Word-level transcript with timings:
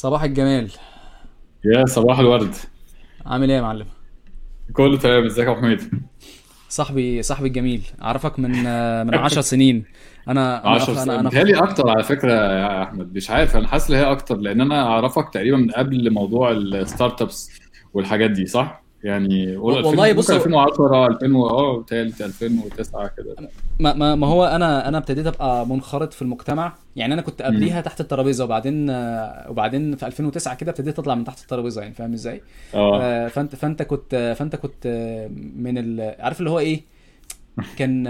صباح 0.00 0.22
الجمال. 0.22 0.70
يا 1.64 1.86
صباح 1.86 2.18
الورد. 2.18 2.54
عامل 3.26 3.50
إيه 3.50 3.56
يا 3.56 3.62
معلم؟ 3.62 3.86
كله 4.72 4.98
تمام. 4.98 5.24
ازيك 5.24 5.46
يا 5.46 5.52
أبو 5.52 5.60
حميد؟ 5.60 5.80
صاحبي 6.68 7.22
صاحبي 7.22 7.48
الجميل. 7.48 7.82
أعرفك 8.02 8.38
من 8.38 8.50
من 9.06 9.14
10 9.14 9.40
سنين. 9.40 9.84
أنا 10.28 10.62
أنا 10.62 10.70
10 10.70 10.82
أخ... 10.82 10.88
أنا 10.90 11.04
سنين. 11.04 11.18
أنا 11.18 11.28
بيتهيألي 11.28 11.58
أكتر 11.58 11.88
على 11.90 12.02
فكرة 12.02 12.32
يا 12.32 12.82
أحمد. 12.82 13.14
مش 13.14 13.30
عارف 13.30 13.56
أنا 13.56 13.68
حاسس 13.68 13.90
إن 13.90 13.96
هي 13.96 14.02
أكتر 14.02 14.36
لأن 14.36 14.60
أنا 14.60 14.82
أعرفك 14.82 15.28
تقريبا 15.32 15.56
من 15.56 15.70
قبل 15.70 16.10
موضوع 16.10 16.50
الستارت 16.50 17.22
أبس 17.22 17.50
والحاجات 17.94 18.30
دي 18.30 18.46
صح؟ 18.46 18.82
يعني 19.04 19.56
قول 19.56 19.74
2000 19.76 19.88
والله 19.88 20.12
بص 20.12 20.30
ممكن 20.30 20.42
2010 20.44 21.06
2000 21.06 21.36
و- 21.36 21.46
آه 21.48 21.78
بيتهيألي 21.78 22.12
2009 22.20 23.10
كده. 23.16 23.36
ما, 23.78 23.92
ما, 23.94 24.14
ما 24.14 24.26
هو 24.26 24.44
أنا 24.44 24.88
أنا 24.88 24.98
ابتديت 24.98 25.26
أبقى 25.26 25.66
منخرط 25.66 26.12
في 26.12 26.22
المجتمع. 26.22 26.72
يعني 26.96 27.14
أنا 27.14 27.22
كنت 27.22 27.42
قبليها 27.42 27.80
تحت 27.80 28.00
الترابيزة 28.00 28.44
وبعدين 28.44 28.90
وبعدين 29.48 29.96
في 29.96 30.06
2009 30.06 30.54
كده 30.54 30.70
ابتديت 30.70 30.98
أطلع 30.98 31.14
من 31.14 31.24
تحت 31.24 31.40
الترابيزة 31.42 31.82
يعني 31.82 31.94
فاهم 31.94 32.12
إزاي؟ 32.12 32.42
آه. 32.74 33.02
آه، 33.02 33.28
فأنت 33.28 33.56
فأنت 33.56 33.82
كنت 33.82 34.34
فأنت 34.38 34.56
كنت 34.56 34.86
من 35.56 35.78
ال... 35.78 36.14
عارف 36.20 36.38
اللي 36.38 36.50
هو 36.50 36.58
إيه؟ 36.58 36.80
كان 37.76 38.06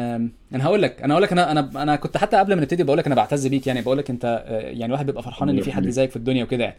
أنا 0.54 0.64
هقول 0.64 0.82
لك 0.82 1.02
أنا 1.02 1.14
هقول 1.14 1.22
لك 1.22 1.32
أنا 1.32 1.50
أنا 1.52 1.70
أنا 1.82 1.96
كنت 1.96 2.16
حتى 2.16 2.36
قبل 2.36 2.54
ما 2.54 2.60
نبتدي 2.60 2.82
بقول 2.84 2.98
لك 2.98 3.06
أنا 3.06 3.14
بعتز 3.14 3.46
بيك 3.46 3.66
يعني 3.66 3.82
بقول 3.82 3.98
لك 3.98 4.10
أنت 4.10 4.44
آه، 4.46 4.60
يعني 4.60 4.84
الواحد 4.86 5.06
بيبقى 5.06 5.22
فرحان 5.22 5.48
إن 5.48 5.60
في 5.60 5.72
حد 5.72 5.88
زيك 5.88 6.10
في 6.10 6.16
الدنيا 6.16 6.44
وكده. 6.44 6.64
يعني 6.64 6.76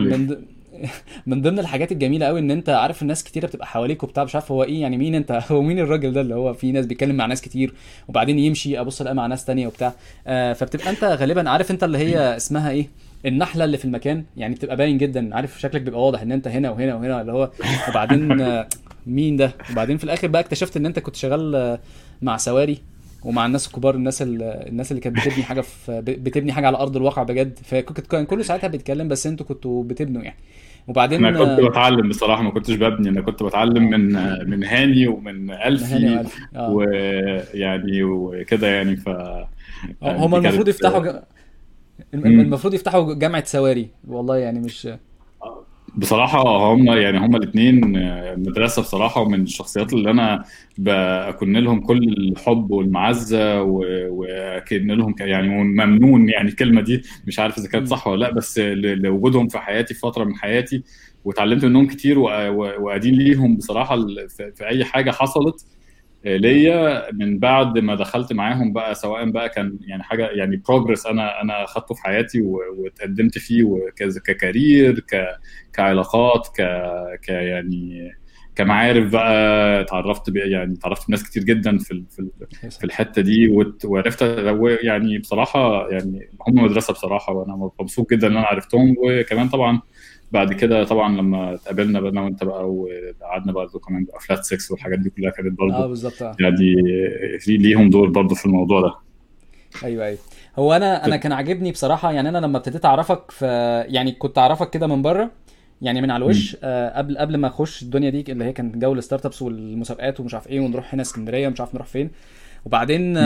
من 0.00 0.36
من 1.26 1.42
ضمن 1.42 1.58
الحاجات 1.58 1.92
الجميلة 1.92 2.26
قوي 2.26 2.40
إن 2.40 2.50
أنت 2.50 2.68
عارف 2.68 3.02
الناس 3.02 3.24
كتيرة 3.24 3.46
بتبقى 3.46 3.66
حواليك 3.66 4.02
وبتاع 4.02 4.24
مش 4.24 4.34
عارف 4.34 4.52
هو 4.52 4.62
إيه 4.62 4.80
يعني 4.80 4.96
مين 4.96 5.14
أنت؟ 5.14 5.32
هو 5.50 5.62
مين 5.62 5.78
الراجل 5.78 6.12
ده 6.12 6.20
اللي 6.20 6.34
هو 6.34 6.54
في 6.54 6.72
ناس 6.72 6.86
بيتكلم 6.86 7.16
مع 7.16 7.26
ناس 7.26 7.40
كتير 7.42 7.74
وبعدين 8.08 8.38
يمشي 8.38 8.80
ابص 8.80 9.00
الاقي 9.00 9.14
مع 9.14 9.26
ناس 9.26 9.44
تانية 9.44 9.66
وبتاع. 9.66 9.92
آه، 10.26 10.52
فبتبقى 10.52 10.90
أنت 10.90 11.04
غالبا 11.04 11.50
عارف 11.50 11.70
أنت 11.70 11.84
اللي 11.84 11.98
هي 11.98 12.36
اسمها 12.36 12.70
إيه؟ 12.70 12.88
النحلة 13.26 13.64
اللي 13.64 13.76
في 13.78 13.84
المكان 13.84 14.24
يعني 14.36 14.54
بتبقى 14.54 14.76
باين 14.76 14.98
جدا 14.98 15.34
عارف 15.36 15.60
شكلك 15.60 15.80
بيبقى 15.82 16.00
واضح 16.06 16.20
إن 16.22 16.32
أنت 16.32 16.48
هنا 16.48 16.70
وهنا 16.70 16.94
وهنا 16.94 17.20
اللي 17.20 17.32
هو 17.32 17.50
وبعدين 17.88 18.40
آه، 18.40 18.68
مين 19.06 19.36
ده؟ 19.36 19.52
وبعدين 19.72 19.96
في 19.96 20.04
الآخر 20.04 20.28
بقى 20.28 20.42
اكتشفت 20.42 20.76
إن 20.76 20.86
أنت 20.86 20.98
كنت 20.98 21.16
شغال 21.16 21.54
آه، 21.54 21.78
مع 22.22 22.36
سواري 22.36 22.78
ومع 23.24 23.46
الناس 23.46 23.66
الكبار 23.66 23.94
الناس 23.94 24.22
ال- 24.22 24.42
الناس 24.42 24.90
اللي 24.92 25.00
كانت 25.00 25.16
بتبني 25.16 25.42
حاجة 25.44 25.60
في 25.60 26.00
بتبني 26.00 26.52
حاجة 26.52 26.66
على 26.66 26.76
أرض 26.76 26.96
الواقع 26.96 27.22
بجد. 27.22 27.58
فكنت 27.64 28.00
كان 28.00 28.24
كله 28.24 28.42
ساعتها 28.42 28.68
بيتكلم 28.68 29.08
بس 29.08 29.26
أنتوا 29.26 29.46
كنتوا 29.46 29.84
بتبنوا 29.84 30.22
يعني. 30.22 30.36
أنا 30.82 30.90
وبعدين 30.90 31.30
كنت 31.30 31.64
آه، 31.64 31.68
بتعلم 31.68 32.08
بصراحة 32.08 32.42
ما 32.42 32.50
كنتش 32.50 32.74
ببني 32.74 33.08
أنا 33.08 33.20
كنت 33.20 33.42
بتعلم 33.42 33.90
من 33.90 34.12
من 34.50 34.64
هاني 34.64 35.06
ومن 35.06 35.50
ألفي 35.50 36.24
ويعني 36.58 38.02
وكده 38.02 38.66
يعني 38.66 38.96
ف 38.96 39.06
يعني 39.06 40.18
هما 40.18 40.38
دي 40.38 40.48
المفروض 40.48 40.68
يفتحوا 40.68 41.00
ج... 41.00 41.22
المفروض 42.14 42.74
يفتحوا 42.74 43.14
جامعة 43.14 43.44
سواري 43.44 43.88
والله 44.08 44.36
يعني 44.36 44.60
مش 44.60 44.88
بصراحة 45.94 46.38
هم 46.74 46.86
يعني 46.92 47.18
هم 47.18 47.36
الاثنين 47.36 47.80
مدرسة 48.40 48.82
بصراحة 48.82 49.20
ومن 49.20 49.42
الشخصيات 49.42 49.92
اللي 49.92 50.10
أنا 50.10 50.44
بكن 50.78 51.52
لهم 51.56 51.80
كل 51.80 51.98
الحب 52.18 52.70
والمعزة 52.70 53.62
وأكن 53.62 54.86
لهم 54.86 55.14
يعني 55.20 55.48
ممنون 55.48 56.28
يعني 56.28 56.48
الكلمة 56.48 56.80
دي 56.80 57.02
مش 57.26 57.38
عارف 57.38 57.58
إذا 57.58 57.68
كانت. 57.68 57.88
صح 57.88 58.06
ولا 58.06 58.20
لأ 58.26 58.32
بس 58.34 58.58
لوجودهم 58.58 59.48
في 59.48 59.58
حياتي 59.58 59.94
في 59.94 60.00
فترة 60.00 60.24
من 60.24 60.34
حياتي 60.36 60.82
وتعلمت 61.24 61.64
منهم 61.64 61.86
كتير 61.86 62.18
و- 62.18 62.28
و- 62.48 62.84
وأدين 62.84 63.14
ليهم 63.14 63.56
بصراحة 63.56 63.96
في 64.56 64.66
أي 64.68 64.84
حاجة 64.84 65.10
حصلت 65.10 65.66
ليا 66.24 67.12
من 67.12 67.38
بعد 67.38 67.78
ما 67.78 67.94
دخلت 67.94 68.32
معاهم 68.32 68.72
بقى 68.72 68.94
سواء 68.94 69.30
بقى 69.30 69.48
كان 69.48 69.78
يعني 69.80 70.02
حاجة 70.02 70.26
يعني 70.30 70.56
بروجرس 70.56 71.06
أنا 71.06 71.42
أنا 71.42 71.64
اخدته 71.64 71.94
في 71.94 72.02
حياتي 72.02 72.42
واتقدمت 72.42 73.38
فيه 73.38 73.64
وكز- 73.64 74.18
ككارير 74.18 75.00
ك 75.00 75.26
كعلاقات 75.72 76.48
ك 76.56 76.62
ك 77.24 77.28
يعني 77.28 78.12
كمعارف 78.54 79.12
بقى 79.12 79.80
اتعرفت 79.80 80.22
يعني 80.36 80.74
اتعرفت 80.74 81.08
بناس 81.08 81.24
كتير 81.30 81.42
جدا 81.44 81.78
في 81.78 82.04
في 82.10 82.28
في 82.70 82.84
الحتة 82.84 83.22
دي 83.22 83.48
وعرفت 83.84 84.22
يعني 84.82 85.18
بصراحة 85.18 85.90
يعني 85.90 86.28
هم 86.48 86.54
مدرسة 86.64 86.92
بصراحة 86.92 87.32
وأنا 87.32 87.70
مبسوط 87.80 88.10
جدا 88.10 88.26
إن 88.26 88.36
أنا 88.36 88.46
عرفتهم 88.46 88.94
وكمان 88.98 89.48
طبعا 89.48 89.80
بعد 90.32 90.52
كده 90.52 90.84
طبعا 90.84 91.16
لما 91.16 91.54
اتقابلنا 91.54 92.00
بقى 92.00 92.10
أنا 92.10 92.20
وأنت 92.20 92.44
بقى 92.44 92.70
وقعدنا 92.70 93.52
بقى 93.52 93.68
كمان 93.88 94.04
بقى 94.04 94.20
Flat6 94.20 94.72
والحاجات 94.72 94.98
دي 94.98 95.10
كلها 95.10 95.30
كانت 95.30 95.60
آه 95.60 95.64
برضه 95.66 95.86
بالظبط. 95.86 96.22
آه 96.22 96.36
يعني 96.40 96.76
في 97.40 97.56
ليهم 97.56 97.90
دور 97.90 98.10
برضه 98.10 98.34
في 98.34 98.46
الموضوع 98.46 98.80
ده. 98.80 98.94
أيوه 99.84 100.06
أيوه. 100.06 100.18
هو 100.58 100.72
أنا 100.72 101.06
أنا 101.06 101.16
كان 101.16 101.32
عاجبني 101.32 101.72
بصراحة 101.72 102.12
يعني 102.12 102.28
أنا 102.28 102.38
لما 102.38 102.58
ابتديت 102.58 102.84
أعرفك 102.84 103.30
في 103.30 103.46
يعني 103.88 104.12
كنت 104.12 104.38
أعرفك 104.38 104.70
كده 104.70 104.86
من 104.86 105.02
بره 105.02 105.30
يعني 105.82 106.00
من 106.00 106.10
على. 106.10 106.24
الوش 106.24 106.56
آه، 106.62 106.98
قبل 106.98 107.18
قبل 107.18 107.36
ما 107.36 107.48
أخش 107.48 107.82
الدنيا 107.82 108.10
دي 108.10 108.24
اللي 108.32 108.44
هي 108.44 108.52
كانت 108.52 108.76
جو 108.76 108.92
ال 108.92 109.26
startups 109.26 109.42
والمسابقات 109.42 110.20
ومش 110.20 110.34
عارف 110.34 110.48
إيه 110.48 110.60
ونروح 110.60 110.94
هنا 110.94 111.02
اسكندرية 111.02 111.48
ومش 111.48 111.60
عارف 111.60 111.74
نروح 111.74 111.86
فين. 111.86 112.10
وبعدين 112.64 113.18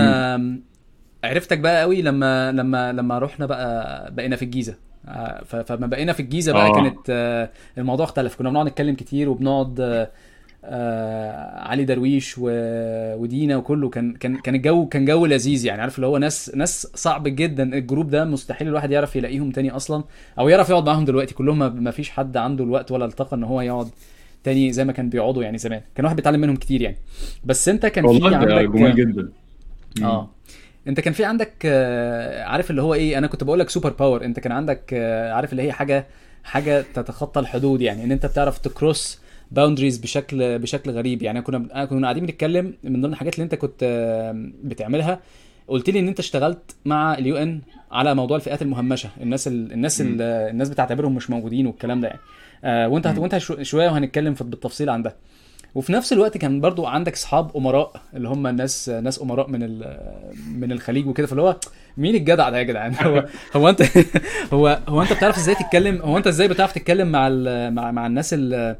عرفتك 1.24 1.58
بقى 1.58 1.80
قوي 1.82 2.02
لما 2.02 2.52
لما 2.52 2.92
لما 2.92 3.18
رحنا 3.18 3.46
بقى 3.46 4.14
بقينا 4.14 4.36
في 4.36 4.44
الجيزة. 4.44 4.76
فما 5.46 5.86
بقينا 5.86 6.12
في 6.12 6.20
الجيزة 6.20 6.52
بقى 6.52 6.66
آه. 6.66 6.74
كانت 6.74 6.98
آه، 7.10 7.50
الموضوع 7.78 8.04
اختلف. 8.06 8.36
كنا 8.36 8.50
بنقعد 8.50 8.66
نتكلم 8.66 8.94
كتير 8.94 9.28
وبنقعد 9.28 9.80
آه، 9.80 10.10
آه، 10.64 11.60
علي 11.68 11.84
درويش. 11.84 12.34
ودينا 12.38 13.56
وكله. 13.56 13.88
كان 13.88 14.12
كان 14.12 14.36
كان 14.36 14.54
الجو 14.54 14.86
كان 14.86 15.04
جو 15.04 15.26
لذيذ 15.26 15.64
يعني. 15.64 15.82
عارف 15.82 15.96
اللي 15.96 16.06
هو 16.06 16.18
ناس 16.18 16.54
ناس 16.54 16.86
صعب 16.94 17.22
جدا. 17.28 17.62
الجروب 17.62 18.10
ده 18.10 18.24
مستحيل 18.24 18.68
الواحد 18.68 18.90
يعرف 18.90 19.16
يلاقيهم 19.16 19.50
تاني 19.50 19.70
أصلا 19.70 20.04
أو 20.38 20.48
يعرف 20.48 20.70
يقعد 20.70 20.86
معاهم 20.86 21.04
دلوقتي. 21.04 21.34
كلهم 21.34 21.82
ما 21.84 21.90
فيش 21.90 22.10
حد 22.10 22.36
عنده 22.36 22.64
الوقت 22.64 22.92
ولا 22.92 23.04
الطاقة 23.04 23.34
إن 23.34 23.44
هو 23.44 23.60
يقعد 23.60 23.88
تاني 24.44 24.72
زي 24.72 24.84
ما 24.84 24.92
كان 24.92 25.08
بيقعدوا 25.08 25.42
يعني 25.42 25.58
زمان. 25.58 25.80
كان 25.94 26.04
واحد 26.04 26.16
بيتعلم 26.16 26.40
منهم 26.40 26.56
كتير 26.56 26.82
يعني. 26.82 26.96
بس 27.44 27.68
أنت 27.68 27.86
كان 27.86 28.18
في 28.18 28.34
عندك 28.34 28.48
جمال 28.48 28.94
جدا. 28.94 29.28
آه. 30.02 30.30
انت 30.88 31.00
كان 31.00 31.12
في 31.12 31.24
عندك 31.24 31.52
آه، 31.64 32.44
عارف 32.44 32.70
اللي 32.70 32.82
هو 32.82 32.94
إيه 32.94 33.18
أنا 33.18 33.26
كنت 33.26 33.44
بقول 33.44 33.58
لك 33.58 33.70
super 33.70 33.90
power 33.92 34.24
انت 34.24 34.40
كان 34.40 34.52
عندك 34.52 34.90
آه، 34.92 35.32
عارف 35.32 35.52
اللي 35.52 35.62
هي 35.62 35.72
حاجة 35.72 36.06
حاجة 36.44 36.84
تتخطى 36.94 37.40
الحدود 37.40 37.80
يعني 37.80 38.04
ان 38.04 38.12
انت 38.12 38.26
بتعرف 38.26 38.58
ت 38.58 38.68
cross 38.68 39.20
boundaries 39.50 39.98
بشكل 39.98 40.58
بشكل 40.58 40.90
غريب. 40.90 41.22
يعني 41.22 41.42
كنا 41.42 41.56
أنا 41.74 41.84
كنا 41.84 42.06
قاعدين 42.06 42.26
بنتكلم 42.26 42.74
من 42.84 43.02
ضمن 43.02 43.12
الحاجات 43.12 43.34
اللي 43.34 43.44
انت 43.44 43.54
كنت 43.54 43.80
آه، 43.82 44.32
بتعملها. 44.64 45.20
قلت 45.68 45.90
لي 45.90 45.98
ان 46.00 46.08
انت 46.08 46.18
اشتغلت 46.18 46.76
مع 46.84 47.14
ال 47.14 47.36
UN 47.36 47.60
على 47.92 48.14
موضوع 48.14 48.36
الفئات 48.36 48.62
المهمشة. 48.62 49.08
الناس 49.20 49.48
ال... 49.48 49.72
الناس 49.72 50.00
ال... 50.00 50.22
الناس 50.22 50.68
بتعتبرهم 50.68 51.14
مش 51.14 51.30
موجودين 51.30 51.66
والكلام 51.66 52.00
ده 52.00 52.08
يعني. 52.08 52.20
آه، 52.64 52.88
وانت 52.88 53.06
هت... 53.06 53.18
وانت 53.18 53.38
شو- 53.38 53.62
شوية 53.62 53.88
وهنتكلم 53.90 54.34
في... 54.34 54.44
بالتفصيل 54.44 54.90
عن 54.90 55.02
ده. 55.02 55.16
وفي 55.76 55.92
نفس 55.92 56.12
الوقت 56.12 56.38
كان 56.38 56.60
برضو 56.60 56.86
عندك 56.86 57.12
اصحاب 57.12 57.56
أمراء 57.56 57.92
اللي 58.14 58.28
هم 58.28 58.46
الناس 58.46 58.88
ناس 58.88 59.22
أمراء 59.22 59.50
من 59.50 59.60
من 60.60 60.72
الخليج 60.72 61.06
وكده 61.06 61.26
فاللي 61.26 61.42
هو 61.42 61.56
مين 61.96 62.14
الجدع 62.14 62.50
ده 62.50 62.58
يا 62.58 62.62
جدعان؟ 62.62 62.94
هو 63.06 63.26
هو 63.56 63.68
أنت 63.68 63.82
هو 64.54 64.80
هو 64.88 65.02
أنت 65.02 65.12
بتعرف 65.12 65.36
إزاي 65.36 65.54
تتكلم 65.54 66.02
هو 66.02 66.16
أنت 66.18 66.26
إزاي 66.26 66.48
بتعرف 66.48 66.72
تتكلم 66.72 67.08
مع 67.12 67.28
مع 67.70 67.90
مع 67.90 68.06
الناس 68.06 68.34
ال- 68.34 68.76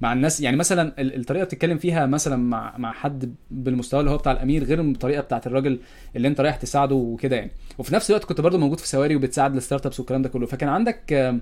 مع 0.00 0.12
الناس؟ 0.12 0.40
يعني 0.40 0.56
مثلا 0.56 0.92
ال- 0.98 1.16
الطريقة 1.20 1.44
بتتكلم 1.44 1.78
فيها 1.78 2.06
مثلا 2.06 2.36
مع 2.36 2.74
مع 2.78 2.92
حد 2.92 3.34
بالمستوى 3.50 4.00
اللي 4.00 4.10
هو 4.10 4.16
بتاع 4.18 4.32
الأمير 4.32 4.64
غير 4.64 4.80
الطريقة 4.80 5.20
بتاعت 5.20 5.46
الراجل 5.46 5.78
اللي 6.16 6.28
أنت 6.28 6.40
رايح 6.40 6.56
تساعده 6.56 6.94
وكده 6.94 7.36
يعني. 7.36 7.50
وفي 7.78 7.94
نفس 7.94 8.10
الوقت 8.10 8.24
كنت 8.24 8.40
برضو 8.40 8.58
موجود 8.58 8.80
في 8.80 8.88
سواري 8.88 9.16
وبتساعد 9.16 9.56
ال 9.56 9.86
startups 9.86 10.00
والكلام 10.00 10.22
ده 10.22 10.28
كله. 10.28 10.46
فكان 10.46 10.68
عندك 10.68 11.32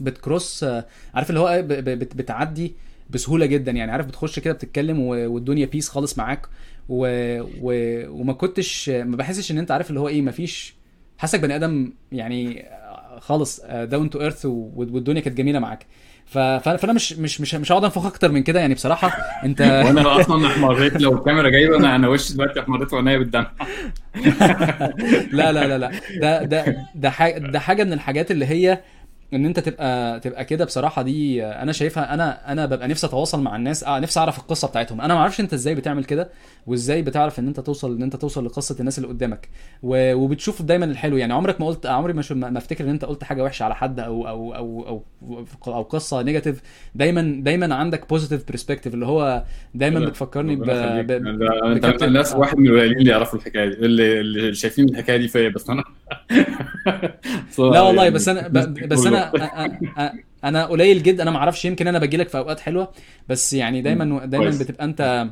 بت 0.00 0.18
cross 0.18 0.64
آه، 0.64 0.84
عارف 1.14 1.28
اللي 1.30 1.40
هو 1.40 1.48
إيه، 1.48 1.60
بتعدي 1.94 2.74
بسهولة 3.10 3.46
جدا. 3.46 3.72
يعني 3.72 3.92
عارف 3.92 4.06
بتخش 4.06 4.38
كده 4.38 4.54
بتتكلم 4.54 5.00
والدنيا 5.00 5.66
peace 5.66 5.88
خالص 5.88 6.18
معاك. 6.18 6.46
و... 6.88 7.06
و... 7.60 7.72
وما 8.20 8.32
كنتش 8.32 8.88
ما 8.90 9.16
بحسش 9.16 9.50
إن 9.50 9.58
أنت 9.58 9.70
عارف 9.70 9.88
اللي 9.90 10.00
هو 10.00 10.08
إيه 10.08 10.22
مفيش 10.22 10.74
حاسك 11.18 11.40
بني 11.40 11.56
آدم 11.56 11.92
يعني 12.12 12.66
آه، 12.66 13.18
خالص 13.20 13.60
down 13.64 14.10
to 14.10 14.20
earth 14.20 14.46
والدنيا 14.46 15.20
كانت 15.20 15.36
جميلة 15.38 15.58
معاك. 15.58 15.86
ف... 16.26 16.38
ف- 16.38 16.68
فأنا 16.68 16.92
مش 16.92 17.12
مش 17.12 17.40
مش 17.40 17.54
مش 17.54 17.72
هقعد 17.72 17.84
أنفخ 17.84 18.06
أكتر 18.06 18.32
من 18.32 18.42
كده. 18.42 18.60
يعني 18.60 18.74
بصراحة 18.74 19.08
أنت 19.44 19.60
وأنا 19.86 20.20
أصلا 20.20 20.46
أحمريت 20.46 21.00
لو 21.02 21.14
الكاميرا 21.18 21.48
جايبة 21.50 21.76
أنا 21.76 21.96
أنا 21.96 22.08
وشي 22.08 22.34
دلوقتي 22.34 22.60
أحمريت 22.60 22.92
وعينيا 22.92 23.18
بالدمع 23.18 23.50
لا 25.32 25.52
لا 25.52 25.66
لا 25.68 25.78
لا. 25.78 25.90
ده 26.20 26.42
ده 26.44 26.76
ده 26.94 27.10
حاجة 27.10 27.38
ده 27.38 27.58
حاجة 27.60 27.84
من 27.84 27.92
الحاجات 27.92 28.30
اللي 28.30 28.46
هي 28.46 28.80
ان 29.34 29.46
انت 29.46 29.60
تبقى 29.60 30.20
تبقى 30.20 30.44
كده 30.44 30.64
بصراحة 30.64 31.02
دي 31.02 31.44
أنا 31.44 31.72
شايفها 31.72 32.14
أنا 32.14 32.52
أنا 32.52 32.66
ببقى 32.66 32.88
نفسي 32.88 33.06
اتواصل 33.06 33.40
مع 33.42 33.56
الناس 33.56 33.84
آه 33.84 33.98
نفسي 33.98 34.20
اعرف 34.20 34.38
القصة 34.38 34.68
بتاعتهم 34.68 35.00
أنا 35.00 35.14
ما 35.14 35.20
أعرفش 35.20 35.40
انت 35.40 35.52
إزاي 35.54 35.74
بتعمل 35.74 36.04
كده 36.04 36.28
وازاي 36.66 37.02
بتعرف 37.02 37.38
ان 37.38 37.46
انت 37.48 37.60
توصل 37.60 37.96
ان 37.96 38.02
انت 38.02 38.16
توصل 38.16 38.46
لقصة 38.46 38.76
الناس 38.80 38.98
اللي 38.98 39.08
قدامك 39.08 39.48
و- 39.82 40.14
وبتشوف 40.14 40.62
دايما 40.62 40.84
الحلو 40.84 41.16
يعني 41.16 41.32
عمرك 41.32 41.60
ما 41.60 41.66
قلت 41.66 41.86
عمري 41.86 42.12
ما 42.12 42.22
شو- 42.22 42.34
ما 42.34 42.58
افتكر 42.58 42.84
ان 42.84 42.88
انت 42.90 43.04
قلت 43.04 43.24
حاجة 43.24 43.44
وحشة 43.44 43.64
على 43.64 43.74
حد 43.74 44.00
أو 44.00 44.28
أو 44.28 44.54
أو 44.54 45.02
أو 45.22 45.44
أو 45.66 45.82
قصة 45.82 46.22
negative 46.22 46.60
دايما 46.94 47.40
دايما 47.44 47.74
عندك 47.74 48.08
positive 48.08 48.48
perspective 48.48 48.94
اللي 48.94 49.06
هو 49.06 49.44
دايما 49.74 50.00
بتفكرني 50.00 50.56
ب... 50.56 50.62
ربنا 50.62 51.00
يخليك. 51.00 51.06
ب... 51.06 51.26
أنت 51.66 52.02
الناس. 52.02 52.32
واحد 52.34 52.58
من 52.58 52.66
القليلين 52.66 52.98
اللي 52.98 53.10
يعرفوا 53.10 53.38
الحكاية 53.38 53.68
دي 53.68 53.74
اللي, 53.74 54.20
اللي 54.20 54.54
شايفين 54.54 54.88
الحكاية 54.88 55.16
دي 55.16 55.28
فيا 55.28 55.48
بس 55.48 55.70
أنا 55.70 55.84
لا 57.58 57.80
والله 57.86 58.02
يعني 58.02 58.14
بس 58.14 58.28
أنا 58.28 58.48
ب- 58.48 58.88
بس 58.88 59.06
أنا 59.06 59.17
أنا 60.44 60.66
قليل 60.66 61.02
جدا 61.02 61.22
أنا 61.22 61.30
ما 61.30 61.36
أعرفش 61.36 61.64
يمكن 61.64 61.86
أنا 61.86 61.98
باجي 61.98 62.16
لك 62.16 62.28
في 62.28 62.38
أوقات 62.38 62.60
حلوة 62.60 62.92
بس 63.28 63.52
يعني 63.52 63.82
دايما 63.82 64.26
دايما. 64.26 64.50
بتبقى 64.50 64.84
أنت 64.84 65.26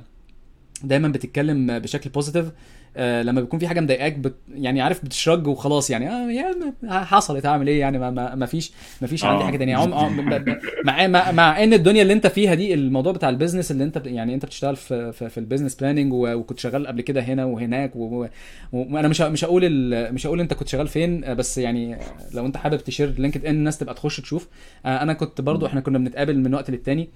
دايما 0.83 1.09
بتتكلم 1.09 1.79
بشكل 1.79 2.11
positive 2.11 2.47
آه، 2.97 3.23
لما 3.23 3.41
بيكون 3.41 3.59
في 3.61 3.69
حاجة 3.69 3.81
مضايقاك 3.81 4.13
بت 4.19 4.35
يعني 4.55 4.81
عارف 4.81 5.05
بت 5.05 5.15
charge 5.15 5.47
وخلاص 5.47 5.91
يعني 5.91 6.09
آه 6.11 6.31
يا 6.31 6.55
ما- 6.83 7.05
حصلت 7.05 7.47
اعمل 7.47 7.69
إيه 7.69 7.81
يعني؟ 7.81 7.99
ما, 7.99 8.11
ما, 8.11 8.35
ما 8.35 8.47
فيش 8.47 8.73
ما 9.01 9.07
فيش 9.09 9.25
عندي 9.25 9.43
آه. 9.43 9.47
حاجة 9.47 9.57
تانية. 9.57 9.77
عم 9.77 10.31
ب- 10.31 10.59
مع, 10.85 11.07
مع 11.07 11.33
مع 11.33 11.63
إن 11.65 11.73
الدنيا 11.73 12.03
اللي 12.03 12.13
أنت 12.13 12.27
فيها 12.27 12.55
دي 12.55 12.75
الموضوع 12.75 13.13
بتاع 13.13 13.29
ال 13.29 13.33
business 13.33 13.71
اللي 13.71 13.85
أنت 13.85 14.03
يعني 14.07 14.35
أنت 14.35 14.45
بتشتغل 14.47 14.77
في 14.77 15.13
في, 15.13 15.29
في 15.29 15.39
ال 15.39 15.43
business 15.43 15.75
planning 15.75 16.13
وكنت 16.13 16.59
شغال 16.59 16.87
قبل 16.87 17.01
كده 17.01 17.21
هنا 17.21 17.45
وهناك 17.45 17.97
و- 17.97 18.23
و- 18.25 18.29
وأنا 18.73 19.09
مش 19.09 19.21
مش 19.21 19.45
هقول 19.45 19.63
ال- 19.65 20.15
مش 20.15 20.27
هقول 20.27 20.41
أنت 20.41 20.55
كنت 20.55 20.69
شغال 20.69 20.89
فين 20.89 21.25
آه، 21.25 21.33
بس 21.33 21.59
يعني 21.59 21.97
لو 22.35 22.47
أنت 22.47 22.57
حابب 22.57 22.79
ت 22.79 23.15
share 23.19 23.45
LinkedIn 23.47 23.55
الناس 23.55 23.79
تبقى 23.79 23.95
تخش 23.95 24.21
تشوف. 24.21 24.49
آه، 24.87 25.03
أنا 25.03 25.13
كنت 25.13 25.41
برضو 25.41 25.67
إحنا 25.67 25.81
كنا 25.81 25.99
بنتقابل 25.99 26.39
من 26.39 26.55
وقت 26.55 26.71
للتاني. 26.71 27.09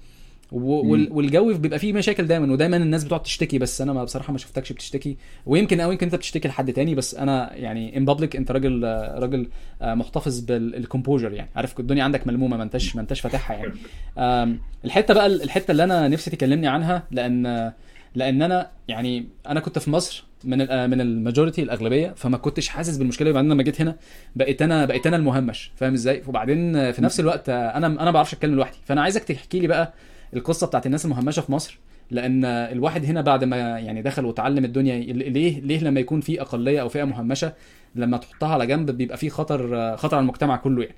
والجو 0.51 1.53
بيبقى 1.53 1.79
فيه 1.79 1.93
مشاكل 1.93 2.27
دايما 2.27 2.53
ودايما 2.53 2.77
الناس 2.77 3.03
بتقعد 3.03 3.23
تشتكي 3.23 3.57
بس 3.59 3.81
أنا 3.81 3.93
ما 3.93 4.03
بصراحة 4.03 4.31
ما 4.31 4.37
شفتكش 4.37 4.71
بتشتكي. 4.73 5.17
ويمكن 5.45 5.79
أو 5.79 5.91
يمكن 5.91 6.05
أنت 6.05 6.15
بتشتكي 6.15 6.47
لحد 6.47 6.73
تاني 6.73 6.95
بس 6.95 7.15
أنا 7.15 7.55
يعني 7.55 7.97
in 7.97 8.05
public 8.05 8.35
أنت 8.35 8.51
راجل 8.51 8.85
آه، 8.85 9.19
راجل 9.19 9.47
آه، 9.81 9.93
محتفظ 9.93 10.39
بال 10.39 10.56
composure 10.56 11.33
يعني. 11.33 11.49
عارف 11.55 11.79
الدنيا 11.79 12.03
عندك 12.03 12.27
ملمومة 12.27 12.57
ما 12.57 12.63
انتش 12.63 12.95
ما 12.95 13.01
أنتش 13.01 13.19
فاتحها 13.21 13.57
يعني. 13.57 14.59
الحتة 14.85 15.13
بقى 15.13 15.25
الحتة 15.27 15.71
اللي 15.71 15.83
أنا 15.83 16.07
نفسي 16.07 16.29
تكلمني 16.31 16.67
عنها 16.67 17.03
لأن 17.11 17.71
لأن 18.15 18.41
أنا 18.41 18.69
يعني 18.87 19.25
أنا 19.47 19.59
كنت 19.59 19.79
في 19.79 19.89
مصر 19.91 20.23
من 20.43 20.61
ال- 20.61 20.89
من 20.89 21.01
ال 21.01 21.08
majority 21.08 21.61
الأغلبية 21.63 22.13
فما 22.15 22.37
كنتش 22.37 22.67
حاسس 22.67 22.97
بالمشكلة. 22.97 23.29
وبعدين 23.29 23.51
لما 23.51 23.63
جيت 23.63 23.81
هنا 23.81 23.95
بقيت 24.35 24.61
أنا 24.61 24.85
بقيت 24.85 25.07
أنا 25.07 25.15
المهمش 25.15 25.71
فاهم 25.75 25.93
إزاي؟ 25.93 26.23
وبعدين 26.27 26.91
في 26.91 27.01
نفس 27.01 27.19
الوقت 27.19 27.49
أنا 27.49 27.87
أنا 27.87 28.05
ما 28.05 28.11
بعرفش 28.11 28.33
أتكلم 28.33 28.55
لوحدي. 28.55 28.77
فأنا 28.85 29.01
عايزك 29.01 29.23
تحكي 29.23 29.59
لي 29.59 29.67
بقى 29.67 29.93
القصة 30.33 30.67
بتاعت 30.67 30.85
الناس 30.85 31.05
المهمشة 31.05 31.41
في 31.41 31.51
مصر 31.51 31.79
لأن 32.11 32.45
الواحد 32.45 33.05
هنا 33.05 33.21
بعد 33.21 33.43
ما 33.43 33.57
يعني 33.57 34.01
دخل 34.01 34.25
وتعلم 34.25 34.65
الدنيا 34.65 34.99
ليه 35.13 35.61
ليه 35.61 35.83
لما 35.83 35.99
يكون 35.99 36.21
في 36.21 36.41
أقلية 36.41 36.81
أو 36.81 36.89
فئة 36.89 37.03
مهمشة 37.03 37.53
لما 37.95 38.17
تحطها 38.17 38.49
على 38.49 38.67
جنب 38.67 38.91
بيبقى 38.91 39.17
في 39.17 39.29
خطر 39.29 39.97
خطر 39.97 40.15
على 40.17 40.23
المجتمع 40.23 40.55
كله 40.57 40.83
يعني. 40.83 40.95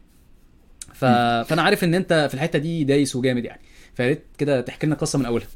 ف... 0.93 1.05
فأنا 1.49 1.61
عارف 1.61 1.83
إن 1.83 1.93
أنت 1.93 2.27
في 2.29 2.33
الحتة 2.33 2.59
دي 2.59 2.83
دايس 2.83 3.15
وجامد 3.15 3.45
يعني. 3.45 3.61
فياريت 3.93 4.23
كده 4.37 4.61
تحكي 4.61 4.87
لنا 4.87 4.95
قصه 4.95 5.19
من 5.19 5.25
أولها. 5.25 5.47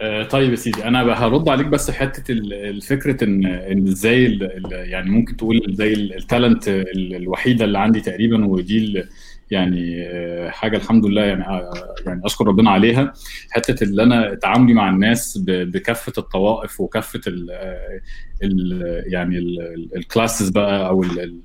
آه، 0.00 0.22
طيب 0.22 0.50
يا 0.50 0.56
سيدي 0.56 0.84
أنا 0.84 1.02
هرد 1.26 1.48
عليك 1.48 1.66
بس 1.66 1.90
في 1.90 1.96
حتة 1.98 2.32
ال- 2.32 2.52
الفكرة 2.54 3.24
إن 3.24 3.46
إن 3.46 3.88
إزاي 3.88 4.38
يعني 4.70 5.10
ممكن 5.10 5.36
تقول 5.36 5.62
زي 5.68 5.92
ال- 5.92 6.16
ال 6.16 6.23
talent 6.23 6.68
ال- 6.68 7.14
الوحيدة 7.14 7.64
اللي 7.64 7.78
عندي 7.78 8.00
تقريبا 8.00 8.46
ودي 8.46 9.04
يعني 9.52 10.02
آه، 10.06 10.50
حاجة 10.50 10.76
الحمد 10.76 11.06
لله 11.06 11.24
يعني 11.24 11.44
آه، 11.46 11.94
يعني 12.06 12.20
أشكر 12.24 12.46
ربنا 12.46 12.70
عليها. 12.70 13.12
حتة 13.50 13.84
اللي 13.84 14.02
أنا 14.02 14.34
تعاملي 14.34 14.74
مع 14.74 14.88
الناس 14.90 15.38
بكافة 15.48 16.12
الطوائف 16.18 16.80
وكافة 16.80 17.20
ال 17.26 17.50
ال 18.42 18.82
يعني 19.06 19.38
ال 19.96 20.03
classes 20.03 20.48
بقى 20.48 20.88
أو 20.88 21.02
ال 21.02 21.20
ال- 21.20 21.40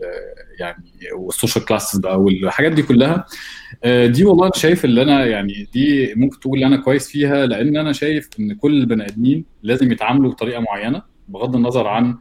يعني 0.60 0.84
وال 1.18 1.30
social 1.30 1.66
classes 1.66 2.00
بقى 2.00 2.22
والحاجات 2.22 2.72
دي 2.72 2.82
كلها. 2.84 3.26
آه، 3.84 4.08
دي 4.08 4.26
والله 4.26 4.52
شايف 4.56 4.86
اللي 4.86 5.02
أنا 5.02 5.26
يعني 5.26 5.68
دي 5.74 6.14
ممكن 6.16 6.40
تقول 6.40 6.64
أنا 6.64 6.78
كويس 6.78 7.10
فيها 7.12 7.46
لأن 7.46 7.78
أنا 7.78 7.92
شايف 7.94 8.30
إن 8.40 8.54
كل 8.54 8.74
البني 8.82 9.06
آدمين 9.06 9.46
لازم 9.64 9.92
يتعاملوا 9.92 10.32
بطريقة 10.32 10.60
معينة 10.62 11.02
بغض 11.28 11.56
النظر 11.56 11.88
عن 11.88 12.06
آه، 12.10 12.18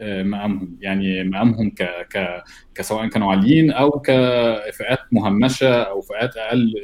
مقامهم 0.00 0.76
يعني 0.80 1.24
مقامهم 1.24 1.70
ك 1.70 1.82
ك 1.82 2.42
كسواء 2.74 3.08
كانوا 3.08 3.30
عاليين 3.30 3.70
أو 3.70 3.90
كفئات 3.90 4.98
مهمشة 5.12 5.82
أو 5.82 6.00
فئات 6.00 6.36
أقل 6.36 6.74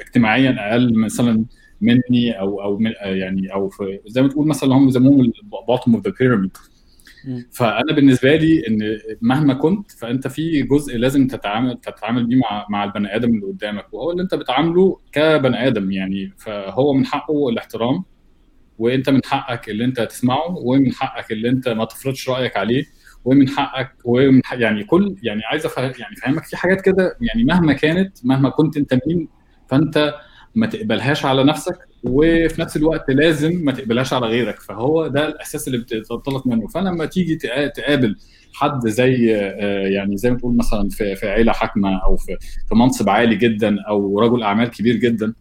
اجتماعيا 0.00 0.56
أقل 0.70 0.94
مثلا 0.94 1.44
مني 1.80 2.40
أو 2.40 2.62
أو 2.62 2.78
من 2.78 2.92
يعني 3.00 3.52
أو 3.52 3.68
في 3.68 4.00
زي 4.06 4.22
ما 4.22 4.28
تقول 4.28 4.46
مثلا 4.48 4.74
هم 4.74 4.86
بيسموهم 4.86 5.20
ال 5.20 5.31
bottom 5.31 5.94
of 5.94 6.04
the 6.04 6.12
pyramid. 6.20 6.56
فأنا 7.52 7.92
بالنسبة 7.92 8.36
لي 8.36 8.66
إن 8.68 8.98
مهما 9.20 9.54
كنت 9.54 9.90
فأنت 9.90 10.28
في 10.28 10.62
جزء 10.62 10.96
لازم 10.98 11.26
تتعامل 11.26 11.80
تتعامل 11.80 12.26
بيه 12.26 12.36
مع 12.36 12.66
مع 12.70 12.84
البني 12.84 13.16
آدم 13.16 13.34
اللي 13.34 13.46
قدامك 13.46 13.94
وهو 13.94 14.10
اللي 14.10 14.22
أنت 14.22 14.34
بتعامله 14.34 14.98
كبني 15.12 15.66
آدم 15.66 15.90
يعني. 15.92 16.32
فهو 16.38 16.92
من 16.92 17.06
حقه 17.06 17.48
الاحترام 17.48 18.04
وانت 18.78 19.10
من 19.10 19.20
حقك 19.24 19.68
اللي 19.68 19.84
انت 19.84 20.00
تسمعه 20.00 20.56
ومن 20.58 20.92
حقك 20.92 21.32
اللي 21.32 21.48
انت 21.48 21.68
ما 21.68 21.84
تفرضش 21.84 22.28
رأيك 22.28 22.56
عليه 22.56 22.84
ومن 23.24 23.48
حقك 23.48 23.92
ومن 24.04 24.40
حق 24.44 24.60
يعني 24.60 24.84
كل 24.84 25.16
يعني 25.22 25.42
عايز 25.44 25.66
يعني 25.78 26.14
أفهمك 26.18 26.44
في 26.44 26.56
حاجات 26.56 26.80
كده 26.80 27.16
يعني 27.20 27.44
مهما 27.44 27.72
كانت 27.72 28.18
مهما 28.24 28.48
كنت 28.50 28.76
انت 28.76 28.98
مين 29.06 29.28
فانت 29.70 30.14
ما 30.54 30.66
تقبلهاش 30.66 31.24
على 31.24 31.44
نفسك 31.44 31.78
وفي 32.04 32.60
نفس 32.60 32.76
الوقت 32.76 33.10
لازم 33.10 33.64
ما 33.64 33.72
تقبلهاش 33.72 34.12
على 34.12 34.26
غيرك. 34.26 34.60
فهو 34.60 35.06
ده 35.06 35.28
الاساس 35.28 35.68
اللي 35.68 35.78
بتنطلق 35.78 36.46
منه. 36.46 36.66
فلما 36.66 37.04
تيجي 37.06 37.36
تقا- 37.36 37.66
تقابل 37.66 38.16
حد 38.54 38.86
زي 38.88 39.36
آه، 39.36 39.86
يعني 39.88 40.16
زي 40.16 40.30
ما 40.30 40.36
تقول 40.38 40.56
مثلا 40.56 40.88
في 40.88 41.28
عيلة 41.28 41.52
حاكمة 41.52 42.02
أو 42.04 42.16
في 42.16 42.36
منصب 42.72 43.08
عالي 43.08 43.36
جدا 43.36 43.76
أو 43.88 44.20
رجل 44.20 44.42
أعمال 44.42 44.70
كبير 44.70 44.96
جدا 44.96 45.34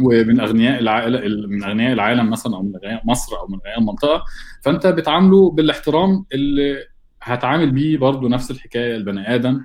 ومن 0.00 0.40
أغنياء 0.40 0.80
العالم 0.80 1.50
من 1.50 1.64
أغنياء 1.64 1.92
العالم 1.92 2.30
مثلا 2.30 2.56
أو 2.56 2.62
من 2.62 2.76
أغنياء 2.76 3.02
مصر 3.04 3.36
أو 3.38 3.46
من 3.46 3.58
أغنياء 3.58 3.78
المنطقة. 3.78 4.24
فأنت 4.62 4.86
بتعامله 4.86 5.50
بالاحترام 5.50 6.24
اللي 6.32 6.78
هتعامل 7.22 7.70
بيه 7.70 7.98
برضو 7.98 8.28
نفس 8.28 8.50
الحكاية 8.50 8.96
البني 8.96 9.34
آدم 9.34 9.64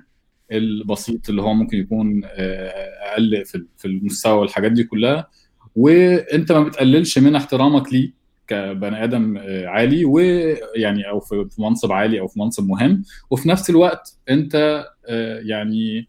البسيط 0.52 1.28
اللي 1.28 1.42
هو 1.42 1.54
ممكن 1.54 1.78
يكون 1.78 2.22
آه، 2.24 2.72
أقل 3.12 3.44
في 3.44 3.66
في 3.78 3.84
المستوى 3.88 4.38
والحاجات 4.40 4.72
دي 4.72 4.84
كلها. 4.84 5.28
وأنت 5.76 6.52
ما 6.52 6.60
بتقللش 6.64 7.18
من 7.18 7.36
احترامك 7.36 7.92
ليه 7.92 8.12
كبني 8.46 9.04
آدم 9.04 9.36
آه، 9.38 9.66
عالي 9.66 10.04
ويعني 10.04 11.08
أو 11.08 11.20
في 11.20 11.48
منصب 11.58 11.92
عالي 11.92 12.20
أو 12.20 12.28
في 12.28 12.40
منصب 12.40 12.68
مهم. 12.68 13.02
وفي 13.30 13.48
نفس 13.48 13.70
الوقت 13.70 14.18
أنت 14.30 14.84
آه، 15.08 15.40
يعني 15.44 16.08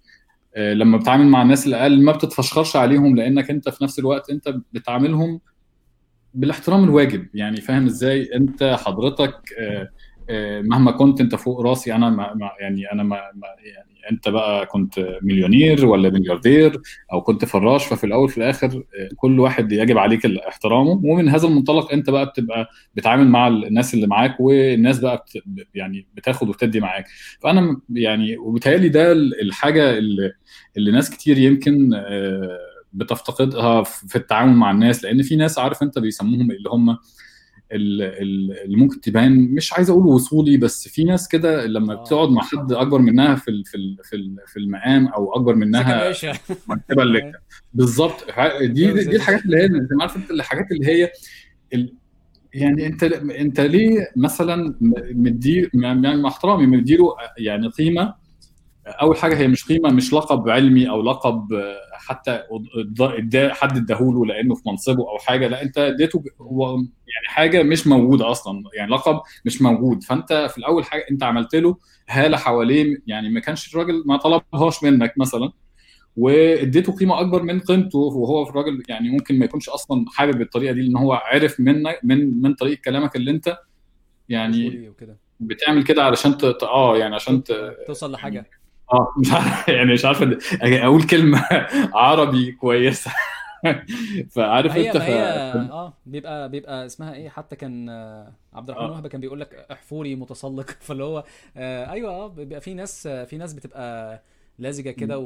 لما 0.57 0.97
بتتعامل 0.97 1.27
مع 1.27 1.41
الناس 1.41 1.67
الاقل 1.67 2.03
ما 2.03 2.11
بتتفشخرش 2.11 2.75
عليهم 2.75 3.15
لأنك 3.15 3.49
أنت 3.49 3.69
في 3.69 3.83
نفس 3.83 3.99
الوقت 3.99 4.29
أنت 4.29 4.55
بتعاملهم 4.73 5.39
بالاحترام 6.33 6.83
الواجب. 6.83 7.27
يعني 7.33 7.61
فاهم 7.61 7.85
إزاي؟ 7.85 8.35
أنت 8.35 8.77
حضرتك 8.85 9.35
آه، 9.59 9.81
آه، 9.81 9.89
مهما 10.61 10.91
كنت 10.91 11.21
انت 11.21 11.35
فوق 11.35 11.61
راسي 11.61 11.95
أنا 11.95 12.09
ما 12.09 12.51
يعني 12.59 12.91
أنا 12.91 13.03
ما 13.03 13.15
يعني 13.63 13.93
أنت 14.11 14.29
بقى 14.29 14.65
كنت 14.65 15.19
مليونير 15.21 15.85
ولا 15.85 16.09
ملياردير 16.09 16.81
أو 17.13 17.21
كنت 17.21 17.45
فراش 17.45 17.85
ففي 17.85 18.03
الأول 18.03 18.29
في 18.29 18.37
الآخر 18.37 18.67
آه، 18.99 19.09
كل 19.15 19.39
واحد 19.39 19.71
يجب 19.71 19.97
عليك 19.97 20.25
احترامه. 20.25 21.01
ومن 21.03 21.29
هذا 21.29 21.47
المنطلق 21.47 21.91
أنت 21.91 22.09
بقى 22.09 22.25
بتبقى 22.25 22.69
بتعامل 22.95 23.27
مع 23.27 23.47
الناس 23.47 23.93
اللي 23.93 24.07
معاك 24.07 24.39
والناس 24.39 24.99
بقى 24.99 25.25
بت 25.45 25.67
يعني 25.75 26.07
بتاخد 26.13 26.49
وتدي 26.49 26.79
معاك. 26.79 27.05
فأنا 27.39 27.81
يعني 27.89 28.37
وبالتالي 28.37 28.89
ده 28.89 29.11
الحاجة 29.11 29.97
اللي, 29.97 30.31
اللي 30.77 30.91
ناس 30.91 31.09
كتير 31.09 31.37
يمكن 31.37 31.93
آه، 31.93 32.57
بتفتقدها 32.93 33.83
في 33.83 34.15
التعامل 34.15 34.53
مع 34.53 34.71
الناس. 34.71 35.03
لأن 35.03 35.21
في 35.21 35.35
ناس 35.35 35.59
عارف 35.59 35.83
أنت 35.83 35.99
بيسموهم 35.99 36.51
اللي 36.51 36.69
هم 36.69 36.97
اللي 37.75 38.75
ممكن 38.77 39.01
تبان 39.01 39.39
مش 39.55 39.73
عايز 39.73 39.89
أقول 39.89 40.05
وصولي 40.05 40.57
بس 40.57 40.87
في 40.87 41.03
ناس 41.03 41.27
كده 41.27 41.65
لما 41.65 41.93
آه. 41.93 42.03
بتقعد 42.03 42.29
مع 42.29 42.41
حد 42.41 42.71
أكبر 42.71 42.99
منها 42.99 43.35
في 43.35 43.63
في 43.65 43.95
في 44.03 44.15
ال- 44.15 44.37
في 44.47 44.59
المقام 44.59 45.07
أو 45.07 45.35
أكبر 45.35 45.55
منها 45.55 46.13
مرتبة 46.67 47.03
اللي 47.03 47.31
بالظبط 47.73 48.25
دي 48.61 48.91
دي 48.91 49.15
الحاجات 49.15 49.45
اللي 49.45 49.57
هي 49.57 49.65
انت 49.65 49.89
عارف 50.01 50.15
أنت 50.15 50.31
الحاجات 50.31 50.71
اللي 50.71 50.87
هي. 50.87 51.11
يعني 52.53 52.87
أنت 52.87 53.03
أنت 53.03 53.59
ليه 53.59 54.11
مثلا 54.15 54.75
مدي 55.11 55.69
يعني 55.73 56.17
مع 56.17 56.29
احترامي 56.29 56.65
مديله 56.65 57.15
يعني 57.37 57.67
قيمة 57.67 58.13
أول 58.87 59.17
حاجة 59.17 59.37
هي 59.37 59.47
مش 59.47 59.65
قيمة 59.65 59.89
مش 59.89 60.13
لقب 60.13 60.49
علمي 60.49 60.89
أو 60.89 61.01
لقب 61.01 61.53
آه، 61.53 61.77
حتى 61.93 62.43
حد 63.51 63.77
اداهوله 63.77 64.25
لأنه 64.25 64.55
في 64.55 64.61
منصبه 64.65 65.09
أو 65.09 65.17
حاجة 65.17 65.47
لا 65.47 65.61
أنت 65.61 65.77
اديته 65.77 66.23
هو 66.41 66.75
يعني 66.77 67.27
حاجة 67.27 67.63
مش 67.63 67.87
موجودة 67.87 68.31
أصلا 68.31 68.63
يعني 68.73 68.91
لقب 68.91 69.21
مش 69.45 69.61
موجود. 69.61 70.03
فأنت 70.03 70.47
في 70.51 70.57
الأول 70.57 70.85
حاجة 70.85 71.05
أنت 71.11 71.23
عملت 71.23 71.55
له 71.55 71.77
هالة 72.09 72.37
حواليه 72.37 72.97
يعني 73.07 73.29
ما 73.29 73.39
كانش 73.39 73.73
الراجل 73.75 74.03
ما 74.05 74.17
طلبهاش 74.17 74.83
منك 74.83 75.13
مثلا 75.17 75.51
واديته 76.17 76.93
قيمة 76.95 77.19
أكبر 77.21 77.43
من 77.43 77.59
قيمته 77.59 77.99
وهو 77.99 78.45
في 78.45 78.51
الراجل 78.51 78.83
يعني 78.89 79.09
ممكن 79.09 79.39
ما 79.39 79.45
يكونش 79.45 79.69
أصلا 79.69 80.05
حابب 80.07 80.41
الطريقة 80.41 80.73
دي 80.73 80.81
لأن 80.81 80.97
هو 80.97 81.13
عرف 81.13 81.59
منك 81.59 81.99
من 82.03 82.41
من 82.41 82.53
طريقة 82.53 82.81
كلامك 82.85 83.15
اللي 83.15 83.31
أنت 83.31 83.57
يعني 84.29 84.93
بتعمل 85.39 85.83
كده 85.83 86.03
علشان 86.03 86.37
ت... 86.37 86.43
آه 86.63 86.97
يعني 86.97 87.15
عشان 87.15 87.43
ت... 87.43 87.51
توصل 87.87 88.11
لحاجة. 88.11 88.62
آه 88.93 89.13
مش 89.17 89.31
عارف 89.31 89.67
يعني 89.67 89.93
مش 89.93 90.05
عارف 90.05 90.21
أقول 90.63 91.03
كلمة 91.03 91.45
عربي 91.93 92.51
كويسة. 92.51 93.11
فعارف 94.29 94.77
أنت 94.77 94.97
ف... 94.97 95.01
آه 95.01 95.93
بيبقى 96.05 96.49
بيبقى 96.49 96.85
اسمها 96.85 97.13
إيه؟ 97.13 97.29
حتى 97.29 97.55
كان 97.55 97.89
آه، 97.89 98.33
عبد 98.53 98.69
الرحمن 98.69 98.87
آه. 98.87 98.91
وهبة 98.91 99.09
كان 99.09 99.21
بيقول 99.21 99.39
لك 99.39 99.65
احفوري 99.71 100.15
متسلق. 100.15 100.69
فاللي 100.85 101.03
هو 101.03 101.23
آه 101.57 101.91
أيوه 101.91 102.11
آه 102.11 102.27
بيبقى 102.27 102.61
في 102.61 102.73
ناس 102.73 103.07
في 103.07 103.37
ناس 103.37 103.53
بتبقى 103.53 104.21
لزجه 104.59 104.89
كده 104.89 105.19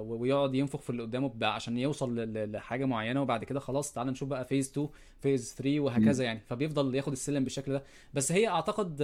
ويقعد 0.00 0.54
ينفخ 0.54 0.80
في 0.80 0.90
اللي 0.90 1.02
قدامه 1.02 1.32
عشان 1.42 1.78
يوصل 1.78 2.32
لحاجة 2.52 2.84
معينة 2.84 3.22
وبعد 3.22 3.44
كده 3.44 3.60
خلاص 3.60 3.92
تعالى 3.92 4.10
نشوف 4.10 4.28
بقى 4.28 4.44
فيز 4.44 4.70
2 4.70 4.88
phase 5.20 5.54
3 5.58 5.80
وهكذا 5.80 6.24
يعني. 6.24 6.40
فبيفضل 6.46 6.94
ياخد 6.94 7.12
السلم 7.12 7.44
بالشكل 7.44 7.72
ده. 7.72 7.82
بس 8.14 8.32
هي 8.32 8.48
أعتقد 8.48 8.96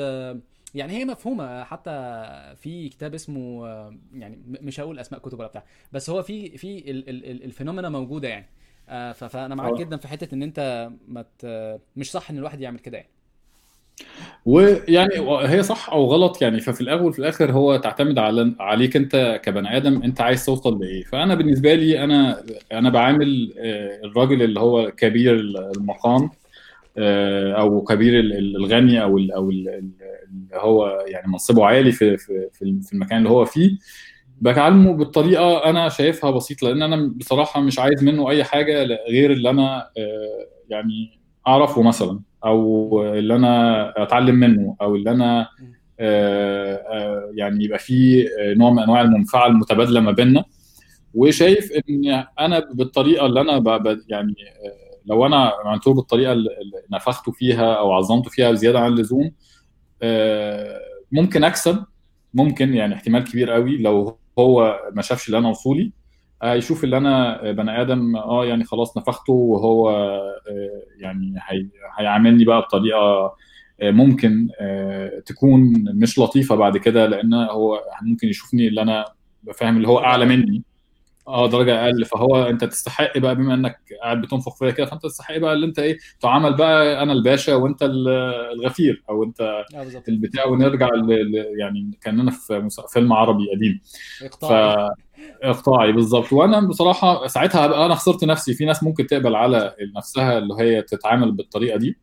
يعني 0.74 0.92
هي 0.92 1.04
مفهومة 1.04 1.64
حتى 1.64 1.90
في 2.56 2.88
كتاب 2.88 3.14
اسمه 3.14 3.66
يعني 4.14 4.38
مش 4.46 4.80
هقول 4.80 4.98
أسماء 4.98 5.20
كتب 5.20 5.38
ولا 5.38 5.48
بتاع 5.48 5.64
بس 5.92 6.10
هو 6.10 6.22
في 6.22 6.58
في 6.58 6.90
ال 7.44 7.49
phenomena 7.49 7.88
موجودة 7.88 8.28
يعني. 8.28 8.46
آه، 8.88 9.12
فأنا 9.12 9.54
معاك 9.54 9.74
جدا 9.74 9.96
في 9.96 10.08
حتة 10.08 10.34
إن 10.34 10.42
أنت 10.42 10.90
ما 11.08 11.24
مش 11.96 12.10
صح 12.10 12.30
إن 12.30 12.38
الواحد 12.38 12.60
يعمل 12.60 12.78
كده 12.78 12.96
يعني. 12.96 13.10
ويعني 14.46 15.14
هي 15.48 15.62
صح 15.62 15.90
أو 15.90 16.04
غلط 16.06 16.42
يعني. 16.42 16.60
ففي 16.60 16.80
الأول 16.80 17.08
وفي 17.08 17.18
الآخر 17.18 17.52
هو 17.52 17.76
تعتمد 17.76 18.18
على 18.18 18.54
عليك 18.60 18.96
أنت 18.96 19.40
كبني 19.44 19.76
آدم 19.76 20.02
أنت 20.02 20.20
عايز 20.20 20.44
توصل 20.44 20.80
لإيه. 20.80 21.04
فأنا 21.04 21.34
بالنسبة 21.34 21.74
لي 21.74 22.04
أنا 22.04 22.44
أنا 22.72 22.90
بعامل 22.90 23.54
آه، 23.58 24.00
الراجل 24.04 24.42
اللي 24.42 24.60
هو 24.60 24.90
كبير 24.90 25.34
المقام 25.34 26.22
آه، 26.22 26.30
أو 27.58 27.82
كبير 27.82 28.20
الغني 28.20 29.02
أو 29.02 29.18
أو 29.18 29.50
اللي 29.50 29.92
هو 30.54 31.04
يعني 31.06 31.28
منصبه 31.32 31.66
عالي 31.66 31.92
في 31.92 32.16
في 32.52 32.92
المكان 32.92 33.18
اللي 33.18 33.28
هو 33.30 33.44
فيه. 33.44 33.78
بكلمه 34.40 34.92
بالطريقة 34.92 35.70
أنا 35.70 35.88
شايفها 35.88 36.30
بسيطة 36.30 36.68
لأن 36.68 36.82
أنا 36.82 37.12
بصراحة 37.16 37.60
مش 37.60 37.78
عايز 37.78 38.04
منه 38.04 38.30
أي 38.30 38.44
حاجة 38.44 38.84
غير 39.10 39.32
اللي 39.32 39.50
أنا 39.50 39.78
آه، 39.98 40.46
يعني 40.68 41.20
أعرفه 41.46 41.82
مثلا 41.82 42.20
أو 42.44 43.02
اللي 43.14 43.34
أنا 43.34 43.92
أتعلم 44.02 44.34
منه 44.34 44.76
أو 44.80 44.96
اللي 44.96 45.10
أنا 45.10 45.48
آه، 46.00 47.30
يعني 47.34 47.64
يبقى 47.64 47.78
في 47.78 48.28
نوع 48.56 48.70
من 48.70 48.78
أنواع 48.78 49.00
المنفعة 49.00 49.46
المتبادلة 49.46 50.00
ما 50.00 50.12
بيننا. 50.12 50.44
وشايف 51.14 51.72
إن 51.72 52.24
أنا 52.40 52.60
بالطريقة 52.72 53.26
اللي 53.26 53.40
أنا 53.40 53.58
يعني 54.08 54.34
لو 55.08 55.26
أنا 55.26 55.52
عملته 55.64 55.94
بالطريقة 55.94 56.32
اللي 56.32 56.50
نفخته 56.92 57.32
فيها 57.32 57.74
أو 57.74 57.92
عظمته 57.92 58.30
فيها 58.30 58.52
زيادة 58.52 58.80
عن 58.80 58.92
اللزوم 58.92 59.30
آه، 60.02 60.80
ممكن 61.12 61.44
أكسب. 61.44 61.84
ممكن 62.34 62.74
يعني 62.74 62.94
احتمال 62.94 63.24
كبير 63.24 63.50
قوي 63.50 63.76
لو 63.76 64.18
هو 64.38 64.80
ما 64.92 65.02
شافش 65.02 65.26
اللي 65.26 65.38
أنا 65.38 65.48
وصولي 65.48 65.92
هيشوف 66.42 66.84
اللي 66.84 66.96
أنا 66.96 67.42
بني 67.52 67.80
آدم 67.80 68.16
آه 68.16 68.44
يعني 68.46 68.64
خلاص 68.64 68.96
نفخته 68.96 69.32
وهو 69.32 69.90
آه، 69.90 70.82
يعني 70.98 71.34
هيعاملني 71.98 72.44
بقى 72.44 72.60
بطريقة 72.60 72.98
آه، 73.80 73.90
ممكن 73.90 74.48
تكون 75.26 75.74
مش 75.94 76.18
لطيفة 76.18 76.54
بعد 76.54 76.76
كده 76.76 77.06
لأن 77.06 77.34
هو 77.34 77.82
ممكن 78.02 78.28
يشوفني 78.28 78.68
اللي 78.68 78.82
أنا 78.82 79.04
فاهم 79.54 79.76
اللي 79.76 79.88
هو 79.88 79.98
أعلى 79.98 80.24
مني. 80.26 80.62
آه 81.28 81.48
درجة 81.48 81.84
أقل. 81.84 82.04
فهو 82.04 82.42
أنت 82.48 82.64
تستحق 82.64 83.18
بقى 83.18 83.34
بما 83.34 83.54
إنك 83.54 83.78
قاعد 84.02 84.20
بتنفخ 84.20 84.56
فيا 84.58 84.70
كده 84.70 84.86
فأنت 84.86 85.02
تستحق 85.02 85.36
بقى 85.38 85.52
اللي 85.52 85.66
أنت 85.66 85.78
إيه 85.78 85.98
تعامل 86.20 86.56
بقى 86.56 87.02
أنا 87.02 87.12
الباشا 87.12 87.54
وأنت 87.54 87.82
الغفير 88.52 89.02
أو 89.10 89.24
أنت 89.24 89.40
آه 89.40 89.64
البتاع 90.08 90.44
ونرجع. 90.46 90.88
يعني 91.58 91.90
كأننا 92.00 92.30
في 92.30 92.68
فيلم 92.92 93.12
عربي 93.12 93.44
قديم. 93.56 93.80
اقطاعي. 94.22 94.90
اقطاعي 95.42 95.92
بالظبط. 95.92 96.32
وأنا 96.32 96.60
بصراحة 96.60 97.26
ساعتها 97.26 97.66
هبقى 97.66 97.86
أنا 97.86 97.94
خسرت 97.94 98.24
نفسي. 98.24 98.54
في 98.54 98.64
ناس 98.64 98.82
ممكن 98.82 99.06
تقبل 99.06 99.34
على 99.34 99.74
نفسها 99.96 100.38
اللي 100.38 100.54
هي 100.58 100.82
تتعامل 100.82 101.32
بالطريقة 101.32 101.78
دي 101.78 101.96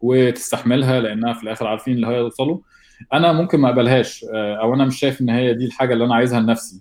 وتستحملها 0.00 1.00
لأنها 1.00 1.32
في 1.32 1.42
الآخر 1.42 1.66
عارفين 1.66 1.94
اللي 1.94 2.06
هي 2.06 2.16
يوصلوا 2.16 2.58
أنا 3.12 3.32
ممكن 3.32 3.60
ما 3.60 3.68
أقبلهاش 3.68 4.24
آه، 4.34 4.54
أو 4.54 4.74
أنا 4.74 4.84
مش 4.84 4.98
شايف 5.00 5.20
إن 5.20 5.30
هي 5.30 5.54
دي 5.54 5.64
الحاجة 5.64 5.92
اللي 5.92 6.04
أنا 6.04 6.14
عايزها 6.14 6.40
لنفسي. 6.40 6.80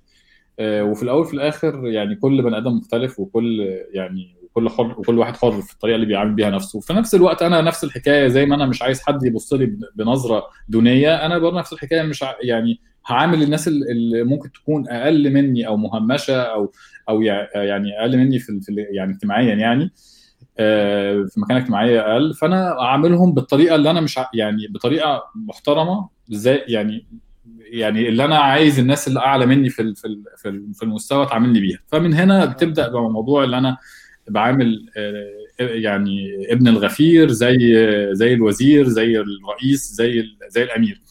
وفي 0.62 1.04
الأول 1.04 1.26
في 1.26 1.34
الآخر 1.34 1.88
يعني 1.88 2.16
كل 2.16 2.42
بني 2.42 2.58
آدم 2.58 2.78
مختلف 2.78 3.20
وكل 3.20 3.78
يعني 3.94 4.36
وكل 4.44 4.70
حر 4.70 5.00
وكل 5.00 5.18
واحد 5.18 5.38
حر 5.38 5.62
في 5.62 5.74
الطريقة 5.74 5.96
اللي 5.96 6.06
بيعامل 6.06 6.34
بيها 6.34 6.50
نفسه. 6.50 6.78
وفي 6.78 6.94
نفس 6.94 7.16
الوقت 7.16 7.42
أنا 7.42 7.62
نفس 7.62 7.84
الحكاية 7.84 8.28
زي 8.28 8.46
ما 8.46 8.56
أنا 8.56 8.66
مش 8.66 8.82
عايز 8.82 9.02
حد 9.02 9.24
يبص 9.24 9.54
لي 9.54 9.78
بنظرة 9.96 10.44
دونية 10.70 11.26
أنا 11.26 11.38
برضه 11.38 11.60
نفس 11.60 11.74
الحكاية 11.74 12.02
مش 12.02 12.26
يعني 12.44 12.80
هعامل 13.08 13.44
الناس 13.44 13.68
اللي 13.68 14.24
ممكن 14.24 14.52
تكون 14.52 14.90
أقل 14.90 15.34
مني 15.34 15.68
أو 15.68 15.78
مهمشة 15.78 16.42
أو 16.42 16.72
أو 17.10 17.22
يعني 17.22 18.00
أقل 18.00 18.18
مني 18.18 18.40
في 18.40 18.60
يعني 18.92 19.12
اجتماعيا 19.14 19.56
يعني 19.56 19.92
آه، 20.60 21.26
في 21.30 21.40
مكانة 21.40 21.60
اجتماعية 21.60 22.14
أقل. 22.14 22.34
فأنا 22.34 22.82
أعاملهم 22.82 23.34
بالطريقة 23.34 23.76
اللي 23.76 23.92
أنا 23.92 24.02
مش 24.02 24.20
يعني 24.34 24.68
بطريقة 24.68 25.24
محترمة 25.36 26.10
إزاي 26.34 26.64
يعني 26.68 27.08
يعني 27.72 28.10
اللي 28.10 28.26
أنا 28.26 28.38
عايز 28.38 28.80
الناس 28.80 29.08
اللي 29.08 29.20
أعلى 29.20 29.46
مني 29.46 29.70
في 29.70 29.94
في 29.96 30.24
في 30.74 30.84
المستوى 30.84 31.26
تعاملني 31.26 31.60
بيها. 31.60 31.80
فمن 31.88 32.14
هنا 32.14 32.46
بتبدأ 32.46 32.90
بموضوع 32.90 33.44
اللي 33.44 33.58
أنا 33.58 33.78
بعامل 34.30 34.86
آه، 34.98 35.26
يعني 35.60 36.46
ابن 36.54 36.68
الغفير 36.68 37.30
زي 37.32 37.58
زي 38.12 38.34
الوزير 38.34 38.88
زي 38.88 39.18
الرئيس 39.20 39.92
زي 39.92 40.24
زي 40.50 40.64
الأمير. 40.64 41.02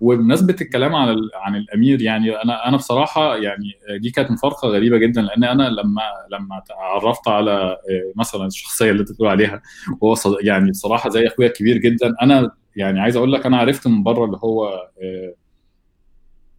وبمناسبة 0.00 0.56
الكلام 0.60 0.94
عن 0.94 1.16
عن 1.34 1.56
الأمير 1.56 2.02
يعني 2.02 2.42
أنا 2.42 2.68
أنا 2.68 2.76
بصراحة 2.76 3.36
يعني 3.36 3.72
دي 4.00 4.10
كانت 4.10 4.30
مفارقة 4.30 4.68
غريبة 4.68 4.98
جدا 4.98 5.22
لأن 5.22 5.44
أنا 5.44 5.62
لما 5.62 6.02
لما 6.30 6.62
تعرفت 6.68 7.28
على 7.28 7.52
آه، 7.52 8.12
مثلا 8.16 8.46
الشخصية 8.46 8.90
اللي 8.90 9.00
أنت 9.00 9.12
بتقول 9.12 9.28
عليها 9.28 9.62
وهو 10.00 10.16
يعني 10.40 10.70
بصراحة 10.70 11.10
زي 11.10 11.26
أخويا 11.26 11.48
كبير 11.48 11.76
جدا. 11.76 12.14
أنا 12.22 12.50
يعني 12.76 13.00
عايز 13.00 13.16
أقول 13.16 13.32
لك 13.32 13.46
أنا 13.46 13.56
عرفت 13.58 13.86
من 13.86 14.02
بره 14.02 14.24
اللي 14.24 14.38
هو 14.44 14.66
آه، 15.02 15.34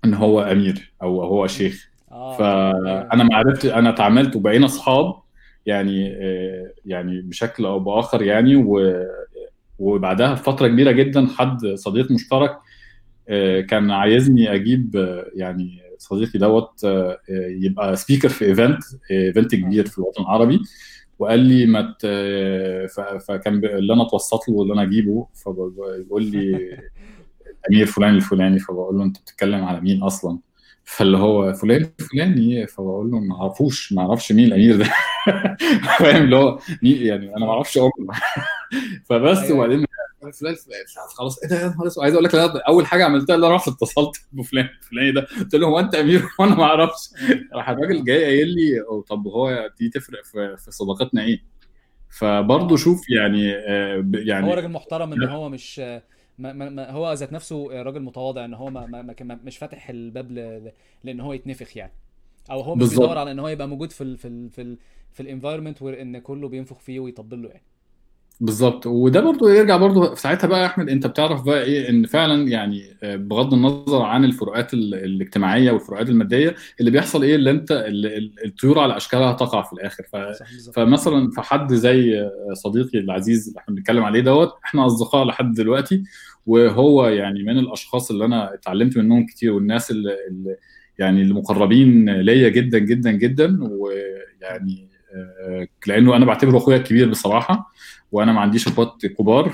إن 0.06 0.14
هو 0.14 0.42
أمير 0.42 0.94
أو 1.02 1.22
هو 1.22 1.48
شيخ. 1.48 1.90
آه. 2.12 2.38
فأنا 2.38 3.24
ما 3.24 3.36
عرفت 3.36 3.66
أنا 3.66 3.90
اتعاملت 3.90 4.36
وبقينا 4.36 4.66
أصحاب 4.66 5.14
يعني 5.66 6.14
آه، 6.14 6.72
يعني 6.86 7.22
بشكل 7.22 7.66
أو 7.66 7.80
بآخر 7.80 8.22
يعني 8.22 8.66
وبعدها 9.80 10.34
بفترة 10.34 10.68
كبيرة 10.68 10.92
جدا 10.92 11.28
حد 11.28 11.66
صديق 11.76 12.12
مشترك 12.12 12.58
آه، 13.30 13.62
كان 13.62 13.92
عايزني 13.92 14.56
أجيب 14.56 14.96
آه، 14.96 15.26
يعني 15.36 15.82
صديقي 15.98 16.40
دوت 16.40 16.88
يبقى 17.50 17.96
speaker 17.96 18.30
في 18.30 18.46
event 18.46 18.84
event 19.12 19.56
كبير 19.56 19.86
في 19.88 19.98
الوطن 19.98 20.22
العربي. 20.24 20.62
وقال 21.20 21.40
لي 21.40 21.66
ما 21.66 21.96
فكان 23.28 23.66
اللي 23.66 23.94
أنا 23.94 24.04
اتوسط 24.04 24.50
له 24.50 24.56
واللي 24.56 24.74
أنا 24.74 24.84
أجيبه 24.84 25.28
فبيقول 25.34 26.26
لي 26.26 26.78
أمير 27.70 27.86
فلان 27.86 28.16
الفلاني 28.16 28.60
فبقول 28.60 28.98
له 28.98 29.04
أنت 29.04 29.20
بتتكلم 29.20 29.64
على 29.64 29.82
مين 29.82 30.04
أصلا؟ 30.04 30.40
فاللي 30.84 31.18
هو 31.18 31.54
فلان 31.54 31.90
الفلاني 32.00 32.68
فبقول 32.68 33.12
له 33.12 33.20
ما 33.20 33.42
أعرفوش 33.42 33.94
ما 33.94 34.02
أعرفش 34.02 34.32
مين 34.32 34.46
الأمير 34.46 34.76
ده. 34.78 34.86
فاهم؟ 36.00 36.24
اللي 36.24 36.36
هو 36.36 36.60
مين؟ 36.84 37.02
يعني 37.02 37.36
أنا 37.38 37.46
ما 37.46 37.52
أعرفش 37.52 37.78
امه 37.78 37.92
فبس 39.10 39.38
أيوة. 39.38 39.58
وبعدين 39.58 39.86
فلان 40.34 40.56
خلاص 41.18 41.44
إيه 41.44 41.50
ده؟ 41.50 41.62
يا 41.62 41.68
نهار 41.68 41.88
أسود. 41.88 42.04
عايز 42.04 42.14
أقول 42.14 42.26
لك 42.26 42.36
أول 42.36 42.86
حاجة 42.86 43.06
عملتها 43.06 43.36
اللي 43.36 43.48
أنا 43.48 43.56
رحت 43.56 43.68
اتصلت 43.68 44.16
بفلان 44.32 44.66
الفلاني 44.66 45.12
ده. 45.12 45.28
قلت 45.40 45.56
له 45.56 45.68
هو 45.68 45.80
أنت 45.80 45.96
أمير 45.96 46.24
وأنا 46.40 46.56
ما 46.56 46.64
أعرفش. 46.64 47.10
راح 47.54 47.70
الراجل 47.70 48.04
جاي 48.04 48.24
قايل 48.24 48.48
لي 48.48 48.84
طب 49.10 49.28
هو 49.28 49.72
دي 49.80 49.90
تفرق 49.90 50.24
في, 50.24 50.58
في 50.58 50.72
صداقتنا 50.72 51.22
إيه؟ 51.24 51.44
فبرضه 52.10 52.78
شوف 52.78 53.10
يعني 53.10 53.54
آه، 53.56 54.06
يعني 54.14 54.48
هو 54.48 54.54
راجل 54.54 54.70
محترم 54.70 55.14
إن 55.14 55.24
هو 55.24 55.50
مش 55.50 55.82
ما 56.40 56.70
ما 56.70 56.92
هو 56.92 57.14
ذات 57.14 57.34
نفسه 57.34 57.82
راجل 57.82 58.02
متواضع 58.02 58.46
ان 58.46 58.54
هو 58.54 58.70
ما 58.70 58.86
ما 58.86 59.16
ما 59.22 59.40
مش 59.44 59.58
فاتح 59.58 59.90
الباب 59.90 60.32
لأن 61.04 61.20
هو 61.20 61.34
يتنفخ 61.34 61.78
يعني. 61.78 61.94
أو 62.52 62.62
هو 62.62 62.76
مش 62.76 62.90
بيدور 62.90 63.18
على 63.18 63.32
ان 63.32 63.40
هو 63.40 63.48
يبقى 63.48 63.68
موجود 63.68 63.92
في 63.92 64.02
ال 64.04 64.18
في 64.18 64.28
ال 64.28 64.50
في 64.50 64.62
ال 64.62 64.78
في 65.12 65.20
الانفايرمنت 65.20 65.82
وان 65.82 66.20
كله 66.20 66.48
بينفخ 66.50 66.80
فيه 66.80 67.00
ويطبل 67.00 67.42
له 67.42 67.50
يعني. 67.50 67.64
بالظبط. 68.42 68.88
وده 68.88 69.20
برضو 69.22 69.48
يرجع 69.48 69.78
برضو 69.78 70.16
في 70.16 70.22
ساعتها 70.22 70.48
بقى 70.48 70.62
يا 70.62 70.66
أحمد 70.66 70.90
أنت 70.90 71.08
بتعرف 71.08 71.42
بقى 71.44 71.64
إيه 71.64 71.90
إن 71.90 72.06
فعلا 72.06 72.48
يعني 72.48 72.84
آه، 73.04 73.16
بغض 73.16 73.54
النظر 73.54 74.02
عن 74.02 74.26
الفروقات 74.26 74.74
ال- 74.74 74.96
الاجتماعية 74.96 75.72
والفروقات 75.72 76.10
المادية 76.10 76.56
اللي 76.80 76.92
بيحصل 76.92 77.24
إيه 77.24 77.36
اللي 77.36 77.52
أنت 77.52 77.72
ال- 77.72 78.06
ال- 78.06 78.46
الطيور 78.46 78.80
على 78.80 78.98
أشكالها 78.98 79.34
تقع 79.34 79.62
في 79.62 79.74
الآخر. 79.74 80.04
ف 80.04 80.16
فمثلا 80.76 81.32
في 81.32 81.42
حد 81.42 81.74
زي 81.74 82.20
آه، 82.22 82.54
صديقي 82.54 83.00
العزيز 83.00 83.48
اللي 83.48 83.60
إحنا 83.60 83.76
بنتكلم 83.76 84.04
عليه 84.04 84.22
دوت 84.22 84.54
إحنا 84.66 84.86
أصدقاء 84.86 85.26
لحد 85.26 85.54
دلوقتي 85.54 86.04
وهو 86.46 87.08
يعني 87.08 87.44
من 87.44 87.58
الأشخاص 87.58 88.12
اللي 88.12 88.26
أنا 88.26 88.54
اتعلمت 88.54 88.98
منهم 88.98 89.26
كتير 89.26 89.52
والناس 89.54 89.92
اللي, 89.92 90.16
اللي 90.28 90.56
يعني 91.00 91.22
المقربين 91.22 92.10
ليا 92.10 92.50
جدا 92.50 92.78
جدا 92.80 93.12
جدا 93.12 93.58
ويعني 93.62 94.90
آه، 95.16 95.68
لأنه 95.88 96.16
أنا 96.16 96.26
بعتبره 96.26 96.58
أخويا 96.58 96.78
الكبير 96.78 97.10
بصراحة. 97.10 97.74
وأنا 98.12 98.32
ما 98.32 98.42
عنديش 98.42 98.68
اخوات 98.68 99.06
كبار. 99.06 99.50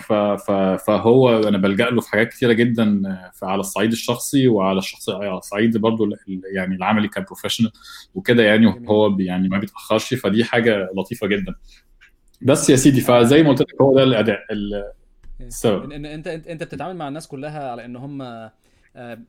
فهو 0.77 1.37
أنا 1.47 1.57
بلجأ 1.57 1.89
له 1.89 2.01
في 2.01 2.09
حاجات 2.09 2.29
كتيرة 2.29 2.53
جدا 2.53 3.01
على 3.43 3.59
الصعيد 3.59 3.91
الشخصي 3.91 4.47
وعلى 4.47 4.79
الشخصي 4.79 5.11
على 5.11 5.37
الصعيد 5.37 5.77
برضو 5.77 6.09
يعني 6.53 6.75
العملي 6.75 7.07
ك 7.07 7.12
professional 7.12 7.71
وكده 8.15 8.43
يعني 8.43 8.71
جميل. 8.71 8.87
هو 8.89 9.09
بي- 9.09 9.25
يعني 9.25 9.49
ما 9.49 9.57
بيتأخرش 9.57 10.13
فدي 10.13 10.43
حاجة 10.43 10.89
لطيفة 10.97 11.27
جدا 11.27 11.55
بس 12.41 12.69
يا 12.69 12.75
سيدي 12.75 13.01
فزي 13.01 13.43
ما 13.43 13.49
قلت 13.49 13.61
لك 13.61 13.81
هو 13.81 13.95
ده 13.95 14.03
الأداء 14.03 14.39
ال- 14.51 14.91
السبب 15.41 15.91
ان 15.91 16.05
أنت 16.05 16.27
أنت 16.27 16.63
بتتعامل 16.63 16.95
مع 16.97 17.07
الناس 17.07 17.27
كلها 17.27 17.71
على 17.71 17.85
إن 17.85 17.95
هم 17.95 18.21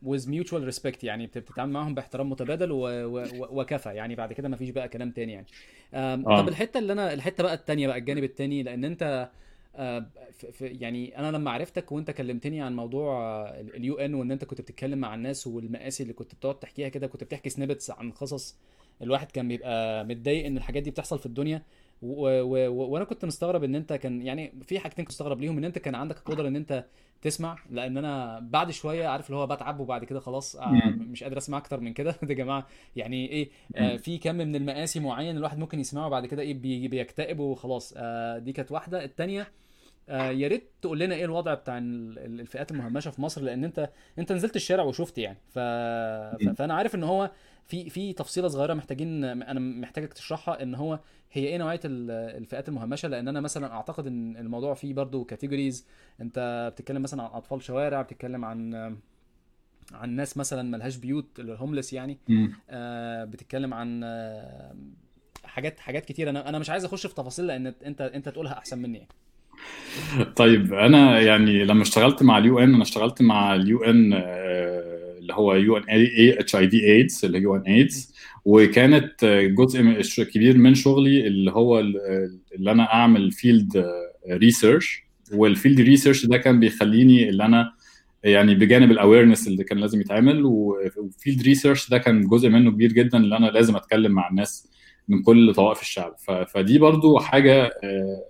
with 0.07 0.23
mutual 0.27 0.73
respect 0.75 0.99
يعني 1.05 1.27
بت- 1.27 1.39
بتتعامل 1.39 1.73
معاهم 1.73 1.95
باحترام 1.95 2.31
متبادل 2.31 2.73
و- 2.73 2.79
و- 2.79 3.19
و- 3.23 3.61
وكفى 3.61 3.89
يعني 3.95 4.15
بعد 4.15 4.33
كده 4.33 4.49
مفيش 4.49 4.71
بقى 4.71 4.89
كلام 4.89 5.11
تاني 5.11 5.33
يعني 5.33 5.47
آه. 5.95 6.41
طب 6.41 6.49
الحتة 6.49 6.79
اللي 6.79 6.93
أنا 6.93 7.13
الحتة 7.13 7.43
بقى 7.43 7.55
التانية 7.55 7.87
بقى 7.89 7.99
الجانب 7.99 8.25
التاني 8.25 8.63
لأن 8.63 8.85
أنت 8.85 9.31
آه، 9.77 10.07
يعني 10.61 11.19
أنا 11.19 11.37
لما 11.37 11.51
عرفتك 11.51 11.93
وأنت 11.93 12.11
كلمتني 12.11 12.61
عن 12.63 12.77
موضوع 12.77 13.45
ال 13.51 13.95
UN 13.99 14.15
وإن 14.15 14.31
أنت 14.31 14.45
كنت 14.45 14.61
بتتكلم 14.61 14.99
مع 14.99 15.15
الناس 15.15 15.47
والمآسي 15.47 16.03
اللي 16.03 16.15
كنت 16.15 16.35
بتقعد 16.35 16.59
تحكيها 16.59 16.89
كده 16.89 17.07
كنت 17.07 17.25
بتحكي 17.25 17.49
snippets 17.51 17.91
عن 17.91 18.11
قصص 18.11 18.57
الواحد 19.03 19.31
كان 19.31 19.49
بيبقى 19.49 20.05
متضايق 20.05 20.47
إن 20.47 20.57
الحاجات 20.57 20.83
دي 20.83 20.91
بتحصل 20.91 21.19
في 21.19 21.27
الدنيا. 21.27 21.63
وأنا 22.03 23.05
كنت 23.05 23.25
مستغرب 23.25 23.65
إن 23.65 23.75
أنت 23.75 23.93
كان 23.93 24.23
يعني 24.23 24.53
في 24.63 24.79
حاجتين 24.79 25.05
كنت 25.05 25.13
مستغرب 25.13 25.41
ليهم 25.41 25.59
إن 25.59 25.65
أنت 25.65 25.79
كان 25.79 25.95
عندك 25.95 26.17
القدرة 26.19 26.49
إن 26.49 26.57
أنت 26.57 26.85
تسمع 27.23 27.59
لأن 27.71 27.99
أنا 27.99 28.39
بعد 28.41 28.71
شوية 28.71 29.09
عارف 29.09 29.27
اللي 29.27 29.37
هو 29.37 29.47
بتعب 29.47 29.81
وبعد 29.81 30.05
كده 30.05 30.21
خلاص 30.21 30.57
آه،. 30.57 30.73
مش 30.87 31.23
قادر 31.23 31.39
أسمع 31.39 31.59
أكتر 31.59 31.81
من 31.81 31.93
كده 31.93 32.11
ده 32.23 32.29
يا 32.31 32.35
جماعة 32.35 32.67
يعني 32.97 33.31
إيه 33.31 33.51
آه،. 33.77 33.97
في 33.97 34.19
كم 34.19 34.35
من 34.35 34.57
المآسي 34.57 35.01
معين 35.01 35.37
الواحد 35.37 35.59
ممكن 35.59 35.81
يسمعه 35.81 36.07
وبعد 36.07 36.27
كده 36.27 36.43
إيه 36.43 36.55
بي- 36.55 36.89
بيكتئب 36.89 37.39
وخلاص 37.39 37.95
آه، 37.97 38.39
دي 38.39 38.53
كانت 38.53 38.73
واحدة 38.73 39.05
التانية 39.05 39.49
آه، 40.09 40.31
يا 40.31 40.49
ريت 40.49 40.71
تقول 40.83 40.99
لنا 41.01 41.15
إيه 41.15 41.25
الوضع 41.25 41.55
بتاع 41.55 41.79
ال- 41.79 42.19
ال- 42.19 42.41
الفئات 42.41 42.71
المهمشة 42.71 43.11
في 43.11 43.23
مصر 43.23 43.43
لأن 43.43 43.65
أنت 43.65 43.91
أنت 44.19 44.33
نزلت 44.33 44.57
الشارع 44.57 44.85
وشفت 44.85 45.19
يعني. 45.19 45.39
ف... 45.49 45.59
فأنا 46.59 46.75
عارف 46.75 46.95
إن 46.95 47.05
هو 47.05 47.31
في 47.67 47.91
في 47.91 48.13
تفصيلة 48.13 48.49
صغيرة 48.49 48.75
محتاجين 48.75 49.25
أنا 49.25 49.61
محتاجك 49.61 50.13
تشرحها 50.13 50.63
إن 50.63 50.75
هو 50.75 50.99
هي 51.33 51.47
إيه 51.47 51.59
نوعية 51.59 51.81
ال- 51.85 52.11
الفئات 52.11 52.69
المهمشة 52.69 53.09
لأن 53.09 53.29
أنا 53.29 53.41
مثلا 53.41 53.73
أعتقد 53.73 54.07
إن 54.07 54.37
الموضوع 54.37 54.75
فيه 54.75 54.95
برضو 54.95 55.25
categories 55.25 55.87
أنت 56.21 56.71
بتتكلم 56.75 57.03
مثلا 57.03 57.23
عن 57.23 57.31
أطفال 57.33 57.63
شوارع 57.63 58.03
بتتكلم 58.03 58.45
عن 58.45 58.75
عن 59.93 60.11
ناس 60.11 60.37
مثلا 60.37 60.63
ملهاش 60.63 60.97
بيوت 60.97 61.41
ال 61.41 61.46
homeless 61.46 61.93
يعني. 61.93 62.19
آه، 62.71 63.25
بتتكلم 63.25 63.75
عن 63.75 64.01
آه، 64.05 64.75
حاجات 65.45 65.81
حاجات 65.81 66.05
كتير 66.05 66.31
أنا 66.31 66.49
أنا 66.49 66.59
مش 66.59 66.71
عايز 66.71 66.85
أخش 66.85 67.07
في 67.07 67.15
تفاصيل 67.15 67.47
لأن 67.47 67.75
أنت 67.87 68.01
أنت 68.01 68.29
تقولها 68.29 68.59
أحسن 68.59 68.79
مني 68.79 68.99
يعني. 68.99 69.09
طيب 70.37 70.75
أنا 70.75 71.21
يعني 71.21 71.65
لما 71.65 71.83
اشتغلت 71.83 72.23
مع 72.23 72.39
ال 72.39 72.59
UN 72.59 72.75
أنا 72.75 72.83
اشتغلت 72.83 73.23
مع 73.23 73.55
ال 73.55 73.85
UN 73.85 74.13
اللي 74.13 74.96
هو 75.35 75.55
يو 75.55 75.77
ان 75.77 75.83
اي 75.83 76.41
اتش 76.41 76.57
اي 76.57 76.69
في 76.71 76.85
ايدز 76.85 77.25
اللي 77.25 77.47
هو 77.47 77.57
UNAIDS 77.57 78.15
وكانت 78.45 79.25
آه، 79.25 79.43
جزء 79.47 79.81
كبير 80.25 80.59
من 80.59 80.75
شغلي 80.75 81.27
اللي 81.27 81.51
هو 81.51 81.79
ال- 81.81 81.97
اللي 82.55 82.71
أنا 82.71 82.93
أعمل 82.95 83.33
field 83.33 83.85
research 84.31 85.03
وال 85.33 85.46
field 85.46 85.81
research 85.81 86.27
ده 86.27 86.37
كان 86.37 86.61
بيخليني 86.61 87.29
اللي 87.29 87.45
أنا 87.45 87.73
يعني 88.25 88.55
بجانب 88.55 88.91
ال 88.91 88.96
awareness 88.96 89.49
اللي 89.49 89.65
كان 89.65 89.79
لازم 89.79 90.01
يتعمل 90.01 90.43
و 90.45 90.61
field 90.61 91.43
research 91.43 91.91
ده 91.91 91.99
كان 91.99 92.27
جزء 92.27 92.49
منه 92.49 92.71
كبير 92.71 92.93
جدا 92.93 93.19
اللي 93.19 93.37
أنا 93.37 93.47
لازم 93.47 93.77
أتكلم 93.77 94.13
مع 94.13 94.29
الناس 94.31 94.69
من 95.09 95.23
كل 95.23 95.55
طوائف 95.55 95.81
الشعب. 95.81 96.17
فدي 96.49 96.79
برضو 96.79 97.19
حاجة 97.19 97.65
آه، 97.85 98.23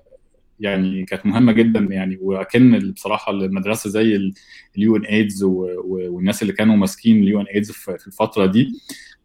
يعني 0.60 1.04
كانت 1.04 1.26
مهمة 1.26 1.52
جدا 1.52 1.80
يعني. 1.80 2.18
وأكن 2.20 2.90
بصراحة 2.92 3.32
المدرسة 3.32 3.90
زي 3.90 4.32
ال 4.76 4.96
UNAIDS 4.96 5.42
والناس 5.44 6.42
اللي 6.42 6.52
كانوا 6.52 6.76
ماسكين 6.76 7.22
ال 7.22 7.40
UNAIDS 7.40 7.70
في 7.70 8.06
الفترة 8.06 8.46
دي 8.46 8.68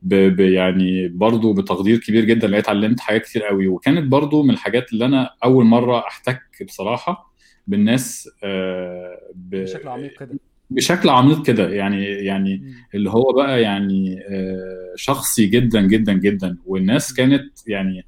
ب 0.02 0.14
ب 0.16 0.40
يعني 0.40 1.08
برضو 1.08 1.54
بتقدير 1.54 1.98
كبير 1.98 2.26
جدا. 2.26 2.48
لقيت 2.48 2.64
اتعلمت 2.64 3.00
حاجات 3.00 3.22
كتير 3.26 3.44
قوي. 3.44 3.68
وكانت 3.68 4.08
برضو 4.12 4.44
من 4.44 4.50
الحاجات 4.54 4.94
اللي 4.94 5.06
أنا 5.06 5.30
أول 5.44 5.66
مرة 5.66 6.00
أحتك 6.08 6.42
بصراحة 6.68 7.34
بالناس 7.68 8.30
آه، 8.44 9.20
ب- 9.36 9.56
بشكل 9.56 9.88
عميق 9.88 10.20
كده. 10.20 10.40
بشكل 10.70 11.10
عميق 11.10 11.46
كده. 11.46 11.70
يعني 11.70 12.04
يعني 12.06 12.58
مم. 12.58 12.74
اللي 12.96 13.10
هو 13.10 13.34
بقى 13.34 13.62
يعني 13.62 14.20
آه، 14.30 14.94
شخصي 14.96 15.46
جدا 15.46 15.82
جدا 15.82 16.14
جدا. 16.14 16.58
والناس 16.66 17.14
كانت 17.14 17.52
يعني 17.68 18.06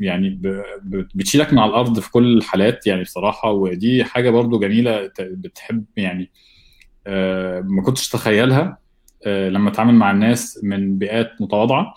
يعني 0.00 0.30
ب- 0.30 0.62
ب- 0.82 1.08
بتشيلك 1.14 1.52
من 1.52 1.58
على 1.58 1.70
الأرض 1.70 1.98
في 2.00 2.10
كل 2.10 2.36
الحالات 2.38 2.86
يعني 2.86 3.02
بصراحة 3.02 3.50
ودي 3.50 4.04
حاجة 4.04 4.30
برضو 4.30 4.58
جميلة 4.58 5.10
بتحب 5.20 5.84
يعني 5.96 6.30
آه، 7.06 7.60
ما 7.60 7.82
كنتش 7.82 8.08
اتخيلها 8.08 8.78
آه، 9.26 9.48
لما 9.48 9.70
أتعامل 9.70 9.94
مع 9.94 10.10
الناس 10.10 10.60
من 10.62 10.98
بيئات 10.98 11.30
متواضعة 11.40 11.94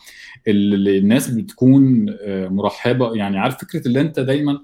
اللي 0.48 0.98
الناس 0.98 1.30
بتكون 1.30 2.06
آه، 2.22 2.48
مرحبة 2.48 3.16
يعني 3.16 3.40
عارف 3.40 3.58
فكرة 3.58 3.88
اللي 3.88 4.02
أنت 4.02 4.20
دايما 4.20 4.60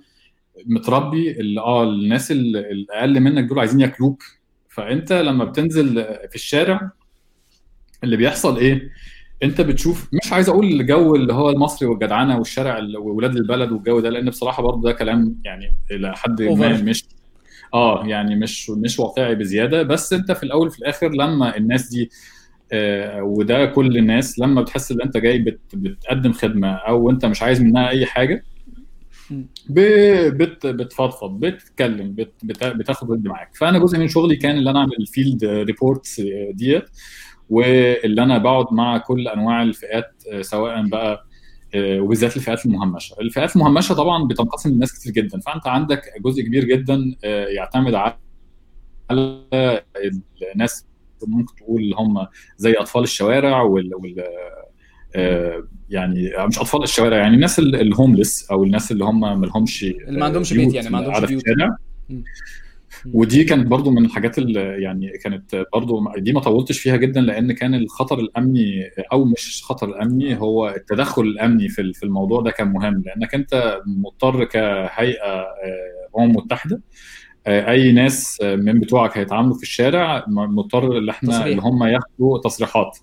متربي 0.65 1.31
اللي 1.31 1.62
آه 1.62 1.84
الناس 1.84 2.31
ال- 2.31 2.58
الأقل 2.58 3.19
منك 3.19 3.43
دول 3.43 3.60
عايزين 3.60 3.79
ياكلوك 3.79 4.23
فأنت 4.69 5.13
لما 5.13 5.45
بتنزل 5.45 6.03
في 6.29 6.36
الشارع 6.36 6.91
اللي 8.03 8.17
بيحصل 8.17 8.58
إيه؟ 8.58 8.89
انت 9.43 9.62
بتشوف 9.62 10.08
مش 10.23 10.34
عايز 10.34 10.49
أقول 10.49 10.65
الجو 10.65 11.15
اللي 11.15 11.34
هو 11.34 11.49
المصري 11.49 11.88
والجدعنة 11.88 12.38
والشارع 12.38 12.77
ال- 12.77 12.97
وولاد 12.97 13.36
البلد 13.36 13.71
والجو 13.71 13.99
ده 13.99 14.10
لأن 14.10 14.29
بصراحة 14.29 14.63
برضه 14.63 14.82
ده 14.82 14.91
كلام 14.91 15.36
يعني 15.45 15.69
إلى 15.91 16.13
حد 16.15 16.41
ما. 16.41 16.82
مش 16.84 17.06
آه 17.73 18.06
يعني 18.08 18.36
مش 18.36 18.69
مش 18.69 18.99
واقعي 18.99 19.36
بزيادة. 19.36 19.84
بس 19.84 20.13
انت 20.13 20.32
في 20.32 20.43
الأول 20.43 20.67
وفي 20.67 20.79
الآخر 20.79 21.10
لما 21.12 21.58
الناس 21.58 21.89
دي 21.89 22.10
آه 22.71 23.23
وده 23.23 23.65
كل 23.65 23.97
الناس 23.97 24.39
لما 24.39 24.62
بتحس 24.62 24.91
إن 24.91 25.01
أنت 25.01 25.17
جاي 25.17 25.39
بت 25.39 25.60
بتقدم 25.73 26.32
خدمة 26.34 26.71
أو 26.73 27.10
أنت 27.10 27.25
مش 27.25 27.41
عايز 27.43 27.62
منها 27.62 27.89
أي 27.89 28.06
حاجة 28.06 28.43
بت 29.69 30.67
بتفضفض 30.67 31.39
بتتكلم 31.39 32.12
بت 32.15 32.32
بت 32.43 32.63
بتاخد 32.63 33.10
ودي 33.10 33.29
معاك. 33.29 33.56
فأنا 33.56 33.79
جزء 33.79 33.97
من 33.99 34.08
شغلي 34.08 34.36
كان 34.36 34.58
اللي 34.58 34.69
أنا 34.69 34.79
أعمل 34.79 34.93
ال 34.99 35.07
field 35.07 35.45
reports 35.45 36.21
ديت. 36.51 36.84
واللي 37.49 38.23
أنا 38.23 38.38
بقعد 38.38 38.65
مع 38.71 38.97
كل 38.97 39.27
أنواع 39.27 39.62
الفئات 39.63 40.23
آه، 40.32 40.41
سواء 40.41 40.88
بقى 40.88 41.25
آه، 41.75 41.99
وبالذات 41.99 42.38
الفئات 42.38 42.65
المهمشة. 42.65 43.15
الفئات 43.21 43.56
المهمشة 43.56 43.95
طبعا 43.95 44.27
بتنقسم 44.27 44.69
لناس 44.69 44.99
كتير 44.99 45.12
جدا. 45.13 45.39
فأنت 45.39 45.67
عندك 45.67 46.01
جزء 46.21 46.41
كبير 46.43 46.63
جدا 46.63 47.15
آه، 47.23 47.45
يعتمد 47.45 47.93
على 47.93 48.15
الناس 50.53 50.86
ممكن 51.27 51.56
تقول 51.56 51.82
اللي 51.82 51.95
هم 51.95 52.27
زي 52.58 52.73
أطفال 52.73 53.03
الشوارع 53.03 53.62
وال, 53.62 53.91
وال 53.95 54.23
يعني 55.89 56.32
مش 56.47 56.60
أطفال 56.60 56.84
الشوارع 56.84 57.17
يعني 57.17 57.36
الناس 57.36 57.60
ال- 57.60 57.75
الهوملس 57.75 58.51
أو 58.51 58.63
الناس 58.63 58.91
اللي 58.91 59.06
هم 59.06 59.39
ما 59.41 59.45
لهمش 59.45 59.84
اللي 59.84 60.19
ما 60.19 60.25
عندهمش 60.25 60.53
بيت 60.53 60.73
يعني 60.73 60.89
ما 60.89 60.97
عندهمش 60.97 61.15
بيوت. 61.29 61.43
ودي 63.13 63.43
كانت 63.43 63.67
برضو 63.67 63.91
من 63.91 64.06
الحاجات 64.06 64.38
اللي 64.38 64.82
يعني 64.84 65.17
كانت 65.17 65.65
برضو 65.73 66.03
دي 66.17 66.34
ما 66.34 66.39
طولتش 66.39 66.79
فيها 66.79 66.95
جدا 66.95 67.21
لأن 67.21 67.51
كان 67.51 67.73
الخطر 67.73 68.19
الأمني 68.19 68.89
أو 69.13 69.25
مش 69.25 69.63
خطر 69.63 69.89
الأمني 69.89 70.39
هو 70.39 70.69
التدخل 70.69 71.21
الأمني 71.21 71.69
في 71.69 71.93
في 71.93 72.03
الموضوع 72.03 72.41
ده 72.41 72.51
كان 72.51 72.67
مهم. 72.67 73.03
لأنك 73.06 73.36
أنت 73.36 73.82
مضطر 73.86 74.43
كهيئة 74.43 75.25
آه، 75.25 76.19
أمم 76.19 76.36
متحدة 76.36 76.82
آه، 77.47 77.71
أي 77.71 77.91
ناس 77.91 78.41
آه، 78.43 78.56
من 78.56 78.79
بتوعك 78.79 79.17
هيتعاملوا 79.17 79.56
في 79.56 79.63
الشارع 79.63 80.25
مضطر 80.27 80.97
إن 80.97 81.10
إحنا 81.10 81.29
تصريح. 81.29 81.45
اللي 81.45 81.62
هم 81.62 81.84
ياخدوا 81.84 82.38
تصريحات. 82.43 82.97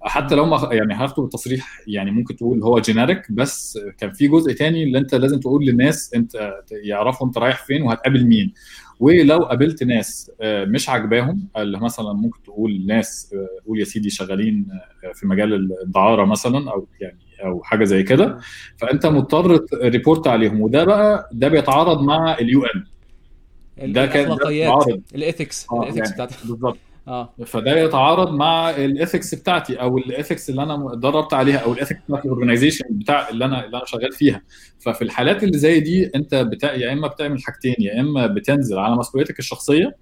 حتى 0.00 0.34
لو 0.34 0.46
ما 0.46 0.68
يعني 0.72 0.94
هاخدوا 0.94 1.24
التصريح 1.24 1.80
يعني 1.86 2.10
ممكن 2.10 2.36
تقول 2.36 2.62
هو 2.62 2.78
generic 2.80 3.32
بس 3.32 3.78
كان 3.98 4.12
في 4.12 4.28
جزء 4.28 4.52
تاني 4.52 4.82
اللي 4.82 4.98
أنت 4.98 5.14
لازم 5.14 5.40
تقول 5.40 5.64
للناس 5.64 6.14
أنت 6.14 6.52
يعرفوا 6.84 7.26
أنت 7.26 7.38
رايح 7.38 7.64
فين 7.64 7.82
وهتقابل 7.82 8.26
مين. 8.26 8.52
ولو 9.00 9.38
قابلت 9.38 9.82
ناس 9.82 10.30
آه، 10.40 10.64
مش 10.64 10.88
عاجباهم 10.88 11.48
اللي 11.56 11.78
مثلا 11.78 12.12
ممكن 12.12 12.42
تقول 12.42 12.86
ناس 12.86 13.34
آه، 13.34 13.66
قول 13.66 13.80
يا 13.80 13.84
سيدي 13.84 14.10
شغالين 14.10 14.66
آه، 15.04 15.12
في 15.12 15.26
مجال 15.26 15.72
الدعارة 15.82 16.24
مثلا 16.24 16.70
أو 16.70 16.86
يعني 17.00 17.18
أو 17.44 17.62
حاجة 17.62 17.84
زي 17.84 18.02
كده. 18.02 18.38
فأنت 18.76 19.06
مضطر 19.06 19.66
report 19.74 20.26
عليهم. 20.26 20.60
وده 20.60 20.84
بقى 20.84 21.30
ده 21.32 21.48
بيتعارض 21.48 22.02
مع 22.02 22.38
ال 22.38 22.64
UN 22.64 23.92
ده 23.92 24.06
كان 24.06 24.26
الأخلاقيات 24.26 24.86
ال 25.14 25.21
ethics 25.21 25.66
ال 25.72 25.78
ethics 25.78 26.12
بتاعتي 26.12 26.34
بالظبط. 26.44 26.78
آه. 27.08 27.34
فده 27.46 27.78
يتعارض 27.78 28.32
مع 28.32 28.70
ال 28.70 28.79
ethics 28.79 29.34
بتاعتي 29.34 29.80
أو 29.80 29.98
ال 29.98 30.05
ethics 30.05 30.50
اللي 30.50 30.62
أنا 30.62 30.92
اتدربت 30.92 31.34
عليها 31.34 31.56
أو 31.58 31.72
ال 31.72 31.76
ethics 31.76 31.98
بتاعت 32.08 32.24
ال 32.24 32.29
organization 32.29 32.84
بتاع 32.90 33.28
اللي 33.28 33.44
أنا 33.44 33.64
اللي 33.66 33.76
أنا 33.76 33.86
شغال 33.86 34.12
فيها. 34.12 34.42
ففي 34.78 35.02
الحالات 35.02 35.44
اللي 35.44 35.58
زي 35.58 35.80
دي 35.80 36.10
أنت 36.14 36.34
بتا... 36.34 36.72
يا 36.72 36.92
إما 36.92 37.08
بتعمل 37.08 37.42
حاجتين 37.42 37.74
يا 37.78 38.00
إما 38.00 38.26
بتنزل 38.26 38.78
على 38.78 38.96
مسؤوليتك 38.96 39.38
الشخصية 39.38 39.96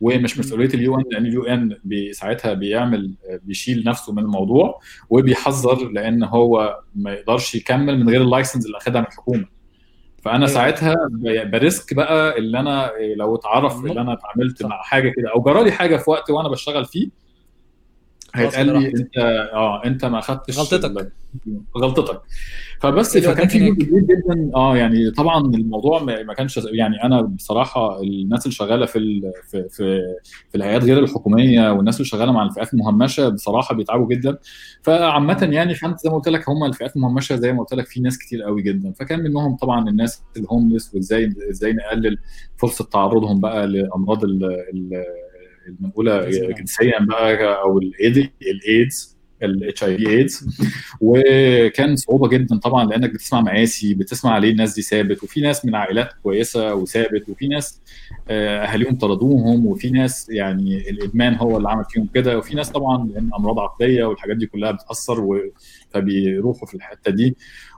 ومش 0.00 0.38
مسؤولية 0.38 0.68
ال 0.74 0.98
UN 0.98 1.04
لأن 1.12 1.26
ال 1.26 1.44
UN 1.44 1.76
ساعتها 2.12 2.52
بيعمل 2.52 3.14
بيشيل 3.42 3.84
نفسه 3.86 4.12
من 4.12 4.18
الموضوع 4.18 4.80
وبيحذر 5.10 5.88
لأن 5.88 6.24
هو 6.24 6.80
ما 6.94 7.12
يقدرش 7.12 7.54
يكمل 7.54 7.98
من 8.00 8.08
غير 8.08 8.22
ال 8.22 8.27
license 8.27 8.66
اللي 8.66 8.76
أخدها 8.78 9.00
من 9.00 9.06
الحكومة. 9.06 9.55
فأنا 10.26 10.36
أيوة. 10.36 10.46
ساعتها 10.46 10.94
ب- 11.10 11.50
ب 11.50 11.59
risk 11.59 11.94
بقى 11.94 12.38
اللي 12.38 12.60
أنا 12.60 12.92
لو 13.16 13.34
اتعرف. 13.36 13.84
اللي 13.84 14.00
أنا 14.00 14.12
اتعاملت. 14.12 14.62
مع 14.62 14.82
حاجة 14.82 15.08
كده 15.16 15.30
أو 15.34 15.40
جرالي 15.42 15.72
حاجة 15.72 15.96
في 15.96 16.10
وقت 16.10 16.30
وأنا 16.30 16.48
بشتغل 16.48 16.84
فيه 16.84 17.08
هيتقال 18.38 18.66
لي. 18.82 18.88
انت 18.88 19.16
آه 19.52 19.84
انت 19.84 20.04
ما 20.04 20.18
اخدتش 20.18 20.58
غلطتك. 20.58 21.12
غلطتك 21.78 22.20
فبس 22.80 23.16
إيه 23.16 23.22
فكان 23.22 23.48
في؟ 23.48 23.58
جزء 23.58 23.72
كبير 23.84 24.00
جدا 24.00 24.50
آه 24.54 24.76
يعني 24.76 25.10
طبعا 25.10 25.40
الموضوع 25.54 26.02
ما 26.02 26.22
ما 26.22 26.34
كانش 26.34 26.56
يعني 26.72 27.02
أنا 27.04 27.20
بصراحة 27.22 28.02
الناس 28.02 28.46
اللي 28.46 28.54
شغالة 28.54 28.86
في 28.86 28.98
ال- 28.98 29.32
في 29.50 29.68
في, 29.68 30.00
في 30.50 30.54
الهيئات 30.54 30.84
غير 30.84 30.98
الحكومية 30.98 31.70
والناس 31.72 31.94
اللي 31.96 32.04
شغالة 32.04 32.32
مع 32.32 32.42
الفئات 32.42 32.74
المهمشه 32.74 33.28
بصراحة 33.28 33.74
بيتعبوا 33.74 34.08
جدا 34.08 34.38
فعامة 34.82 35.48
يعني 35.52 35.74
فأنت 35.74 35.98
زي 35.98 36.10
ما 36.10 36.16
قلت 36.16 36.28
لك 36.28 36.48
هم 36.48 36.64
الفئات 36.64 36.96
المهمشة 36.96 37.36
زي 37.36 37.52
ما 37.52 37.60
قلت 37.60 37.74
لك 37.74 37.86
في 37.86 38.00
ناس 38.00 38.18
كتير 38.18 38.42
قوي 38.42 38.62
جدا 38.62 38.92
فكان 38.92 39.20
منهم 39.22 39.56
طبعا 39.56 39.88
الناس 39.88 40.22
ال 40.36 40.42
homeless 40.42 40.94
وازاي 40.94 41.32
إزاي 41.50 41.72
نقلل 41.72 42.18
فرصة 42.56 42.84
تعرضهم 42.84 43.40
بقى 43.40 43.66
لأمراض 43.66 44.24
ال- 44.24 44.44
ال- 44.44 45.04
المنقوله 45.66 46.30
جنسياً. 46.58 46.98
بقى 47.00 47.60
أو 47.62 47.78
الايدز 47.78 49.16
ال 49.42 49.84
HIV 49.84 50.08
AIDS 50.10 50.60
وكان 51.00 51.96
صعوبة 51.96 52.28
جدا 52.28 52.58
طبعا 52.58 52.84
لأنك 52.84 53.10
بتسمع 53.10 53.40
مآسي 53.40 53.94
بتسمع 53.94 54.38
ليه 54.38 54.50
الناس 54.50 54.74
دي 54.74 54.82
سابت 54.82 55.22
وفي 55.24 55.40
ناس 55.40 55.64
من 55.64 55.74
عائلات 55.74 56.08
كويسة 56.22 56.74
وسابت 56.74 57.28
وفي 57.28 57.48
ناس 57.48 57.80
آه، 58.28 58.64
أهاليهم 58.64 58.98
طردوهم 58.98 59.66
وفي 59.66 59.90
ناس 59.90 60.28
يعني 60.30 60.90
الإدمان 60.90 61.34
هو 61.34 61.56
اللي 61.56 61.68
عمل 61.68 61.84
فيهم 61.90 62.08
كده. 62.14 62.38
وفي 62.38 62.54
ناس 62.54 62.70
طبعا 62.70 63.08
لأن 63.14 63.30
أمراض 63.38 63.58
عقلية 63.58 64.04
والحاجات 64.04 64.36
دي 64.36 64.46
كلها 64.46 64.70
بتأثر 64.70 65.20
و... 65.20 65.40
فبيروحوا 65.90 66.66
في 66.68 66.74
الحتة 66.74 67.10
دي. 67.10 67.36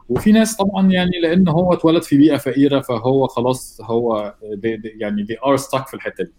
وفي 0.08 0.32
ناس 0.32 0.56
طبعا 0.56 0.90
يعني 0.92 1.10
لأن 1.22 1.48
هو 1.48 1.72
اتولد 1.72 2.02
في 2.02 2.16
بيئة 2.16 2.36
فقيرة 2.36 2.80
فهو 2.80 3.26
خلاص 3.26 3.80
هو 3.82 4.34
دي 4.54 4.76
دي 4.76 4.88
يعني 4.88 5.22
they 5.22 5.36
are 5.46 5.56
stuck 5.56 5.86
في 5.88 5.94
الحتة 5.94 6.24
دي. 6.24 6.32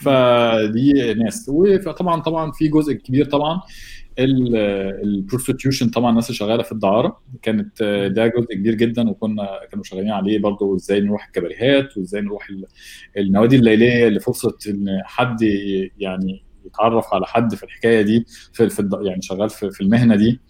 فدي 0.00 1.14
ناس. 1.14 1.48
وطبعا 1.48 2.20
طبعا 2.20 2.52
في 2.52 2.68
جزء 2.68 2.92
كبير 2.92 3.24
طبعا 3.24 3.60
ال 4.18 4.31
prostitution 4.31 5.88
طبعا 5.88 6.10
الناس 6.10 6.26
اللي 6.26 6.36
شغالة 6.36 6.62
في 6.62 6.72
الدعارة. 6.72 7.20
كانت 7.42 7.82
آه، 7.82 8.08
ده 8.08 8.26
جزء 8.26 8.54
كبير 8.54 8.74
جدا 8.74 9.10
وكنا 9.10 9.48
كانوا 9.70 9.84
شغالين 9.84 10.10
عليه 10.10 10.38
برضه 10.38 10.76
إزاي 10.76 11.00
نروح 11.00 11.26
الكباريهات 11.26 11.96
وإزاي 11.96 12.20
نروح 12.20 12.48
ال- 12.50 12.64
النوادي 13.18 13.56
الليلية 13.56 14.08
لفرصه 14.08 14.56
إن 14.68 14.86
حد 15.04 15.42
يعني 15.98 16.44
يتعرف 16.66 17.14
على 17.14 17.26
حد 17.26 17.54
في 17.54 17.62
الحكاية 17.62 18.02
دي 18.02 18.24
في, 18.52 18.68
في 18.68 18.88
يعني 19.02 19.22
شغال 19.22 19.50
في, 19.50 19.70
في 19.70 19.80
المهنة 19.80 20.16
دي. 20.16 20.40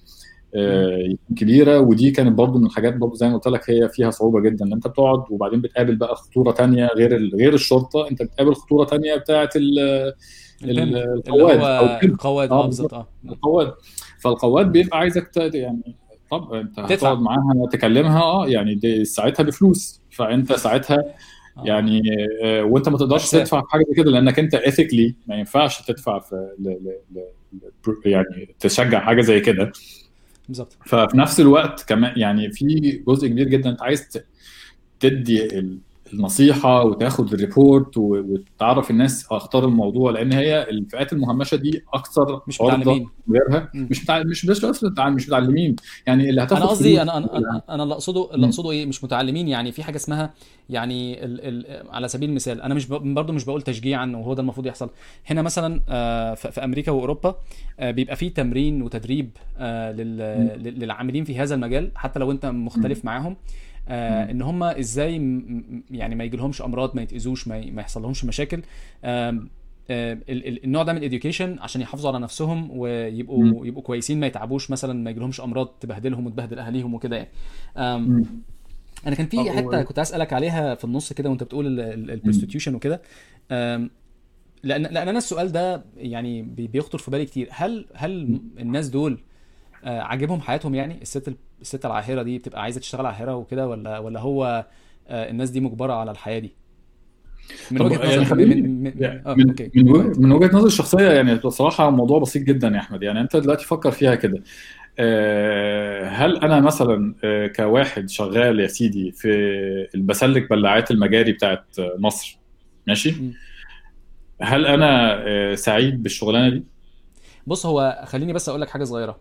كبيرة 1.36 1.80
ودي 1.80 2.10
كانت 2.10 2.32
برضه 2.38 2.58
من 2.58 2.66
الحاجات 2.66 2.96
برضه 2.96 3.14
زي 3.14 3.28
ما 3.28 3.34
قلت 3.34 3.48
لك 3.48 3.70
هي 3.70 3.88
فيها 3.88 4.10
صعوبة 4.10 4.40
جدا 4.40 4.64
إن 4.64 4.72
أنت 4.72 4.86
بتقعد 4.86 5.22
وبعدين 5.30 5.60
بتقابل 5.60 5.96
بقى 5.96 6.16
خطورة 6.16 6.52
تانية 6.52 6.86
غير 6.96 7.30
غير 7.36 7.54
الشرطة 7.54 8.10
أنت 8.10 8.22
بتقابل 8.22 8.54
خطورة 8.54 8.84
تانية 8.84 9.14
بتاعه 9.16 9.48
القواد 10.64 11.60
أو. 11.60 12.08
القواد 12.08 12.52
آه، 12.52 12.62
آه 12.62 12.66
بالظبط 12.66 12.94
آه 12.94 13.08
القواد 13.28 13.72
فالقواد 14.20 14.72
بيبقى 14.72 14.98
عايزك 14.98 15.30
يعني 15.36 15.96
طب 16.30 16.54
أنت. 16.54 16.78
هتقعد 16.78 17.18
معاها 17.18 17.68
تكلمها 17.72 18.22
آه 18.22 18.48
يعني 18.48 18.74
دي 18.74 19.04
ساعتها 19.04 19.42
بفلوس 19.42 20.00
فأنت 20.10 20.52
ساعتها 20.52 20.96
آه. 20.96 21.64
يعني 21.64 22.02
آه، 22.44 22.64
وأنت 22.64 22.88
ما 22.88 22.98
تقدرش. 22.98 23.30
تدفع 23.30 23.60
في 23.60 23.66
حاجة 23.70 23.84
كده 23.96 24.10
لأنك 24.10 24.38
أنت 24.38 24.54
اثيكلي 24.54 25.14
ما 25.26 25.34
ينفعش 25.36 25.82
تدفع 25.82 26.18
في 26.18 26.34
ل 26.58 26.68
ل 26.68 26.92
ل 27.14 27.20
يعني 28.04 28.54
تشجع 28.60 29.00
حاجة 29.00 29.20
زي 29.20 29.40
كده 29.40 29.72
بالظبط. 30.48 30.76
ففي 30.86 31.16
نفس 31.16 31.40
الوقت 31.40 31.88
كمان 31.88 32.18
يعني 32.18 32.50
في 32.50 32.64
جزء 33.06 33.28
كبير 33.28 33.48
جدا 33.48 33.70
أنت 33.70 33.82
عايز 33.82 34.22
تدي 35.00 35.48
النصيحة 36.12 36.84
وتاخد 36.84 37.32
الريبورت 37.32 37.96
وتعرف 37.96 38.90
الناس 38.90 39.26
أخطار 39.32 39.64
الموضوع 39.64 40.10
لأن 40.10 40.32
هي 40.32 40.62
الفئات 40.70 41.12
المهمشة 41.12 41.56
دي 41.56 41.82
أكثر 41.94 42.42
مش 42.46 42.60
متعلمين. 42.60 43.08
غيرها. 43.30 43.70
مش 43.74 44.02
متع... 44.02 44.22
مش 44.22 44.46
بس 44.46 44.64
مش 44.98 45.28
متعلمين. 45.28 45.76
يعني 46.06 46.30
اللي 46.30 46.42
هتاخد 46.42 46.62
أنا 46.62 46.70
قصدي 46.70 47.02
أنا 47.02 47.16
أنا 47.18 47.36
أنا, 47.36 47.62
أنا 47.68 47.82
اللي 47.82 47.94
اقصده 47.94 48.34
اللي 48.34 48.46
أقصده 48.46 48.70
إيه؟ 48.70 48.86
مش 48.86 49.04
متعلمين. 49.04 49.48
يعني 49.48 49.72
في 49.72 49.82
حاجة 49.82 49.96
اسمها 49.96 50.34
يعني 50.70 51.24
ال 51.24 51.40
ال 51.40 51.88
على 51.90 52.08
سبيل 52.08 52.28
المثال 52.30 52.62
أنا 52.62 52.74
مش 52.74 52.86
ب- 52.88 53.14
برضه 53.14 53.32
مش 53.32 53.44
بقول 53.44 53.62
تشجيعا 53.62 54.06
وهو 54.16 54.34
ده 54.34 54.40
المفروض 54.42 54.66
يحصل. 54.66 54.90
هنا 55.26 55.42
مثلا 55.42 55.80
آه، 55.88 56.34
في 56.34 56.64
أمريكا 56.64 56.92
وأوروبا 56.92 57.34
آه، 57.80 57.90
بيبقى 57.90 58.16
في 58.16 58.30
تمرين 58.30 58.82
وتدريب 58.82 59.30
آه، 59.58 59.92
لل- 59.92 60.18
لل- 60.62 60.78
للعاملين 60.80 61.24
في 61.24 61.38
هذا 61.38 61.54
المجال 61.54 61.90
حتى 61.96 62.18
لو 62.18 62.30
أنت 62.30 62.46
مختلف 62.46 63.04
معاهم. 63.04 63.36
آه، 63.88 64.30
إن 64.30 64.42
هم 64.42 64.62
إزاي 64.62 65.18
م- 65.18 65.22
م- 65.24 65.82
يعني 65.90 66.14
ما 66.14 66.24
يجيلهمش 66.24 66.62
أمراض 66.62 66.96
ما 66.96 67.02
يتأذوش 67.02 67.48
ما 67.48 67.58
ي- 67.58 67.70
ما 67.70 67.80
يحصلهمش 67.82 68.24
مشاكل. 68.24 68.62
آه، 69.04 69.30
ال- 69.90 70.48
ال- 70.48 70.64
النوع 70.64 70.82
ده 70.82 70.92
من 70.92 70.98
ال 70.98 71.04
education 71.04 71.58
عشان 71.60 71.80
يحافظوا 71.80 72.10
على 72.10 72.18
نفسهم 72.20 72.68
ويبقوا 72.78 73.44
مم. 73.44 73.64
يبقوا 73.64 73.82
كويسين 73.82 74.20
ما 74.20 74.26
يتعبوش 74.26 74.70
مثلا 74.70 74.92
ما 74.92 75.10
يجيلهمش 75.10 75.40
أمراض 75.40 75.66
تبهدلهم 75.66 76.26
وتبهدل 76.26 76.58
أهاليهم 76.58 76.94
وكده 76.94 77.16
يعني. 77.16 77.28
أنا 79.06 79.14
كان 79.16 79.26
في 79.26 79.50
حتة 79.50 79.82
كنت 79.82 79.98
أسألك 79.98 80.32
عليها 80.32 80.74
في 80.74 80.84
النص 80.84 81.12
كده 81.12 81.30
وأنت 81.30 81.42
بتقول 81.42 81.80
ال 81.80 81.87
prostitution 81.87 82.74
وكده. 82.74 83.02
لأن 84.62 84.82
لأن 84.82 85.08
أنا 85.08 85.18
السؤال 85.18 85.52
ده 85.52 85.84
يعني 85.96 86.42
بي- 86.42 86.66
بيخطر 86.66 86.98
في 86.98 87.10
بالي 87.10 87.24
كتير. 87.26 87.48
هل 87.50 87.86
هل 87.94 88.40
الناس 88.58 88.88
دول 88.88 89.18
آه، 89.84 90.00
عاجبهم 90.00 90.40
حياتهم 90.40 90.74
يعني؟ 90.74 91.02
الست 91.02 91.34
الست 91.64 91.86
العاهرة 91.86 92.22
دي 92.22 92.38
بتبقى 92.38 92.62
عايزة 92.62 92.80
تشتغل 92.80 93.06
عاهرة 93.06 93.34
وكده 93.36 93.68
ولا 93.68 93.98
ولا 93.98 94.20
هو 94.20 94.66
آه، 95.08 95.30
الناس 95.30 95.50
دي 95.50 95.60
مجبرة 95.60 95.92
على 95.92 96.10
الحياة 96.10 96.38
دي 96.38 96.52
من 97.70 97.82
وجهة 97.82 98.04
يعني 98.10 98.24
خليني- 98.24 98.54
من 98.62 98.82
من 98.82 98.92
يعني 98.98 99.22
آه، 99.26 99.34
من 99.34 99.54
من 99.74 99.90
وجهه 99.90 100.20
من 100.20 100.32
وجهة 100.32 100.46
نظري 100.56 100.66
الشخصية 100.66 101.10
يعني 101.10 101.34
بصراحة 101.34 101.88
الموضوع 101.88 102.18
بسيط 102.18 102.42
جدا 102.42 102.68
يا 102.68 102.78
أحمد 102.78 103.02
يعني 103.02 103.20
أنت 103.20 103.36
دلوقتي 103.36 103.64
فكر 103.64 103.90
فيها 103.90 104.14
كده 104.14 104.42
آه، 104.98 106.08
هل 106.08 106.36
أنا 106.36 106.60
مثلا 106.60 107.14
كواحد 107.56 108.08
شغال 108.08 108.60
يا 108.60 108.66
سيدي 108.66 109.12
في 109.12 109.88
بسلك 109.94 110.50
بلاعات 110.50 110.90
المجاري 110.90 111.32
بتاعت 111.32 111.64
مصر 111.98 112.38
ماشي. 112.86 113.14
هل 114.42 114.66
أنا 114.66 115.54
سعيد 115.54 116.02
بالشغلانة 116.02 116.48
دي؟ 116.48 116.64
بص 117.46 117.66
هو 117.66 118.02
خليني 118.06 118.32
بس 118.32 118.48
أقول 118.48 118.60
لك 118.60 118.68
حاجة 118.70 118.84
صغيرة. 118.84 119.18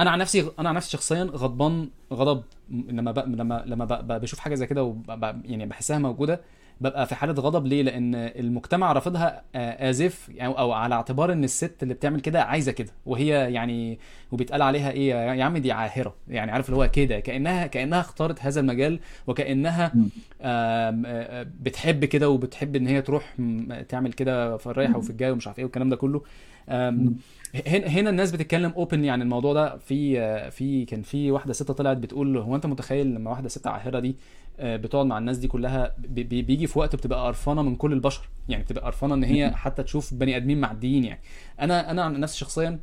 أنا 0.00 0.10
عن 0.10 0.18
نفسي 0.18 0.50
أنا 0.58 0.68
عن 0.68 0.74
نفسي 0.74 0.90
شخصيا 0.90 1.24
غضبان 1.24 1.88
غضب 2.12 2.42
لما 2.70 3.12
ب... 3.12 3.18
لما 3.18 3.62
لما 3.66 3.84
ب... 3.84 3.88
ب- 4.08 4.20
بشوف 4.20 4.38
حاجة 4.38 4.54
زي 4.54 4.66
كده 4.66 4.82
وب... 4.84 5.10
يعني 5.44 5.66
بحسها 5.66 5.98
موجودة. 5.98 6.40
ببقى 6.80 7.06
في 7.06 7.14
حالة 7.14 7.32
غضب. 7.32 7.66
ليه؟ 7.66 7.82
لأن 7.82 8.14
المجتمع 8.14 8.92
رافضها 8.92 9.42
ازف 9.54 10.28
يعني 10.34 10.58
أو 10.58 10.72
على 10.72 10.94
اعتبار 10.94 11.32
إن 11.32 11.44
الست 11.44 11.82
اللي 11.82 11.94
بتعمل 11.94 12.20
كده 12.20 12.42
عايزة 12.42 12.72
كده 12.72 12.90
وهي 13.06 13.52
يعني 13.52 13.98
وبيتقال 14.32 14.62
عليها 14.62 14.90
إيه 14.90 15.08
يا 15.14 15.44
عم 15.44 15.56
دي 15.58 15.72
عاهرة 15.72 16.14
يعني 16.28 16.50
عارف 16.52 16.68
اللي 16.68 16.76
هو 16.76 16.90
كده 16.90 17.20
كأنها 17.20 17.66
كأنها 17.66 18.00
اختارت 18.00 18.42
هذا 18.42 18.60
المجال 18.60 19.00
وكأنها 19.26 19.92
آه، 20.42 21.46
بتحب 21.60 22.04
كده 22.04 22.28
وبتحب 22.28 22.76
إن 22.76 22.86
هي 22.86 23.02
تروح 23.02 23.36
تعمل 23.88 24.12
كده 24.12 24.56
في 24.56 24.66
الرايحه 24.66 24.98
وفي 24.98 25.10
الجاي 25.10 25.30
ومش 25.30 25.46
عارف 25.46 25.58
إيه 25.58 25.64
والكلام 25.64 25.88
ده 25.88 25.96
كله. 25.96 26.22
هنا 27.66 28.10
الناس 28.10 28.32
بتتكلم 28.32 28.72
openly 28.76 29.10
عن 29.10 29.22
الموضوع 29.22 29.52
ده. 29.52 29.76
في 29.76 30.20
آه، 30.20 30.48
في 30.48 30.84
كان 30.84 31.02
في 31.02 31.30
واحدة 31.30 31.52
ست 31.52 31.70
طلعت 31.70 31.96
بتقول 31.96 32.36
هو 32.36 32.54
أنت 32.56 32.66
متخيل 32.66 33.06
لما 33.14 33.30
واحدة 33.30 33.48
ست 33.48 33.66
عاهرة 33.66 33.98
دي 34.00 34.08
آه، 34.08 34.16
بتقعد 34.60 35.06
مع 35.06 35.18
الناس 35.18 35.38
دي 35.38 35.48
كلها 35.48 35.94
بي- 35.98 36.22
بي- 36.22 36.42
بيجي 36.42 36.66
في 36.66 36.78
وقت 36.78 36.96
بتبقى 36.96 37.26
قرفانة 37.26 37.62
من 37.62 37.76
كل 37.76 37.92
البشر. 37.92 38.28
يعني 38.48 38.62
بتبقى 38.64 38.84
قرفانة 38.84 39.14
إن 39.14 39.24
هي 39.24 39.50
حتى 39.54 39.82
تشوف 39.82 40.14
بني 40.14 40.36
آدمين 40.36 40.60
معديين 40.60 41.04
يعني. 41.04 41.20
أنا 41.60 41.90
أنا 41.90 42.02
عن 42.02 42.20
نفسي 42.20 42.38
شخصيا 42.38 42.78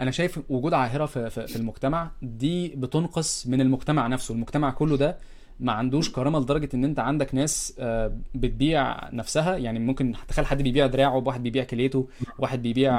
أنا 0.00 0.10
شايف 0.10 0.40
وجود 0.48 0.74
عاهرة 0.74 1.06
في, 1.06 1.30
في, 1.30 1.46
في 1.46 1.56
المجتمع 1.56 2.10
دي 2.22 2.68
بتنقص 2.68 3.46
من 3.46 3.60
المجتمع 3.60 4.06
نفسه. 4.06 4.34
المجتمع 4.34 4.70
كله 4.70 4.96
ده 4.96 5.18
ما 5.60 5.72
عندوش 5.72 6.12
كرامة 6.12 6.38
لدرجة 6.40 6.68
إن 6.74 6.84
أنت 6.84 6.98
عندك 6.98 7.34
ناس 7.34 7.74
آه، 7.78 8.16
بتبيع 8.34 9.10
نفسها. 9.12 9.56
يعني 9.56 9.78
ممكن 9.78 10.14
تخيل 10.28 10.46
حد 10.46 10.62
بيبيع 10.62 10.86
دراعه 10.86 11.16
واحد 11.16 11.42
بيبيع 11.42 11.64
كليته 11.64 12.08
واحد 12.38 12.62
بيبيع 12.62 12.92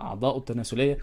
أعضائه 0.00 0.38
التناسلية. 0.38 0.98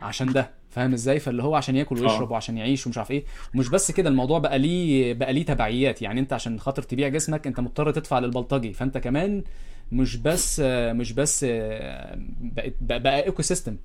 عشان 0.00 0.32
ده 0.32 0.50
فاهم 0.70 0.92
إزاي؟ 0.92 1.18
فاللي 1.20 1.42
هو 1.42 1.54
عشان 1.54 1.76
ياكل 1.76 2.02
ويشرب 2.02 2.28
آه 2.28 2.32
وعشان 2.32 2.58
يعيش 2.58 2.86
ومش 2.86 2.98
عارف 2.98 3.10
إيه. 3.10 3.24
ومش 3.54 3.68
بس 3.68 3.90
كده 3.90 4.08
الموضوع 4.08 4.38
بقى 4.38 4.58
ليه 4.58 5.14
بقى 5.14 5.32
ليه 5.32 5.44
تبعيات. 5.44 6.02
يعني 6.02 6.20
انت 6.20 6.32
عشان 6.32 6.60
خاطر 6.60 6.82
تبيع 6.82 7.08
جسمك 7.08 7.46
انت 7.46 7.60
مضطر 7.60 7.90
تدفع 7.90 8.18
للبلطجي. 8.18 8.72
فانت 8.72 8.98
كمان 8.98 9.44
مش 9.92 10.16
بس 10.16 10.60
مش 10.66 11.12
بس 11.12 11.44
بقى 11.44 13.00
بقى, 13.00 13.24
ecosystem 13.24 13.76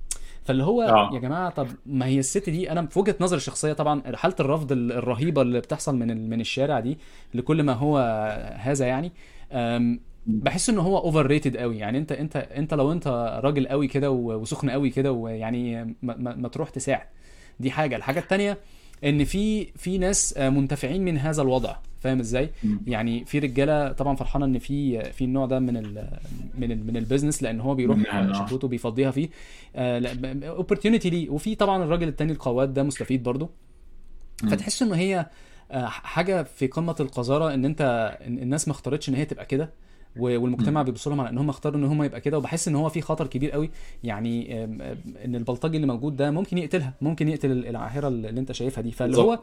فاللي 0.44 0.64
هو 0.64 0.84
يا 0.84 0.90
آه 0.90 1.20
جماعة 1.20 1.50
طب 1.50 1.68
ما 1.86 2.06
هي 2.06 2.20
الست 2.20 2.50
دي 2.50 2.72
أنا 2.72 2.86
في 2.88 3.00
وجهة 3.00 3.16
نظري 3.20 3.38
الشخصية 3.38 3.74
طبعا 3.74 4.16
حالة 4.16 4.36
الرفض 4.40 4.72
الرهيبة 4.72 5.42
اللي 5.42 5.60
بتحصل 5.60 5.96
من 5.96 6.30
من 6.30 6.42
الشارع 6.42 6.80
دي 6.80 6.98
لكل 7.34 7.64
ما 7.64 7.74
هو 7.74 7.98
هذا 8.58 8.88
يعني 8.88 9.12
بحس 10.28 10.70
ان 10.70 10.78
هو 10.78 10.98
overrated 10.98 11.58
قوي. 11.58 11.78
يعني 11.78 11.98
انت 11.98 12.12
انت 12.12 12.36
أنت 12.36 12.74
لو 12.74 12.92
أنت 12.92 13.08
راجل 13.44 13.68
قوي 13.68 13.88
كده 13.88 14.12
وسخن 14.12 14.70
قوي 14.70 14.90
كده 14.90 15.12
ويعني 15.12 15.84
ما, 15.84 15.96
ما, 16.18 16.36
ما 16.36 16.48
تروح 16.48 16.70
تساعد. 16.70 17.08
دي 17.60 17.72
حاجة. 17.72 17.96
الحاجة 17.96 18.20
التانية 18.20 18.58
إن 19.04 19.24
في 19.24 19.66
في 19.66 19.98
ناس 19.98 20.38
آه، 20.38 20.50
منتفعين 20.50 21.06
من 21.06 21.18
هذا 21.18 21.42
الوضع. 21.42 21.76
فاهم 22.00 22.20
إزاي؟ 22.20 22.50
يعني 22.88 23.26
في 23.26 23.40
رجالة 23.40 23.92
طبعا 23.92 24.16
فرحانة 24.16 24.46
إن 24.46 24.60
في 24.60 25.04
في 25.12 25.24
النوع 25.24 25.46
ده 25.46 25.60
من 25.60 25.78
ال 25.78 26.20
من 26.58 26.72
ال 26.72 26.88
من 26.88 26.98
ال 26.98 27.03
business 27.03 27.44
لأن 27.44 27.60
هو 27.62 27.76
بيروح 27.76 27.98
شهوته 28.34 28.68
بيفضيها 28.68 29.12
فيه. 29.12 29.30
opportunity 29.76 31.10
ليه. 31.10 31.30
وفي 31.30 31.56
طبعا 31.56 31.84
الراجل 31.84 32.08
التاني 32.08 32.32
القواد 32.32 32.74
ده 32.74 32.84
مستفيد 32.84 33.24
برضه. 33.24 33.50
فتحس 34.52 34.82
إنه 34.82 34.96
هي 34.96 35.26
آه، 35.72 35.86
حاجة 35.88 36.44
في 36.44 36.68
قمة 36.68 36.96
القذارة 37.00 37.54
إن 37.54 37.66
انت 37.66 38.12
الناس 38.28 38.68
ما 38.68 38.72
اختارتش 38.72 39.10
إن 39.10 39.16
هي 39.16 39.26
تبقى 39.26 39.46
كده. 39.46 39.70
والمجتمع 40.18 40.82
بيبص 40.82 41.08
لهم 41.08 41.22
على 41.22 41.30
إن 41.30 41.38
هم 41.38 41.50
اختاروا 41.50 41.80
إن 41.80 41.84
هم 41.84 42.04
يبقى 42.04 42.22
كده 42.22 42.38
وبحس 42.38 42.68
إن 42.68 42.76
هو 42.76 42.90
في 42.90 43.02
خطر 43.02 43.28
كبير 43.28 43.52
قوي. 43.52 43.70
يعني 44.04 44.64
إن 45.26 45.36
البلطجي 45.36 45.76
اللي 45.76 45.88
موجود 45.88 46.16
ده 46.16 46.32
ممكن 46.32 46.58
يقتلها 46.58 46.94
ممكن 47.02 47.28
يقتل 47.28 47.52
العاهرة 47.52 48.08
اللي 48.08 48.40
أنت 48.40 48.52
شايفها 48.52 48.82
دي. 48.82 48.92
فاللي 48.92 49.18
هو 49.18 49.40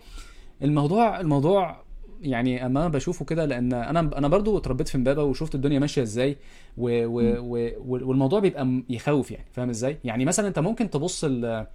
الموضوع 0.62 1.20
الموضوع 1.20 1.82
يعني 2.22 2.66
أما 2.66 2.88
بشوفه 2.88 3.24
كده 3.24 3.44
لأن 3.44 3.72
أنا 3.72 4.00
أنا 4.00 4.28
برضو 4.28 4.58
اتربيت 4.58 4.88
في 4.88 4.94
امبابة 4.94 5.22
وشفت 5.24 5.54
الدنيا 5.54 5.78
ماشية 5.78 6.02
إزاي 6.02 6.36
و 6.78 7.06
و 7.06 7.20
و 7.38 7.70
والموضوع 8.08 8.40
بيبقى 8.40 8.82
يخوف 8.88 9.30
يعني 9.30 9.46
فاهم 9.52 9.70
إزاي؟ 9.70 9.98
يعني 10.04 10.24
مثلا 10.24 10.48
أنت 10.48 10.58
ممكن 10.58 10.90
تبص 10.90 11.24
ال 11.24 11.66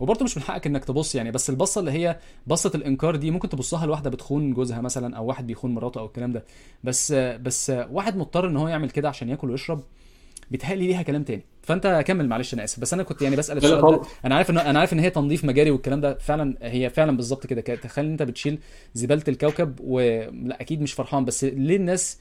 وبرضه 0.00 0.24
مش 0.24 0.36
من 0.36 0.42
حقك 0.42 0.66
إنك 0.66 0.84
تبص 0.84 1.14
يعني 1.14 1.30
بس 1.30 1.50
البصة 1.50 1.78
اللي 1.78 1.90
هي 1.90 2.18
بصة 2.46 2.72
الإنكار 2.74 3.16
دي 3.16 3.30
ممكن 3.30 3.48
تبصها 3.48 3.86
لواحدة 3.86 4.10
بتخون 4.10 4.54
جوزها 4.54 4.80
مثلا 4.80 5.16
أو 5.16 5.26
واحد 5.26 5.46
بيخون 5.46 5.74
مراته 5.74 6.00
أو 6.00 6.06
الكلام 6.06 6.32
ده. 6.32 6.44
بس 6.84 7.12
بس 7.12 7.72
واحد 7.90 8.16
مضطر 8.16 8.48
إن 8.48 8.56
هو 8.56 8.68
يعمل 8.68 8.90
كده 8.90 9.08
عشان 9.08 9.28
ياكل 9.28 9.50
ويشرب 9.50 9.82
بيتهيألي 10.50 10.86
ليها 10.86 11.02
كلام 11.02 11.22
تاني. 11.22 11.44
فأنت 11.62 12.04
كمل 12.06 12.28
معلش 12.28 12.54
أنا 12.54 12.64
اسف 12.64 12.80
بس 12.80 12.94
أنا 12.94 13.02
كنت 13.02 13.22
يعني 13.22 13.36
لا 13.36 13.40
السؤال 13.40 13.80
ده. 13.80 14.02
أنا 14.24 14.34
عارف 14.34 14.50
إن 14.50 14.58
أنا 14.58 14.78
عارف 14.78 14.92
إن 14.92 14.98
هي 14.98 15.10
تنظيف 15.10 15.44
مجاري 15.44 15.70
والكلام 15.70 16.00
ده. 16.00 16.14
فعلا 16.18 16.56
هي 16.62 16.90
فعلا 16.90 17.16
بالظبط 17.16 17.46
كده. 17.46 17.60
تخيل 17.60 18.04
إن 18.04 18.10
أنت 18.10 18.22
بتشيل 18.22 18.58
زبالة 18.94 19.22
الكوكب 19.28 19.80
ولا 19.80 20.60
أكيد 20.60 20.82
مش 20.82 20.92
فرحان. 20.92 21.24
بس 21.24 21.44
ليه 21.44 21.76
الناس 21.76 22.18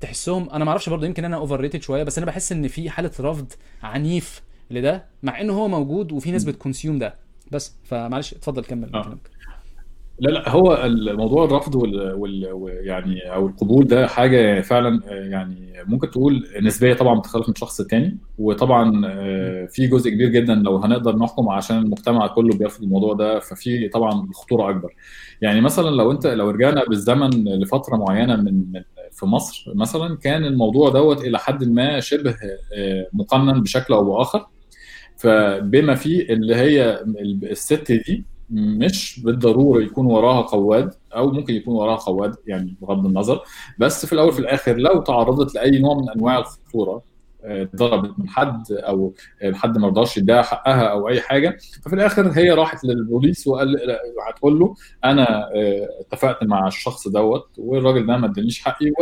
تحسهم؟ 0.00 0.50
أنا 0.50 0.64
ما 0.64 0.70
أعرفش 0.70 0.88
برضه 0.88 1.06
يمكن 1.06 1.24
أنا 1.24 1.36
overrated 1.36 1.82
شوية 1.82 2.02
بس 2.02 2.18
أنا 2.18 2.26
بحس 2.26 2.52
إن 2.52 2.68
في 2.68 2.90
حالة 2.90 3.10
رفض 3.20 3.52
عنيف 3.82 4.42
لده 4.70 5.04
مع 5.22 5.40
إنه 5.40 5.52
هو 5.52 5.68
موجود 5.68 6.12
وفي 6.12 6.30
ناس 6.30 6.44
بتكونسيوم 6.44 6.98
ده. 6.98 7.14
بس 7.52 7.76
فمعلش 7.84 8.34
اتفضل 8.34 8.64
كمل. 8.64 8.94
آه. 8.94 9.02
كلامك 9.02 9.30
لا 10.20 10.30
لا 10.30 10.48
هو 10.50 10.84
الموضوع 10.84 11.44
الرفض 11.44 11.74
وال, 11.74 12.12
وال... 12.12 12.46
يعني 12.86 13.34
أو 13.34 13.46
القبول 13.46 13.84
ده 13.86 14.06
حاجة 14.06 14.60
فعلا 14.60 15.00
آه، 15.08 15.14
يعني 15.14 15.72
ممكن 15.86 16.10
تقول 16.10 16.46
نسبية 16.62 16.94
طبعا 16.94 17.18
بتختلف 17.18 17.48
من 17.48 17.54
شخص 17.54 17.82
تاني. 17.82 18.18
وطبعا 18.38 19.02
آه، 19.06 19.66
في 19.66 19.86
جزء 19.86 20.10
كبير 20.10 20.28
جدا 20.28 20.54
لو 20.54 20.76
هنقدر 20.76 21.16
نحكم 21.16 21.48
عشان 21.48 21.78
المجتمع 21.78 22.26
كله 22.26 22.58
بيرفض 22.58 22.82
الموضوع 22.82 23.14
ده 23.14 23.38
ففي 23.38 23.88
طبعا 23.88 24.24
الخطوره 24.30 24.70
أكبر. 24.70 24.94
يعني 25.42 25.60
مثلا 25.60 25.90
لو 25.90 26.12
أنت 26.12 26.26
لو 26.26 26.50
رجعنا 26.50 26.84
بالزمن 26.84 27.44
لفترة 27.48 27.96
معينة 27.96 28.36
من 28.36 28.72
من 28.72 28.82
في 29.12 29.26
مصر 29.26 29.72
مثلا 29.74 30.16
كان 30.16 30.44
الموضوع 30.44 30.90
دوت 30.90 31.20
إلى 31.24 31.38
حد 31.38 31.64
ما 31.64 32.00
شبه 32.00 32.36
آه، 32.76 33.06
مقنن 33.12 33.62
بشكل 33.62 33.94
أو 33.94 34.04
بآخر. 34.04 34.46
فبما 35.20 35.94
فيه 35.94 36.22
اللي 36.32 36.54
هي 36.54 37.04
الست 37.42 37.92
دي 37.92 38.24
مش 38.50 39.20
بالضرورة 39.24 39.82
يكون 39.82 40.06
وراها 40.06 40.42
قواد 40.42 40.94
أو 41.16 41.30
ممكن 41.30 41.54
يكون 41.54 41.74
وراها 41.74 41.96
قواد 41.96 42.36
يعني 42.46 42.76
بغض 42.80 43.06
النظر. 43.06 43.42
بس 43.78 44.06
في 44.06 44.12
الأول 44.12 44.28
وفي 44.28 44.38
الآخر 44.38 44.76
لو 44.76 45.00
تعرضت 45.00 45.54
لأي 45.54 45.78
نوع 45.78 45.94
من 45.94 46.10
أنواع 46.10 46.38
الخطورة 46.38 47.02
آه، 47.44 47.68
ضربت 47.76 48.18
من 48.18 48.28
حد 48.28 48.72
أو 48.72 49.14
آه، 49.42 49.52
حد 49.52 49.78
ما 49.78 49.88
رضاش 49.88 50.16
يديها 50.16 50.42
حقها 50.42 50.82
أو 50.82 51.08
أي 51.08 51.20
حاجة 51.20 51.58
ففي 51.84 51.94
الآخر 51.94 52.28
هي 52.30 52.50
راحت 52.50 52.84
للبوليس 52.84 53.46
وقال 53.46 53.76
هتقول 54.28 54.58
له 54.58 54.74
أنا 55.04 55.50
آه، 55.54 55.88
اتفقت 56.00 56.44
مع 56.44 56.66
الشخص 56.66 57.08
دوت 57.08 57.48
والراجل 57.58 58.06
ده 58.06 58.16
ما 58.16 58.26
ادانيش 58.26 58.60
حقي 58.60 58.92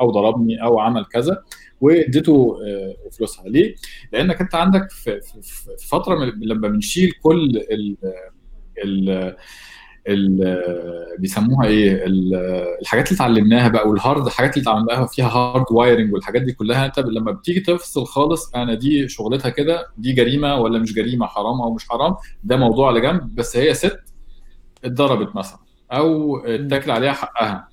أو 0.00 0.10
ضربني 0.10 0.62
أو 0.62 0.80
عمل 0.80 1.04
كذا. 1.04 1.42
واديته 1.82 2.58
آه، 2.66 3.10
فلوسها 3.10 3.48
ليه؟ 3.48 3.74
لأنك 4.12 4.40
أنت 4.40 4.54
عندك 4.54 4.90
في 4.90 5.20
فترة 5.88 6.14
لما 6.24 6.68
بنشيل 6.68 7.12
كل 7.22 7.56
ال 7.70 7.96
ال 8.84 9.34
ال 10.08 10.56
بيسموها 11.18 11.66
إيه؟ 11.66 12.04
ال- 12.06 12.34
الحاجات 12.82 13.06
اللي 13.08 13.16
اتعلمناها 13.16 13.68
بقى 13.68 13.88
وال 13.88 14.01
hard 14.01 14.26
الحاجات 14.26 14.56
اللي 14.56 14.62
اتعلمناها 14.70 15.06
فيها 15.06 15.28
hard 15.28 15.64
wiring 15.70 16.12
والحاجات 16.14 16.42
دي 16.42 16.52
كلها. 16.52 16.86
أنت 16.86 16.98
لما 16.98 17.32
بتيجي 17.32 17.60
تفصل 17.60 18.06
خالص 18.06 18.50
أنا 18.54 18.74
دي 18.74 19.08
شغلتها 19.08 19.48
كده 19.48 19.86
دي 19.98 20.12
جريمة 20.12 20.56
ولا 20.56 20.78
مش 20.78 20.94
جريمة 20.94 21.26
حرام 21.26 21.60
أو 21.60 21.74
مش 21.74 21.88
حرام 21.88 22.14
ده 22.44 22.56
موضوع 22.56 22.88
على 22.88 23.00
جنب. 23.00 23.34
بس 23.34 23.56
هي 23.56 23.74
ست 23.74 24.00
اتضربت 24.84 25.36
مثلا 25.36 25.58
أو 25.92 26.36
اتاكل 26.38 26.90
عليها 26.90 27.12
حقها. 27.12 27.68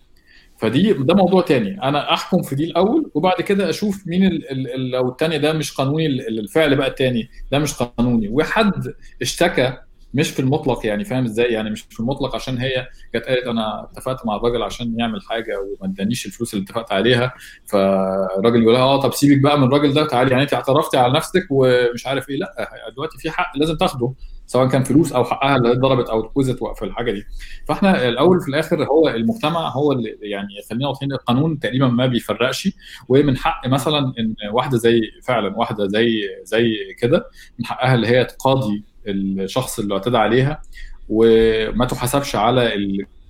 فدي 0.59 0.93
ده 0.93 1.13
موضوع 1.15 1.41
تاني. 1.41 1.83
أنا 1.83 2.13
أحكم 2.13 2.41
في 2.41 2.55
دي 2.55 2.63
الأول 2.63 3.11
وبعد 3.13 3.41
كده 3.41 3.69
أشوف 3.69 4.07
مين 4.07 4.25
ال- 4.25 4.51
ال- 4.51 4.73
ال- 4.75 4.91
لو 4.91 5.09
التاني 5.09 5.37
ده 5.37 5.53
مش 5.53 5.71
قانوني 5.73 6.05
ال- 6.05 6.39
الفعل 6.39 6.75
بقى 6.75 6.87
التاني 6.87 7.29
ده 7.51 7.59
مش 7.59 7.73
قانوني. 7.73 8.29
وحد 8.29 8.93
اشتكى 9.21 9.73
مش 10.13 10.29
في 10.31 10.39
المطلق 10.39 10.85
يعني 10.85 11.05
فاهم 11.05 11.23
إزاي؟ 11.25 11.53
يعني 11.53 11.69
مش 11.69 11.81
في 11.89 11.99
المطلق 11.99 12.35
عشان 12.35 12.57
هي 12.57 12.87
جت 13.15 13.23
قالت 13.23 13.47
أنا 13.47 13.83
اتفقت 13.83 14.25
مع 14.25 14.35
الراجل 14.35 14.63
عشان 14.63 14.99
يعمل 14.99 15.21
حاجة 15.21 15.59
وما 15.59 15.93
ادانيش 15.93 16.25
الفلوس 16.25 16.53
اللي 16.53 16.63
اتفقت 16.65 16.91
عليها. 16.91 17.33
فالراجل 17.65 18.61
يقول 18.61 18.73
لها 18.73 18.81
آه 18.81 19.01
طب 19.01 19.13
سيبك 19.13 19.41
بقى 19.43 19.59
من 19.59 19.67
الراجل 19.67 19.93
ده 19.93 20.07
تعالي 20.07 20.31
يعني 20.31 20.43
أنت 20.43 20.53
اعترفتي 20.53 20.97
على 20.97 21.13
نفسك 21.13 21.47
ومش 21.49 22.07
عارف 22.07 22.29
إيه. 22.29 22.37
لأ 22.37 22.69
دلوقتي 22.93 23.17
في 23.17 23.29
حق 23.31 23.57
لازم 23.57 23.77
تاخده. 23.77 24.13
سواء 24.49 24.67
كان 24.67 24.83
فلوس 24.83 25.11
أو 25.13 25.23
حقها 25.23 25.55
اللي 25.55 25.71
اتضربت 25.71 26.09
أو 26.09 26.25
اتوزت 26.25 26.59
في 26.75 26.85
الحاجة 26.85 27.11
دي. 27.11 27.23
فإحنا 27.67 28.07
الأول 28.07 28.41
في 28.41 28.47
الآخر 28.47 28.83
هو 28.83 29.07
المجتمع 29.09 29.69
هو 29.69 29.91
اللي 29.91 30.17
يعني 30.21 30.47
خلينا 30.69 30.87
واضحين 30.87 31.11
القانون 31.11 31.59
تقريبا 31.59 31.87
ما 31.87 32.05
بيفرقش 32.05 32.69
ومن 33.09 33.37
حق 33.37 33.67
مثلا 33.67 34.13
إن 34.19 34.35
واحدة 34.51 34.77
زي 34.77 35.01
فعلا 35.23 35.57
واحدة 35.57 35.87
زي 35.87 36.21
زي 36.43 36.93
كده 36.99 37.29
من 37.59 37.65
حقها 37.65 37.95
اللي 37.95 38.07
هي 38.07 38.25
تقاضي 38.25 38.83
الشخص 39.07 39.79
اللي 39.79 39.93
اعتدى 39.93 40.17
عليها 40.17 40.61
وما 41.09 41.85
تحاسبش 41.85 42.35
على 42.35 42.75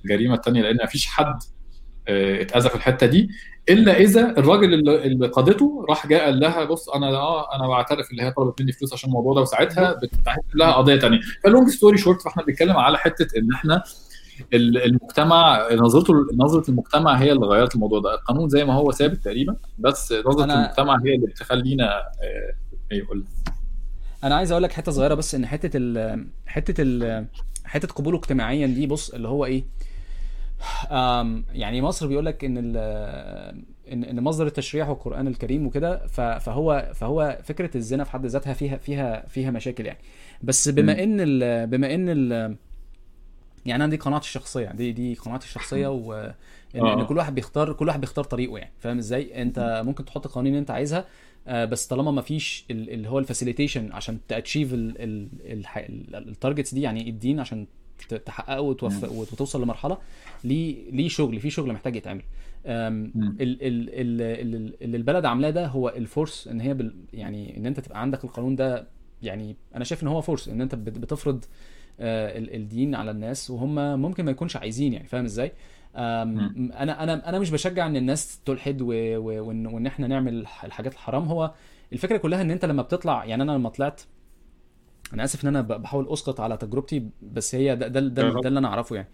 الجريمة 0.05 0.35
الثانية 0.35 0.61
لأن 0.61 0.77
ما 0.77 0.85
فيش 0.85 1.07
حد 1.07 1.39
آه، 2.07 2.41
اتأذى 2.41 2.69
في 2.69 2.75
الحتة 2.75 3.05
دي. 3.07 3.29
إلا 3.69 3.97
إذا 3.97 4.29
الراجل 4.37 4.89
اللي 4.89 5.27
قاضته 5.27 5.85
راح 5.89 6.07
جاء 6.07 6.25
قال 6.25 6.39
لها 6.39 6.63
بص 6.65 6.89
أنا 6.89 7.07
آه 7.07 7.55
أنا 7.55 7.67
بعترف 7.67 8.11
اللي 8.11 8.23
هي 8.23 8.31
طلبت 8.31 8.61
مني 8.61 8.71
فلوس 8.71 8.93
عشان 8.93 9.09
الموضوع 9.09 9.33
ده. 9.33 9.41
وساعتها 9.41 9.93
بتتعمل 9.93 10.39
لها 10.55 10.71
قضية 10.71 10.99
ثانية 10.99 11.19
فال 11.43 11.52
long 11.52 11.69
story 11.69 11.97
short 11.97 12.21
فإحنا 12.21 12.43
بنتكلم 12.43 12.77
على 12.77 12.97
حتة 12.97 13.37
إن 13.37 13.51
إحنا 13.53 13.83
ال- 14.53 14.77
المجتمع 14.83 15.67
نظرته 15.73 16.13
نظرة 16.33 16.69
المجتمع 16.69 17.15
هي 17.15 17.31
اللي 17.31 17.45
غيرت 17.45 17.75
الموضوع 17.75 17.99
ده. 17.99 18.13
القانون 18.13 18.49
زي 18.49 18.65
ما 18.65 18.73
هو 18.73 18.91
ثابت 18.91 19.17
تقريبا 19.25 19.55
بس 19.79 20.13
نظرة 20.25 20.47
أنا- 20.47 20.51
المجتمع 20.51 20.99
هي 21.05 21.15
اللي 21.15 21.27
بتخلينا 21.27 21.97
آه، 21.97 22.53
إيه 22.91 23.07
قول 23.07 23.23
أنا 24.23 24.35
عايز 24.35 24.51
أقول 24.51 24.63
لك 24.63 24.71
حتة 24.71 24.91
صغيرة 24.91 25.13
بس 25.13 25.35
إن 25.35 25.45
حتة 25.45 25.69
ال 25.77 26.25
حتة 26.47 26.81
ال 26.81 27.25
حتة 27.65 27.87
قبوله 27.87 28.17
اجتماعيا 28.17 28.67
دي 28.67 28.87
بص 28.87 29.09
اللي 29.09 29.27
هو 29.27 29.45
إيه 29.45 29.63
يعني 31.53 31.81
مصر 31.81 32.07
بيقول 32.07 32.25
لك 32.25 32.45
ان 32.45 32.57
إن 33.91 34.03
إن 34.03 34.23
مصدر 34.23 34.47
التشريع 34.47 34.85
هو 34.85 34.93
القران 34.93 35.27
الكريم 35.27 35.67
وكده 35.67 36.07
فهو 36.07 36.91
فهو 36.95 37.37
فكرة 37.43 37.77
الزنا 37.77 38.03
في 38.03 38.11
حد 38.11 38.25
ذاتها 38.25 38.53
فيها 38.53 38.77
فيها 38.77 39.25
فيها 39.27 39.51
مشاكل 39.51 39.85
يعني 39.85 39.99
بس 40.43 40.69
بما. 40.69 41.03
إن 41.03 41.17
ال 41.19 41.67
بما 41.67 41.93
إن 41.95 42.05
ال 42.09 42.55
يعني 43.65 43.83
أنا 43.83 43.91
دي 43.91 43.97
قناعتي 43.97 44.25
الشخصية 44.25 44.71
دي 44.71 44.91
دي 44.91 45.13
قناعتي 45.13 45.45
الشخصية 45.45 45.87
و 46.05 46.13
إن, 46.75 46.81
آه. 46.81 46.93
إن 47.01 47.05
كل 47.05 47.17
واحد 47.17 47.35
بيختار 47.35 47.73
كل 47.73 47.87
واحد 47.87 47.99
بيختار 48.01 48.23
طريقه 48.25 48.57
يعني 48.57 48.71
فاهم 48.79 48.97
إزاي 48.97 49.41
أنت 49.41 49.81
ممكن 49.85 50.05
تحط 50.05 50.25
القوانين 50.25 50.51
اللي 50.51 50.61
أنت 50.61 50.71
عايزها 50.71 51.05
آه، 51.47 51.65
بس 51.65 51.87
طالما 51.87 52.11
ما 52.11 52.21
فيش 52.21 52.65
ال- 52.71 52.89
اللي 52.89 53.09
هو 53.09 53.19
ال 53.19 53.25
facilitation 53.25 53.91
عشان 53.91 54.17
to 54.27 54.37
achieve 54.37 54.69
ال 54.73 54.98
targets 54.98 56.73
دي 56.73 56.81
يعني 56.81 57.09
الدين 57.09 57.39
عشان 57.39 57.67
تحققه 58.03 58.61
وتوف- 58.61 59.11
وتوصل 59.11 59.61
لمرحلة 59.63 59.97
ليه 60.43 60.91
ليه 60.91 61.07
شغل 61.09 61.39
في 61.39 61.49
شغل 61.49 61.73
محتاج 61.73 61.95
يتعمل. 61.95 62.21
اللي 63.49 64.97
البلد 64.97 65.25
عاملاه 65.25 65.49
ده 65.49 65.67
هو 65.67 65.89
ال 65.89 65.99
force 65.99 66.47
إن 66.47 66.61
هي 66.61 66.73
بال 66.73 66.93
يعني 67.13 67.57
إن 67.57 67.65
أنت 67.65 67.79
تبقى 67.79 68.01
عندك 68.01 68.23
القانون 68.23 68.55
ده. 68.55 68.87
يعني 69.21 69.55
أنا 69.75 69.83
شايف 69.83 70.03
إن 70.03 70.07
هو 70.07 70.21
فورس 70.21 70.47
إن 70.49 70.61
أنت 70.61 70.75
بت- 70.75 70.97
بتفرض 70.99 71.45
آه، 72.01 72.37
ال- 72.37 72.55
الدين 72.55 72.95
على 72.95 73.11
الناس 73.11 73.49
وهم 73.51 73.99
ممكن 74.01 74.25
ما 74.25 74.31
يكونش 74.31 74.55
عايزين 74.55 74.93
يعني 74.93 75.07
فاهم 75.07 75.25
إزاي؟ 75.25 75.51
أنا 75.95 77.03
أنا 77.03 77.29
أنا 77.29 77.39
مش 77.39 77.49
بشجع 77.51 77.85
إن 77.87 77.95
الناس 77.95 78.39
تلحد 78.45 78.81
وإن 78.81 79.87
إحنا 79.87 80.07
نعمل 80.07 80.33
الح- 80.33 80.65
الحاجات 80.65 80.93
الحرام. 80.93 81.23
هو 81.25 81.51
الفكرة 81.93 82.17
كلها 82.17 82.41
إن 82.41 82.51
أنت 82.51 82.65
لما 82.65 82.81
بتطلع 82.81 83.25
يعني 83.25 83.43
أنا 83.43 83.51
لما 83.51 83.69
طلعت 83.69 84.01
أنا 85.13 85.23
اسف 85.23 85.43
ان 85.43 85.47
أنا 85.47 85.61
بحاول 85.61 86.13
اسقط 86.13 86.39
على 86.41 86.57
تجربتي 86.57 87.09
بس 87.21 87.55
هي 87.55 87.75
ده 87.75 87.87
ده, 87.87 87.99
ده, 87.99 88.29
ده 88.29 88.47
اللي 88.47 88.59
أنا 88.59 88.67
اعرفه 88.67 88.95
يعني. 88.95 89.07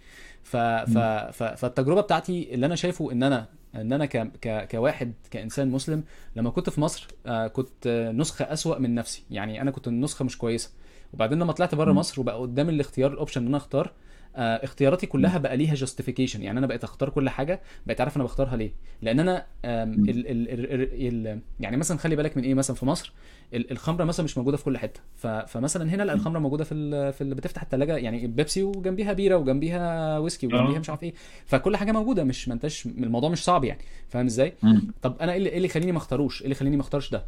ف 0.44 0.58
ف 0.58 0.98
ف 1.34 1.44
فالتجربة 1.44 2.02
بتاعتي 2.02 2.54
اللي 2.54 2.66
أنا 2.66 2.76
شايفه 2.76 3.12
ان 3.12 3.24
أنا 3.24 3.46
ان 3.76 3.94
أنا 3.94 4.06
ك 4.06 4.18
ك 4.42 4.68
كواحد 4.72 5.14
كإنسان 5.32 5.72
مسلم 5.72 6.04
لما 6.36 6.50
كنت 6.50 6.70
في 6.70 6.82
مصر 6.82 7.08
آه، 7.26 7.48
كنت 7.48 8.12
نسخة 8.16 8.46
أسوأ 8.54 8.80
من 8.80 8.96
نفسي. 8.96 9.24
يعني 9.32 9.62
أنا 9.62 9.72
كنت 9.72 9.88
النسخة 9.88 10.26
مش 10.26 10.38
كويسة. 10.38 10.72
وبعدين 11.14 11.40
لما 11.40 11.52
طلعت 11.54 11.76
بره. 11.76 11.92
مصر 11.94 12.22
وبقى 12.22 12.38
قدامي 12.40 12.70
الاختيار 12.70 13.12
ال 13.14 13.18
option 13.18 13.42
إن 13.42 13.48
أنا 13.48 13.58
أختار 13.58 13.92
اختياراتي 14.38 15.08
كلها 15.08 15.38
بقى 15.38 15.58
ليها 15.58 15.76
justification 15.76 16.42
يعني 16.42 16.60
أنا 16.60 16.68
بقيت 16.68 16.84
أختار 16.84 17.10
كل 17.10 17.30
حاجة 17.30 17.62
بقيت 17.86 18.02
عارف 18.02 18.16
أنا 18.16 18.24
بختارها 18.24 18.56
ليه 18.58 18.72
لأن 19.02 19.20
أنا 19.20 19.46
آم، 19.66 19.90
مم. 19.90 20.10
ال 20.10 20.28
ال 20.28 20.50
ال 20.50 20.72
ال 20.74 21.28
ال 21.28 21.40
يعني 21.60 21.78
مثلا 21.78 21.98
خلي 21.98 22.16
بالك 22.16 22.38
من 22.38 22.44
إيه 22.44 22.54
مثلا 22.54 22.76
في 22.76 22.86
مصر 22.86 23.14
ال- 23.54 23.72
الخمرة 23.72 24.04
مثلا 24.04 24.24
مش 24.24 24.38
موجودة 24.38 24.58
في 24.58 24.64
كل 24.64 24.78
حتة 24.78 25.00
فمثلا 25.48 25.90
هنا 25.90 26.04
لا 26.04 26.14
الخمرة 26.14 26.40
موجودة 26.40 26.64
في 26.64 27.12
في 27.12 27.22
اللي 27.22 27.36
بتفتح 27.36 27.62
الثلاجه 27.62 27.98
يعني 27.98 28.28
بيبسي 28.28 28.64
وجنبيها 28.64 29.14
بيرة 29.14 29.36
وجنبيها 29.38 30.18
ويسكي 30.20 30.48
وجنبيها 30.48 30.76
آه. 30.76 30.80
مش 30.80 30.90
عارف 30.90 31.04
إيه 31.04 31.14
فكل 31.46 31.78
حاجة 31.78 31.92
موجودة 31.92 32.24
مش 32.24 32.48
ما 32.48 32.54
أنتش 32.54 32.86
الموضوع 32.86 33.30
مش 33.30 33.44
صعب 33.44 33.64
يعني 33.64 33.80
فاهم 34.10 34.26
إزاي. 34.26 34.54
طب 35.02 35.16
أنا 35.22 35.32
إيه 35.32 35.38
اللي, 35.38 35.50
إيه 35.50 35.56
اللي 35.58 35.68
يخليني 35.68 35.92
ما 35.92 35.98
أختاروش 35.98 36.38
إيه 36.42 36.46
اللي 36.46 36.56
يخليني 36.56 36.76
ما 36.76 36.82
أختارش 36.82 37.12
ده 37.12 37.26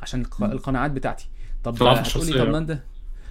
عشان. 0.00 0.24
القناعات 0.42 0.90
بتاعتي 0.90 1.28
طب 1.64 1.82
هتقولي. 1.82 2.32
طب 2.38 2.48
ما 2.48 2.58
أنت 2.58 2.78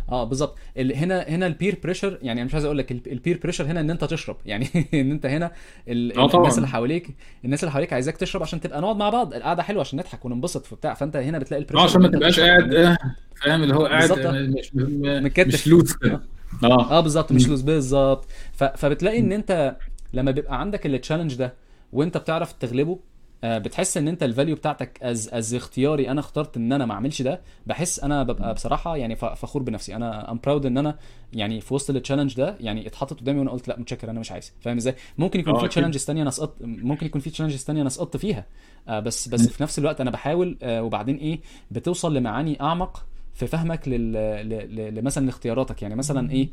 آه 0.10 0.24
بالظبط. 0.24 0.58
ال- 0.78 0.96
هنا 0.96 1.22
هنا 1.22 1.48
ال 1.48 1.54
peer 1.54 1.80
pressure 1.84 2.20
يعني 2.22 2.40
أنا 2.42 2.46
مش 2.48 2.54
عايز 2.54 2.66
أقول 2.66 2.78
لك 2.78 2.92
ال 2.92 3.01
peer 3.01 3.40
pressure 3.44 3.66
هنا 3.66 3.80
إن 3.80 3.90
أنت 3.90 4.04
تشرب. 4.04 4.38
يعني 4.46 4.68
إن 4.94 5.12
أنت 5.12 5.26
هنا 5.26 5.52
ال- 5.88 6.18
آه 6.18 6.28
طبعاً. 6.28 6.42
الناس 6.42 6.58
اللي 6.58 6.68
حواليك 6.68 7.10
الناس 7.46 7.64
اللي 7.64 7.72
حواليك 7.72 7.94
عايزاك 7.94 8.18
تشرب 8.18 8.42
عشان 8.42 8.60
تبقى 8.62 8.82
نقعد 8.82 8.96
مع 8.96 9.10
بعض. 9.10 9.34
القعدة 9.34 9.64
حلوة 9.64 9.82
عشان 9.82 10.00
نضحك 10.00 10.26
وننبسط 10.26 10.72
وبتاع. 10.74 10.94
فأنت 10.94 11.16
هنا 11.16 11.40
بتلاقي 11.40 11.62
ال 11.62 11.64
pressure 11.64 11.84
عشان 11.84 12.02
ما 12.02 12.08
تبقاش. 12.08 12.40
قاعد 12.40 12.74
آه، 12.74 12.98
فاهم؟ 13.44 13.64
اللي 13.64 13.76
هو 13.76 13.86
قاعد. 13.86 14.12
آه، 14.12 14.32
مش. 14.42 14.72
مش 14.76 15.64
كده. 15.68 16.22
آه. 16.64 16.98
آه. 16.98 17.00
بالظبط. 17.02 17.32
مش. 17.32 17.48
loose 17.48 17.62
بالظبط. 17.62 18.26
ف... 18.54 18.64
فبتلاقي 18.64 19.20
إن 19.20 19.32
أنت 19.32 19.76
لما 20.14 20.32
بيبقى 20.32 20.60
عندك 20.60 20.86
ال 20.86 20.91
challenge 20.91 21.36
ده 21.36 21.54
وأنت 21.94 22.18
بتعرف 22.18 22.52
تغلبه 22.54 22.92
آه، 22.94 23.00
بتحس 23.44 23.98
إن 23.98 24.08
أنت 24.08 24.24
ال 24.24 24.29
value 24.29 24.56
بتاعتك 24.56 25.00
as 25.04 25.30
as 25.34 25.54
اختياري 25.54 26.10
أنا 26.12 26.20
اخترت 26.20 26.58
إن 26.58 26.74
أنا 26.74 26.86
ما 26.86 26.94
أعملش 26.94 27.22
ده. 27.22 27.42
بحس 27.68 28.00
أنا 28.00 28.24
ببقى 28.24 28.54
بصراحة 28.54 28.98
يعني 28.98 29.16
فخور 29.16 29.64
بنفسي. 29.64 29.96
أنا 29.96 30.32
am 30.32 30.40
proud 30.44 30.66
إن 30.66 30.78
أنا 30.78 30.98
يعني 31.34 31.62
في 31.62 31.74
وسط 31.74 31.90
ال 31.90 31.94
challenge 31.94 32.36
ده 32.36 32.56
يعني 32.60 32.88
اتحطت 32.88 33.20
قدامي 33.20 33.40
وأنا 33.40 33.52
قلت 33.52 33.68
لأ 33.68 33.80
متشكر 33.80 34.10
أنا 34.10 34.20
مش 34.20 34.32
عايز. 34.32 34.54
فاهم 34.60 34.78
إزاي؟ 34.78 34.96
ممكن 35.18 35.40
يكون 35.40 35.56
آه، 35.56 35.60
في. 35.60 35.68
challenges 35.68 36.06
ثانية 36.06 36.22
أنا 36.22 36.30
سقطت 36.32 36.56
ممكن 36.62 37.06
يكون 37.06 37.22
في 37.22 37.30
challenges 37.30 37.64
ثانية 37.64 37.82
أنا 37.82 37.90
سقطت 37.90 38.18
فيها. 38.18 38.46
آه، 38.88 39.00
بس 39.00 39.28
بس. 39.30 39.48
في 39.48 39.64
نفس 39.64 39.80
الوقت 39.80 40.02
أنا 40.02 40.12
بحاول 40.12 40.58
آه، 40.64 40.84
وبعدين 40.84 41.16
إيه 41.18 41.40
بتوصل 41.72 42.14
لمعاني 42.16 42.62
أعمق 42.62 43.06
في 43.34 43.48
فهمك 43.48 43.88
لل... 43.88 44.96
لمثلا 44.96 45.26
لاختياراتك. 45.26 45.82
يعني 45.82 45.96
مثلا 45.96 46.32
إيه 46.32 46.50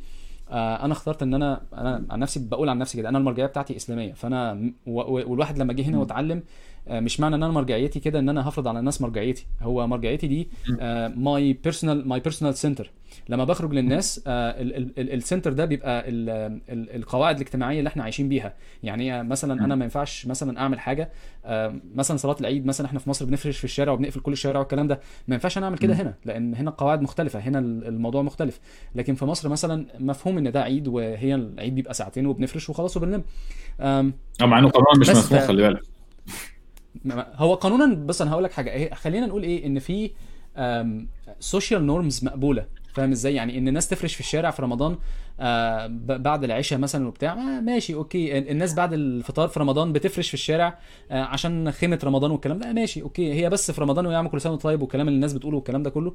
آه، 0.51 0.85
أنا 0.85 0.93
اخترت 0.93 1.23
إن 1.23 1.35
أنا 1.35 1.63
أنا 1.73 2.05
عن 2.11 2.19
نفسي 2.19 2.41
بقول 2.49 2.69
عن 2.69 2.79
نفسي 2.79 2.99
كده 2.99 3.09
أنا 3.09 3.19
المرجعية 3.19 3.47
بتاعتي 3.47 3.77
إسلامية. 3.77 4.13
فأنا 4.13 4.73
والواحد 4.87 5.59
لما 5.59 5.73
جه 5.73 5.83
هنا. 5.83 5.99
واتعلم 5.99 6.39
آه، 6.39 6.43
مش 6.91 7.21
معنى 7.21 7.37
إن 7.37 7.43
أنا 7.43 7.53
مرجعيتي 7.53 8.01
كده 8.01 8.19
إن 8.19 8.29
أنا 8.29 8.49
هفرض 8.49 8.69
على 8.69 8.79
الناس 8.79 9.03
مرجعيتي. 9.03 9.47
هو 9.63 9.87
مرجعيتي 9.87 10.27
دي 10.27 10.49
my 11.17 11.53
personal 11.53 12.09
my 12.09 12.21
personal 12.21 12.55
center 12.55 12.91
لما 13.29 13.45
بخرج 13.45 13.73
للناس 13.73 14.23
ال 14.99 15.06
center 15.06 15.53
ده 15.53 15.65
بيبقى 15.65 16.09
ال- 16.09 16.61
ال- 16.69 16.97
القواعد 16.97 17.37
الاجتماعية 17.37 17.79
اللي 17.79 17.89
إحنا 17.89 18.03
عايشين 18.03 18.29
بيها. 18.29 18.55
يعني 18.83 19.21
آه، 19.21 19.23
مثلا 19.23 19.65
أنا 19.65 19.75
ما 19.75 19.85
ينفعش 19.85 20.27
مثلا 20.27 20.61
أعمل 20.61 20.81
حاجة 20.81 21.11
آه، 21.45 21.75
مثلا 21.95 22.17
صلاة 22.17 22.37
العيد 22.41 22.67
مثلا 22.67 22.87
إحنا 22.87 22.99
في 22.99 23.11
مصر 23.11 23.25
بنفرش 23.25 23.59
في 23.59 23.65
الشارع 23.65 23.93
وبنقفل 23.93 24.21
كل 24.21 24.33
الشوارع 24.33 24.61
والكلام 24.61 24.87
ده. 24.89 25.01
ما 25.29 25.35
ينفعش 25.35 25.59
أنا 25.59 25.67
أعمل 25.67 25.79
كده. 25.79 25.95
هنا 25.95 26.15
لأن 26.25 26.55
هنا 26.55 26.71
القواعد 26.71 27.03
مختلفة 27.03 27.39
هنا 27.39 27.59
ال- 27.59 27.87
الموضوع 27.87 28.23
مختلف. 28.23 28.61
لكن 28.95 29.15
في 29.15 29.25
مصر 29.25 29.49
مثلا 29.49 29.87
مفهوم 30.01 30.39
إن 30.39 30.53
ده 30.53 30.63
عيد 30.63 30.89
وهي 30.89 31.35
العيد 31.35 31.75
بيبقى 31.75 31.95
ساعتين 31.95 32.27
وبنفرش 32.27 32.71
وخلاص 32.71 32.97
وبنلم 32.97 33.23
آه 33.81 34.11
مع 34.41 34.59
إنه 34.59 34.69
قانون 34.69 35.01
مش 35.01 35.11
ف- 35.11 35.35
خلي 35.47 35.63
بالك. 35.63 35.83
هو 37.35 37.55
قانونا 37.55 37.95
بس 37.95 38.23
أنا 38.23 38.31
هقول 38.33 38.45
لك 38.45 38.53
حاجة 38.53 38.71
إيه 38.71 38.95
خلينا 38.95 39.27
نقول 39.27 39.43
إيه 39.43 39.67
إن 39.67 39.79
في 39.79 40.11
social 41.41 41.87
norms 41.87 42.25
مقبولة. 42.25 42.67
فاهم 42.95 43.11
إزاي؟ 43.11 43.35
يعني 43.35 43.59
إن 43.59 43.69
الناس 43.69 43.89
تفرش 43.89 44.15
في 44.15 44.21
الشارع 44.21 44.51
في 44.51 44.63
رمضان 44.63 44.97
آه، 45.41 45.87
بعد 46.03 46.45
العشاء 46.45 46.79
مثلا 46.79 47.09
وبتاع 47.09 47.35
ماشي 47.61 47.95
OK. 47.95 48.39
ال- 48.39 48.51
الناس 48.51 48.75
بعد 48.75 48.93
الفطار 48.93 49.49
في 49.49 49.61
رمضان 49.61 49.93
بتفرش 49.93 50.29
في 50.29 50.35
الشارع 50.35 50.79
آه، 51.11 51.23
عشان 51.23 51.71
خيمة 51.71 51.99
رمضان 52.05 52.31
والكلام 52.31 52.59
ده 52.59 52.73
ماشي 52.73 53.03
OK. 53.03 53.33
هي 53.33 53.51
بس 53.51 53.71
في 53.71 53.81
رمضان 53.81 54.07
ويعمل 54.07 54.29
كل 54.31 54.41
سنة 54.41 54.57
طيب 54.57 54.83
والكلام 54.83 55.09
اللي 55.09 55.17
الناس 55.17 55.33
بتقوله 55.33 55.57
والكلام 55.57 55.83
ده 55.83 55.91
كله. 55.91 56.15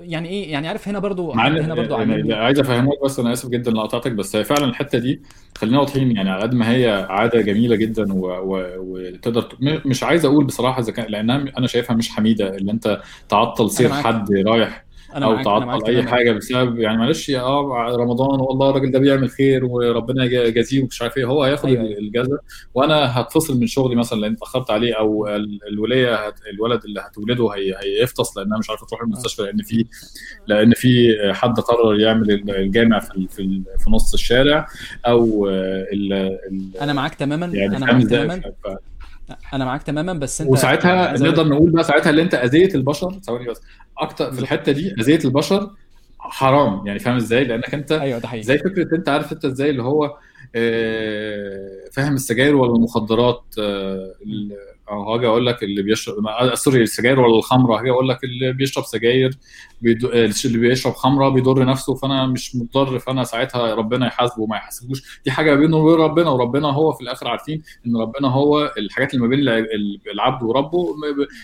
يعني 0.00 0.28
إيه 0.28 0.52
يعني 0.52 0.68
عارف 0.68 0.88
هنا 0.88 0.98
برضو 0.98 1.32
هنا 1.32 1.74
برضو 1.74 1.94
يعني 1.98 2.12
عامل 2.12 2.32
عايز 2.32 2.58
افهمك 2.58 3.04
بس 3.04 3.18
أنا 3.18 3.32
آسف 3.32 3.48
جدا 3.48 3.70
لقطعتك 3.70 4.12
بس 4.12 4.36
هي 4.36 4.44
فعلا 4.44 4.64
الحتة 4.64 4.98
دي 4.98 5.22
خلينا 5.58 5.78
واضحين 5.78 6.16
يعني 6.16 6.30
على 6.30 6.42
قد 6.42 6.54
ما 6.54 6.70
هي 6.70 7.06
عادة 7.10 7.40
جميلة 7.40 7.76
جدا 7.76 8.06
وتقدر 8.12 9.48
مش 9.60 10.02
عايز 10.02 10.24
أقول 10.24 10.44
بصراحة 10.44 10.80
إذا 10.80 10.92
كان 10.92 11.06
لأنها 11.08 11.44
أنا 11.58 11.66
شايفها 11.66 11.96
مش 11.96 12.10
حميدة 12.10 12.56
اللي 12.56 12.72
أنت 12.72 13.00
تعطل 13.28 13.70
سير. 13.70 13.92
حد 13.92 14.32
رايح 14.32 14.84
أنا 15.14 15.26
أو 15.26 15.32
معاك 15.32 15.44
تعطل 15.44 15.86
أي 15.86 16.02
حاجة 16.02 16.32
بسبب 16.32 16.78
يعني 16.78 16.98
معلش 16.98 17.28
يا 17.28 17.40
آه 17.40 17.96
رمضان 17.96 18.40
والله 18.40 18.70
الراجل 18.70 18.90
ده 18.90 18.98
بيعمل 18.98 19.30
خير 19.30 19.64
وربنا 19.64 20.24
يجا- 20.24 20.44
يجازيه 20.44 20.82
ومش 20.82 21.02
عارف 21.02 21.16
إيه 21.16 21.24
هو 21.24 21.42
هياخد 21.44 21.68
أيوة،. 21.68 21.82
الجزاء 21.82 22.38
وأنا 22.74 23.20
هتفصل 23.20 23.60
من 23.60 23.66
شغلي 23.66 23.96
مثلا 23.96 24.20
لأن 24.20 24.32
اتأخرت 24.32 24.70
عليه 24.70 24.94
أو 24.94 25.28
ال- 25.28 25.58
الوليه 25.68 26.14
هت 26.26 26.34
الولد 26.54 26.84
اللي 26.84 27.00
هتولده 27.00 27.48
هي 27.48 27.74
هيفطس 27.82 28.36
لأنها 28.36 28.58
مش 28.58 28.70
عارفة 28.70 28.86
تروح 28.86 29.02
المستشفى 29.02 29.42
لأن 29.42 29.62
في 29.62 29.84
لأن 30.46 30.72
في 30.74 31.16
حد 31.32 31.60
قرر 31.60 32.00
يعمل 32.00 32.30
الجامع 32.50 32.98
في 32.98 33.26
في 33.30 33.62
في 33.84 33.90
نص 33.90 34.14
الشارع 34.14 34.66
أو 35.06 35.48
ال 35.48 36.12
ال 36.12 36.76
أنا 36.80 36.92
معاك 36.92 37.14
تماما 37.14 37.46
يعني 37.46 37.76
أنا 37.76 37.86
معاك 37.92 38.02
تماما 38.06 38.40
أنا 39.54 39.64
معاك 39.64 39.82
تماما 39.82 40.12
بس 40.12 40.40
انت 40.40 40.50
وساعتها 40.50 41.16
أقول- 41.16 41.22
نقدر 41.22 41.48
نقول 41.48 41.70
بقى 41.70 41.84
ساعتها 41.84 42.10
اللي 42.10 42.22
انت 42.22 42.34
أذيت 42.34 42.74
البشر 42.74 43.12
ثواني 43.24 43.46
بس 43.46 43.60
أكتر 43.98 44.32
في. 44.32 44.40
الحتة 44.40 44.72
دي 44.72 44.94
اذية 45.00 45.18
البشر 45.24 45.70
حرام 46.18 46.86
يعني 46.86 46.98
فاهم 46.98 47.16
إزاي 47.16 47.44
لأنك 47.44 47.74
أنت 47.74 47.92
أيوه 47.92 48.18
ده 48.18 48.28
حقيقي 48.28 48.42
زي 48.42 48.58
فكرة 48.58 48.96
أنت 48.96 49.08
عارف 49.08 49.32
أنت 49.32 49.44
إزاي 49.44 49.70
اللي 49.70 49.82
هو 49.82 50.16
آه، 50.54 51.68
فاهم 51.92 52.14
السجاير 52.14 52.56
ولا 52.56 52.74
المخدرات 52.76 53.42
آه، 53.58 54.14
أو 54.90 55.12
هاجي 55.14 55.26
أقول 55.26 55.46
لك 55.46 55.62
اللي 55.62 55.82
بيشرب 55.82 56.26
آه، 56.26 56.54
سوري 56.54 56.82
السجاير 56.82 57.20
ولا 57.20 57.36
الخمرة 57.38 57.78
هاجي 57.80 57.90
أقول 57.90 58.08
لك 58.08 58.24
اللي 58.24 58.52
بيشرب 58.52 58.84
سجاير 58.84 59.30
بيدو... 59.82 60.08
آه، 60.08 60.30
اللي 60.44 60.58
بيشرب 60.58 60.92
خمرة 60.92 61.28
بيضر 61.28 61.64
نفسه 61.64 61.94
فأنا 61.94 62.26
مش 62.26 62.56
مضطر 62.56 62.98
فأنا 62.98 63.24
ساعتها 63.24 63.74
ربنا 63.74 64.06
يحاسبه 64.06 64.42
وما 64.42 64.56
يحاسبوش. 64.56 65.20
دي 65.24 65.30
حاجة 65.30 65.54
بينه 65.54 65.76
وبين 65.76 65.94
ربنا 66.04 66.30
وربنا 66.30 66.68
هو 66.68 66.92
في 66.92 67.00
الآخر 67.00 67.28
عارفين 67.28 67.62
إن 67.86 67.96
ربنا 67.96 68.28
هو 68.28 68.74
الحاجات 68.78 69.14
اللي 69.14 69.22
ما 69.22 69.28
بين 69.28 69.38
الع- 69.38 69.66
العبد 70.12 70.42
وربه 70.42 70.86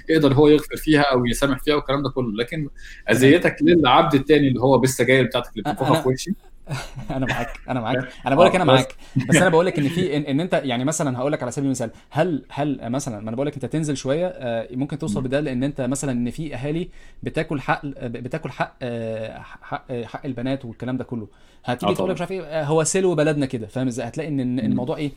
يقدر 0.08 0.34
هو 0.34 0.48
يغفر 0.48 0.76
فيها 0.76 1.00
أو 1.02 1.26
يسامح 1.26 1.58
فيها 1.58 1.74
والكلام 1.74 2.02
ده 2.02 2.10
كله. 2.10 2.32
لكن 2.32 2.68
أذيتك 3.10 3.56
للعبد 3.62 4.14
التاني 4.14 4.48
اللي 4.48 4.60
هو 4.60 4.78
بالسجاير 4.78 5.24
بتاعتك 5.24 5.50
اللي 5.52 5.62
بتنفخها 5.62 6.00
في 6.02 6.08
وشي 6.08 6.30
أنا 7.16 7.26
معاك 7.26 7.60
أنا 7.68 7.80
معاك. 7.80 8.08
أنا 8.26 8.34
بقول 8.34 8.46
لك 8.46 8.54
أنا 8.54 8.64
بس- 8.64 8.70
معاك. 8.70 8.94
بس 9.28 9.36
أنا 9.36 9.48
بقول 9.48 9.66
لك 9.66 9.78
إن 9.78 9.88
في 9.88 10.16
إن, 10.16 10.22
إن 10.22 10.40
أنت 10.40 10.60
يعني 10.64 10.84
مثلا 10.84 11.18
هقول 11.18 11.32
لك 11.32 11.42
على 11.42 11.50
سبيل 11.52 11.64
المثال 11.66 11.90
هل 12.10 12.44
هل 12.50 12.90
مثلا 12.90 13.20
ما 13.20 13.28
أنا 13.28 13.36
بقول 13.36 13.46
لك 13.46 13.54
أنت 13.54 13.66
تنزل 13.66 13.96
شوية 13.96 14.26
آه، 14.26 14.68
ممكن 14.74 14.98
توصل 14.98 15.22
بده 15.22 15.40
لأن 15.40 15.64
أنت 15.64 15.80
مثلا 15.80 16.12
إن 16.12 16.30
في 16.30 16.54
أهالي 16.54 16.88
بتاكل 17.22 17.60
حق 17.60 17.86
بتاكل 17.86 18.50
حق 18.50 18.74
آه، 18.82 19.38
حق 19.38 19.84
آه، 19.90 20.04
حق 20.04 20.26
البنات 20.26 20.64
والكلام 20.64 20.96
ده 20.96 21.04
كله. 21.04 21.28
هتيجي 21.64 21.94
تقول 21.94 22.08
لك 22.08 22.14
مش 22.14 22.20
عارف 22.20 22.32
إيه 22.32 22.62
هو 22.64 22.84
سلو 22.84 23.14
بلدنا 23.14 23.46
كده 23.46 23.66
فاهم 23.66 23.86
إزاي؟ 23.86 24.08
هتلاقي 24.08 24.28
إن 24.28 24.40
إن. 24.40 24.58
الموضوع 24.58 24.96
إيه؟ 24.96 25.10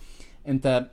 أنت 0.47 0.85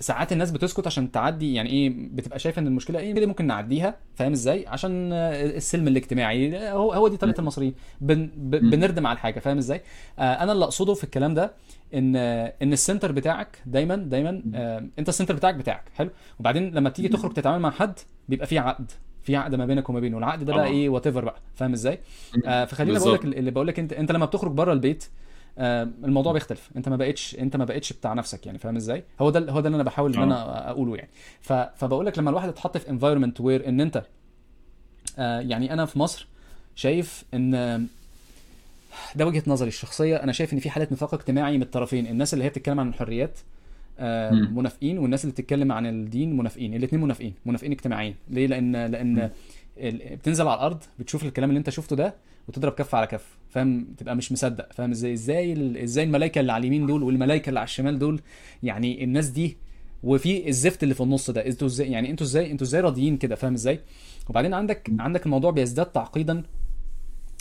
ساعات 0.00 0.32
الناس 0.32 0.50
بتسكت 0.50 0.86
عشان 0.86 1.10
تعدي 1.12 1.54
يعني 1.54 1.70
إيه 1.70 1.92
بتبقى 2.12 2.38
شايفة 2.38 2.60
إن 2.60 2.66
المشكلة 2.66 2.98
إيه 2.98 3.12
دي 3.14 3.26
ممكن 3.26 3.46
نعديها 3.46 3.96
فاهم 4.14 4.32
إزاي؟ 4.32 4.66
عشان 4.66 5.12
آه، 5.12 5.44
السلم 5.44 5.88
الاجتماعي 5.88 6.70
هو 6.70 6.92
هو 6.92 7.08
دي 7.08 7.16
طريقة 7.16 7.40
المصريين. 7.40 7.74
بن. 8.00 8.30
بنردم 8.36 9.06
على 9.06 9.14
الحاجة 9.16 9.40
فاهم 9.40 9.58
إزاي؟ 9.58 9.82
آه، 10.18 10.22
أنا 10.42 10.52
اللي 10.52 10.64
أقصده 10.64 10.94
في 10.94 11.04
الكلام 11.04 11.34
ده 11.34 11.52
إن 11.94 12.16
آه، 12.16 12.54
إن 12.62 12.72
ال 12.72 12.78
center 12.78 13.12
بتاعك 13.12 13.58
دايما 13.66 13.96
دايما 13.96 14.42
آه، 14.54 14.86
أنت 14.98 15.08
ال 15.08 15.12
center 15.12 15.34
بتاعك 15.36 15.54
بتاعك 15.54 15.84
حلو؟ 15.94 16.10
وبعدين 16.40 16.74
لما 16.74 16.90
تيجي 16.90 17.08
تخرج 17.08 17.32
تتعامل 17.32 17.58
مع 17.62 17.70
حد 17.70 17.98
بيبقى 18.28 18.46
في 18.46 18.58
عقد 18.58 18.90
في 19.22 19.36
عقد 19.36 19.54
ما 19.54 19.66
بينك 19.66 19.88
وما 19.90 20.00
بينه. 20.00 20.16
والعقد 20.16 20.44
ده 20.44 20.54
بقى. 20.54 20.66
إيه 20.66 20.88
whatever 20.88 21.24
بقى 21.24 21.40
فاهم 21.54 21.72
إزاي؟ 21.72 21.98
آه، 22.46 22.64
فخلينا 22.64 22.98
بقول. 22.98 23.14
لك 23.14 23.24
اللي 23.24 23.50
بقول 23.50 23.66
لك 23.66 23.78
أنت 23.78 23.92
أنت 23.92 24.12
لما 24.12 24.26
بتخرج 24.26 24.52
بره 24.52 24.72
البيت 24.72 25.04
آه، 25.04 25.08
الموضوع 25.58 26.32
بيختلف. 26.32 26.70
انت 26.76 26.88
ما 26.88 26.96
بقتش 26.96 27.34
انت 27.34 27.56
ما 27.56 27.64
بقتش 27.64 27.92
بتاع 27.92 28.12
نفسك 28.12 28.46
يعني 28.46 28.58
فاهم 28.58 28.76
إزاي؟ 28.76 29.04
هو 29.20 29.30
ده 29.30 29.52
هو 29.52 29.60
ده 29.60 29.66
اللي 29.66 29.76
أنا 29.76 29.84
بحاول 29.84 30.14
ان 30.14 30.20
آه. 30.20 30.24
أنا 30.24 30.70
اقوله 30.70 30.96
يعني. 30.96 31.10
فبقول 31.76 32.06
لك 32.06 32.18
لما 32.18 32.30
الواحد 32.30 32.48
اتحط 32.48 32.76
في 32.76 32.90
environment 32.90 33.40
where 33.40 33.68
ان 33.68 33.80
انت 33.80 34.02
آه 35.18 35.40
يعني 35.40 35.72
أنا 35.72 35.86
في 35.86 35.98
مصر 35.98 36.26
شايف 36.74 37.24
ان 37.34 37.86
ده 39.16 39.26
وجهة 39.26 39.42
نظري 39.46 39.68
الشخصية. 39.68 40.16
أنا 40.16 40.32
شايف 40.32 40.52
ان 40.52 40.58
في 40.58 40.70
حاله 40.70 40.88
نفاق 40.92 41.14
اجتماعي 41.14 41.56
من 41.56 41.62
الطرفين. 41.62 42.06
الناس 42.06 42.34
اللي 42.34 42.44
هي 42.44 42.48
بتتكلم 42.48 42.80
عن 42.80 42.88
الحريات 42.88 43.38
آه. 43.98 44.30
منافقين 44.30 44.98
والناس 44.98 45.24
اللي 45.24 45.32
بتتكلم 45.32 45.72
عن 45.72 45.86
الدين 45.86 46.36
منافقين. 46.36 46.74
الاثنين 46.74 47.02
منافقين 47.02 47.34
منافقين 47.46 47.72
اجتماعيا 47.72 48.14
ليه؟ 48.30 48.46
لأن 48.46 48.86
لأن 48.86 49.30
بتنزل 49.80 50.48
على 50.48 50.54
الأرض 50.56 50.82
بتشوف 50.98 51.24
الكلام 51.24 51.48
اللي 51.50 51.58
أنت 51.58 51.70
شفته 51.70 51.96
ده 51.96 52.14
وتضرب 52.48 52.72
كف 52.72 52.94
على 52.94 53.06
كف 53.06 53.36
فاهم؟ 53.50 53.86
تبقى 53.98 54.16
مش 54.16 54.32
مصدق 54.32 54.72
فاهم؟ 54.72 54.90
إزاي 54.90 55.12
إزاي 55.12 55.82
إزاي 55.84 56.04
الملائكة 56.04 56.40
اللي 56.40 56.52
على 56.52 56.60
اليمين 56.60 56.86
دول 56.86 57.02
والملائكة 57.02 57.48
اللي 57.48 57.60
على 57.60 57.66
الشمال 57.66 57.98
دول 57.98 58.20
يعني 58.62 59.04
الناس 59.04 59.28
دي 59.28 59.56
وفي 60.02 60.48
الزفت 60.48 60.82
اللي 60.82 60.94
في 60.94 61.00
النص 61.00 61.30
ده 61.30 61.46
أنتوا 61.46 61.66
إزاي 61.66 61.90
يعني 61.90 62.10
أنتوا 62.10 62.26
إزاي 62.26 62.50
أنتوا 62.52 62.66
إزاي 62.66 62.80
راضيين 62.80 63.16
كده 63.16 63.34
فاهم 63.34 63.54
إزاي؟ 63.54 63.80
وبعدين 64.28 64.54
عندك 64.54 64.90
عندك 64.98 65.26
الموضوع 65.26 65.50
بيزداد 65.50 65.86
تعقيدا 65.86 66.42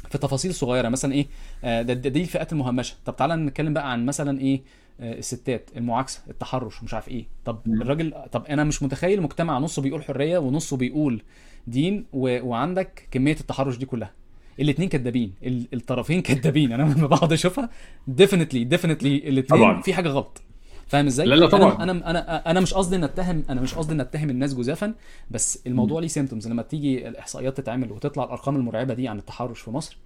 في 0.10 0.18
تفاصيل 0.18 0.54
صغيرة 0.54 0.90
مثلا 0.90 1.14
إيه؟ 1.14 1.28
آه، 1.64 1.82
ده 1.82 1.94
دي 1.94 2.22
الفئات 2.22 2.54
المهمشة. 2.54 2.96
طب 3.06 3.16
تعالى 3.16 3.36
نتكلم 3.36 3.74
بقى 3.74 3.92
عن 3.92 4.06
مثلا 4.06 4.40
إيه؟ 4.40 4.62
الستات 5.00 5.70
المعاكسه 5.78 6.22
التحرش 6.30 6.84
مش 6.84 6.93
عارف 6.93 7.08
إيه 7.10 7.26
طب. 7.46 7.60
الراجل 7.68 8.14
طب 8.32 8.46
أنا 8.46 8.64
مش 8.64 8.84
متخيل 8.84 9.22
مجتمع 9.22 9.60
نصه 9.60 9.82
بيقول 9.82 10.04
حرية 10.04 10.38
ونصه 10.38 10.78
بيقول 10.78 11.22
دين 11.68 12.06
و... 12.14 12.48
وعندك 12.48 13.08
كمية 13.12 13.36
التحرش 13.39 13.78
دي 13.78 13.86
كلها 13.86 14.12
الاثنين 14.60 14.89
كدابين 14.89 15.34
ال- 15.43 15.68
الطرفين 15.74 16.22
كدابين 16.32 16.72
أنا 16.72 16.84
لما 16.93 17.08
بقعد 17.08 17.34
أشوفها 17.34 17.70
definitely 18.08 18.64
definitely. 18.64 19.18
الاثنين 19.30 19.82
في 19.82 19.93
حاجة 19.93 20.10
غلط 20.10 20.41
فاهم 20.88 21.06
إزاي؟ 21.06 21.28
لا، 21.28 21.36
لا، 21.36 21.48
طبعاً. 21.48 21.84
أنا 21.84 21.91
أنا 22.10 22.52
أنا 22.52 22.60
مش 22.60 22.74
قصدي 22.74 22.96
إن 22.96 23.04
اتهم 23.04 23.43
أنا 23.50 23.62
مش 23.62 23.76
قصدي 23.76 23.93
إن 23.93 24.02
أتهم 24.02 24.30
الناس 24.30 24.54
جزافا 24.54 24.93
بس 25.32 25.60
الموضوع 25.68 26.00
ليه 26.02 26.08
symptoms 26.08 26.47
لما 26.48 26.62
تيجي 26.62 27.08
الإحصائيات 27.08 27.58
تتعمل 27.58 27.91
وتطلع 27.91 28.24
الأرقام 28.24 28.56
المرعبة 28.56 28.93
دي 28.93 29.08
عن 29.08 29.18
التحرش 29.18 29.62
في 29.62 29.72
مصر 29.72 29.98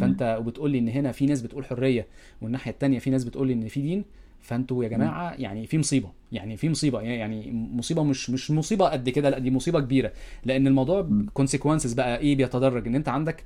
فأنت 0.00 0.36
وبتقول 0.40 0.70
لي 0.70 0.78
إن 0.78 0.88
هنا 0.88 1.12
في 1.12 1.26
ناس 1.26 1.40
بتقول 1.42 1.64
حرية 1.64 2.06
والناحية 2.42 2.70
التانية 2.70 2.98
في 2.98 3.10
ناس 3.10 3.24
بتقول 3.24 3.46
لي 3.48 3.52
إن 3.52 3.68
في 3.68 3.80
دين 3.82 4.04
فانتوا 4.44 4.84
يا 4.84 4.88
جماعة 4.88 5.32
يعني 5.38 5.66
في 5.66 5.78
مصيبة 5.78 6.08
يعني 6.32 6.56
في 6.56 6.68
مصيبة 6.68 7.00
يعني 7.00 7.52
مصيبة 7.52 8.02
مش 8.04 8.30
مش 8.30 8.50
مصيبة 8.50 8.88
قد 8.88 9.08
كده 9.08 9.30
لا 9.30 9.38
دي 9.38 9.50
مصيبة 9.50 9.80
كبيرة 9.80 10.12
لأن 10.44 10.66
الموضوع. 10.66 11.08
consequences 11.34 11.92
بقى 11.92 12.18
إيه 12.18 12.36
بيتدرج 12.36 12.86
إن 12.86 12.94
أنت 12.94 13.08
عندك 13.08 13.44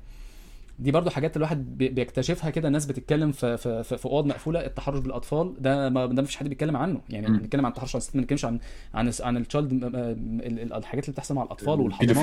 دي 0.79 0.91
برضو 0.91 1.09
حاجات 1.09 1.37
الواحد 1.37 1.77
بي- 1.77 1.89
بيكتشفها 1.89 2.49
كده 2.49 2.67
الناس 2.67 2.85
بتتكلم 2.85 3.31
في 3.31 3.57
في 3.57 3.83
في, 3.83 4.05
أوض 4.05 4.25
مقفولة 4.25 4.65
التحرش 4.65 4.99
بالأطفال 4.99 5.53
ده 5.59 5.89
ما 5.89 6.05
ده 6.05 6.21
مفيش 6.21 6.35
حد 6.37 6.47
بيتكلم 6.49 6.77
عنه 6.77 7.01
يعني 7.09 7.27
مم. 7.27 7.37
بنتكلم 7.37 7.65
عن 7.65 7.71
التحرش 7.71 7.95
ما 7.95 8.01
بنتكلمش 8.13 8.45
عن 8.45 8.59
عن 8.93 9.11
عن 9.21 9.37
ال 9.37 9.43
child 9.43 9.71
الحاجات 10.71 11.03
اللي 11.03 11.13
بتحصل 11.13 11.35
مع 11.35 11.43
الأطفال 11.43 11.79
والحضانات 11.79 12.17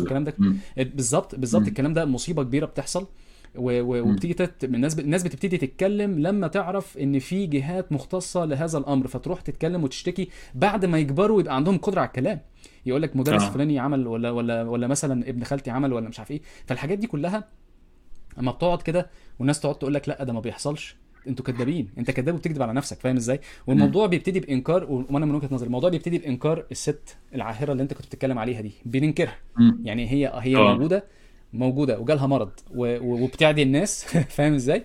والكلام 0.00 0.24
ده. 0.24 0.34
بالظبط 0.76 1.34
بالظبط. 1.34 1.66
الكلام 1.66 1.94
ده 1.94 2.04
مصيبة 2.04 2.42
كبيرة 2.42 2.66
بتحصل. 2.66 3.06
وبتيجي 3.56 4.34
تت... 4.34 4.64
الناس 4.64 4.94
ب... 4.94 5.00
الناس 5.00 5.22
بتبتدي 5.22 5.58
تتكلم 5.58 6.18
لما 6.18 6.46
تعرف 6.46 6.98
إن 6.98 7.18
في 7.18 7.46
جهات 7.46 7.92
مختصة 7.92 8.44
لهذا 8.44 8.78
الأمر 8.78 9.06
فتروح 9.06 9.40
تتكلم 9.40 9.84
وتشتكي 9.84 10.28
بعد 10.54 10.84
ما 10.84 10.98
يكبروا 10.98 11.40
يبقى 11.40 11.56
عندهم 11.56 11.78
قدرة 11.78 12.00
على 12.00 12.08
الكلام. 12.08 12.40
يقول 12.86 13.02
لك 13.02 13.16
مدرس 13.16 13.42
آه. 13.42 13.50
فلاني 13.50 13.78
عمل 13.78 14.06
ولا 14.06 14.30
ولا 14.30 14.62
ولا 14.62 14.86
مثلا 14.86 15.28
ابن 15.28 15.44
خالتي 15.44 15.70
عمل 15.70 15.92
ولا 15.92 16.08
مش 16.08 16.18
عارف 16.18 16.30
إيه. 16.30 16.40
فالحاجات 16.66 16.98
دي 16.98 17.06
كلها 17.06 17.48
أما 18.38 18.52
بتقعد 18.52 18.82
كده 18.82 19.10
والناس 19.38 19.60
تقعد 19.60 19.74
تقول 19.78 19.94
لك 19.94 20.08
لأ 20.08 20.24
ده 20.24 20.32
ما 20.32 20.40
بيحصلش. 20.40 20.96
أنتوا 21.28 21.44
كدابين. 21.44 21.88
أنت 21.98 22.10
كداب 22.10 22.34
وبتكذب 22.34 22.62
على 22.62 22.72
نفسك 22.72 23.00
فاهم 23.00 23.16
إزاي؟ 23.16 23.40
والموضوع 23.66 24.06
بيبتدي 24.06 24.40
بإنكار 24.40 24.84
وأنا 24.84 25.26
من 25.26 25.34
وجهة 25.34 25.48
نظري 25.52 25.66
الموضوع 25.66 25.90
بيبتدي 25.90 26.18
بإنكار 26.18 26.64
الست 26.70 27.16
العاهرة 27.34 27.72
اللي 27.72 27.82
أنت 27.82 27.94
كنت 27.94 28.06
بتتكلم 28.06 28.38
عليها 28.38 28.60
دي 28.60 28.72
بننكرها. 28.84 29.36
يعني 29.82 30.10
هي 30.10 30.32
هي 30.34 30.56
آه. 30.56 30.72
موجودة 30.72 31.04
موجودة 31.52 31.98
وجالها 32.00 32.26
مرض 32.26 32.50
وبتعدي 32.76 33.62
الناس 33.62 34.04
فاهم 34.36 34.54
إزاي؟ 34.54 34.84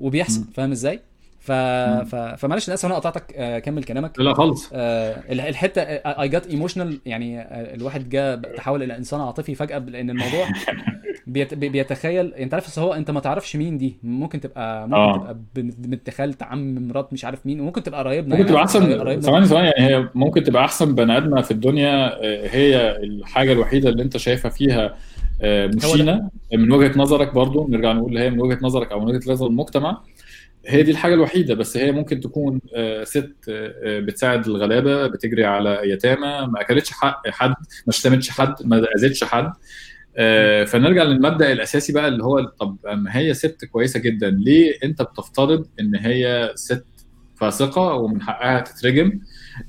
وبيحصل. 0.00 0.44
فاهم 0.54 0.70
إزاي؟ 0.70 1.00
ف... 1.40 1.52
ف... 1.52 2.14
فمعلش 2.14 2.68
أنا 2.68 2.74
اسف 2.74 2.86
أنا 2.86 2.94
قطعتك 2.94 3.32
آه، 3.36 3.58
كمل 3.58 3.84
كلامك. 3.84 4.18
لا 4.20 4.34
خالص. 4.34 4.70
آه، 4.72 5.22
ال- 5.32 5.40
الحتة 5.40 5.82
I 5.82 6.28
got 6.28 6.46
emotional 6.46 6.98
يعني 7.06 7.40
آه، 7.40 7.74
الواحد 7.74 8.08
جاء 8.08 8.36
تحول 8.36 8.82
إلى 8.82 8.96
إنسان 8.96 9.20
عاطفي 9.20 9.54
فجأة 9.54 9.78
لأن 9.78 10.10
الموضوع 10.10 10.46
بيت... 11.26 11.54
بي- 11.54 11.68
بيتخيل 11.68 12.34
أنت 12.34 12.54
عارف 12.54 12.78
هو 12.78 12.94
أنت 12.94 13.10
ما 13.10 13.20
تعرفش 13.20 13.56
مين 13.56 13.78
دي. 13.78 13.96
ممكن 14.02 14.40
تبقى 14.40 14.88
ممكن 14.88 14.96
آه. 15.00 15.16
تبقى 15.18 15.36
بنت 15.78 16.10
خالت 16.10 16.42
عم 16.42 16.88
مرات 16.88 17.12
مش 17.12 17.24
عارف 17.24 17.46
مين 17.46 17.60
وممكن 17.60 17.82
تبقى 17.82 18.00
قرايبنا 18.00 18.34
ممكن 18.34 18.46
تبقى 18.46 18.54
يعني 18.58 18.66
أحسن 18.66 19.20
ثواني 19.20 19.46
ثواني 19.46 19.68
يعني 19.68 19.94
هي 19.96 20.08
ممكن 20.14 20.42
تبقى 20.44 20.64
أحسن 20.64 20.94
بني 20.94 21.16
ادمه 21.16 21.40
في 21.42 21.50
الدنيا 21.50 22.06
آه، 22.24 22.48
هي 22.48 22.96
الحاجة 22.96 23.52
الوحيدة 23.52 23.88
اللي 23.88 24.02
أنت 24.02 24.16
شايفها 24.16 24.50
فيها 24.50 24.96
آه، 25.42 25.66
مشينه 25.66 26.30
من 26.54 26.72
وجهة 26.72 26.98
نظرك 26.98 27.34
برضو 27.34 27.68
نرجع 27.68 27.92
نقول 27.92 28.18
هي 28.18 28.30
من 28.30 28.40
وجهة 28.40 28.58
نظرك 28.62 28.92
أو 28.92 29.00
من 29.00 29.06
وجهة 29.14 29.32
نظر 29.32 29.46
المجتمع 29.46 30.02
هي 30.66 30.82
دي 30.82 30.90
الحاجة 30.90 31.14
الوحيدة 31.14 31.54
بس 31.54 31.76
هي 31.76 31.92
ممكن 31.92 32.20
تكون 32.20 32.60
آه، 32.74 33.04
ست 33.04 33.34
آه، 33.48 33.74
آه، 33.84 34.00
بتساعد 34.00 34.46
الغلابة 34.46 35.06
بتجري 35.06 35.44
على 35.44 35.80
يتامى 35.84 36.46
ما 36.52 36.60
أكلتش 36.60 36.90
حق 36.90 37.28
حد 37.28 37.54
ما 37.86 37.92
شتمتش 37.92 38.30
حد 38.30 38.54
ما 38.64 38.86
أذتش 38.96 39.24
حد. 39.24 39.52
آه، 40.16 40.64
فنرجع 40.64 41.02
للمبدأ 41.02 41.52
الأساسي 41.52 41.92
بقى 41.92 42.08
اللي 42.08 42.24
هو 42.24 42.40
طب 42.60 42.76
ما 42.86 43.16
هي 43.16 43.34
ست 43.34 43.64
كويسة 43.64 44.00
جدا 44.00 44.30
ليه 44.30 44.78
أنت 44.84 45.02
بتفترض 45.02 45.66
إن 45.80 45.96
هي 45.96 46.52
ست 46.54 46.84
فاسقة 47.36 47.94
ومن 47.94 48.22
حقها 48.22 48.60
تترجم؟ 48.60 49.06
آه، 49.06 49.18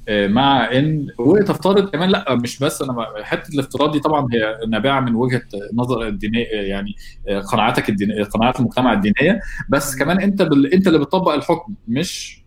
مع 0.09 0.71
إن 0.71 1.07
وتفترض 1.19 1.89
كمان 1.89 2.09
لا 2.09 2.35
مش 2.35 2.59
بس 2.59 2.81
أنا 2.81 3.05
حتة 3.23 3.53
الافتراض 3.53 3.91
دي 3.91 3.99
طبعا 3.99 4.27
هي 4.33 4.57
نابعة 4.67 4.99
من 4.99 5.15
وجهة 5.15 5.41
نظر 5.73 6.07
الدينية 6.07 6.45
يعني 6.45 6.95
آه، 7.27 7.39
قناعاتك 7.39 7.89
الدينية 7.89 8.23
قناعات 8.23 8.59
المجتمع 8.59 8.93
الدينية. 8.93 9.39
بس 9.69 9.95
كمان 9.95 10.21
أنت 10.21 10.41
بال... 10.41 10.73
أنت 10.73 10.87
اللي 10.87 10.99
بتطبق 10.99 11.33
الحكم 11.33 11.73
مش. 11.87 12.43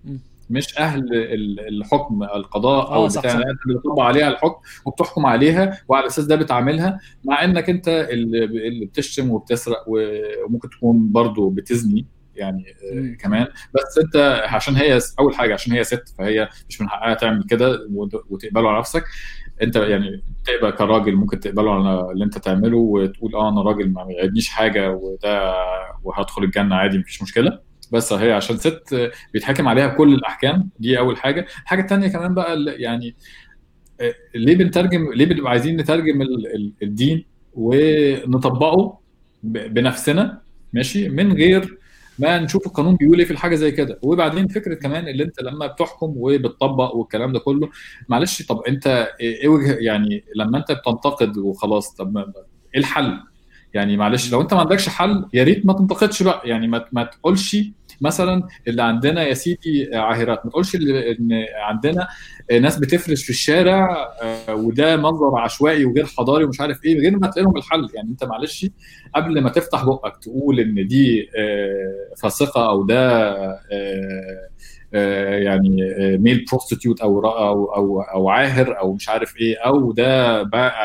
مش 0.51 0.79
أهل 0.79 1.15
ال- 1.15 1.69
الحكم 1.69 2.23
القضاء 2.23 2.95
أو 2.95 3.05
آه، 3.05 3.09
صح، 3.09 3.21
بتاع 3.21 3.33
أنت 3.35 3.43
اللي 3.67 3.79
بتطبق 3.79 4.03
عليها 4.03 4.29
الحكم 4.29 4.61
وبتحكم 4.85 5.27
عليها 5.27 5.79
وعلى 5.89 6.07
أساس 6.07 6.25
ده 6.25 6.37
بتعاملها. 6.37 6.99
مع 7.25 7.45
إنك 7.45 7.71
أنت 7.71 7.89
اللي 7.89 8.45
اللي 8.45 8.87
بتشتم 8.87 9.31
وبتسرق 9.31 9.85
وممكن 9.87 10.71
تكون 10.71 11.13
برضو 11.13 11.49
بتزني. 11.51 12.07
يعني 12.37 12.65
آه، 12.93 12.95
مم. 12.95 13.17
كمان. 13.21 13.47
بس 13.75 13.99
انت 14.05 14.43
عشان 14.47 14.75
هي 14.77 14.99
أول 15.21 15.35
حاجة 15.35 15.55
عشان 15.55 15.73
هي 15.73 15.85
ست 15.85 16.15
فهي 16.19 16.49
مش 16.69 16.81
من 16.81 16.89
حقها 16.89 17.15
تعمل 17.15 17.45
كده 17.51 17.87
وت- 17.91 18.25
وتقبله 18.31 18.69
على 18.71 18.79
نفسك. 18.79 19.05
انت 19.63 19.77
يعني 19.77 20.23
تقبل 20.45 20.71
كراجل 20.71 21.15
ممكن 21.17 21.41
تقبله 21.41 21.75
على 21.75 22.13
اللي 22.13 22.25
انت 22.25 22.39
تعمله 22.39 22.77
وتقول 22.77 23.35
آه 23.35 23.49
أنا 23.49 23.63
راجل 23.63 23.89
ما 23.89 24.07
يعيبنيش 24.11 24.49
حاجة 24.49 24.91
وده 24.91 25.55
وهدخل 26.05 26.45
الجنة 26.45 26.75
عادي 26.77 26.99
مفيش 26.99 27.23
مشكلة. 27.23 27.59
بس 27.93 28.13
هي 28.13 28.33
عشان 28.33 28.57
ست 28.57 29.11
بيتحكم 29.33 29.69
عليها 29.69 29.89
كل 29.89 30.15
الأحكام. 30.15 30.71
دي 30.79 30.99
أول 30.99 31.17
حاجة. 31.17 31.47
الحاجة 31.63 31.81
الثانية 31.81 32.09
كمان 32.09 32.35
بقى 32.35 32.57
يعني 32.67 33.17
آه، 34.01 34.15
ليه 34.35 34.57
بنترجم 34.57 35.13
ليه 35.13 35.27
بنبقى 35.27 35.51
عايزين 35.51 35.77
نترجم 35.77 36.23
ال- 36.23 36.55
ال- 36.55 36.73
الدين 36.83 37.25
ونطبقه 37.55 38.99
بنفسنا؟ 39.43 40.43
ماشي؟ 40.73 41.09
من 41.09 41.33
غير 41.33 41.79
ما 42.19 42.39
نشوف 42.39 42.67
القانون 42.67 42.97
بيقول 42.97 43.19
إيه 43.19 43.25
في 43.25 43.31
الحاجة 43.31 43.55
زي 43.55 43.71
كده 43.73 43.99
وبعدين 44.03 44.49
فكرة 44.49 44.75
كمان 44.75 45.09
اللي 45.09 45.25
أنت 45.25 45.41
لما 45.43 45.67
بتحكم 45.67 46.13
وبتطبق 46.17 46.95
والكلام 46.95 47.33
ده 47.33 47.39
كله 47.39 47.69
معلش 48.09 48.43
طب 48.43 48.61
أنت 48.69 49.09
إيه 49.21 49.49
وجه 49.49 49.77
يعني 49.81 50.25
لما 50.37 50.59
أنت 50.59 50.73
بتنتقد 50.73 51.39
وخلاص 51.39 51.95
طب 51.95 52.17
إيه 52.19 52.81
الحل؟ 52.81 53.19
يعني 53.75 53.97
معلش 53.97 54.33
لو 54.33 54.41
أنت 54.41 54.55
ما 54.55 54.61
عندكش 54.61 54.89
حل 54.89 55.25
يا 55.35 55.45
ريت 55.45 55.67
ما 55.67 55.73
تنتقدش 55.73 56.23
بقى 56.23 56.49
يعني 56.49 56.69
ما, 56.69 56.85
ما 56.93 57.05
تقولش 57.05 57.57
مثلا 58.01 58.43
اللي 58.69 58.83
عندنا 58.83 59.23
يا 59.23 59.35
سيدي 59.35 59.91
عاهرات 59.97 60.45
ما 60.45 60.51
تقولش 60.51 60.75
إن 60.75 61.45
عندنا 61.69 62.09
ناس 62.61 62.79
بتفرش 62.79 63.25
في 63.25 63.31
الشارع 63.31 64.09
آه، 64.23 64.55
وده 64.55 64.97
منظر 64.97 65.39
عشوائي 65.39 65.85
وغير 65.85 66.07
حضاري 66.07 66.45
ومش 66.45 66.61
عارف 66.61 66.85
إيه 66.85 66.99
غير 67.01 67.19
ما 67.19 67.27
تلاقي 67.27 67.43
لهم 67.43 67.57
الحل. 67.57 67.89
يعني 67.95 68.09
أنت 68.11 68.25
معلش 68.25 68.67
قبل 69.15 69.41
ما 69.41 69.51
تفتح 69.51 69.85
بقك 69.85 70.17
تقول 70.17 70.61
إن 70.61 70.87
دي 70.87 71.29
آه، 71.39 72.15
فاسقه 72.23 72.69
أو 72.71 72.83
ده 72.83 73.31
آه، 73.73 74.49
آه، 74.95 75.35
يعني 75.39 75.77
male 76.19 76.45
prostitute 76.51 77.01
أو 77.01 77.21
أو 77.21 78.01
أو 78.03 78.29
عاهر 78.29 78.79
أو 78.79 78.93
مش 78.93 79.09
عارف 79.09 79.37
إيه 79.37 79.57
أو 79.59 79.93
ده 79.93 80.43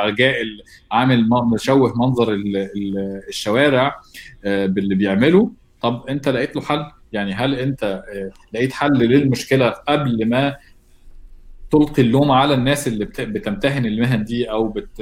جائل 0.10 0.62
عامل 0.92 1.30
مشوه 1.30 1.94
منظر 1.98 2.34
ال- 2.34 2.58
ال- 2.58 3.22
الشوارع 3.28 3.96
آه، 4.46 4.66
باللي 4.66 4.96
بيعمله. 4.96 5.52
طب 5.82 6.04
أنت 6.10 6.30
لقيت 6.30 6.56
له 6.56 6.62
حل؟ 6.62 6.86
يعني 7.14 7.34
هل 7.34 7.56
انت 7.56 7.84
آه، 7.84 8.32
لقيت 8.54 8.74
حل 8.74 8.92
للمشكلة 8.98 9.70
قبل 9.70 10.30
ما 10.30 10.56
تلقي 11.72 12.02
اللوم 12.02 12.32
على 12.32 12.54
الناس 12.54 12.88
اللي 12.88 13.06
بت- 13.06 13.22
بتمتهن 13.22 13.86
المهن 13.86 14.24
دي 14.24 14.52
أو 14.52 14.68
بت. 14.68 15.02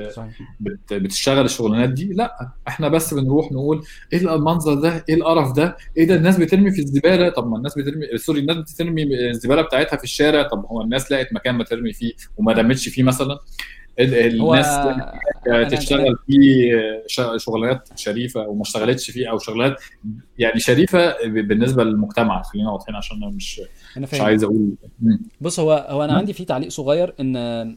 بت 0.59 0.93
بتشتغل 0.93 1.45
الشغلانات 1.45 1.89
دي؟ 1.89 2.13
لأ 2.13 2.49
إحنا 2.67 2.87
بس 2.87 3.13
بنروح 3.13 3.51
نقول 3.51 3.83
إيه 4.13 4.35
المنظر 4.35 4.73
ده؟ 4.73 5.05
إيه 5.09 5.15
القرف 5.15 5.51
ده؟ 5.51 5.77
إيه 5.97 6.07
ده؟ 6.07 6.15
الناس 6.15 6.37
بترمي 6.37 6.71
في 6.71 6.79
الزبالة؟ 6.81 7.29
طب 7.29 7.47
ما 7.49 7.57
الناس 7.57 7.77
بترمي 7.77 8.17
سوري 8.17 8.39
الناس 8.39 8.57
بترمي 8.73 9.29
الزبالة 9.29 9.61
بتاعتها 9.61 9.97
في 9.97 10.03
الشارع؟ 10.03 10.43
طب 10.43 10.65
هو 10.65 10.81
الناس 10.81 11.11
لقت 11.11 11.33
مكان 11.33 11.55
ما 11.55 11.63
ترمي 11.63 11.93
فيه 11.93 12.13
وما 12.37 12.53
رمتش 12.53 12.89
فيه 12.89 13.03
مثلا؟ 13.03 13.39
الناس 13.99 14.67
تشتغل 15.71 16.15
فيه 16.27 16.71
شغلانات 17.37 17.89
شريفة 17.95 18.47
وما 18.47 18.61
اشتغلتش 18.61 19.11
فيه 19.11 19.29
أو 19.29 19.37
شغلات 19.37 19.81
يعني 20.37 20.59
شريفة 20.59 21.27
بالنسبة 21.27 21.83
للمجتمع 21.83 22.41
خلينا 22.41 22.71
واضحين 22.71 22.95
عشان 22.95 23.17
أنا 23.23 23.27
مش 23.31 23.61
أنا 23.97 24.07
مش 24.13 24.21
عايز 24.21 24.43
أقول. 24.43 24.75
بص 25.41 25.59
هو 25.59 25.85
هو 25.89 26.03
أنا. 26.03 26.13
عندي 26.13 26.33
فيه 26.33 26.45
تعليق 26.45 26.69
صغير 26.69 27.13
إن 27.19 27.35
آه، 27.37 27.75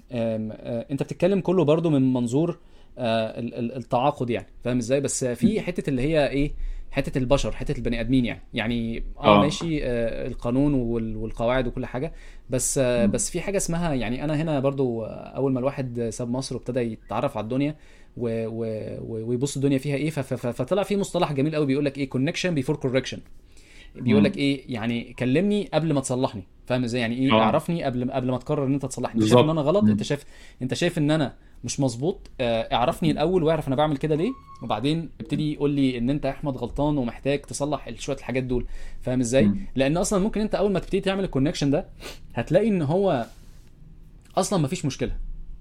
أنت 0.91 1.03
بتتكلم 1.03 1.41
كله 1.41 1.65
برضو 1.65 1.91
من 1.91 2.13
منظور 2.13 2.59
آه، 2.99 3.41
ال- 3.41 3.55
ال- 3.55 3.77
التعاقد 3.77 4.31
يعني 4.31 4.47
فاهم 4.65 4.77
إزاي 4.79 5.01
بس 5.01 5.25
في 5.25 5.61
حتة 5.61 5.91
اللي 5.91 6.03
هي 6.03 6.29
إيه 6.29 6.51
حتة 6.99 7.19
البشر 7.19 7.53
حتة 7.53 7.79
البني 7.79 8.01
آدمين 8.01 8.25
يعني. 8.25 8.41
يعني 8.55 9.03
آه 9.19 9.39
آه. 9.39 9.41
ماشي 9.41 9.85
آه، 9.85 10.27
القانون 10.27 10.75
وال- 10.75 11.17
والقواعد 11.17 11.67
وكل 11.67 11.87
حاجة. 11.87 12.13
بس 12.51 12.79
آه،. 12.79 13.07
بس 13.07 13.31
في 13.31 13.41
حاجة 13.41 13.57
اسمها 13.57 13.95
يعني 13.95 14.25
أنا 14.25 14.43
هنا 14.43 14.61
برضو 14.61 15.05
آه، 15.05 15.09
أول 15.09 15.53
ما 15.53 15.59
الواحد 15.61 16.09
ساب 16.13 16.31
مصر 16.31 16.57
وابتدى 16.57 16.81
يتعرف 16.81 17.37
على 17.37 17.45
الدنيا 17.45 17.77
و- 18.17 18.47
و- 18.47 18.99
و- 19.01 19.29
ويبص 19.29 19.57
الدنيا 19.57 19.79
فيها 19.79 19.97
إيه 19.97 20.11
فطلع 20.11 20.83
في 20.83 20.97
مصطلح 20.97 21.33
جميل 21.33 21.55
قوي 21.55 21.67
بيقول 21.67 21.85
لك 21.85 21.99
إيه 21.99 22.09
connection 22.09 22.55
before 22.55 22.77
correction 22.77 23.19
بيقول 23.97 24.25
لك. 24.25 24.37
إيه 24.37 24.63
يعني 24.75 25.13
كلمني 25.19 25.69
قبل 25.75 25.93
ما 25.93 26.01
تصلحني. 26.01 26.43
فاهم 26.67 26.85
إزاي؟ 26.85 27.01
يعني 27.01 27.15
إيه 27.19 27.33
اعرفني 27.33 27.85
قبل 27.85 28.11
قبل 28.11 28.31
ما 28.31 28.39
تقرر 28.39 28.67
إن 28.67 28.75
أنت 28.75 28.87
تصلحني. 28.87 29.21
أنت 29.23 29.29
شايف 29.31 29.45
إن 29.45 29.51
أنا 29.51 29.61
غلط؟ 29.61 29.85
أنت. 29.85 30.03
شايف 30.03 30.25
أنت 30.63 30.75
شايف 30.75 30.99
إن 30.99 31.11
أنا 31.11 31.35
مش 31.65 31.81
مظبوط. 31.81 32.31
آه، 32.41 32.75
اعرفني 32.75 33.11
الأول 33.11 33.43
واعرف 33.43 33.67
أنا 33.69 33.77
بعمل 33.77 33.97
كده 33.97 34.15
ليه 34.15 34.31
وبعدين 34.63 35.11
ابتدي 35.21 35.53
يقول 35.53 35.71
لي 35.71 35.99
إن 35.99 36.11
أنت 36.11 36.25
يا 36.25 36.31
أحمد 36.31 36.57
غلطان 36.57 36.99
ومحتاج 36.99 37.41
تصلح 37.41 37.91
شوية 37.99 38.17
الحاجات 38.17 38.43
دول. 38.43 38.67
فاهم 39.01 39.21
إزاي. 39.21 39.45
لأن 39.77 39.97
أصلا 39.97 40.19
ممكن 40.19 40.41
أنت 40.41 40.55
أول 40.55 40.73
ما 40.73 40.79
تبتدي 40.79 41.01
تعمل 41.01 41.25
ال 41.25 41.29
connection 41.29 41.71
ده 41.71 41.87
هتلاقي 42.35 42.69
إن 42.69 42.83
هو 42.83 43.27
أصلا 44.37 44.59
مفيش 44.63 44.85
مشكلة. 44.85 45.17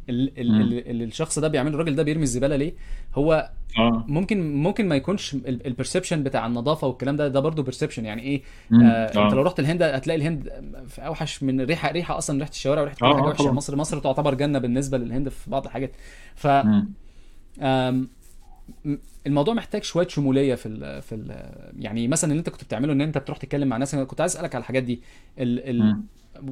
اللي 0.10 1.04
الشخص 1.04 1.40
ده 1.40 1.48
بيعمله 1.48 1.74
الراجل 1.74 1.96
ده 1.96 2.04
بيرمي 2.04 2.24
الزبالة 2.24 2.56
ليه؟ 2.56 2.74
هو 3.16 3.50
آه. 3.78 4.06
ممكن 4.08 4.56
ممكن 4.56 4.88
ما 4.88 4.96
يكونش 4.96 5.34
ال 5.48 5.55
perception 5.55 6.24
بتاع 6.24 6.46
النظافة 6.48 6.88
والكلام 6.88 7.16
ده 7.16 7.28
ده 7.28 7.40
برضه 7.40 7.64
perception 7.64 8.06
يعني 8.06 8.22
إيه؟ 8.22 8.42
مم. 8.70 8.82
آه 8.86 9.26
أنت 9.26 9.34
لو 9.34 9.42
رحت 9.42 9.60
الهند 9.60 9.84
هتلاقي 9.84 10.18
الهند 10.18 10.50
في 10.88 11.06
أوحش 11.06 11.44
من 11.44 11.62
ريحة 11.62 11.92
ريحة 11.92 12.18
أصلا 12.18 12.40
ريحة 12.40 12.52
الشوارع 12.52 12.82
وريحة 12.82 12.98
كل 12.98 13.06
آه 13.06 13.14
حاجة 13.14 13.24
آه 13.24 13.28
وحشه 13.28 13.52
مصر 13.52 13.76
مصر 13.76 14.00
تعتبر 14.00 14.34
جنة 14.34 14.60
بالنسبة 14.60 14.98
للهند 14.98 15.30
في 15.30 15.50
بعض 15.50 15.66
الحاجات. 15.66 15.92
ف 16.36 16.48
الموضوع 19.28 19.54
محتاج 19.54 19.84
شوية 19.84 20.08
شمولية 20.08 20.56
في 20.56 20.66
ال 20.66 21.02
في 21.02 21.16
ال 21.16 21.50
يعني 21.84 22.08
مثلا 22.08 22.32
اللي 22.32 22.40
انت 22.40 22.50
كنت 22.50 22.64
بتعمله 22.64 22.94
إن 22.94 23.02
انت 23.02 23.18
بتروح 23.18 23.38
تتكلم 23.38 23.68
مع 23.68 23.78
ناس 23.78 23.94
أنا 23.94 24.04
كنت 24.04 24.22
عايز 24.22 24.36
أسألك 24.36 24.56
على 24.56 24.62
الحاجات 24.62 24.84
دي 24.84 25.02
ال 25.40 25.70
ال 25.70 25.80
مم. 25.84 26.04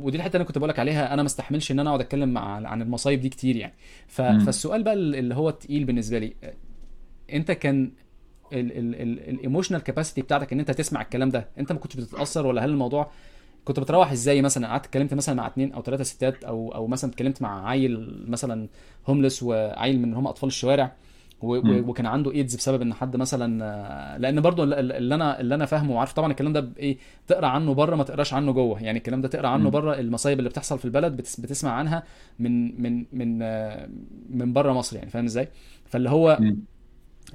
ودي 0.01 0.17
الحتة 0.17 0.30
اللي 0.30 0.38
أنا 0.38 0.43
كنت 0.47 0.57
بقولك 0.57 0.80
عليها 0.80 1.13
أنا 1.13 1.21
ما 1.21 1.26
استحملش 1.26 1.71
إن 1.71 1.80
أنا 1.80 1.89
أقعد 1.89 1.99
أتكلم 2.01 2.30
مع 2.30 2.67
عن 2.67 2.82
المصايب 2.82 3.21
دي 3.21 3.30
كتير 3.30 3.55
يعني 3.55 3.73
ف 4.07 4.21
مم. 4.21 4.39
فالسؤال 4.39 4.84
بقى 4.84 4.93
اللي 4.93 5.36
هو 5.36 5.49
التقيل 5.49 5.86
بالنسبة 5.86 6.19
لي 6.19 6.34
أنت 7.34 7.51
كان 7.51 7.91
ال 8.53 8.66
emotional 8.66 9.82
capacity 9.82 10.22
بتاعتك 10.21 10.53
إن 10.53 10.59
أنت 10.59 10.71
تسمع 10.71 11.01
الكلام 11.01 11.30
ده 11.30 11.47
أنت 11.59 11.71
ما 11.71 11.80
كنتش 11.80 11.95
بتتأثر 11.95 12.47
ولا 12.47 12.65
هل 12.65 12.69
الموضوع 12.69 13.11
كنت 13.65 13.80
بتروح 13.80 14.11
إزاي 14.11 14.41
مثلا 14.41 14.67
قعدت 14.67 14.86
اتكلمت 14.86 15.13
مثلا 15.13 15.36
مع 15.36 15.47
اتنين 15.47 15.73
أو 15.73 15.82
ثلاثة 15.82 16.03
ستات 16.03 16.43
أو 16.43 16.76
أو 16.76 16.88
مثلا 16.88 17.11
اتكلمت 17.11 17.41
مع 17.41 17.69
عيل 17.69 18.23
مثلا 18.28 18.67
homeless 19.08 19.43
وعيل 19.43 20.01
من 20.01 20.13
هم 20.13 20.28
أطفال 20.28 20.47
الشوارع. 20.47 20.91
وكان 21.42 22.06
عنده 22.06 22.32
إيدز 22.32 22.56
بسبب 22.56 22.82
إن 22.82 22.94
حد 22.94 23.16
مثلا 23.16 23.66
آه، 23.66 24.18
لأن 24.18 24.42
برضو 24.42 24.64
ال- 24.64 24.74
ال- 24.74 24.92
اللي 24.92 25.16
أنا 25.16 25.40
اللي 25.40 25.56
أنا 25.56 25.66
فاهمه 25.66 25.96
وعارف 25.96 26.14
طبعا 26.14 26.32
الكلام 26.32 26.54
ده 26.54 26.60
بايه 26.60 26.98
تقرأ 27.28 27.48
عنه 27.48 27.74
بره 27.74 27.96
ما 27.96 28.04
تقراش 28.04 28.34
عنه 28.34 28.52
جوه 28.52 28.84
يعني 28.84 28.98
الكلام 28.98 29.22
ده 29.22 29.28
تقرأ 29.28 29.48
عنه. 29.48 29.70
بره 29.70 30.00
المصايب 30.00 30.40
اللي 30.40 30.50
بتحصل 30.50 30.80
في 30.80 30.86
البلد 30.86 31.18
بتس- 31.18 31.40
بتسمع 31.40 31.72
عنها 31.72 32.04
من 32.40 32.82
من 32.82 33.06
من 33.14 33.40
آه، 33.42 33.90
من 34.30 34.54
بره 34.54 34.74
مصر 34.74 34.98
يعني 34.98 35.10
فاهم 35.10 35.26
إزاي 35.26 35.48
فاللي 35.86 36.10
هو. 36.10 36.40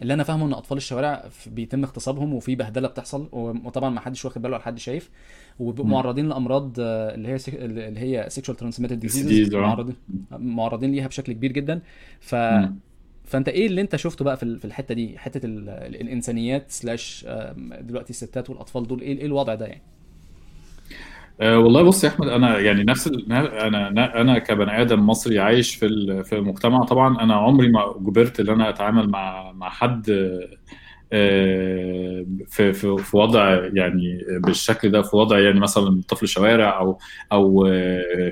اللي 0.02 0.14
أنا 0.14 0.22
فاهمه 0.22 0.46
إن 0.46 0.52
أطفال 0.52 0.76
الشوارع 0.76 1.24
بيتم 1.46 1.84
اغتصابهم 1.84 2.34
وفي 2.34 2.54
بهدلة 2.54 2.88
بتحصل 2.88 3.28
وطبعا 3.32 3.90
ما 3.90 4.00
حدش 4.00 4.24
واخد 4.24 4.42
باله 4.42 4.54
ولا 4.54 4.64
حد 4.64 4.78
شايف 4.78 5.10
وبيبقوا 5.58 5.84
مم. 5.86 5.92
معرضين 5.92 6.28
لأمراض 6.28 6.72
آه، 6.80 7.14
اللي 7.14 7.28
هي 7.28 7.38
sex- 7.38 7.54
اللي 7.54 8.00
هي 8.00 8.26
sexual 8.30 8.56
transmitted 8.56 8.98
disease 9.00 9.54
معرضين 9.54 9.94
معرضين 10.30 10.92
ليها 10.92 11.06
بشكل 11.08 11.32
كبير 11.32 11.52
جدا 11.52 11.80
ف 12.20 12.34
مم. 12.34 12.76
فانت 13.30 13.48
إيه 13.48 13.66
اللي 13.66 13.80
انت 13.80 13.96
شفته 13.96 14.24
بقى 14.24 14.36
في 14.36 14.42
ال- 14.42 14.58
في 14.58 14.64
الحتة 14.64 14.94
دي؟ 14.94 15.18
حتة 15.18 15.46
ال... 15.46 15.68
ال- 15.68 16.00
الإنسانيات 16.00 16.70
سلاش 16.70 17.26
دلوقتي 17.80 18.10
الستات 18.10 18.50
والأطفال 18.50 18.86
دول 18.88 19.00
إيه 19.00 19.18
إيه 19.18 19.26
الوضع 19.26 19.54
ده 19.54 19.66
يعني؟ 19.66 19.82
أه 21.40 21.58
والله 21.58 21.82
بص 21.82 22.04
يا 22.04 22.08
أحمد 22.08 22.28
أنا 22.28 22.58
يعني 22.58 22.84
نفس 22.84 23.06
أنا 23.30 24.20
أنا 24.20 24.38
كبني 24.38 24.80
آدم 24.82 25.06
مصري 25.06 25.38
عايش 25.38 25.74
في 25.74 25.88
في 26.24 26.36
المجتمع 26.36 26.84
طبعا 26.84 27.22
أنا 27.22 27.34
عمري 27.34 27.68
ما 27.68 27.94
جبرت 28.00 28.40
إن 28.40 28.48
أنا 28.48 28.68
أتعامل 28.68 29.08
مع 29.08 29.52
مع 29.52 29.68
حد 29.70 30.10
في 31.10 32.72
في 32.72 32.96
في 32.98 33.16
وضع 33.16 33.68
يعني 33.74 34.24
بالشكل 34.38 34.90
ده 34.90 35.02
في 35.02 35.16
وضع 35.16 35.38
يعني 35.38 35.60
مثلا 35.60 36.02
طفل 36.08 36.28
شوارع 36.28 36.78
أو 36.80 36.98
أو 37.32 37.68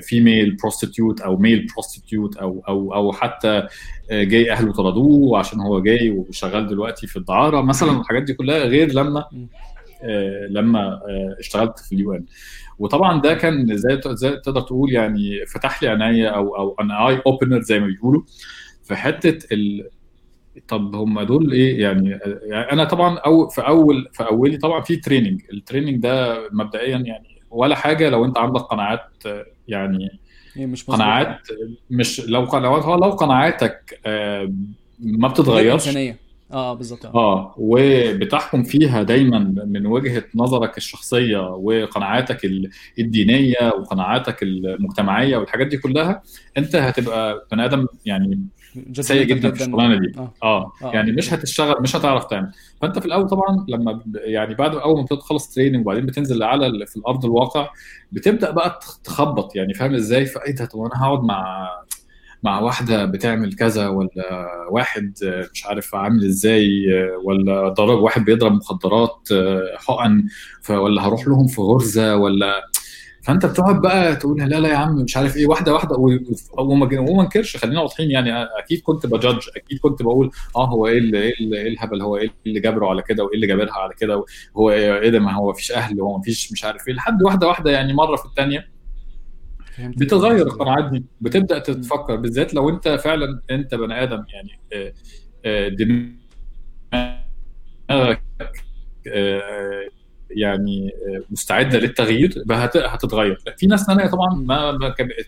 female 0.01 0.55
prostitute 0.55 1.21
أو 1.21 1.37
male 1.37 1.67
prostitute 1.73 2.37
أو 2.37 2.63
أو 2.67 2.93
أو 2.93 3.11
حتى 3.11 3.67
آه، 4.11 4.23
جاي 4.23 4.51
أهله 4.51 4.73
طردوه 4.73 5.39
عشان 5.39 5.59
هو 5.59 5.79
جاي 5.79 6.09
وشغال 6.09 6.67
دلوقتي 6.67 7.07
في 7.07 7.15
الدعارة 7.17 7.61
مثلا 7.61 7.99
الحاجات 7.99 8.23
دي 8.23 8.33
كلها 8.33 8.57
غير 8.57 8.91
لما. 8.91 9.25
آه، 10.03 10.47
لما 10.49 10.79
آه، 10.79 11.35
اشتغلت 11.39 11.79
في 11.79 11.95
ال 11.95 12.13
UN 12.13 12.25
وطبعا 12.79 13.21
ده 13.21 13.33
كان 13.33 13.77
زي 13.77 14.01
زي 14.05 14.31
تقدر 14.31 14.61
تقول 14.61 14.91
يعني 14.91 15.45
فتح 15.45 15.83
لي 15.83 15.89
عينيا 15.89 16.29
أو 16.29 16.55
أو 16.55 16.75
an 16.81 16.91
eye 16.91 17.21
opener 17.27 17.61
زي 17.61 17.79
ما 17.79 17.87
بيقولوا 17.87 18.21
في 18.83 18.95
حتة 18.95 19.53
ال... 19.53 19.89
طب 20.67 20.95
هم 20.95 21.21
دول 21.21 21.51
إيه؟ 21.53 21.81
يعني, 21.81 22.09
يعني 22.43 22.71
أنا 22.71 22.83
طبعا 22.83 23.17
أو 23.17 23.47
في 23.47 23.61
أول 23.61 24.09
في 24.13 24.23
أولي 24.23 24.57
طبعا 24.57 24.81
في 24.81 24.95
training 24.95 25.41
ال 25.53 25.58
training 25.58 26.01
ده 26.01 26.47
مبدئيا 26.51 26.97
يعني 26.97 27.41
ولا 27.51 27.75
حاجة 27.75 28.09
لو 28.09 28.25
أنت 28.25 28.37
عندك 28.37 28.61
قناعات 28.61 29.01
آه، 29.25 29.45
يعني 29.67 30.09
مش 30.57 30.83
قناعات 30.85 31.37
مش 31.89 32.19
لو 32.29 32.43
لو 32.53 32.95
لو 32.95 33.09
قناعاتك 33.09 33.99
آه، 34.05 34.53
ما 34.99 35.27
غير 35.27 35.31
بتتغيرش. 35.33 35.87
آه 36.53 36.73
بالظبط. 36.73 37.05
آه. 37.05 37.15
آه 37.15 37.55
وبتحكم 37.57 38.63
فيها 38.63 39.03
دايما 39.03 39.39
من 39.65 39.85
وجهة 39.87 40.23
نظرك 40.35 40.77
الشخصية 40.77 41.37
وقناعاتك 41.49 42.45
ال- 42.45 42.69
الدينية 42.99 43.57
وقناعاتك 43.79 44.43
المجتمعية 44.43 45.37
والحاجات 45.37 45.67
دي 45.67 45.77
كلها 45.77 46.21
أنت 46.57 46.75
هتبقى 46.75 47.47
بني 47.51 47.65
آدم 47.65 47.85
يعني 48.05 48.45
سيء 49.01 49.23
جدا 49.23 49.51
في 49.51 49.61
الشغلانة 49.63 49.99
دي. 49.99 50.11
آه. 50.17 50.33
آه. 50.43 50.71
آه. 50.83 50.91
يعني 50.93 51.11
مش 51.11 51.33
هتشتغل 51.33 51.75
مش 51.81 51.95
هتعرف 51.95 52.25
تعمل. 52.25 52.51
فأنت 52.81 52.99
في 52.99 53.05
الأول 53.05 53.27
طبعا 53.27 53.65
لما 53.69 54.01
يعني 54.15 54.55
بعد 54.55 54.75
أول 54.75 54.97
ما 54.99 55.03
بتخلص 55.11 55.53
تريننج 55.53 55.81
وبعدين 55.85 56.05
بتنزل 56.05 56.43
على 56.43 56.85
في 56.87 56.97
الأرض 56.97 57.25
الواقع 57.25 57.69
بتبدأ 58.11 58.51
بقى 58.51 58.79
تخ- 58.81 58.97
تخبط. 59.03 59.55
يعني 59.55 59.73
فاهم 59.73 59.93
إزاي؟ 59.95 60.25
فإيه 60.25 60.55
ده؟ 60.55 60.65
طب 60.65 60.79
أنا 60.79 61.03
هقعد 61.05 61.23
مع 61.23 61.69
مع 62.43 62.59
واحدة 62.59 63.05
بتعمل 63.05 63.53
كذا 63.53 63.87
ولا 63.87 64.45
واحد 64.71 65.13
آه، 65.23 65.47
مش 65.53 65.65
عارف 65.65 65.95
عامل 65.95 66.25
إزاي؟ 66.25 66.85
آه، 66.93 67.17
ولا 67.23 67.69
ضرب 67.69 67.99
واحد 67.99 68.25
بيضرب 68.25 68.51
مخدرات 68.51 69.27
آه، 69.31 69.61
حقن 69.77 70.23
ولا 70.69 71.07
هروح 71.07 71.27
لهم 71.27 71.47
في 71.47 71.61
غرزة 71.61 72.15
ولا 72.15 72.61
فانت 73.29 73.45
بتقعد 73.45 73.81
بقى 73.81 74.15
تقول 74.15 74.39
لا 74.39 74.59
لا 74.59 74.69
يا 74.69 74.75
عم 74.75 74.95
مش 74.95 75.17
عارف 75.17 75.37
إيه 75.37 75.47
واحدة 75.47 75.73
واحدة 75.73 75.95
وما 76.57 77.21
انكرش 77.23 77.57
خلينا 77.57 77.81
واضحين 77.81 78.11
يعني 78.11 78.43
أكيد 78.43 78.81
كنت 78.81 79.05
بجادج 79.05 79.49
أكيد 79.55 79.79
كنت 79.79 80.01
بقول 80.03 80.31
آه 80.55 80.65
هو 80.67 80.87
إيه 80.87 80.97
اللي 80.97 81.21
إيه 81.21 81.33
اللي- 81.39 81.57
إيه 81.61 81.67
الهبل 81.67 82.01
هو 82.01 82.17
إيه 82.17 82.29
اللي 82.47 82.59
جبره 82.59 82.89
على 82.89 83.01
كده 83.01 83.23
وإيه 83.23 83.35
اللي 83.35 83.47
جابرها 83.47 83.73
على 83.73 83.93
كده 83.99 84.25
هو 84.57 84.71
إيه 84.71 84.99
إيه 84.99 85.09
ده 85.09 85.19
ما 85.19 85.33
هو 85.33 85.49
مفيش 85.49 85.71
أهل 85.71 86.01
هو 86.01 86.17
مفيش 86.17 86.51
مش 86.51 86.65
عارف 86.65 86.87
إيه 86.87 86.93
لحد 86.93 87.23
واحدة 87.23 87.47
واحدة 87.47 87.71
يعني 87.71 87.93
مرة 87.93 88.15
في 88.15 88.25
الثانية 88.25 88.67
بتتغير 89.79 90.47
القناعات 90.47 90.91
دي 90.91 91.05
بتبدأ 91.21 91.59
تتفكر 91.59 92.15
بالذات 92.15 92.53
لو 92.53 92.69
أنت 92.69 92.87
فعلا 92.87 93.41
أنت 93.51 93.75
بني 93.75 94.03
آدم 94.03 94.23
يعني 94.33 94.59
آه، 94.73 94.93
آه، 95.45 95.67
دماغك 95.67 96.13
آه، 99.07 99.87
يعني 100.31 100.89
آه، 101.07 101.21
مستعدة 101.31 101.79
للتغيير 101.79 102.43
هتتغير. 102.87 103.37
في 103.57 103.67
ناس 103.67 103.83
ثانية 103.85 104.05
طبعا 104.07 104.33
ما 104.35 104.71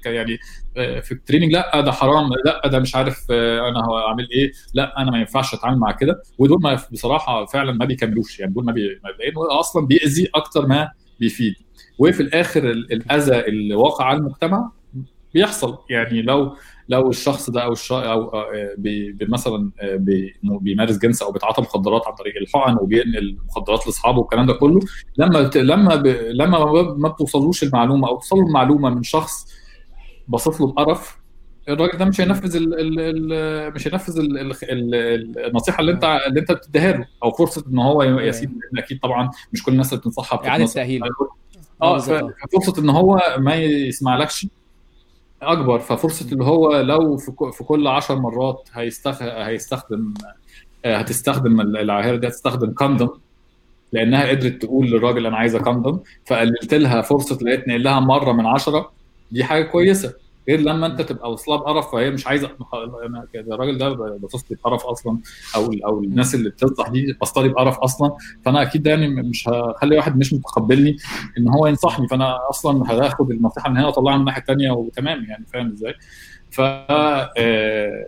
يعني 0.05 0.39
آه، 0.77 0.99
في 0.99 1.11
ال 1.11 1.16
training 1.16 1.51
لا 1.53 1.81
ده 1.81 1.91
حرام 1.91 2.29
لا 2.45 2.67
ده 2.67 2.79
مش 2.79 2.95
عارف 2.95 3.27
آه، 3.31 3.69
أنا 3.69 3.79
هعمل 3.79 4.27
إيه 4.31 4.51
لا 4.73 5.01
أنا 5.01 5.11
ما 5.11 5.19
ينفعش 5.19 5.53
أتعامل 5.53 5.77
مع 5.79 5.91
كده. 5.91 6.21
ودول 6.37 6.61
ما 6.61 6.79
بصراحة 6.91 7.45
فعلا 7.45 7.71
ما 7.71 7.85
بيكملوش 7.85 8.39
يعني 8.39 8.53
دول 8.53 8.65
ما 8.65 8.71
بي 8.71 8.87
لأنه 9.19 9.59
أصلا 9.59 9.87
بيأذي 9.87 10.29
أكتر 10.35 10.67
ما 10.67 10.91
بيفيد. 11.19 11.53
وفي 11.99 12.23
الآخر 12.23 12.69
ال- 12.71 12.93
الأذى 12.93 13.39
اللي 13.39 13.75
واقع 13.75 14.05
على 14.05 14.17
المجتمع 14.17 14.71
بيحصل. 15.33 15.77
يعني 15.89 16.21
لو 16.21 16.55
لو 16.91 17.09
الشخص 17.09 17.49
ده 17.49 17.63
أو 17.63 17.71
الش... 17.71 17.91
أو 17.91 18.29
آه، 18.29 18.75
بي... 18.77 19.17
مثلا 19.21 19.71
آه، 19.79 19.95
بي... 19.95 20.35
بيمارس 20.43 20.97
جنس 20.97 21.21
أو 21.21 21.31
بيتعاطى 21.31 21.61
مخدرات 21.61 22.07
عن 22.07 22.13
طريق 22.13 22.33
الحقن 22.41 22.77
وبينقل 22.81 23.37
مخدرات 23.47 23.87
لأصحابه 23.87 24.19
والكلام 24.19 24.45
ده 24.45 24.53
كله 24.53 24.79
لما. 25.17 25.49
لما 25.55 25.95
ب... 25.95 26.07
لما 26.07 26.71
ما- 26.97 27.09
بتوصلوش 27.09 27.63
المعلومة 27.63 28.07
أو 28.07 28.15
توصل 28.15 28.37
المعلومة 28.39 28.89
من 28.89 29.03
شخص 29.03 29.45
باصص 30.27 30.61
له 30.61 30.67
بقرف 30.67 31.17
الراجل 31.69 31.97
ده 31.97 32.05
مش 32.05 32.21
هينفذ 32.21 32.55
ال 32.55 32.79
ال 32.79 32.99
ال 33.33 33.73
مش 33.73 33.87
هينفذ 33.87 34.19
ال 34.19 34.37
ال 34.37 34.53
ال 34.63 35.45
النصيحة 35.45 35.79
اللي 35.81 35.91
أنت 35.91 36.19
اللي 36.27 36.39
أنت 36.39 36.51
بتديها 36.51 36.91
له 36.91 37.05
أو 37.23 37.31
فرصة 37.31 37.63
إن 37.67 37.79
هو 37.79 38.01
أيوه 38.01 38.21
لأن 38.21 38.77
أكيد 38.77 38.99
طبعا 38.99 39.29
مش 39.53 39.63
كل 39.63 39.71
الناس 39.71 39.89
اللي 39.89 40.01
بتنصحها 40.01 40.37
إعادة 40.47 40.63
بتتنصح 40.63 40.73
تأهيل. 40.73 41.01
آه 41.03 41.95
آه 41.95 41.99
ففرصه 41.99 42.81
إن 42.81 42.89
هو 42.89 43.21
ما 43.37 43.55
يسمعلكش 43.55 44.47
أكبر 45.41 45.79
ففرصة 45.79 46.31
اللي 46.31 46.43
هو 46.43 46.81
لو 46.81 47.17
في 47.51 47.63
كل 47.63 47.87
10 47.87 48.15
مرات 48.15 48.69
هيستخ... 48.73 49.21
هيستخدم 49.21 50.13
آه، 50.85 50.97
هتستخدم 50.97 51.61
العاهره 51.61 52.15
دي 52.15 52.27
هتستخدم 52.27 52.71
كاندوم 52.73 53.09
لأنها 53.91 54.29
قدرت 54.29 54.61
تقول 54.61 54.87
للراجل 54.91 55.25
أنا 55.25 55.37
عايزة 55.37 55.59
كاندوم 55.59 56.03
فقللت 56.27 56.73
لها 56.73 57.01
فرصة 57.01 57.37
لقيت 57.41 57.67
نقل 57.67 57.83
لها 57.83 57.99
مرة 57.99 58.31
من 58.31 58.45
عشرة 58.45 58.91
دي 59.31 59.43
حاجة 59.43 59.63
كويسة. 59.63 60.13
غير 60.49 60.59
لما 60.59 60.87
انت 60.87 61.01
تبقى 61.01 61.31
واصلها 61.31 61.57
بقرف 61.57 61.91
فهي 61.91 62.09
مش 62.11 62.27
عايزة 62.27 62.49
الراجل 63.35 63.77
ده 63.77 63.89
باصص 64.17 64.45
لي 64.51 64.57
بقرف 64.63 64.85
أصلا 64.85 65.17
أو 65.55 65.73
أو 65.85 66.03
الناس 66.03 66.35
اللي 66.35 66.49
بتنصح 66.49 66.87
دي 66.89 67.13
باصه 67.19 67.41
لي 67.41 67.49
بقرف 67.49 67.77
أصلا. 67.79 68.11
فأنا 68.45 68.61
أكيد 68.61 68.87
يعني 68.87 69.07
مش 69.07 69.49
هخلي 69.49 69.97
واحد 69.97 70.17
مش 70.17 70.33
متقبلني 70.33 70.97
إن 71.37 71.49
هو 71.49 71.67
ينصحني. 71.67 72.07
فأنا 72.07 72.49
أصلا 72.49 72.91
هاخد 72.91 73.31
النصيحه 73.31 73.69
من 73.69 73.77
هنا 73.77 73.85
وأطلعها 73.87 74.13
من 74.15 74.19
الناحية 74.19 74.41
الثانية 74.41 74.71
وتمام 74.71 75.25
يعني 75.29 75.45
فاهم 75.53 75.71
إزاي؟ 75.71 75.93
ف 76.51 76.61
آه، 76.61 78.05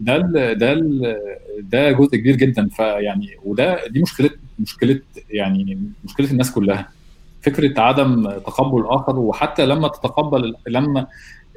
ده 0.00 0.16
ال- 0.16 0.58
ده 0.58 0.72
ال- 0.72 1.16
ده 1.60 1.90
جزء 1.92 2.16
كبير 2.16 2.36
جدا. 2.36 2.68
فيعني 2.68 3.28
وده 3.44 3.86
دي 3.86 4.02
مشكلة 4.02 4.30
مشكلة 4.58 5.00
يعني 5.30 5.78
مشكلة 6.04 6.30
الناس 6.30 6.50
كلها. 6.52 6.88
فكرة 7.42 7.80
عدم 7.80 8.30
تقبل 8.30 8.80
الآخر 8.80 9.18
وحتى 9.18 9.66
لما 9.66 9.88
تتقبل 9.88 10.54
لما 10.66 11.06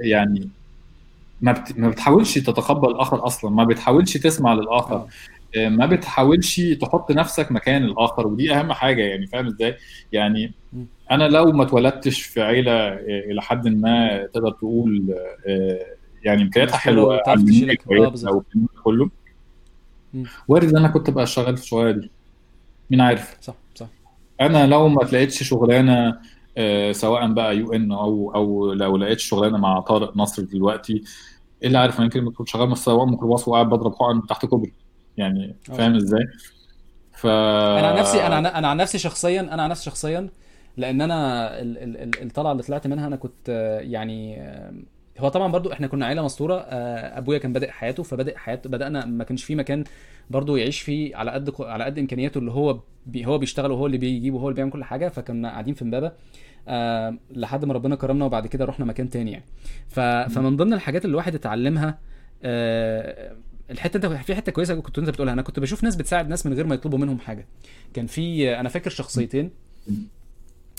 يعني 0.01 0.49
ما 1.41 1.51
بت- 1.51 1.79
ما 1.79 1.89
بتحاولش 1.89 2.37
تتقبل 2.37 2.89
الآخر 2.89 3.25
أصلا 3.25 3.51
ما 3.51 3.63
بتحاولش 3.63 4.17
تسمع 4.17 4.53
للآخر 4.53 5.07
آه، 5.57 5.69
ما 5.69 5.85
بتحاولش 5.85 6.61
تحط 6.61 7.11
نفسك 7.11 7.51
مكان 7.51 7.83
الآخر 7.83 8.27
ودي 8.27 8.53
أهم 8.53 8.73
حاجة 8.73 9.01
يعني 9.01 9.27
فاهم 9.27 9.47
إزاي؟ 9.47 9.75
يعني. 10.11 10.51
أنا 11.11 11.23
لو 11.27 11.51
ما 11.51 11.63
اتولدتش 11.63 12.21
في 12.21 12.41
عيلة 12.41 12.71
آه، 12.71 12.99
إلى 13.31 13.41
حد 13.41 13.67
ما 13.67 14.25
تقدر 14.33 14.51
تقول 14.51 15.15
آه، 15.47 15.85
يعني 16.23 16.41
امكانياتها 16.41 16.77
حلوة 16.77 17.17
كله. 18.83 19.09
وارد 20.47 20.69
إن 20.69 20.77
أنا 20.77 20.87
كنت 20.87 21.09
أبقى 21.09 21.27
شغال 21.27 21.57
في 21.57 21.63
الشغلانة 21.63 22.01
دي. 22.01 22.11
مين 22.89 23.01
عارف؟ 23.01 23.37
صح 23.41 23.53
صح. 23.75 23.87
أنا 24.41 24.67
لو 24.67 24.87
ما 24.89 25.03
تلاقيتش 25.03 25.43
شغلانة 25.43 26.19
سواء 26.91 27.33
بقى 27.33 27.57
UN 27.57 27.91
أو 27.91 28.31
أو 28.35 28.73
لو 28.73 28.97
لقيت 28.97 29.19
شغلانة 29.19 29.57
مع 29.57 29.79
طارق 29.79 30.17
نصر 30.17 30.43
دلوقتي 30.43 30.93
إيه 31.61 31.67
اللي 31.67 31.77
عارف؟ 31.77 31.95
أنا 31.95 32.03
يمكن 32.05 32.31
كنت 32.31 32.47
شغال 32.47 32.77
سواق 32.77 33.07
ميكروباص 33.07 33.47
وقاعد 33.47 33.69
بضرب 33.69 33.95
حقن 33.95 34.27
تحت 34.27 34.45
كوبري 34.45 34.73
يعني 35.17 35.55
آه. 35.69 35.73
فاهم 35.73 35.95
إزاي؟ 35.95 36.27
ف 37.11 37.25
أنا 37.27 37.87
عن 37.87 37.95
نفسي 37.99 38.27
أنا 38.27 38.57
أنا 38.59 38.67
عن 38.67 38.77
نفسي 38.77 38.97
شخصيا 38.97 39.41
أنا 39.41 39.63
عن 39.63 39.69
نفسي 39.69 39.85
شخصيا 39.85 40.29
لأن 40.77 41.01
أنا 41.01 41.47
ال- 41.61 41.77
ال- 41.77 41.97
ال- 41.97 42.23
الطلعة 42.23 42.51
اللي 42.51 42.63
طلعت 42.63 42.87
منها 42.87 43.07
أنا 43.07 43.15
كنت 43.15 43.49
آه، 43.49 43.79
يعني 43.79 44.41
آه، 44.41 44.73
هو 45.19 45.29
طبعا 45.29 45.51
برضو 45.51 45.71
إحنا 45.71 45.87
كنا 45.87 46.05
عيلة 46.05 46.21
مستورة 46.21 46.55
آه، 46.55 47.17
أبويا 47.17 47.37
كان 47.37 47.53
بادئ 47.53 47.69
حياته 47.71 48.03
فبادئ 48.03 48.37
حياته 48.37 48.69
بدأنا 48.69 49.05
ما 49.05 49.23
كانش 49.23 49.43
في 49.43 49.55
مكان 49.55 49.83
برضو 50.29 50.55
يعيش 50.55 50.81
فيه 50.81 51.15
على 51.15 51.31
قد 51.31 51.53
على 51.59 51.83
قد 51.83 51.99
إمكانياته 51.99 52.37
اللي 52.37 52.51
هو 52.51 52.79
بي 53.05 53.25
هو 53.25 53.37
بيشتغل 53.37 53.71
وهو 53.71 53.85
اللي 53.85 53.97
بيجيب 53.97 54.33
وهو 54.33 54.47
اللي 54.49 54.55
بيعمل 54.55 54.71
كل 54.71 54.83
حاجة 54.83 55.07
فكنا 55.09 55.49
قاعدين 55.49 55.73
في 55.73 55.81
امبابة. 55.81 56.11
آه 56.67 57.17
لحد 57.31 57.65
ما 57.65 57.73
ربنا 57.73 57.95
كرمنا 57.95 58.25
وبعد 58.25 58.47
كده 58.47 58.65
رحنا 58.65 58.85
مكان 58.85 59.09
تاني 59.09 59.31
يعني. 59.31 59.45
ف... 59.89 59.99
فمن 59.99 60.57
ضمن 60.57 60.73
الحاجات 60.73 61.05
اللي 61.05 61.11
الواحد 61.11 61.35
اتعلمها 61.35 61.97
آه 62.43 63.35
الحتة 63.71 63.97
انت 63.97 64.05
في 64.05 64.35
حتة 64.35 64.51
كويسة 64.51 64.75
كنت 64.75 64.99
انت 64.99 65.09
بتقولها. 65.09 65.33
أنا 65.33 65.41
كنت 65.41 65.59
بشوف 65.59 65.83
ناس 65.83 65.95
بتساعد 65.95 66.29
ناس 66.29 66.45
من 66.45 66.53
غير 66.53 66.67
ما 66.67 66.75
يطلبوا 66.75 66.99
منهم 66.99 67.19
حاجة. 67.19 67.47
كان 67.93 68.07
في 68.07 68.55
أنا 68.59 68.69
فاكر 68.69 68.89
شخصيتين. 68.89 69.51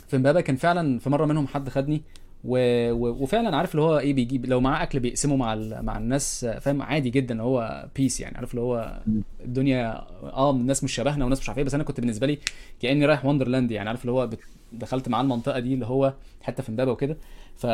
في 0.08 0.16
امبابة 0.16 0.40
كان 0.40 0.56
فعلا 0.56 0.98
في 0.98 1.10
مرة 1.10 1.26
منهم 1.26 1.46
حد 1.46 1.68
خدني 1.68 2.02
و... 2.44 2.58
و... 2.92 3.22
وفعلا 3.22 3.56
عارف 3.56 3.70
اللي 3.70 3.82
هو 3.82 3.98
إيه 3.98 4.14
بيجيب 4.14 4.46
لو 4.46 4.60
معاه 4.60 4.82
أكل 4.82 5.00
بيقسمه 5.00 5.36
مع 5.36 5.52
ال... 5.52 5.82
مع 5.84 5.98
الناس 5.98 6.44
فاهم؟ 6.44 6.82
عادي 6.82 7.10
جدا 7.10 7.42
هو 7.42 7.88
peace 7.96 8.20
يعني. 8.20 8.36
عارف 8.36 8.50
اللي 8.50 8.60
هو 8.60 9.00
الدنيا 9.44 10.06
آه 10.22 10.50
الناس 10.50 10.84
مش 10.84 10.92
شبهنا 10.92 11.24
وناس 11.24 11.40
مش 11.40 11.48
عارف 11.48 11.58
إيه. 11.58 11.64
بس 11.64 11.74
أنا 11.74 11.84
كنت 11.84 12.00
بالنسبة 12.00 12.26
لي 12.26 12.38
كأني 12.82 13.06
رايح 13.06 13.24
wonderland 13.24 13.70
يعني. 13.70 13.88
عارف 13.88 14.00
اللي 14.00 14.12
هو 14.12 14.26
بت... 14.26 14.38
دخلت 14.72 15.08
معاه 15.08 15.22
المنطقة 15.22 15.58
دي 15.58 15.74
اللي 15.74 15.86
هو 15.86 16.14
حتة 16.42 16.62
في 16.62 16.68
امبابة 16.68 16.92
وكده. 16.92 17.16
ف 17.56 17.66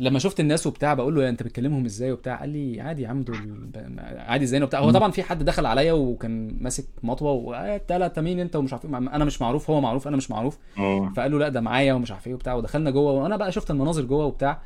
لما 0.00 0.18
شفت 0.18 0.40
الناس 0.40 0.66
وبتاع 0.66 0.94
بقول 0.94 1.14
له 1.14 1.28
انت 1.28 1.42
بتكلمهم 1.42 1.84
إزاي 1.84 2.12
وبتاع؟ 2.12 2.40
قال 2.40 2.48
لي 2.48 2.80
عادي 2.80 3.02
يا 3.02 3.08
عم 3.08 3.22
دول 3.22 3.70
عادي 4.16 4.44
إزاي؟ 4.44 4.62
وبتاع. 4.62 4.80
هو 4.80 4.90
طبعا 4.90 5.10
في 5.10 5.22
حد 5.22 5.44
دخل 5.44 5.66
عليا 5.66 5.92
وكان 5.92 6.56
ماسك 6.60 6.84
مطوة 7.02 7.32
وقالت 7.32 7.92
لا 7.92 8.12
مين 8.18 8.40
انت 8.40 8.56
ومش 8.56 8.72
عارف 8.72 8.84
إيه. 8.84 8.96
أنا 8.96 9.24
مش 9.24 9.42
معروف 9.42 9.70
هو 9.70 9.80
معروف 9.80 10.08
أنا 10.08 10.16
مش 10.16 10.30
معروف. 10.30 10.58
آه. 10.78 11.12
فقال 11.16 11.30
له 11.32 11.38
لا 11.38 11.48
ده 11.48 11.60
معايا 11.60 11.92
ومش 11.92 12.12
عارف 12.12 12.26
إيه 12.26 12.34
وبتاع. 12.34 12.54
ودخلنا 12.54 12.90
جوه 12.90 13.12
وأنا 13.12 13.36
بقى 13.36 13.52
شفت 13.52 13.70
المناظر 13.70 14.02
جوه 14.02 14.24
وبتاع. 14.24 14.62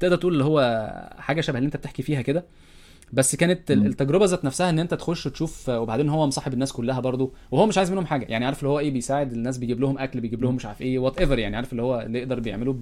تقدر 0.00 0.16
تقول 0.16 0.32
اللي 0.32 0.44
هو 0.44 0.90
حاجة 1.18 1.40
شبه 1.40 1.58
اللي 1.58 1.66
انت 1.66 1.76
بتحكي 1.76 2.02
فيها 2.02 2.22
كده. 2.22 2.44
بس 3.12 3.36
كانت. 3.36 3.70
التجربة 3.70 4.24
ذات 4.26 4.44
نفسها 4.44 4.70
إن 4.70 4.78
أنت 4.78 4.94
تخش 4.94 5.24
تشوف 5.24 5.68
وبعدين 5.68 6.08
هو 6.08 6.26
مصاحب 6.26 6.52
الناس 6.52 6.72
كلها 6.72 7.00
برضو 7.00 7.32
وهو 7.50 7.66
مش 7.66 7.78
عايز 7.78 7.90
منهم 7.90 8.06
حاجة. 8.06 8.26
يعني 8.28 8.44
عارف 8.44 8.58
اللي 8.58 8.68
هو 8.70 8.78
إيه 8.78 8.90
بيساعد 8.90 9.32
الناس 9.32 9.58
بيجيب 9.58 9.80
لهم 9.80 9.98
أكل 9.98 10.20
بيجيب 10.20 10.42
لهم 10.42 10.54
مش 10.54 10.66
عارف 10.66 10.82
إيه 10.82 10.98
whatever 10.98 11.38
يعني. 11.38 11.56
عارف 11.56 11.72
اللي 11.72 11.82
هو 11.82 12.00
اللي 12.00 12.18
يقدر 12.18 12.40
بيعمله 12.40 12.76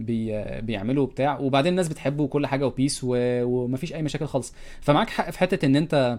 بي 0.00 0.42
بيعملوا 0.60 1.06
بتاع 1.06 1.38
وبعدين 1.38 1.70
الناس 1.70 1.88
بتحبه 1.88 2.24
وكل 2.24 2.46
حاجة 2.46 2.66
وبيس 2.66 3.00
و... 3.04 3.08
ومفيش 3.44 3.94
أي 3.94 4.02
مشاكل 4.02 4.26
خالص. 4.26 4.54
فمعاك 4.80 5.10
حق 5.10 5.30
في 5.30 5.38
حتة 5.38 5.66
إن 5.66 5.76
أنت 5.76 6.18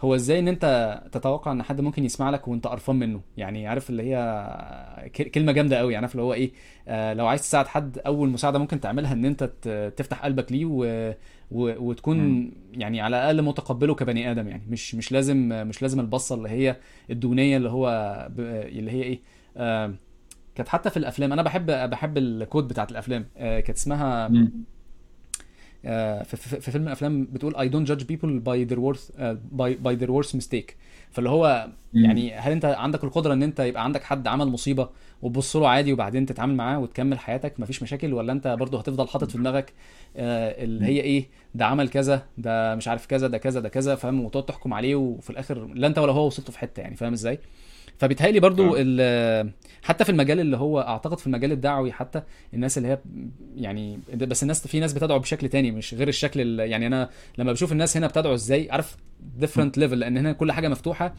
هو 0.00 0.14
إزاي 0.14 0.38
إن 0.38 0.48
أنت 0.48 1.00
تتوقع 1.12 1.52
إن 1.52 1.62
حد 1.62 1.80
ممكن 1.80 2.04
يسمع 2.04 2.30
لك 2.30 2.48
وأنت 2.48 2.66
قرفان 2.66 2.96
منه؟ 2.96 3.20
يعني 3.36 3.66
عارف 3.66 3.90
اللي 3.90 4.02
هي 4.02 5.10
كلمة 5.34 5.52
جامدة 5.52 5.76
قوي 5.78 5.92
يعني 5.92 6.04
عارف 6.06 6.12
اللي 6.14 6.22
هو 6.22 6.34
إيه؟ 6.34 6.52
آه 6.88 7.12
لو 7.14 7.26
عايز 7.26 7.40
تساعد 7.40 7.66
حد 7.66 7.98
أول 7.98 8.28
مساعدة 8.28 8.58
ممكن 8.58 8.80
تعملها 8.80 9.12
إن 9.12 9.24
أنت 9.24 9.44
تفتح 9.96 10.24
قلبك 10.24 10.52
ليه 10.52 10.64
و... 10.64 10.84
و... 11.50 11.88
وتكون 11.90 12.18
مم. 12.18 12.52
يعني 12.72 13.00
على 13.00 13.16
الأقل 13.16 13.42
متقبله 13.42 13.94
كبني 13.94 14.30
آدم. 14.30 14.48
يعني 14.48 14.62
مش 14.68 14.94
مش 14.94 15.12
لازم 15.12 15.48
مش 15.68 15.82
لازم 15.82 16.00
البصة 16.00 16.34
اللي 16.34 16.48
هي 16.48 16.76
الدونيه 17.10 17.56
اللي 17.56 17.68
هو 17.70 17.88
ب... 18.36 18.40
اللي 18.40 18.90
هي 18.90 19.02
إيه؟ 19.02 19.20
آه 19.56 19.94
كانت 20.54 20.68
حتى 20.68 20.90
في 20.90 20.96
الأفلام 20.96 21.32
أنا 21.32 21.42
بحب 21.42 21.66
بحب 21.90 22.18
الكود 22.18 22.68
بتاعت 22.68 22.90
الأفلام. 22.90 23.26
آه 23.36 23.60
كانت 23.60 23.78
اسمها 23.78 24.28
مم. 24.28 24.52
آه، 25.84 26.22
في, 26.22 26.36
في, 26.36 26.60
في 26.60 26.70
فيلم 26.70 26.82
من 26.82 26.88
الافلام 26.88 27.24
بتقول 27.24 27.54
don't 27.54 27.88
judge 27.88 28.02
people 28.02 28.44
by 28.46 28.72
their 28.72 28.78
worth 28.78 29.18
uh, 29.18 29.36
by, 29.60 29.74
by 29.86 30.02
their 30.02 30.10
worst 30.10 30.36
mistake. 30.36 30.74
فاللي 31.10 31.30
هو. 31.30 31.68
يعني 31.94 32.34
هل 32.34 32.52
أنت 32.52 32.64
عندك 32.64 33.04
القدرة 33.04 33.32
إن 33.32 33.42
أنت 33.42 33.60
يبقى 33.60 33.84
عندك 33.84 34.02
حد 34.02 34.26
عمل 34.26 34.46
مصيبة 34.46 34.88
وتبص 35.22 35.56
له 35.56 35.68
عادي 35.68 35.92
وبعدين 35.92 36.26
تتعامل 36.26 36.54
معاه 36.54 36.78
وتكمل 36.78 37.18
حياتك؟ 37.18 37.60
مفيش 37.60 37.82
مشاكل؟ 37.82 38.14
ولا 38.14 38.32
أنت 38.32 38.48
برضه 38.48 38.78
هتفضل 38.78 39.08
حاطط 39.08 39.30
في 39.30 39.38
دماغك 39.38 39.72
آه، 40.16 40.64
اللي 40.64 40.86
هي 40.86 41.00
إيه؟ 41.00 41.28
ده 41.54 41.66
عمل 41.66 41.88
كذا 41.88 42.22
ده 42.38 42.74
مش 42.74 42.88
عارف 42.88 43.06
كذا 43.06 43.26
ده 43.26 43.38
كذا 43.38 43.60
ده 43.60 43.68
كذا 43.68 43.94
فاهم؟ 43.94 44.24
وتقعد 44.24 44.46
تحكم 44.46 44.74
عليه 44.74 44.94
وفي 44.94 45.30
الآخر 45.30 45.66
لا 45.74 45.86
أنت 45.86 45.98
ولا 45.98 46.12
هو 46.12 46.26
وصلتوا 46.26 46.52
في 46.52 46.58
حتة 46.58 46.80
يعني 46.80 46.96
فاهم 46.96 47.12
إزاي؟ 47.12 47.38
فبيتهيألي 47.98 48.40
برضو. 48.40 48.74
ال- 48.78 49.52
حتى 49.82 50.04
في 50.04 50.10
المجال 50.10 50.40
اللي 50.40 50.56
هو 50.56 50.80
أعتقد 50.80 51.18
في 51.18 51.26
المجال 51.26 51.52
الدعوي 51.52 51.92
حتى 51.92 52.22
الناس 52.54 52.78
اللي 52.78 52.88
هي 52.88 52.98
يعني 53.56 53.98
بس 54.14 54.42
الناس 54.42 54.66
في 54.66 54.80
ناس 54.80 54.92
بتدعو 54.92 55.18
بشكل 55.18 55.48
تاني 55.48 55.70
مش 55.70 55.94
غير 55.94 56.08
الشكل 56.08 56.40
ال- 56.40 56.70
يعني 56.70 56.86
أنا 56.86 57.10
لما 57.38 57.52
بشوف 57.52 57.72
الناس 57.72 57.96
هنا 57.96 58.06
بتدعو 58.06 58.34
إزاي 58.34 58.70
عارف 58.70 58.96
different 59.40 59.72
level 59.78 59.92
لأن 59.92 60.16
هنا 60.16 60.32
كل 60.32 60.52
حاجة 60.52 60.68
مفتوحة 60.68 61.14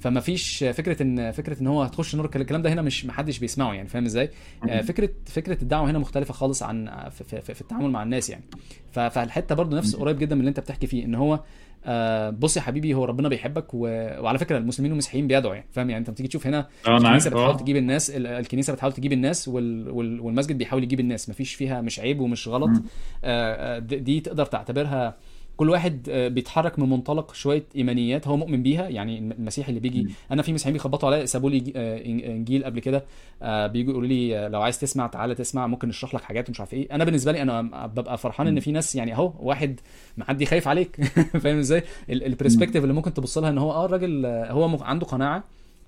فما 0.00 0.20
فيش 0.20 0.64
فكرة 0.64 1.02
إن 1.02 1.30
فكرة 1.30 1.60
إن 1.60 1.66
هو 1.66 1.82
هتخش 1.82 2.14
نور 2.14 2.30
الكلام 2.36 2.62
ده 2.62 2.72
هنا 2.72 2.82
مش 2.82 3.06
محدش 3.06 3.38
بيسمعه 3.38 3.72
يعني 3.72 3.88
فاهم 3.88 4.04
إزاي 4.04 4.30
آه،. 4.68 4.80
فكرة 4.80 5.08
فكرة 5.26 5.62
الدعوة 5.62 5.90
هنا 5.90 5.98
مختلفة 5.98 6.34
خالص 6.34 6.62
عن 6.62 7.08
في, 7.10 7.40
في, 7.40 7.54
في 7.54 7.60
التعامل 7.60 7.90
مع 7.90 8.02
الناس 8.02 8.30
يعني 8.30 8.44
فالحتة 8.90 9.54
برضو 9.54 9.76
نفس 9.76 9.96
قريب 9.96 10.18
جدا 10.18 10.34
من 10.34 10.40
اللي 10.40 10.48
أنت 10.48 10.60
بتحكي 10.60 10.86
فيه 10.86 11.04
إن 11.04 11.14
هو 11.14 11.40
آه، 11.86 12.30
بص 12.30 12.56
يا 12.56 12.62
حبيبي 12.62 12.94
هو 12.94 13.04
ربنا 13.04 13.28
بيحبك 13.28 13.74
و... 13.74 13.78
وعلى 14.20 14.38
فكرة 14.38 14.58
المسلمين 14.58 14.92
والمسيحيين 14.92 15.26
بيدعوا 15.26 15.54
يعني 15.54 15.66
فاهم؟ 15.72 15.90
يعني 15.90 16.00
انت 16.00 16.10
بتيجي 16.10 16.28
تشوف 16.28 16.46
هنا 16.46 16.68
آه 16.86 16.96
الكنيسة 16.96 17.30
بتحاول 17.30 17.48
آه. 17.50 17.56
تجيب 17.56 17.76
الناس 17.76 18.10
ال- 18.10 18.26
الكنيسة 18.26 18.72
بتحاول 18.72 18.92
تجيب 18.92 19.12
الناس 19.12 19.48
وال... 19.48 19.90
وال... 19.90 20.20
والمسجد 20.20 20.58
بيحاول 20.58 20.82
يجيب 20.82 21.00
الناس 21.00 21.28
مفيش 21.28 21.54
فيها 21.54 21.80
مش 21.80 22.00
عيب 22.00 22.20
ومش 22.20 22.48
غلط. 22.48 22.70
آه، 22.70 22.76
آه، 23.24 23.78
دي 23.78 23.96
دي 23.96 24.20
تقدر 24.20 24.46
تعتبرها 24.46 25.16
كل 25.62 25.70
واحد 25.70 26.08
آه، 26.10 26.28
بيتحرك 26.28 26.78
من 26.78 26.88
منطلق 26.90 27.34
شوية 27.34 27.64
إيمانيات 27.76 28.28
هو 28.28 28.36
مؤمن 28.36 28.62
بيها 28.62 28.88
يعني 28.88 29.18
الم- 29.18 29.32
المسيحي 29.32 29.68
اللي 29.68 29.80
بيجي. 29.80 30.06
أنا 30.30 30.42
في 30.42 30.52
مسيحيين 30.52 30.72
بيخبطوا 30.72 31.08
عليا 31.08 31.24
سابوا 31.24 31.50
لي 31.50 31.72
آه، 31.76 32.04
إنجيل 32.06 32.64
قبل 32.64 32.80
كده 32.80 33.04
آه، 33.42 33.66
بيجوا 33.66 33.90
يقولوا 33.92 34.08
لي 34.08 34.48
لو 34.48 34.62
عايز 34.62 34.80
تسمع 34.80 35.06
تعالى 35.06 35.34
تسمع 35.34 35.66
ممكن 35.66 35.88
نشرح 35.88 36.14
لك 36.14 36.22
حاجات 36.22 36.48
ومش 36.48 36.60
عارف 36.60 36.74
إيه. 36.74 36.88
أنا 36.92 37.04
بالنسبة 37.04 37.32
لي 37.32 37.42
أنا 37.42 37.62
ببقى 37.86 38.18
فرحان 38.18 38.46
إن. 38.46 38.60
في 38.60 38.72
ناس 38.72 38.96
يعني 38.96 39.14
أهو 39.14 39.32
واحد 39.40 39.80
معدي 40.16 40.46
خايف 40.46 40.68
عليك. 40.68 40.96
فاهم 41.42 41.58
إزاي. 41.58 41.82
البرسبكتيف 42.10 42.82
اللي 42.82 42.94
ممكن 42.94 43.14
تبص 43.14 43.38
لها 43.38 43.50
إن 43.50 43.58
هو 43.58 43.72
آه 43.72 43.84
الراجل 43.86 44.26
هو 44.26 44.78
عنده 44.82 45.06
قناعة. 45.06 45.44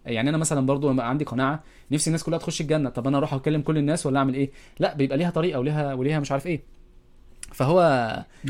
يعني 0.07 0.29
أنا 0.31 0.39
مثلا 0.39 0.67
برضو 0.67 0.91
لما 0.91 1.03
عندي 1.03 1.25
قناعة 1.25 1.63
نفسي 1.91 2.07
الناس 2.11 2.25
كلها 2.25 2.39
تخش 2.39 2.61
الجنة. 2.61 2.91
طب 2.91 3.07
أنا 3.07 3.19
أروح 3.19 3.35
أكلم 3.35 3.63
كل 3.63 3.79
الناس 3.79 4.07
ولا 4.07 4.19
أعمل 4.19 4.35
إيه؟ 4.35 4.51
لأ 4.79 4.95
بيبقى 4.95 5.19
ليها 5.19 5.31
طريقة 5.31 5.59
وليها 5.61 5.95
وليها 5.95 6.21
مش 6.21 6.33
عارف 6.33 6.47
إيه. 6.47 6.61
فهو 7.55 7.81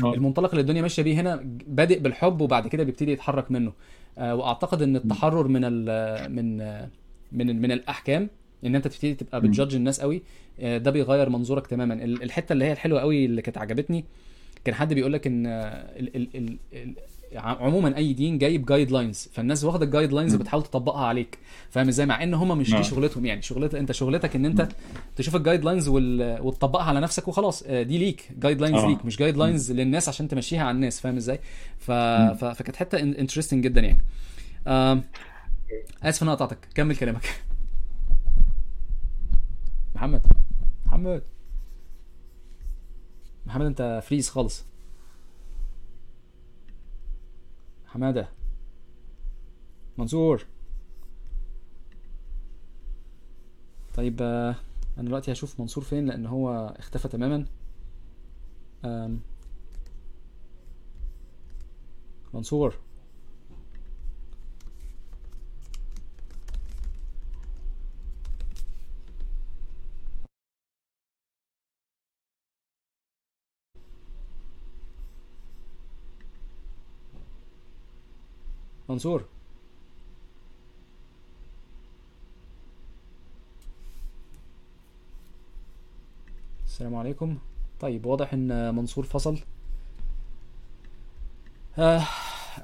آه. 0.03 0.13
المنطلق 0.13 0.49
اللي 0.49 0.61
الدنيا 0.61 0.81
ماشية 0.81 1.03
بيه 1.03 1.21
هنا 1.21 1.39
بادئ 1.67 1.99
بالحب 1.99 2.41
وبعد 2.41 2.67
كده 2.67 2.83
بيبتدي 2.83 3.11
يتحرك 3.11 3.51
منه 3.51 3.73
آه، 4.17 4.35
وأعتقد 4.35 4.81
إن 4.81 4.95
التحرر 4.95 5.47
من 5.47 5.61
ال 5.63 6.35
من 6.35 6.57
من 7.31 7.61
من 7.61 7.71
الأحكام 7.71 8.29
إن 8.65 8.75
أنت 8.75 8.87
تبتدي 8.87 9.13
تبقى. 9.13 9.41
بتجادج 9.41 9.75
الناس 9.75 10.01
قوي 10.01 10.21
آه، 10.59 10.77
ده 10.77 10.91
بيغير 10.91 11.29
منظورك 11.29 11.67
تماما 11.67 11.93
ال- 11.93 12.23
الحتة 12.23 12.53
اللي 12.53 12.65
هي 12.65 12.71
الحلوة 12.71 12.99
قوي 13.01 13.25
اللي 13.25 13.41
كانت 13.41 13.57
عجبتني 13.57 14.05
كان 14.65 14.75
حد 14.75 14.93
بيقول 14.93 15.13
لك 15.13 15.27
ان 15.27 15.45
ال 15.47 16.15
ال 16.15 16.27
ال 16.73 16.93
عموما 17.35 17.97
أي 17.97 18.13
دين 18.13 18.37
جايب 18.37 18.65
guidelines 18.65 19.29
فالناس 19.33 19.63
واخدة 19.63 19.85
ال 19.85 20.13
guidelines. 20.13 20.35
بتحاول 20.35 20.63
تطبقها 20.63 21.05
عليك. 21.05 21.39
فاهم 21.69 21.87
إزاي؟ 21.87 22.05
مع 22.05 22.23
إن 22.23 22.33
هم 22.33 22.57
مش. 22.57 22.73
دي 22.73 22.83
شغلتهم. 22.83 23.25
يعني 23.25 23.41
شغلتك 23.41 23.75
أنت 23.75 23.91
شغلتك 23.91 24.35
إن 24.35 24.45
أنت 24.45 24.67
تشوف 25.15 25.35
ال 25.35 25.65
guidelines. 25.65 25.87
وتطبقها 25.89 26.83
على 26.83 26.99
نفسك 26.99 27.27
وخلاص. 27.27 27.63
آه، 27.63 27.81
دي 27.81 27.97
ليك. 27.97 28.31
guidelines 28.37 28.79
آه. 28.79 28.87
ليك. 28.87 29.05
مش 29.05 29.17
guidelines 29.17 29.71
للناس 29.71 30.09
عشان 30.09 30.27
تمشيها 30.27 30.63
على 30.63 30.75
الناس. 30.75 30.99
فاهم 30.99 31.15
إزاي؟ 31.15 31.39
ف... 31.77 31.91
ف... 31.91 32.45
فكانت 32.45 32.75
حتة 32.75 32.99
interesting 32.99 33.63
جدا 33.63 33.81
يعني. 33.81 34.01
آم، 34.67 35.03
آسف 36.03 36.23
إن 36.23 36.27
أنا 36.27 36.35
قطعتك. 36.35 36.57
كمل 36.75 36.95
كلامك. 36.95 37.43
محمد. 39.95 40.21
محمد. 40.85 41.23
محمد 43.45 43.65
أنت 43.65 44.01
فريز 44.07 44.29
خالص. 44.29 44.65
حمادة. 47.95 48.29
منصور. 49.97 50.45
طيب 53.95 54.17
آه، 54.21 54.55
أنا 54.97 55.07
دلوقتي 55.07 55.31
هشوف 55.31 55.59
منصور 55.59 55.83
فين 55.83 56.05
لأن 56.05 56.25
هو 56.25 56.75
اختفى 56.79 57.07
تماما. 57.07 57.45
منصور. 62.33 62.84
منصور. 78.95 79.25
السلام 86.65 86.95
عليكم. 86.95 87.37
طيب 87.81 88.05
واضح 88.05 88.33
إن 88.33 88.75
منصور 88.75 89.05
فصل. 89.05 89.39
آه 91.79 92.01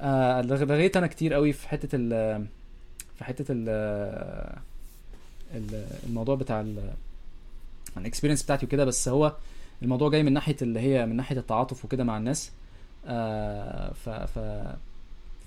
آه 0.00 0.42
لغيت 0.42 0.96
أنا 0.96 1.06
كتير 1.06 1.34
قوي 1.34 1.52
في 1.52 1.68
حتة 1.68 1.88
ال 1.96 2.10
في 3.18 3.24
حتة 3.24 3.44
ال 3.50 3.68
ال- 5.54 5.86
الموضوع 6.06 6.34
بتاع 6.34 6.60
ال- 6.60 6.92
الاكسبيرينس 7.96 8.42
بتاعتي 8.42 8.66
وكده 8.66 8.84
بس 8.84 9.08
هو 9.08 9.36
الموضوع 9.82 10.10
جاي 10.10 10.22
من 10.22 10.32
ناحية 10.32 10.56
اللي 10.62 10.80
هي 10.80 11.06
من 11.06 11.16
ناحية 11.16 11.36
التعاطف 11.38 11.84
وكده 11.84 12.04
مع 12.04 12.16
الناس. 12.18 12.52
آه 13.06 13.92
ف 13.92 14.08
ف 14.08 14.38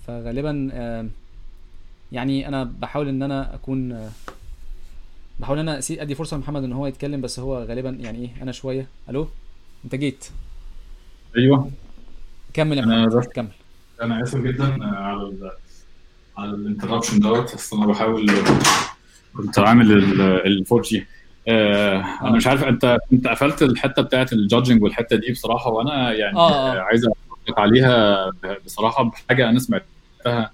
فغالبا 0.08 0.70
آه 0.74 1.06
يعني 2.12 2.48
أنا 2.48 2.64
بحاول 2.64 3.08
إن 3.08 3.24
أنا 3.24 3.56
أكون 3.56 3.92
آه 3.92 4.10
بحاول 5.40 5.60
إن 5.60 5.70
أنا 5.70 5.82
أدي 5.92 6.16
فرصة 6.16 6.38
لمحمد 6.38 6.64
إن 6.64 6.74
هو 6.74 6.88
يتكلم 6.88 7.22
بس 7.22 7.40
هو 7.40 7.58
غالبا 7.64 7.90
يعني 7.90 8.18
إيه 8.20 8.44
أنا 8.44 8.52
شوية. 8.52 8.88
ألو؟ 9.10 9.28
أنت 9.86 9.96
جيت. 9.96 10.26
أيوه. 11.38 11.72
كمل 12.54 12.78
يا 12.78 12.86
محمد 12.86 13.26
كمل. 13.26 13.48
أنا 14.02 14.24
آسف 14.24 14.40
جدا 14.42 14.86
على 14.86 15.22
ال 15.22 15.52
على 16.38 16.52
ال 16.52 16.57
interruption 16.57 17.20
دوت 17.20 17.56
بس 17.56 17.74
أنا 17.74 17.86
بحاول 17.86 18.32
كنت 19.38 19.60
عامل 19.60 19.92
ال 19.92 20.66
4 20.72 20.82
G 20.82 21.06
أنا 21.48 22.32
مش 22.32 22.48
عارف 22.48 22.64
أنت 22.64 22.98
أنت 23.14 23.28
قفلت 23.28 23.62
الحتة 23.62 24.02
بتاعت 24.02 24.34
ال 24.34 24.40
judging 24.40 24.84
والحتة 24.84 25.16
دي 25.16 25.32
بصراحة 25.32 25.70
وأنا 25.72 26.14
يعني 26.14 26.38
آه، 26.38 26.74
آه. 26.76 26.80
عايز 26.80 27.06
أقول 27.06 27.18
عليها 27.58 28.26
بصراحة 28.66 29.04
بحاجة 29.04 29.50
أنا 29.50 29.60
سمعتها. 29.60 29.86
آه، 30.28 30.50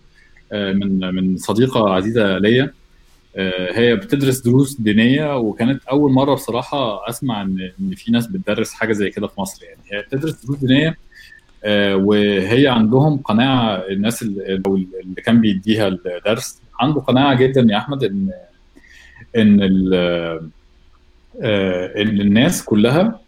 من 0.74 0.99
من 1.15 1.38
صديقة 1.38 1.89
عزيزة 1.89 2.38
ليا. 2.38 2.74
آه، 3.36 3.72
هي 3.80 3.95
بتدرس 3.95 4.39
دروس 4.39 4.76
دينية 4.82 5.38
وكانت 5.38 5.84
أول 5.86 6.11
مرة 6.11 6.34
بصراحة 6.34 7.09
أسمع 7.09 7.41
إن 7.41 7.72
إن 7.82 7.95
في 7.95 8.11
ناس 8.11 8.28
بتدرس 8.28 8.74
حاجة 8.74 8.93
زي 8.93 9.09
كده 9.09 9.28
في 9.28 9.41
مصر 9.41 9.65
يعني. 9.65 9.80
هي 9.93 10.01
بتدرس 10.01 10.45
دروس 10.45 10.57
دينية 10.57 10.97
آه، 11.63 11.95
وهي 11.95 12.67
عندهم 12.67 13.17
قناعة 13.17 13.76
الناس 13.76 14.22
اللي 14.22 15.22
كان 15.26 15.41
بيديها 15.41 15.88
الدرس 15.88 16.61
عنده 16.80 17.01
قناعة 17.01 17.34
جدا 17.36 17.67
يا 17.69 17.78
أحمد 17.78 18.03
إن 18.03 18.30
إن 19.38 19.61
إن 21.95 22.19
الناس 22.22 22.63
كلها 22.63 23.19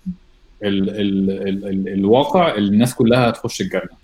ال 0.63 0.89
ال 0.89 1.87
الواقع 1.89 2.55
الناس 2.57 2.95
كلها 2.95 3.29
هتخش 3.29 3.61
الجنة. 3.61 4.02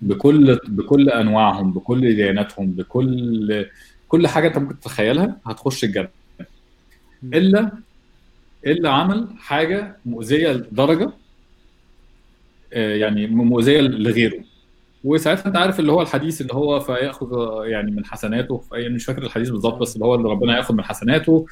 بكل 0.00 0.58
بكل 0.68 1.10
أنواعهم 1.10 1.72
بكل 1.72 2.16
دياناتهم 2.16 2.66
بكل 2.72 3.66
كل 4.08 4.26
حاجة 4.28 4.48
أنت 4.48 4.58
ممكن 4.58 4.80
تتخيلها 4.80 5.36
هتخش 5.46 5.84
الجنة. 5.84 6.08
إلا 7.34 7.72
إلا 8.66 8.90
عمل 8.90 9.28
حاجة 9.38 9.96
مؤذية 10.06 10.52
لدرجة 10.52 11.10
آه، 12.72 12.94
يعني 12.96 13.26
مؤذية 13.26 13.80
لغيره. 13.80 14.38
وساعتها 15.04 15.46
أنت 15.48 15.56
عارف 15.56 15.80
اللي 15.80 15.92
هو 15.92 16.02
الحديث 16.02 16.40
اللي 16.40 16.54
هو 16.54 16.80
فيأخذ 16.80 17.28
يعني 17.66 17.90
من 17.90 18.04
حسناته 18.04 18.58
في 18.58 18.88
مش 18.88 19.04
فاكر 19.04 19.22
الحديث 19.22 19.50
بالظبط 19.50 19.78
بس 19.80 19.94
اللي 19.94 20.04
هو 20.06 20.14
اللي 20.14 20.28
ربنا 20.28 20.56
يأخذ 20.56 20.74
من 20.74 20.82
حسناته 20.84 21.46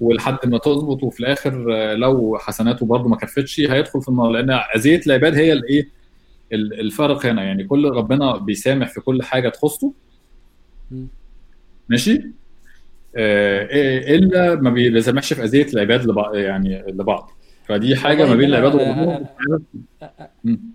ولحد 0.00 0.36
ما 0.44 0.58
تظبط 0.58 1.02
وفي 1.02 1.20
الآخر 1.20 1.66
آه، 1.74 1.94
لو 1.94 2.38
حسناته 2.40 2.86
برضه 2.86 3.08
ما 3.08 3.16
كفتش 3.16 3.60
هيدخل 3.60 4.02
في 4.02 4.08
النار. 4.08 4.30
لأن 4.30 4.50
أذية 4.76 5.00
العباد 5.06 5.34
هي 5.34 5.52
الإيه؟ 5.52 5.80
ال- 5.82 5.88
الفرق 6.52 7.26
هنا 7.26 7.44
يعني 7.44 7.64
كل 7.64 7.90
ربنا 7.90 8.36
بيسامح 8.36 8.88
في 8.88 9.00
كل 9.00 9.22
حاجة 9.22 9.48
تخصه. 9.48 9.92
ماشي؟ 11.88 12.22
آه، 13.16 13.68
إلا 14.16 14.54
ما 14.54 14.70
بيسامحش 14.70 15.32
في 15.32 15.42
أذية 15.44 15.66
العباد 15.74 16.06
لبعض 16.06 16.34
يعني 16.34 16.82
لبعض. 16.88 17.30
فدي 17.64 17.96
حاجة 17.96 18.26
ما 18.26 18.34
بين 18.34 18.48
العباد. 18.48 19.26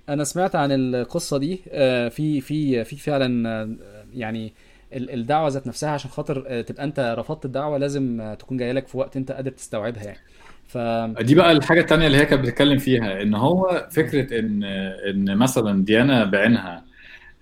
أنا 0.09 0.23
سمعت 0.23 0.55
عن 0.55 0.71
القصة 0.71 1.38
دي. 1.38 1.61
آه، 1.69 2.09
في 2.09 2.41
في 2.41 2.84
في 2.84 2.95
فعلا 2.95 3.49
آه، 3.49 3.76
يعني 4.13 4.53
ال- 4.93 5.11
الدعوة 5.11 5.49
ذات 5.49 5.67
نفسها 5.67 5.89
عشان 5.89 6.11
خاطر 6.11 6.61
تبقى 6.61 6.84
أنت 6.84 7.15
رفضت 7.19 7.45
الدعوة 7.45 7.78
لازم 7.78 8.36
تكون 8.39 8.57
جاية 8.57 8.71
لك 8.71 8.88
في 8.88 8.97
وقت 8.97 9.17
أنت 9.17 9.32
قادر 9.32 9.51
تستوعبها 9.51 10.03
يعني. 10.03 10.19
ف 10.68 10.78
دي 11.22 11.36
بقى 11.36 11.51
الحاجة 11.51 11.80
التانية 11.80 12.07
اللي 12.07 12.18
هي 12.18 12.26
كانت 12.26 12.41
بتتكلم 12.43 12.78
فيها 12.78 13.22
إن 13.22 13.34
هو 13.36 13.88
فكرة 13.91 14.39
إن 14.39 14.63
إن 15.09 15.38
مثلا 15.38 15.86
ديانة 15.86 16.24
بعينها 16.24 16.86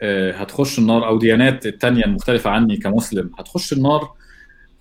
آه، 0.02 0.32
هتخش 0.32 0.80
النار 0.80 1.08
أو 1.08 1.18
ديانات 1.18 1.66
التانية 1.66 2.06
المختلفة 2.06 2.50
عني 2.50 2.78
كمسلم 2.78 3.32
هتخش 3.40 3.74
النار 3.74 4.12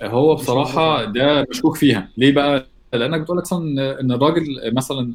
آه، 0.03 0.09
هو 0.09 0.34
بصراحة 0.34 1.05
ده 1.05 1.47
مشكوك 1.51 1.76
فيها. 1.76 2.09
ليه 2.16 2.32
بقى؟ 2.32 2.66
لأنك 2.93 3.20
بتقول 3.20 3.38
لك 3.38 3.45
مثلا 3.45 4.01
إن 4.01 4.12
الراجل 4.12 4.74
مثلا 4.74 5.14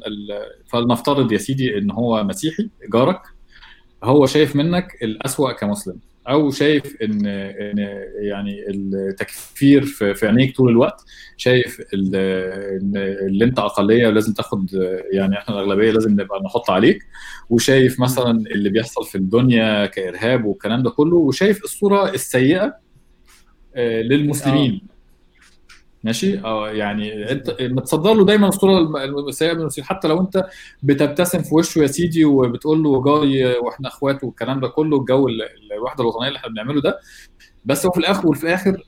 فلنفترض 0.66 1.32
يا 1.32 1.38
سيدي 1.38 1.78
إن 1.78 1.90
هو 1.90 2.24
مسيحي 2.24 2.68
جارك 2.92 3.22
هو 4.04 4.26
شايف 4.26 4.56
منك 4.56 4.98
الأسوأ 5.02 5.52
كمسلم. 5.52 5.96
أو 6.28 6.50
شايف 6.50 6.96
إن 7.02 7.26
إن 7.26 7.78
يعني 8.20 8.64
التكفير 8.70 9.82
في 9.84 10.26
عينيك 10.26 10.56
طول 10.56 10.70
الوقت 10.70 11.04
شايف 11.36 11.80
إن 11.94 12.10
اللي 13.26 13.44
أنت 13.44 13.58
أقلية 13.58 14.06
ولازم 14.06 14.32
تاخد 14.32 14.70
يعني 15.12 15.38
إحنا 15.38 15.54
الأغلبية 15.54 15.90
لازم 15.90 16.12
نبقى 16.12 16.40
نحط 16.44 16.70
عليك 16.70 16.98
وشايف 17.50 18.00
مثلا 18.00 18.30
اللي 18.30 18.68
بيحصل 18.70 19.04
في 19.04 19.14
الدنيا 19.14 19.86
كإرهاب 19.86 20.44
والكلام 20.44 20.82
ده 20.82 20.90
كله 20.90 21.16
وشايف 21.16 21.64
الصورة 21.64 22.10
السيئة 22.10 22.76
آه، 23.74 24.02
للمسلمين. 24.02 24.80
ماشي 26.04 26.38
آه 26.38 26.70
يعني 26.70 27.30
انت 27.32 27.56
متصدر 27.60 28.14
له 28.14 28.24
دايما 28.24 28.48
الصورة 28.48 28.78
السيئه 29.28 29.52
من 29.52 29.60
المسلمين 29.60 29.86
حتى 29.88 30.08
لو 30.08 30.20
انت 30.20 30.46
بتبتسم 30.82 31.42
في 31.42 31.54
وشه 31.54 31.78
يا 31.78 31.86
سيدي 31.86 32.24
وبتقول 32.24 32.82
له 32.82 33.02
جاي 33.04 33.58
وإحنا 33.58 33.88
اخوات 33.88 34.24
والكلام 34.24 34.60
ده 34.60 34.68
كله 34.68 34.96
الجو 34.96 35.28
ال- 35.28 35.72
الوحدة 35.72 36.02
الوطنية 36.02 36.28
اللي 36.28 36.38
إحنا 36.38 36.50
بنعمله 36.50 36.80
ده 36.80 36.98
بس 37.64 37.86
هو 37.86 37.92
في 37.92 38.00
الآخر 38.00 38.28
وفي 38.28 38.44
الآخر 38.44 38.82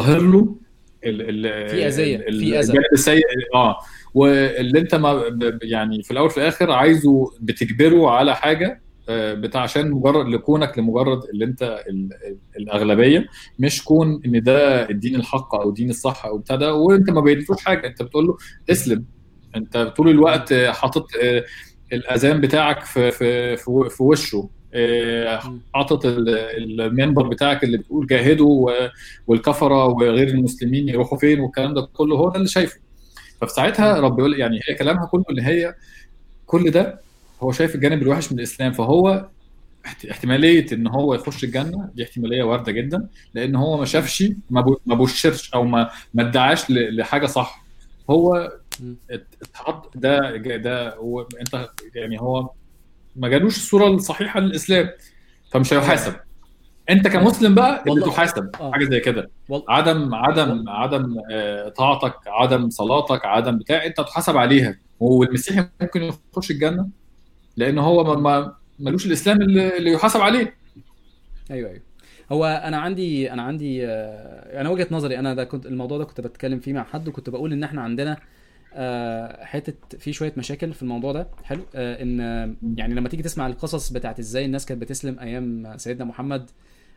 ظاهر 0.00 0.20
له 0.20 0.56
ال 1.04 1.46
ال 1.46 1.68
في 1.68 1.76
ال- 2.14 2.22
في. 2.40 2.44
الجانب 2.70 2.84
السيء 2.92 3.24
آه 3.54 3.76
واللي 4.14 4.78
انت 4.78 4.94
ما 4.94 5.38
يعني 5.62 6.02
في 6.02 6.10
الأول 6.10 6.26
وفي 6.26 6.38
الآخر 6.38 6.70
عايزه 6.70 7.30
بتجبره 7.40 8.10
على 8.10 8.36
حاجة 8.36 8.82
بتاع 9.10 9.62
عشان 9.62 9.90
مجرد 9.90 10.28
لكونك 10.28 10.78
لمجرد 10.78 11.20
اللي 11.24 11.44
انت 11.44 11.62
ال- 11.62 12.08
ال- 12.26 12.38
الأغلبية 12.56 13.26
مش 13.58 13.84
كون 13.84 14.20
إن 14.26 14.42
ده 14.42 14.88
الدين 14.90 15.14
الحق 15.16 15.54
أو 15.54 15.68
الدين 15.68 15.90
الصح 15.90 16.26
أو 16.26 16.38
بتاع 16.38 16.56
ده 16.56 16.74
وأنت 16.74 17.10
ما 17.10 17.20
بيدفوش 17.20 17.64
حاجة. 17.64 17.86
أنت 17.86 18.02
بتقول 18.02 18.26
له 18.26 18.36
اسلم 18.70 19.04
أنت 19.56 19.76
طول 19.78 20.08
الوقت 20.08 20.52
حاطط 20.54 21.06
آه، 21.22 21.44
الأذان 21.92 22.40
بتاعك 22.40 22.84
في 22.84 23.10
في 23.10 23.56
في 23.56 23.88
في 23.90 24.02
وشه. 24.02 24.48
آه، 24.74 25.40
حاطط 25.74 26.06
ال- 26.06 26.28
المنبر 26.80 27.28
بتاعك 27.28 27.64
اللي 27.64 27.78
بتقول 27.78 28.06
جاهدوا 28.06 28.70
والكفرة 29.26 29.84
وغير 29.84 30.28
المسلمين 30.28 30.88
يروحوا 30.88 31.18
فين 31.18 31.40
والكلام 31.40 31.74
ده 31.74 31.88
كله 31.92 32.16
هو 32.16 32.28
ده 32.30 32.36
اللي 32.36 32.48
شايفه. 32.48 32.78
ففي 33.40 33.52
ساعتها 33.52 34.00
رب 34.00 34.18
يقول 34.18 34.40
يعني 34.40 34.60
هي 34.68 34.74
كلامها 34.74 35.06
كله 35.06 35.24
إن 35.30 35.38
هي 35.40 35.74
كل 36.46 36.70
ده 36.70 37.00
هو 37.42 37.52
شايف 37.52 37.74
الجانب 37.74 38.02
الوحش 38.02 38.32
من 38.32 38.38
الإسلام 38.38 38.72
فهو 38.72 39.28
احت- 39.86 40.06
احتمالية 40.06 40.66
إن 40.72 40.86
هو 40.86 41.14
يخش 41.14 41.44
الجنة 41.44 41.90
دي 41.94 42.02
احتمالية 42.04 42.42
واردة 42.42 42.72
جدا 42.72 43.08
لأن 43.34 43.56
هو 43.56 43.78
ما 43.78 43.84
شافش 43.84 44.24
ما 44.50 44.76
بشرش 44.86 45.54
أو 45.54 45.64
ما 45.64 45.90
ما 46.14 46.22
ادعاش 46.22 46.70
لحاجة 46.70 47.26
صح. 47.26 47.64
هو 48.10 48.52
اتحط 49.42 49.96
ده 49.96 50.36
ده 50.56 50.94
هو 50.96 51.20
أنت 51.40 51.68
يعني 51.94 52.20
هو 52.20 52.50
ما 53.16 53.28
جالوش 53.28 53.56
الصورة 53.56 53.86
الصحيحه 53.88 54.40
للإسلام 54.40 54.90
فمش 55.52 55.72
هيحاسب. 55.72 56.14
أنت 56.90 57.08
كمسلم 57.08 57.54
بقى 57.54 57.84
اللي 57.88 58.00
تحاسب 58.06 58.50
آه. 58.60 58.72
حاجة 58.72 58.84
زي 58.84 59.00
كده. 59.00 59.30
عدم 59.68 60.14
عدم 60.14 60.68
عدم 60.68 61.16
آه، 61.32 61.68
طاعتك 61.68 62.14
عدم 62.26 62.70
صلاتك 62.70 63.24
عدم 63.24 63.58
بتاع 63.58 63.86
أنت 63.86 64.00
تحاسب 64.00 64.36
عليها. 64.36 64.78
والمسيحي 65.00 65.68
ممكن 65.80 66.02
يخش 66.02 66.50
الجنة؟ 66.50 66.88
لأن 67.56 67.78
هو 67.78 68.16
ما- 68.20 68.54
ملوش 68.78 69.06
الإسلام 69.06 69.42
اللي 69.42 69.92
يحاسب 69.92 70.20
عليه. 70.20 70.54
أيوه 71.50 71.70
أيوه. 71.70 71.80
هو 72.32 72.44
أنا 72.64 72.76
عندي 72.76 73.32
أنا 73.32 73.42
عندي 73.42 73.86
آه، 73.86 74.60
أنا 74.60 74.70
وجهة 74.70 74.86
نظري 74.90 75.18
أنا 75.18 75.34
ده 75.34 75.44
كنت 75.44 75.66
الموضوع 75.66 75.98
ده 75.98 76.04
كنت 76.04 76.20
بتكلم 76.20 76.60
فيه 76.60 76.72
مع 76.72 76.84
حد 76.84 77.08
وكنت 77.08 77.30
بقول 77.30 77.52
إن 77.52 77.64
إحنا 77.64 77.80
عندنا 77.82 78.16
آه، 78.74 79.44
حتة 79.44 79.98
في 79.98 80.12
شوية 80.12 80.32
مشاكل 80.36 80.72
في 80.74 80.82
الموضوع 80.82 81.12
ده. 81.12 81.26
حلو. 81.44 81.62
آه، 81.74 82.02
إن 82.02 82.20
يعني 82.78 82.94
لما 82.94 83.08
تيجي 83.08 83.22
تسمع 83.22 83.46
القصص 83.46 83.90
بتاعت 83.92 84.18
إزاي 84.18 84.44
الناس 84.44 84.66
كانت 84.66 84.80
بتسلم 84.82 85.18
أيام 85.18 85.72
سيدنا 85.76 86.04
محمد 86.04 86.50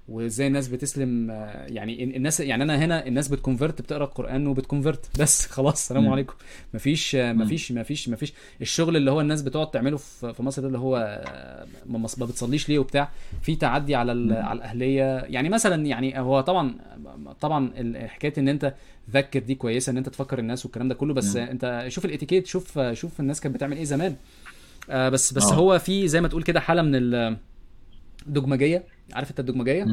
وازاي 0.09 0.47
الناس 0.47 0.67
بتسلم 0.67 1.31
آه، 1.31 1.65
يعني 1.67 2.03
ال- 2.03 2.15
الناس 2.15 2.39
يعني 2.39 2.63
أنا 2.63 2.77
هنا 2.85 3.07
الناس 3.07 3.27
بتكونفرت 3.27 3.81
بتقرأ 3.81 4.03
القرآن 4.05 4.47
وبتكونفرت 4.47 5.09
بس 5.21 5.45
خلاص 5.47 5.73
السلام. 5.73 6.09
عليكم. 6.09 6.33
مفيش 6.73 7.15
آه، 7.15 7.33
مفيش 7.33 7.71
مفيش 7.71 8.09
مفيش. 8.09 8.33
الشغل 8.61 8.97
اللي 8.97 9.11
هو 9.11 9.21
الناس 9.21 9.41
بتقعد 9.41 9.71
تعمله 9.71 9.97
في 9.97 10.35
مصر 10.39 10.61
ده 10.61 10.67
اللي 10.67 10.77
هو 10.77 10.97
آه، 11.25 11.65
ما 11.89 12.07
بتصليش 12.27 12.69
ليه 12.69 12.79
وبتاع. 12.79 13.09
في 13.41 13.55
تعدي 13.55 13.95
على 13.95 14.11
على 14.35 14.53
الأهلية. 14.57 15.03
يعني 15.19 15.49
مثلا 15.49 15.85
يعني 15.85 16.19
هو 16.19 16.41
طبعا 16.41 16.75
طبعا 17.41 17.71
حكاية 18.07 18.33
إن 18.37 18.47
أنت 18.49 18.73
تذكر 19.07 19.39
دي 19.39 19.55
كويسة 19.55 19.89
إن 19.91 19.97
أنت 19.97 20.09
تفكر 20.09 20.39
الناس 20.39 20.65
والكلام 20.65 20.87
ده 20.87 20.95
كله. 20.95 21.13
بس. 21.13 21.35
أنت 21.35 21.85
شوف 21.87 22.05
الإتيكيت 22.05 22.47
شوف 22.47 22.79
شوف 22.93 23.19
الناس 23.19 23.41
كانت 23.41 23.55
بتعمل 23.55 23.77
إيه 23.77 23.83
زمان. 23.83 24.15
بس 24.89 25.33
بس. 25.33 25.43
هو 25.53 25.79
في 25.79 26.07
زي 26.07 26.21
ما 26.21 26.27
تقول 26.27 26.43
كده 26.43 26.59
حالة 26.59 26.81
من 26.81 26.91
الديماجوجية 28.27 28.83
عارف 29.13 29.29
انت 29.29 29.39
الديماجوجية. 29.39 29.85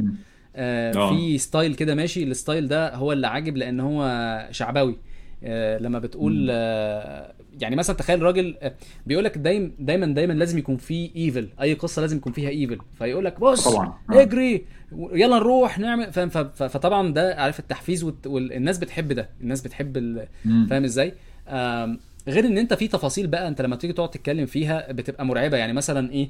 آه، 0.57 0.93
آه. 0.97 1.17
في 1.17 1.39
style 1.39 1.75
كده 1.75 1.95
ماشي 1.95 2.23
ال 2.25 2.32
style 2.32 2.69
ده 2.69 2.95
هو 2.95 3.12
اللي 3.12 3.27
عاجب 3.27 3.57
لأن 3.57 3.81
هو 3.81 4.49
شعبوي 4.51 4.97
آه، 5.45 5.79
لما 5.79 5.99
بتقول. 5.99 6.49
آه، 6.51 7.33
يعني 7.61 7.77
مثلا 7.77 7.97
تخيل 7.97 8.23
راجل 8.23 8.55
آه، 8.62 8.75
بيقول 9.07 9.25
لك 9.25 9.39
دايما 9.39 9.71
دايما 9.79 10.07
دايما 10.07 10.33
لازم 10.33 10.59
يكون 10.59 10.77
في 10.77 11.11
evil 11.17 11.49
أي 11.62 11.75
قصة 11.75 12.03
لازم 12.03 12.17
يكون 12.17 12.33
فيها 12.33 12.49
evil 12.51 12.79
فيقول 12.99 13.25
لك 13.25 13.41
بص 13.41 13.69
طبعا 13.69 13.87
آه. 14.11 14.23
اجري 14.23 14.64
يلا 15.12 15.37
نروح 15.37 15.79
نعمل 15.79 16.12
فاهم 16.12 16.29
فطبعا 16.29 17.12
ده 17.12 17.35
عارف 17.35 17.59
التحفيز 17.61 18.12
والناس 18.27 18.79
بتحب 18.79 19.12
ده 19.12 19.29
الناس 19.41 19.62
بتحب. 19.62 20.27
فاهم 20.71 20.85
إزاي 20.85 21.12
غير 22.29 22.45
إن 22.47 22.59
أنت 22.59 22.75
في 22.75 22.89
تفاصيل 22.89 23.27
بقى 23.27 23.49
أنت 23.49 23.61
لما 23.62 23.77
تيجي 23.77 23.93
تقعد 23.93 24.11
تتكلم 24.11 24.47
فيها 24.47 24.93
بتبقى 24.93 25.27
مرعبة 25.27 25.57
يعني 25.57 25.73
مثلا 25.73 26.11
إيه 26.11 26.29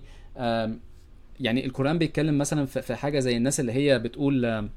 يعني 1.41 1.66
القرآن 1.66 1.99
بيتكلم 1.99 2.39
مثلا 2.39 2.66
في 2.66 2.95
حاجة 2.95 3.18
زي 3.18 3.37
الناس 3.37 3.61
اللي 3.61 3.72
هي 3.72 3.99
بتقول 3.99 4.68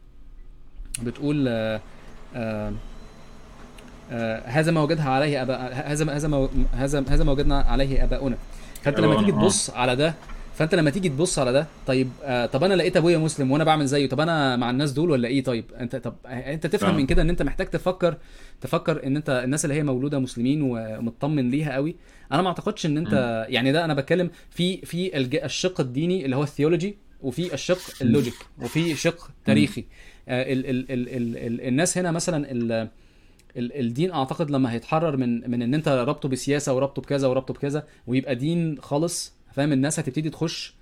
بتقول 1.03 1.45
آه، 1.47 1.81
آه، 2.35 2.73
هذا 4.45 4.71
ما 4.71 4.81
وجدنا 4.81 5.09
عليه 5.09 5.41
آباء 5.41 5.73
هذا 5.91 6.05
ما- 6.05 6.15
هذا 6.15 6.27
ما 6.27 6.49
هذا 6.73 7.03
هذا 7.09 7.23
ما 7.23 7.31
وجدنا 7.31 7.59
عليه 7.61 8.03
آباؤنا 8.03 8.37
فأنت 8.83 8.99
لما 8.99 9.15
تيجي 9.19 9.31
آه. 9.31 9.35
تبص 9.35 9.69
على 9.69 9.95
ده 9.95 10.13
فانت 10.59 10.75
لما 10.75 10.89
تيجي 10.89 11.09
تبص 11.09 11.39
على 11.39 11.53
ده 11.53 11.67
طيب 11.87 12.09
آه 12.23 12.45
طب 12.45 12.63
أنا 12.63 12.73
لقيت 12.73 12.97
ابويا 12.97 13.17
مسلم 13.17 13.51
وأنا 13.51 13.63
بعمل 13.63 13.85
زيه 13.87 14.07
طب 14.09 14.19
أنا 14.19 14.55
مع 14.55 14.69
الناس 14.69 14.91
دول 14.91 15.09
ولا 15.11 15.27
إيه؟ 15.27 15.43
طيب 15.43 15.65
انت 15.79 15.95
طب 15.95 16.15
انت 16.25 16.67
تفهم. 16.67 16.95
من 16.95 17.05
كده 17.05 17.21
ان 17.21 17.29
انت 17.29 17.41
محتاج 17.43 17.67
تفكر 17.69 18.17
تفكر 18.61 19.03
ان 19.05 19.15
انت 19.15 19.29
الناس 19.43 19.65
اللي 19.65 19.75
هي 19.75 19.83
مولودة 19.83 20.19
مسلمين 20.19 20.61
ومطمن 20.61 21.49
ليها 21.49 21.73
قوي. 21.73 21.95
أنا 22.31 22.41
ما 22.41 22.47
اعتقدش 22.47 22.85
ان 22.85 22.97
انت 22.97 23.45
يعني 23.49 23.71
ده 23.71 23.85
أنا 23.85 23.93
بتكلم 23.93 24.29
في 24.49 24.77
في 24.77 25.17
الشق 25.45 25.81
الديني 25.81 26.25
اللي 26.25 26.35
هو 26.35 26.43
ال 26.43 26.49
theology 26.49 26.97
وفي 27.21 27.53
الشق 27.53 27.79
ال 28.01 28.07
logic 28.07 28.33
وفي 28.61 28.95
شق 28.95 29.31
تاريخي. 29.45 29.85
آه 30.29 30.53
ال 30.53 30.65
ال 30.69 30.91
ال 30.91 31.09
ال 31.09 31.37
ال 31.37 31.61
الناس 31.67 31.97
هنا 31.97 32.11
مثلا 32.11 32.51
ال- 32.51 32.89
الدين 33.57 34.11
اعتقد 34.11 34.51
لما 34.51 34.73
هيتحرر 34.73 35.17
من 35.17 35.51
من 35.51 35.61
ان 35.61 35.73
انت 35.73 35.87
ربطه 35.87 36.29
بسياسة 36.29 36.73
وربطه 36.73 37.01
بكذا 37.01 37.27
وربطه 37.27 37.53
بكذا 37.53 37.83
ويبقى 38.07 38.35
دين 38.35 38.77
خالص 38.81 39.38
فاهم؟ 39.59 39.73
الناس 39.73 39.99
هتبتدي 39.99 40.29
تخش 40.29 40.73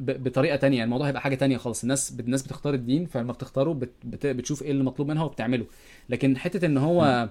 بطريقة 0.00 0.56
تانية. 0.56 0.84
الموضوع 0.84 1.06
هيبقى 1.08 1.20
حاجة 1.22 1.34
تانية 1.34 1.56
خالص. 1.56 1.82
الناس 1.82 2.14
الناس 2.20 2.42
بتختار 2.42 2.74
الدين 2.74 3.06
فلما 3.06 3.32
بتختاره 3.32 3.72
بت 3.72 3.90
بت 4.04 4.26
بتشوف 4.26 4.62
إيه 4.62 4.70
اللي 4.70 4.84
مطلوب 4.84 5.08
منها 5.08 5.24
وبتعمله. 5.24 5.66
لكن 6.08 6.36
حتة 6.36 6.66
ان 6.66 6.78
هو 6.78 7.28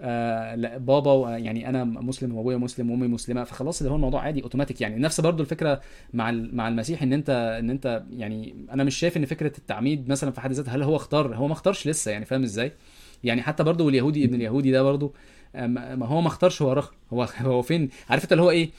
آه 0.00 0.54
لا 0.54 0.78
بابا 0.78 1.12
و- 1.12 1.28
يعني 1.28 1.68
أنا 1.68 1.84
مسلم 1.84 2.34
وابويا 2.36 2.56
مسلم 2.56 2.90
وامي 2.90 3.06
مسلمة 3.08 3.44
فخلاص 3.44 3.80
اللي 3.80 3.90
هو 3.92 3.96
الموضوع 3.96 4.20
عادي 4.22 4.42
اوتوماتيك. 4.42 4.80
يعني 4.80 4.96
نفس 5.02 5.20
برضو 5.20 5.42
الفكرة 5.42 5.80
مع 6.14 6.30
ال- 6.30 6.56
مع 6.56 6.68
المسيح 6.68 7.02
ان 7.02 7.12
انت 7.12 7.30
ان 7.60 7.70
انت 7.70 8.02
يعني 8.16 8.54
أنا 8.72 8.84
مش 8.84 8.96
شايف 8.96 9.16
ان 9.16 9.24
فكرة 9.24 9.52
التعميد 9.58 10.08
مثلا 10.08 10.30
في 10.30 10.40
حد 10.40 10.52
ذاتها 10.52 10.74
هل 10.76 10.82
هو 10.82 10.96
اختار؟ 10.96 11.34
هو 11.36 11.46
ما 11.46 11.52
اختارش 11.52 11.88
لسه 11.88 12.10
يعني 12.10 12.24
فاهم 12.24 12.42
إزاي؟ 12.42 12.72
يعني 13.24 13.42
حتى 13.42 13.62
برضو 13.64 13.88
اليهودي 13.88 14.24
ابن 14.24 14.34
اليهودي 14.34 14.70
ده 14.70 14.82
برضو 14.82 15.14
آه، 15.54 15.66
ما 15.66 15.94
ما 15.94 16.06
هو 16.06 16.20
ما 16.20 16.26
اختارش 16.28 16.62
هو 16.62 16.72
رخ 16.72 16.90
هو 17.12 17.22
هو 17.40 17.62
فين؟ 17.62 17.88
عارف 18.10 18.22
انت 18.24 18.32
اللي 18.32 18.42
هو 18.42 18.50
إيه؟ 18.50 18.70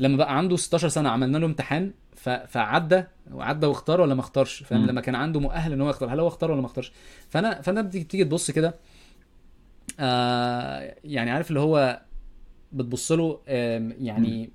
لما 0.00 0.16
بقى 0.16 0.38
عنده 0.38 0.56
16 0.56 0.88
سنة 0.88 1.08
عملنا 1.08 1.38
له 1.38 1.46
امتحان 1.46 1.92
ف... 2.16 2.28
فعدى 2.28 3.04
وعدى 3.32 3.66
واختار 3.66 4.00
ولا 4.00 4.14
ما 4.14 4.20
اختارش؟ 4.20 4.62
فاهم. 4.62 4.86
لما 4.86 5.00
كان 5.00 5.14
عنده 5.14 5.40
مؤهل 5.40 5.72
إن 5.72 5.80
هو 5.80 5.90
يختار 5.90 6.14
هل 6.14 6.20
هو 6.20 6.28
اختار 6.28 6.50
ولا 6.50 6.60
ما 6.60 6.66
اختارش؟ 6.66 6.92
فأنا 7.28 7.60
فأنا 7.62 7.82
بتيجي 7.82 8.04
تيجي 8.04 8.24
تبص 8.24 8.50
كده 8.50 8.74
آه 10.00 10.94
يعني 11.04 11.30
عارف 11.30 11.48
اللي 11.48 11.60
هو 11.60 12.02
بتبص 12.72 13.12
له 13.12 13.40
آم، 13.48 13.94
يعني 13.98 14.50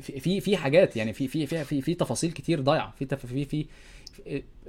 في 0.00 0.20
في 0.20 0.40
في 0.40 0.56
حاجات 0.56 0.96
يعني 0.96 1.12
في 1.12 1.28
في 1.28 1.46
في 1.46 1.64
في, 1.64 1.80
في 1.82 1.94
تفاصيل 1.94 2.32
كتير 2.32 2.60
ضايعة. 2.60 2.90
في 2.98 3.04
تف- 3.04 3.26
في 3.26 3.44
في 3.44 3.66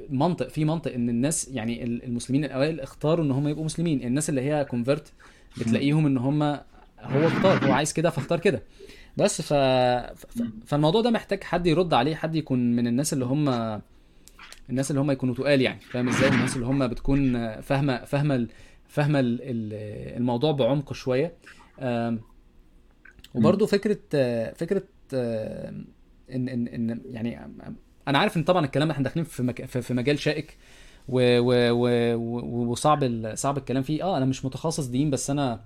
منطق 0.09 0.47
في 0.47 0.65
منطق 0.65 0.93
إن 0.93 1.09
الناس 1.09 1.47
يعني 1.47 1.83
ال- 1.83 2.03
المسلمين 2.03 2.45
الأوائل 2.45 2.79
اختاروا 2.79 3.25
إن 3.25 3.31
هم 3.31 3.47
يبقوا 3.47 3.65
مسلمين. 3.65 4.03
الناس 4.03 4.29
اللي 4.29 4.41
هي 4.41 4.65
كونفرت 4.65 5.13
بتلاقيهم 5.57 6.05
إن 6.05 6.17
هم 6.17 6.43
هو 6.99 7.27
اختار 7.27 7.65
هو 7.67 7.71
عايز 7.71 7.93
كده 7.93 8.09
فاختار 8.09 8.39
كده. 8.39 8.63
بس 9.17 9.41
ف... 9.41 9.53
فالموضوع 10.65 11.01
ده 11.01 11.09
محتاج 11.11 11.43
حد 11.43 11.67
يرد 11.67 11.93
عليه 11.93 12.15
حد 12.15 12.35
يكون 12.35 12.75
من 12.75 12.87
الناس 12.87 13.13
اللي 13.13 13.25
هم 13.25 13.49
الناس 14.69 14.91
اللي 14.91 15.01
هم 15.01 15.11
يكونوا 15.11 15.35
تقال 15.35 15.61
يعني. 15.61 15.79
فاهم 15.79 16.09
إزاي؟ 16.09 16.29
الناس 16.29 16.55
اللي 16.55 16.65
هم 16.67 16.87
بتكون 16.87 17.61
فاهمه 17.61 18.05
فاهمة 18.05 18.35
ال- 18.35 18.49
فاهمة 18.87 19.19
ال- 19.19 19.39
ال- 19.41 20.17
الموضوع 20.17 20.51
بعمق 20.51 20.93
شوية. 20.93 21.33
آم، 21.79 22.21
وبرضه 23.35 23.65
فكرة 23.65 23.97
فكرة 24.53 24.83
ان 25.13 25.85
ان 26.49 26.67
إن 26.67 27.01
يعني 27.11 27.39
أنا 28.07 28.17
عارف 28.19 28.37
إن 28.37 28.43
طبعا 28.43 28.65
الكلام 28.65 28.91
إحنا 28.91 29.03
داخلين 29.03 29.25
في 29.25 29.43
مك... 29.43 29.65
في 29.65 29.93
مجال 29.93 30.19
شائك 30.19 30.57
و... 31.09 31.39
و... 31.39 31.71
و... 31.71 32.15
و... 32.15 32.71
وصعب 32.71 33.03
ال... 33.03 33.37
صعب 33.37 33.57
الكلام 33.57 33.83
فيه. 33.83 34.03
آه 34.03 34.17
أنا 34.17 34.25
مش 34.25 34.45
متخصص 34.45 34.85
دين 34.87 35.09
بس 35.09 35.29
أنا 35.29 35.59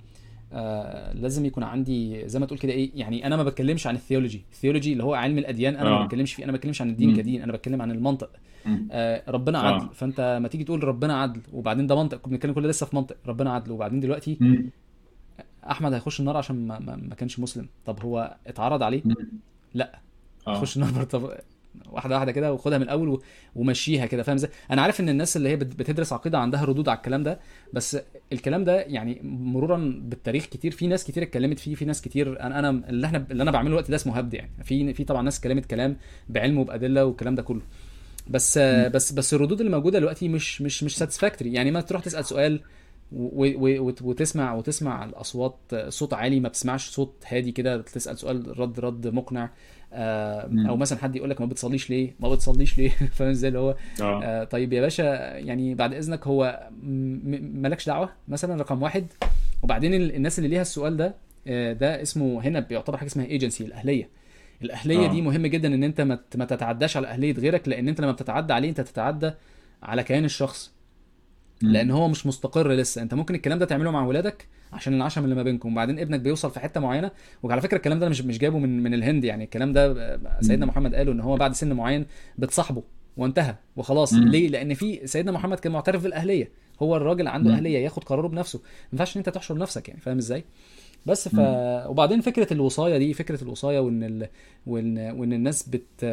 آه 0.53 1.13
لازم 1.13 1.45
يكون 1.45 1.63
عندي 1.63 2.27
زي 2.29 2.39
ما 2.39 2.45
تقول 2.45 2.59
كده 2.59 2.73
إيه 2.73 2.91
يعني 2.95 3.27
أنا 3.27 3.35
ما 3.35 3.43
بتكلمش 3.43 3.87
عن 3.87 3.95
ال 3.95 4.01
theology 4.01 4.45
ال 4.51 4.56
theology 4.56 4.91
اللي 4.93 5.03
هو 5.03 5.13
علم 5.13 5.37
الأديان 5.37 5.75
أنا 5.75 5.89
ما 5.89 6.01
آه. 6.01 6.05
بتكلمش 6.05 6.33
فيه 6.33 6.43
أنا 6.43 6.51
ما 6.51 6.57
بتكلمش 6.57 6.81
عن 6.81 6.89
الدين 6.89 7.09
مم. 7.09 7.15
كدين 7.15 7.41
أنا 7.41 7.51
بتكلم 7.51 7.81
عن 7.81 7.91
المنطق. 7.91 8.29
آه 8.91 9.23
ربنا 9.27 9.59
آه. 9.69 9.73
عدل 9.73 9.89
فأنت 9.93 10.39
ما 10.41 10.47
تيجي 10.47 10.63
تقول 10.63 10.83
ربنا 10.83 11.21
عدل 11.21 11.41
وبعدين 11.53 11.87
ده 11.87 11.95
منطق 11.95 12.17
كنا 12.17 12.33
بنتكلم 12.33 12.53
كل 12.53 12.67
لسه 12.67 12.85
في 12.85 12.95
منطق 12.95 13.15
ربنا 13.27 13.53
عدل 13.53 13.71
وبعدين 13.71 13.99
دلوقتي 13.99 14.37
مم. 14.41 14.69
أحمد 15.71 15.93
هيخش 15.93 16.19
النار 16.19 16.37
عشان 16.37 16.67
ما, 16.67 16.79
ما, 16.79 16.95
ما 16.95 17.15
كانش 17.15 17.39
مسلم 17.39 17.67
طب 17.85 17.99
هو 18.03 18.35
اتعرض 18.47 18.83
عليه 18.83 19.01
مم. 19.05 19.15
لا 19.73 19.99
آه. 20.47 20.59
خش 20.61 20.77
النار 20.77 21.03
طب 21.03 21.31
واحدة 21.89 22.15
واحدة 22.15 22.31
كده 22.31 22.53
وخدها 22.53 22.77
من 22.77 22.83
الأول 22.83 23.21
ومشيها 23.55 24.05
كده 24.05 24.23
فاهم 24.23 24.35
إزاي؟ 24.35 24.51
أنا 24.71 24.81
عارف 24.81 24.99
إن 24.99 25.09
الناس 25.09 25.37
اللي 25.37 25.49
هي 25.49 25.55
بت- 25.55 25.75
بتدرس 25.79 26.13
عقيدة 26.13 26.37
عندها 26.37 26.65
ردود 26.65 26.89
على 26.89 26.97
الكلام 26.97 27.23
ده 27.23 27.39
بس 27.73 27.97
الكلام 28.33 28.63
ده 28.63 28.81
يعني 28.81 29.19
مرورا 29.23 30.01
بالتاريخ 30.03 30.45
كتير 30.45 30.71
في 30.71 30.87
ناس 30.87 31.03
كتير 31.03 31.23
اتكلمت 31.23 31.59
فيه 31.59 31.75
في 31.75 31.85
ناس 31.85 32.01
كتير 32.01 32.41
أنا 32.41 32.59
أنا 32.59 32.69
اللي 32.69 33.07
إحنا 33.07 33.25
اللي 33.31 33.43
أنا 33.43 33.51
بعمله 33.51 33.69
الوقت 33.71 33.89
ده 33.91 33.95
اسمه 33.95 34.17
هبد 34.17 34.33
يعني 34.33 34.51
في 34.63 34.93
في 34.93 35.03
طبعا 35.03 35.21
ناس 35.21 35.37
اتكلمت 35.37 35.65
كلام 35.65 35.97
بعلم 36.29 36.57
وبأدلة 36.57 37.05
والكلام 37.05 37.35
ده 37.35 37.41
كله. 37.43 37.61
بس 38.29 38.57
بس 38.57 39.11
بس 39.13 39.33
الردود 39.33 39.59
اللي 39.59 39.71
موجودة 39.71 39.99
دلوقتي 39.99 40.27
مش 40.27 40.61
مش 40.61 40.83
مش 40.83 40.97
ساتسفاكتوري 40.97 41.53
يعني 41.53 41.71
ما 41.71 41.81
تروح 41.81 42.01
تسأل 42.03 42.25
سؤال 42.25 42.61
وتسمع 43.11 44.53
وتسمع 44.53 45.05
الأصوات 45.05 45.57
صوت 45.89 46.13
عالي 46.13 46.39
ما 46.39 46.49
بتسمعش 46.49 46.89
صوت 46.89 47.23
هادي 47.27 47.51
كده 47.51 47.81
تسأل 47.81 48.17
سؤال 48.17 48.59
رد 48.59 48.79
رد 48.79 49.07
مقنع. 49.07 49.49
أو 49.93 50.77
مثلا 50.77 50.99
حد 50.99 51.15
يقول 51.15 51.29
لك 51.29 51.41
ما 51.41 51.47
بتصليش 51.47 51.89
ليه؟ 51.89 52.13
ما 52.19 52.29
بتصليش 52.29 52.77
ليه؟ 52.77 52.89
فاهم 53.15 53.29
إزاي؟ 53.29 53.47
اللي 53.47 53.59
هو 53.59 53.75
آه. 54.01 54.23
آه، 54.23 54.43
طيب 54.43 54.73
يا 54.73 54.81
باشا 54.81 55.01
يعني 55.37 55.75
بعد 55.75 55.93
إذنك 55.93 56.27
هو 56.27 56.67
مالكش 56.83 57.85
دعوة 57.87 58.09
مثلا 58.27 58.61
رقم 58.61 58.81
واحد. 58.81 59.05
وبعدين 59.63 59.93
ال- 59.93 60.15
الناس 60.15 60.39
اللي 60.39 60.49
ليها 60.49 60.61
السؤال 60.61 60.97
ده 60.97 61.15
آه، 61.47 61.73
ده 61.73 62.01
اسمه 62.01 62.41
هنا 62.47 62.59
بيعتبر 62.59 62.97
حاجة 62.97 63.07
اسمها 63.07 63.25
ايجنسي 63.25 63.63
الأهلية. 63.65 64.09
الأهلية 64.61 65.05
آه. 65.05 65.11
دي 65.11 65.21
مهم 65.21 65.47
جدا 65.47 65.67
إن 65.73 65.83
أنت 65.83 66.01
ما 66.35 66.45
تتعداش 66.45 66.97
على 66.97 67.07
اهليه 67.07 67.33
غيرك 67.33 67.67
لأن 67.67 67.87
أنت 67.87 68.01
لما 68.01 68.11
بتتعدى 68.11 68.53
عليه 68.53 68.69
أنت 68.69 68.81
تتعدى 68.81 69.31
على 69.83 70.03
كيان 70.03 70.25
الشخص. 70.25 70.71
لأن 71.61 71.91
هو 71.91 72.07
مش 72.07 72.25
مستقر 72.25 72.71
لسه. 72.71 73.01
أنت 73.01 73.13
ممكن 73.13 73.35
الكلام 73.35 73.59
ده 73.59 73.65
تعمله 73.65 73.91
مع 73.91 74.05
ولادك 74.05 74.47
عشان 74.73 74.93
العشم 74.93 75.23
اللي 75.23 75.35
ما 75.35 75.43
بينكم 75.43 75.71
وبعدين 75.71 75.99
ابنك 75.99 76.19
بيوصل 76.19 76.51
في 76.51 76.59
حتة 76.59 76.79
معينة 76.79 77.11
وعلى 77.43 77.61
فكرة 77.61 77.77
الكلام 77.77 77.99
ده 77.99 78.05
أنا 78.05 78.11
مش 78.11 78.21
مش 78.21 78.37
جايبه 78.37 78.59
من 78.59 78.83
من 78.83 78.93
الهند 78.93 79.23
يعني. 79.23 79.43
الكلام 79.43 79.73
ده 79.73 80.19
سيدنا. 80.41 80.65
محمد 80.65 80.95
قاله 80.95 81.11
إن 81.11 81.19
هو 81.19 81.35
بعد 81.37 81.53
سن 81.53 81.73
معين 81.73 82.05
بتصاحبه 82.37 82.83
وانتهى 83.17 83.55
وخلاص. 83.75 84.13
مم. 84.13 84.27
ليه؟ 84.27 84.49
لأن 84.49 84.73
في 84.73 85.07
سيدنا 85.07 85.31
محمد 85.31 85.59
كان 85.59 85.71
معترف 85.71 86.03
بالأهلية. 86.03 86.51
هو 86.81 86.95
الراجل 86.97 87.27
عنده 87.27 87.49
مم. 87.49 87.55
أهلية 87.55 87.77
ياخد 87.79 88.03
قراره 88.03 88.27
بنفسه. 88.27 88.59
ما 88.59 88.65
ينفعش 88.93 89.15
إن 89.17 89.19
أنت 89.19 89.29
تحشر 89.29 89.57
نفسك 89.57 89.89
يعني. 89.89 90.01
فاهم 90.01 90.17
إزاي؟ 90.17 90.43
بس 91.05 91.27
ف. 91.29 91.39
وبعدين 91.89 92.21
فكرة 92.21 92.53
الوصايه 92.53 92.97
دي 92.97 93.13
فكرة 93.13 93.43
الوصايه 93.43 93.79
وإن 93.79 94.03
ال... 94.03 94.27
وإن 94.67 94.97
وإن 95.11 95.33
الناس 95.33 95.69
بت 95.69 96.05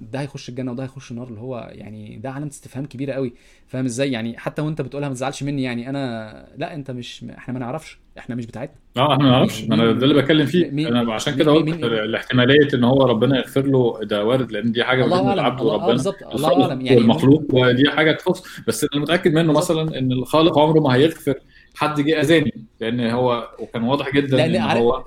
ده 0.00 0.20
هيخش 0.20 0.48
الجنة 0.48 0.72
وده 0.72 0.82
هيخش 0.82 1.10
النار 1.10 1.28
اللي 1.28 1.40
هو 1.40 1.70
يعني 1.72 2.16
ده 2.16 2.30
علامة 2.30 2.50
استفهام 2.50 2.86
كبيرة 2.86 3.12
قوي 3.12 3.32
فاهم 3.66 3.84
إزاي؟ 3.84 4.12
يعني 4.12 4.38
حتى 4.38 4.62
وأنت 4.62 4.82
بتقولها 4.82 5.08
ما 5.08 5.14
تزعلش 5.14 5.42
مني 5.42 5.62
يعني 5.62 5.88
أنا 5.90 6.46
لا 6.58 6.74
أنت 6.74 6.90
مش 6.90 7.24
إحنا 7.38 7.54
ما 7.54 7.60
نعرفش 7.60 7.98
إحنا 8.18 8.34
مش 8.34 8.46
بتاعتنا. 8.46 8.74
آه 8.96 9.12
إحنا 9.12 9.24
ما 9.24 9.30
نعرفش. 9.30 9.64
أنا 9.64 9.92
ده 9.92 10.06
اللي 10.06 10.22
بتكلم 10.22 10.46
فيه. 10.46 10.70
مين- 10.70 10.86
أنا 10.96 11.14
عشان 11.14 11.34
كده 11.36 11.52
قلت 11.52 11.64
مين- 11.64 11.84
الاحتمالية 11.84 12.68
إن 12.74 12.84
هو 12.84 13.02
ربنا 13.02 13.36
يغفر 13.38 13.66
له 13.66 14.00
ده 14.02 14.24
وارد 14.24 14.52
لأن 14.52 14.72
دي 14.72 14.84
حاجة 14.84 15.04
بين 15.04 15.12
العبد 15.12 15.60
آه 15.60 15.64
وربنا. 15.66 15.86
بالظبط. 15.86 16.16
الله 16.34 16.64
أعلم. 16.64 16.80
يعني 16.80 16.96
والمخلوق 16.98 17.42
ودي 17.54 17.90
حاجة 17.90 18.12
تخص. 18.12 18.42
بس 18.68 18.86
أنا 18.94 19.02
متأكد 19.02 19.32
منه. 19.32 19.52
مثلا 19.52 19.98
إن 19.98 20.12
الخالق 20.12 20.58
عمره 20.58 20.80
ما 20.80 20.94
هيغفر 20.94 21.34
حد 21.74 22.00
جه 22.00 22.20
أذاني 22.20 22.52
لأن 22.80 23.10
هو 23.10 23.48
وكان 23.58 23.82
واضح 23.82 24.10
جدا 24.14 24.36
لأن 24.36 24.54
إن 24.54 24.62
عارف 24.62 24.80
هو 24.82 25.04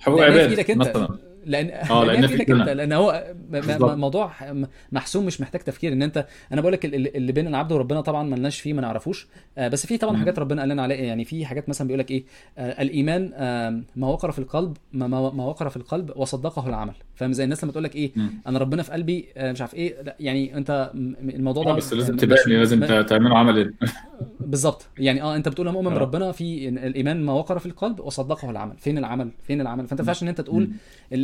حقوق 0.00 0.20
لأن 0.20 0.32
هي 0.32 0.34
في 0.34 0.40
عباد 0.40 0.50
إيدك 0.50 0.70
أنت. 0.70 0.80
مثلا. 0.80 1.29
لأن 1.46 1.70
آه 1.90 2.04
لأن 2.12 2.26
في 2.26 2.40
انت 2.42 2.50
لأن 2.68 2.92
هو 2.92 3.24
موضوع 3.96 4.32
محسوم 4.92 5.26
مش 5.26 5.40
محتاج 5.40 5.60
تفكير 5.60 5.92
إن 5.92 6.02
أنت 6.02 6.26
أنا 6.52 6.60
بقول 6.60 6.72
لك 6.72 6.84
ال- 6.84 6.94
ال- 6.94 7.16
اللي 7.16 7.32
بين 7.32 7.46
العبد 7.46 7.72
وربنا 7.72 8.00
طبعا 8.00 8.22
ملناش 8.22 8.60
فيه 8.60 8.72
ما 8.72 8.80
نعرفوش. 8.82 9.26
آه، 9.58 9.68
بس 9.68 9.86
في 9.86 9.98
طبعا. 9.98 10.16
حاجات 10.16 10.38
ربنا 10.38 10.62
قال 10.62 10.68
لنا 10.68 10.82
عليها 10.82 10.98
يعني 11.04 11.24
في 11.24 11.46
حاجات 11.46 11.68
مثلا 11.68 11.86
بيقول 11.86 11.98
لك 12.00 12.10
إيه 12.10 12.24
آه، 12.58 12.82
الإيمان 12.82 13.30
ما 13.96 14.06
وقر 14.06 14.30
في 14.32 14.38
القلب 14.38 14.76
ما 14.92 15.06
ما 15.06 15.30
ما 15.30 15.44
وقر 15.44 15.68
في 15.68 15.76
القلب 15.76 16.12
وصدقه 16.16 16.68
العمل. 16.68 16.94
فاهم؟ 17.14 17.32
زي 17.32 17.44
الناس 17.44 17.62
لما 17.64 17.72
تقول 17.72 17.84
لك 17.84 17.96
إيه. 17.96 18.10
أنا 18.46 18.58
ربنا 18.58 18.82
في 18.82 18.92
قلبي 18.92 19.28
آه، 19.36 19.52
مش 19.52 19.60
عارف 19.60 19.74
إيه 19.74 20.02
لأ 20.02 20.16
يعني 20.20 20.56
أنت 20.56 20.90
الموضوع 20.94 21.64
ده 21.64 21.72
بس 21.72 21.92
لازم 21.92 22.16
تبان 22.16 22.38
مش 22.46 22.52
لازم 22.52 22.80
ما- 22.80 23.02
ت- 23.02 23.08
تعملوا 23.08 23.38
عمل 23.38 23.74
بالظبط. 24.40 24.86
يعني 24.98 25.22
آه 25.22 25.36
أنت 25.36 25.48
بتقول 25.48 25.68
أنا 25.68 25.76
مؤمن 25.80 25.94
بربنا 25.94 26.32
في 26.32 26.68
الإيمان 26.68 27.22
ما 27.24 27.32
وقر 27.32 27.58
في 27.58 27.66
القلب 27.66 28.00
وصدقه 28.00 28.50
العمل. 28.50 28.74
فين 28.78 28.98
العمل؟ 28.98 29.30
فين 29.46 29.60
العمل؟ 29.60 29.86
فأنت 29.86 30.00
ما. 30.00 30.06
ينفعش 30.06 30.22
إن 30.22 30.28
أنت 30.28 30.40
تقول 30.40 30.70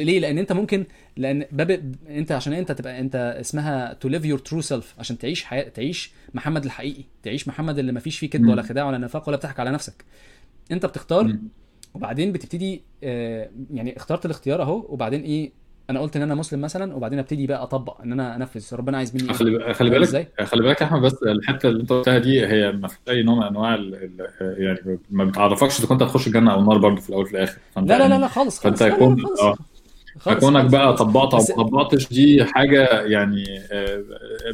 ليه؟ 0.06 0.20
لأن 0.20 0.38
أنت 0.38 0.52
ممكن 0.52 0.84
لأن 1.16 1.44
باب 1.52 1.94
أنت 2.08 2.32
عشان 2.32 2.52
أنت 2.52 2.72
تبقى 2.72 3.00
أنت 3.00 3.36
اسمها 3.40 3.92
to 3.92 4.08
live 4.08 4.24
your 4.24 4.38
true 4.38 4.60
self 4.60 4.94
عشان 4.98 5.18
تعيش 5.18 5.44
حياة 5.44 5.68
تعيش 5.68 6.12
محمد 6.34 6.64
الحقيقي 6.64 7.02
تعيش 7.22 7.48
محمد 7.48 7.78
اللي 7.78 7.92
ما 7.92 8.00
فيش 8.00 8.18
فيه 8.18 8.30
كذب 8.30 8.48
ولا. 8.48 8.62
خداع 8.62 8.86
ولا 8.86 8.98
نفاق 8.98 9.28
ولا 9.28 9.36
بتضحك 9.36 9.60
على 9.60 9.70
نفسك. 9.70 10.04
أنت 10.72 10.86
بتختار. 10.86 11.36
وبعدين 11.94 12.32
بتبتدي 12.32 12.82
آه، 13.04 13.50
يعني 13.74 13.96
اخترت 13.96 14.24
الاختيار 14.26 14.62
أهو 14.62 14.86
وبعدين 14.88 15.22
إيه 15.22 15.52
أنا 15.90 16.00
قلت 16.00 16.16
إن 16.16 16.22
أنا 16.22 16.34
مسلم 16.34 16.60
مثلا 16.60 16.94
وبعدين 16.94 17.18
أبتدي 17.18 17.46
بقى 17.46 17.62
أطبق 17.62 18.00
إن 18.00 18.12
أنا 18.12 18.36
أنفذ. 18.36 18.74
ربنا 18.76 18.96
عايز 18.96 19.14
مني 19.16 19.24
إيه؟ 19.28 19.32
خلي 19.32 19.74
خلي 19.74 19.90
بالك 19.90 20.02
إزاي؟ 20.02 20.28
خلي 20.44 20.62
بالك 20.62 20.82
أحمد 20.82 21.00
بس 21.02 21.22
الحتة 21.22 21.68
اللي 21.68 21.80
أنت 21.82 21.92
قلتها 21.92 22.18
دي 22.18 22.46
هي 22.46 22.72
ما 22.72 22.88
فيش 22.88 22.98
أي 23.08 23.22
نوع 23.22 23.36
من 23.36 23.42
أنواع 23.42 23.78
يعني 24.40 24.98
ما 25.10 25.24
بتعرفكش 25.24 25.78
إذا 25.78 25.88
كنت 25.88 26.02
هتخش 26.02 26.26
الجنة 26.26 26.52
أو 26.52 26.60
النار 26.60 26.78
برضه 26.78 27.00
في 27.00 27.08
الأول 27.08 27.24
وفي 27.24 27.32
الآخر. 27.32 27.58
فأنت 27.74 27.88
لا 27.88 27.94
لا 27.94 28.02
لا 28.02 28.08
يعني 28.08 28.20
لا 28.22 28.28
خالص 28.28 28.60
فأنت 28.60 28.82
خالص 28.82 28.92
خالص. 29.24 29.40
آه. 29.40 29.54
خالص 29.54 29.75
فكونك 30.20 30.64
بقى 30.70 30.96
خالص 30.96 31.02
طبقت 31.02 31.50
أو 31.50 31.56
ما 31.56 31.68
طبقتش 31.68 32.08
دي 32.08 32.44
حاجة 32.44 33.02
يعني 33.02 33.44
آه، 33.72 34.02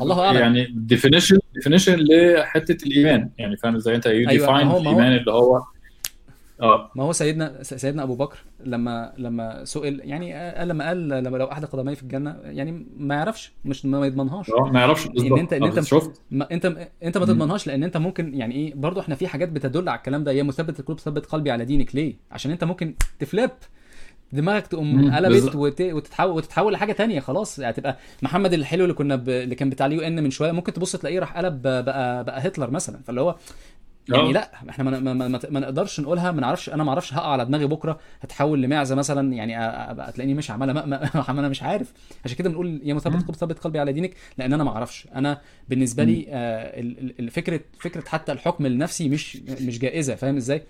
الله 0.02 0.18
آه، 0.18 0.26
أعلم. 0.26 0.38
يعني 0.38 0.72
definition 0.74 1.38
definition 1.54 1.96
لحتة 1.98 2.86
الإيمان. 2.86 3.30
يعني 3.38 3.56
فاهم 3.56 3.76
إزاي؟ 3.76 3.94
أنت 3.96 4.06
you 4.06 4.26
ما 4.26 4.32
define 4.32 4.70
الإيمان 4.70 5.12
اللي 5.12 5.32
هو 5.32 5.62
آه. 6.62 6.90
ما 6.94 7.04
هو 7.04 7.12
سيدنا 7.12 7.62
سيدنا 7.62 8.02
أبو 8.02 8.14
بكر 8.14 8.38
لما 8.64 9.12
لما 9.18 9.64
سئل 9.64 10.00
يعني 10.04 10.32
قال 10.34 10.68
لما 10.68 10.86
قال 10.88 11.08
لما 11.08 11.36
لو 11.36 11.46
أحد 11.46 11.64
قدمي 11.64 11.94
في 11.94 12.02
الجنة 12.02 12.36
يعني 12.44 12.86
ما 12.96 13.14
يعرفش 13.14 13.52
مش 13.64 13.86
ما 13.86 14.06
يضمنهاش. 14.06 14.50
آه 14.50 14.70
ما 14.70 14.80
يعرفش 14.80 15.06
إن 15.06 15.12
بالظبط 15.12 15.38
أنت 15.38 15.52
إن 15.52 15.62
آه 15.62 15.66
أنت 15.66 15.78
بس 15.78 15.86
شفت؟ 15.86 16.20
ما 16.30 16.48
أنت 16.52 16.88
أنت 17.02 17.18
ما. 17.18 17.26
تضمنهاش 17.26 17.66
لأن 17.66 17.84
أنت 17.84 17.96
ممكن 17.96 18.34
يعني 18.34 18.54
إيه 18.54 18.74
برضو 18.74 19.00
إحنا 19.00 19.14
في 19.14 19.26
حاجات 19.28 19.48
بتدل 19.48 19.88
على 19.88 19.98
الكلام 19.98 20.24
ده. 20.24 20.32
يا 20.32 20.42
مثبت 20.42 20.80
القلوب 20.80 21.00
ثبت 21.00 21.26
قلبي 21.26 21.50
على 21.50 21.64
دينك. 21.64 21.94
ليه؟ 21.94 22.14
عشان 22.30 22.50
أنت 22.50 22.64
ممكن 22.64 22.94
تفليب 23.18 23.50
دماغك 24.32 24.66
تقوم. 24.66 25.14
قلبت 25.14 25.54
وت... 25.56 25.80
وتتحول 25.80 26.30
وتتحول 26.36 26.72
لحاجة 26.72 26.92
تانية 26.92 27.20
خلاص. 27.20 27.60
هتبقى 27.60 27.98
محمد 28.22 28.52
الحلو 28.52 28.82
اللي 28.84 28.94
كنا 28.94 29.16
ب... 29.16 29.28
اللي 29.28 29.54
كان 29.54 29.70
بتاع 29.70 29.86
اليو 29.86 30.00
إن 30.00 30.22
من 30.22 30.30
شوية 30.30 30.52
ممكن 30.52 30.72
تبص 30.72 30.96
تلاقيه 30.96 31.18
راح 31.18 31.36
قلب 31.36 31.62
بقى 31.62 32.24
بقى 32.24 32.46
هتلر 32.48 32.70
مثلا. 32.70 33.00
فاللي 33.06 33.20
هو 33.20 33.36
يعني 34.08 34.28
آه. 34.28 34.32
لا 34.32 34.50
إحنا 34.70 34.84
ما, 34.84 35.00
ما, 35.00 35.12
ما, 35.14 35.28
ما 35.28 35.40
ما 35.50 35.60
نقدرش 35.60 36.00
نقولها 36.00 36.30
ما 36.32 36.40
نعرفش 36.40 36.68
أنا 36.70 36.84
ما 36.84 36.90
أعرفش 36.90 37.14
هقع 37.14 37.28
على 37.32 37.44
دماغي 37.44 37.66
بكرة 37.66 37.98
هتحول 38.20 38.62
لمعزة 38.62 38.94
مثلا 38.94 39.32
يعني 39.32 39.58
أبقى 39.58 40.12
تلاقيني 40.12 40.34
مش 40.34 40.50
عمالة 40.50 40.72
مأمأ 40.72 41.10
أنا 41.28 41.48
مش 41.52 41.62
عارف. 41.62 41.92
عشان 42.24 42.36
كده 42.36 42.48
بنقول 42.48 42.80
يا 42.84 42.94
مثبت. 42.94 43.14
قلب 43.26 43.34
ثبت 43.34 43.58
قلبي 43.58 43.78
على 43.78 43.92
دينك 43.92 44.14
لأن 44.38 44.52
أنا 44.52 44.64
ما 44.64 44.70
أعرفش. 44.70 45.08
أنا 45.14 45.40
بالنسبة. 45.68 46.04
لي 46.04 46.26
آه، 46.28 46.80
الفكرة 47.20 47.60
فكرة 47.80 48.04
حتى 48.08 48.32
الحكم 48.32 48.66
النفسي 48.66 49.08
مش 49.08 49.36
مش 49.36 49.78
جائزة. 49.78 50.14
فاهم 50.14 50.36
إزاي؟ 50.36 50.62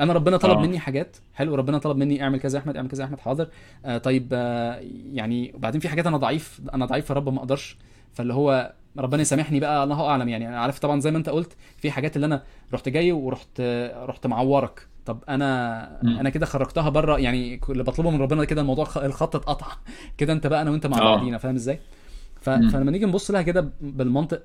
أنا 0.00 0.12
ربنا 0.12 0.36
طلب 0.36 0.58
آه. 0.58 0.62
مني 0.62 0.78
حاجات. 0.78 1.16
حلو 1.34 1.54
ربنا 1.54 1.78
طلب 1.78 1.96
مني 1.96 2.22
اعمل 2.22 2.40
كذا 2.40 2.58
يا 2.58 2.62
أحمد 2.62 2.76
اعمل 2.76 2.88
كذا 2.88 3.00
يا 3.00 3.06
أحمد 3.06 3.20
حاضر. 3.20 3.48
آه 3.84 3.98
طيب 3.98 4.28
آه 4.32 4.80
يعني 5.12 5.52
وبعدين 5.54 5.80
في 5.80 5.88
حاجات 5.88 6.06
أنا 6.06 6.16
ضعيف 6.16 6.60
أنا 6.74 6.86
ضعيف 6.86 7.10
يا 7.10 7.14
رب 7.14 7.28
ما 7.28 7.38
أقدرش. 7.38 7.76
فاللي 8.14 8.34
هو 8.34 8.72
ربنا 8.98 9.22
يسامحني 9.22 9.60
بقى 9.60 9.84
الله 9.84 10.06
أعلم 10.08 10.28
يعني. 10.28 10.48
أنا 10.48 10.60
عارف 10.60 10.78
طبعا 10.78 11.00
زي 11.00 11.10
ما 11.10 11.18
أنت 11.18 11.28
قلت 11.28 11.56
في 11.76 11.90
حاجات 11.90 12.16
اللي 12.16 12.26
أنا 12.26 12.42
رحت 12.74 12.88
جاي 12.88 13.12
ورحت 13.12 13.48
آه، 13.60 14.04
رحت 14.04 14.26
معورك. 14.26 14.86
طب 15.06 15.24
أنا 15.28 15.98
مم. 16.02 16.18
أنا 16.18 16.30
كده 16.30 16.46
خرجتها 16.46 16.88
بره 16.88 17.18
يعني 17.18 17.60
اللي 17.68 17.82
بطلبه 17.84 18.10
من 18.10 18.20
ربنا 18.20 18.44
كده 18.44 18.60
الموضوع 18.60 18.84
الخ- 18.84 18.98
الخط 18.98 19.36
اتقطع. 19.36 19.66
كده 20.18 20.32
أنت 20.32 20.46
بقى 20.46 20.62
أنا 20.62 20.70
وأنت 20.70 20.86
مع 20.86 20.98
آه. 20.98 21.04
بعضينا 21.16 21.38
فاهم 21.38 21.54
إزاي. 21.54 21.78
فلما 22.40 22.90
نيجي 22.90 23.06
نبص 23.06 23.30
لها 23.30 23.42
كده 23.42 23.70
بالمنطق 23.80 24.42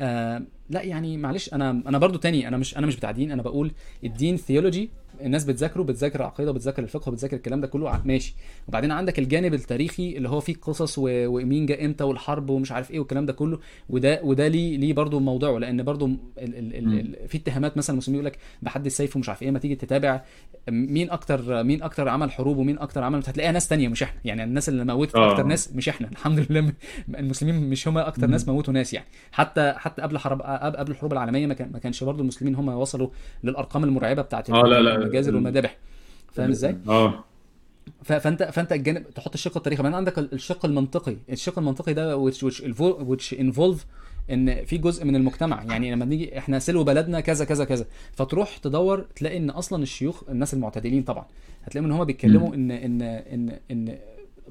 آه 0.00 0.42
لا 0.70 0.82
يعني 0.82 1.16
معلش 1.16 1.54
أنا 1.54 1.70
أنا 1.70 1.98
برضو 1.98 2.18
تاني 2.18 2.48
أنا 2.48 2.56
مش 2.56 2.76
أنا 2.78 2.86
مش 2.86 2.96
بتاع 2.96 3.10
دين 3.10 3.32
أنا 3.32 3.42
بقول 3.42 3.72
الدين 4.04 4.36
ثيولوجي 4.36 4.90
الناس 5.26 5.44
بتذاكره 5.44 5.82
بتذاكر 5.82 6.22
عقيده 6.22 6.50
وبتذاكر 6.50 6.82
الفقه 6.82 7.08
وبتذاكر 7.08 7.36
الكلام 7.36 7.60
ده 7.60 7.66
كله 7.66 8.02
ماشي. 8.04 8.34
وبعدين 8.68 8.90
عندك 8.90 9.18
الجانب 9.18 9.54
التاريخي 9.54 10.16
اللي 10.16 10.28
هو 10.28 10.40
فيه 10.40 10.54
قصص 10.62 10.98
و- 10.98 11.02
ومين 11.26 11.66
جه 11.66 11.84
إمتى 11.84 12.04
والحرب 12.04 12.50
ومش 12.50 12.72
عارف 12.72 12.90
إيه 12.90 12.98
والكلام 12.98 13.26
ده 13.26 13.32
كله. 13.32 13.58
وده 13.88 14.20
وده 14.22 14.48
ليه 14.48 14.76
ليه 14.78 14.92
برضه 14.92 15.20
موضوعه 15.20 15.58
لأن 15.58 15.82
برضه 15.82 16.06
ال 16.06 16.16
ال 16.38 16.74
ال 17.22 17.28
في 17.28 17.38
اتهامات 17.38 17.76
مثلا 17.76 17.94
المسلمين 17.94 18.20
يقول 18.20 18.26
لك 18.32 18.38
بحد 18.62 18.86
السيف 18.86 19.16
ومش 19.16 19.28
عارف 19.28 19.42
إيه 19.42 19.50
ما 19.50 19.58
تيجي 19.58 19.74
تتابع 19.74 20.22
مين 20.70 21.10
أكتر 21.10 21.62
مين 21.64 21.82
أكتر 21.82 22.08
عمل 22.08 22.30
حروب 22.30 22.56
ومين 22.56 22.78
أكتر 22.78 23.02
عمل 23.02 23.18
هتلاقيها 23.18 23.52
ناس 23.52 23.68
تانية 23.68 23.88
مش 23.88 24.02
إحنا. 24.02 24.20
يعني 24.24 24.44
الناس 24.44 24.68
اللي 24.68 24.84
موتت 24.84 25.14
أكتر 25.16 25.42
آه 25.44 25.46
ناس 25.46 25.72
مش 25.74 25.88
إحنا. 25.88 26.08
الحمد 26.08 26.46
لله 26.50 26.72
المسلمين 27.18 27.70
مش 27.70 27.88
هم 27.88 27.98
أكتر 27.98 28.26
ناس. 28.26 28.48
موتوا 28.48 28.74
ناس 28.74 28.94
يعني. 28.94 29.06
حتى 29.32 29.72
حتى 29.76 30.02
قبل 30.02 30.18
حرب 30.18 30.42
قبل 30.76 30.90
الحروب 30.90 31.12
العالمية 31.12 31.46
ما 31.46 31.54
كانش 31.54 32.04
برضه 32.04 32.20
المسلمين 32.22 32.54
هم 32.54 32.68
وصلوا 32.68 33.08
للأرقام 33.44 33.84
المرعبة 33.84 34.22
بتاعت 34.22 34.50
آه 34.50 34.62
لا 34.62 34.80
لا 34.80 35.08
المجازر 35.10 35.34
والمذابح 35.34 35.76
فاهم 36.32 36.50
إزاي؟ 36.50 36.76
آه. 36.88 37.24
فانت 38.02 38.42
فانت 38.42 38.72
الجانب 38.72 39.10
تحط 39.10 39.34
الشق 39.34 39.56
التاريخي. 39.56 39.82
بعدين 39.82 39.96
عندك 39.96 40.18
ال- 40.18 40.32
الشق 40.32 40.64
المنطقي. 40.66 41.16
الشق 41.30 41.58
المنطقي 41.58 41.94
ده 41.94 42.30
which 42.30 42.34
which 42.34 42.60
which 43.08 43.36
involve 43.38 43.78
إن 44.30 44.64
في 44.64 44.78
جزء 44.78 45.04
من 45.04 45.16
المجتمع. 45.16 45.62
يعني 45.62 45.92
لما 45.92 46.04
نيجي 46.04 46.38
إحنا 46.38 46.58
سلو 46.58 46.84
بلدنا 46.84 47.20
كذا 47.20 47.44
كذا 47.44 47.64
كذا. 47.64 47.86
فتروح 48.12 48.56
تدور 48.56 49.06
تلاقي 49.16 49.36
إن 49.36 49.50
أصلا 49.50 49.82
الشيوخ 49.82 50.22
الناس 50.30 50.54
المعتدلين 50.54 51.02
طبعا. 51.02 51.26
هتلاقيهم 51.64 51.90
إن 51.90 51.96
هم 51.98 52.04
بيتكلموا. 52.04 52.54
ان 52.54 52.70
ان 52.70 53.02
ان 53.02 53.58
إن 53.70 53.98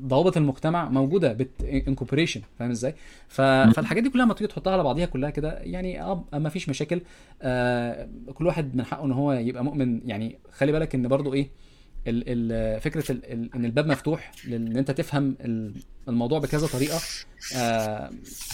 ضوابط 0.08 0.38
المجتمع 0.38 0.90
موجودة 0.90 1.34
بت 1.34 1.64
incorporation 1.88 2.42
فاهم 2.60 2.70
إزاي؟ 2.72 2.96
ف... 3.28 3.42
فالحاجات 3.42 4.04
دي 4.04 4.10
كلها 4.10 4.26
لما 4.26 4.34
تيجي 4.34 4.48
تحطها 4.48 4.74
على 4.74 4.84
بعضيها 4.84 5.06
كلها 5.06 5.30
كده 5.30 5.58
يعني 5.60 6.02
آه 6.02 6.26
ما 6.34 6.50
فيش 6.50 6.70
مشاكل. 6.70 7.02
آه 7.42 8.10
كل 8.34 8.46
واحد 8.48 8.76
من 8.76 8.86
حقه 8.86 9.06
إن 9.06 9.12
هو 9.12 9.34
يبقى 9.34 9.64
مؤمن. 9.64 10.02
يعني 10.10 10.40
خلي 10.52 10.72
بالك 10.72 10.96
إن 10.96 11.08
برضو 11.08 11.34
إيه 11.34 11.50
ال 12.08 12.24
ال 12.28 12.82
فكرة 12.82 13.12
ال 13.12 13.26
ال 13.34 13.56
إن 13.56 13.66
الباب 13.66 13.88
مفتوح 13.88 14.32
لأن 14.48 14.78
أنت 14.78 14.92
تفهم 14.92 15.36
ال- 15.42 15.74
الموضوع 16.08 16.40
بكذا 16.40 16.68
طريقة 16.68 17.00
آه 17.56 18.10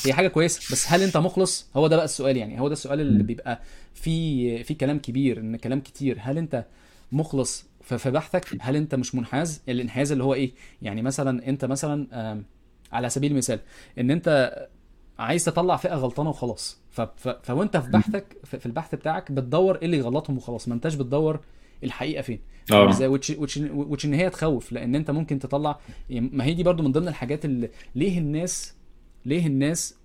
هي 0.06 0.14
حاجة 0.14 0.28
كويسة. 0.28 0.62
بس 0.72 0.86
هل 0.92 1.02
أنت 1.04 1.18
مخلص؟ 1.18 1.70
هو 1.76 1.88
ده 1.88 1.96
بقى 1.96 2.06
السؤال 2.06 2.38
يعني. 2.38 2.60
هو 2.60 2.68
ده 2.68 2.74
السؤال 2.74 3.02
اللي. 3.02 3.24
بيبقى 3.24 3.62
في 3.94 4.64
في 4.64 4.74
كلام 4.74 5.00
كبير 5.00 5.40
إن 5.40 5.56
كلام 5.56 5.80
كتير. 5.80 6.18
هل 6.22 6.38
أنت 6.38 6.66
مخلص 7.12 7.66
في 7.86 7.98
في 7.98 8.12
بحثك 8.12 8.58
هل 8.62 8.76
انت 8.76 8.96
مش 8.96 9.16
منحاز؟ 9.16 9.62
الانحياز 9.70 10.12
اللي 10.12 10.24
هو 10.24 10.34
إيه؟ 10.34 10.52
يعني 10.82 11.02
مثلا 11.02 11.48
انت 11.48 11.66
مثلا 11.66 12.44
على 12.92 13.10
سبيل 13.10 13.32
المثال 13.32 13.60
ان 14.00 14.12
انت 14.12 14.60
عايز 15.20 15.46
تطلع 15.46 15.76
فئة 15.76 15.96
غلطانة 15.96 16.30
وخلاص. 16.30 16.80
ف... 16.92 17.02
ف... 17.02 17.28
فوانت 17.28 17.78
في 17.78 17.90
بحثك 17.90 18.38
في 18.44 18.66
البحث 18.66 18.96
بتاعك 18.96 19.32
بتدور 19.32 19.76
إيه 19.76 19.86
اللي 19.86 19.98
يغلطهم 19.98 20.38
وخلاص. 20.38 20.68
ما 20.68 20.74
انتش 20.74 20.96
بتدور 20.96 21.40
الحقيقة 21.84 22.22
فين. 22.22 22.40
فاهم 22.66 22.88
آه 22.88 22.90
إزاي 22.90 23.08
وتش... 23.08 23.30
وتش... 23.30 23.58
وتش 23.58 24.06
ان 24.06 24.14
هي 24.14 24.30
تخوف 24.30 24.72
لأن 24.72 24.96
انت 24.96 25.12
ممكن 25.12 25.40
تطلع 25.40 25.80
ما 26.10 26.44
هي 26.44 26.54
دي 26.54 26.64
برضو 26.64 26.84
من 26.84 26.92
ضمن 26.92 27.08
الحاجات 27.08 27.46
اللي 27.46 27.70
ليه 27.96 28.20
الناس 28.20 28.76
ليه 29.26 29.48
الناس 29.48 29.96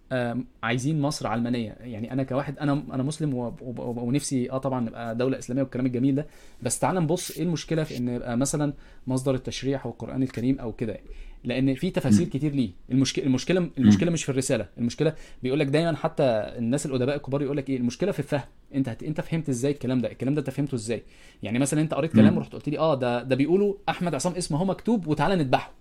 عايزين 0.62 1.00
مصر 1.00 1.26
علمانية. 1.26 1.76
يعني 1.80 2.12
أنا 2.12 2.22
كواحد 2.22 2.58
أنا 2.58 2.82
أنا 2.92 3.02
مسلم. 3.02 3.52
ونفسي 3.76 4.50
آه 4.50 4.58
طبعا 4.58 4.80
نبقى 4.80 5.16
دولة 5.16 5.38
إسلامية 5.38 5.62
والكلام 5.62 5.86
الجميل 5.86 6.14
ده. 6.14 6.26
بس 6.62 6.78
تعال 6.78 6.96
نبص 6.96 7.30
إيه 7.30 7.42
المشكلة 7.42 7.84
في 7.84 7.96
إن 7.96 8.08
يبقى 8.08 8.36
مثلا 8.36 8.72
مصدر 9.06 9.34
التشريع 9.34 9.80
هو 9.82 9.90
القرآن 9.90 10.22
الكريم 10.22 10.58
أو 10.58 10.72
كده. 10.72 10.98
لأن 11.44 11.74
في 11.74 11.90
تفاسير. 11.90 12.28
كتير 12.28 12.52
ليه. 12.52 12.70
المشكلة 12.90 13.24
المشكلة 13.26 13.70
المشكلة 13.78 14.10
مش 14.10 14.24
في 14.24 14.28
الرسالة. 14.28 14.66
المشكلة 14.78 15.14
بيقول 15.42 15.58
لك 15.60 15.66
دايما 15.66 15.96
حتى 15.96 16.22
الناس 16.58 16.86
الأدباء 16.86 17.16
الكبار 17.16 17.42
يقول 17.42 17.56
لك 17.56 17.70
إيه 17.70 17.76
المشكلة 17.76 18.12
في 18.12 18.18
الفهم. 18.18 18.42
أنت 18.74 18.88
هت... 18.88 19.02
أنت 19.02 19.20
فهمت 19.20 19.48
إزاي 19.48 19.72
الكلام 19.72 19.98
ده؟ 20.00 20.12
الكلام 20.12 20.34
ده 20.34 20.40
أنت 20.40 20.50
فهمته 20.50 20.74
إزاي؟ 20.74 21.02
يعني 21.42 21.58
مثلا 21.58 21.80
أنت 21.80 21.94
قريت 21.94 22.12
كلام. 22.12 22.36
ورحت 22.36 22.52
قلت 22.52 22.68
لي 22.68 22.78
آه 22.78 22.94
ده 22.94 23.22
ده 23.22 23.36
بيقولوا 23.36 23.74
أحمد 23.88 24.14
عصام 24.14 24.32
اسمه 24.32 24.58
هو 24.58 24.64
مكتوب 24.64 25.06
وتعالى 25.06 25.36
نذبحه 25.36 25.79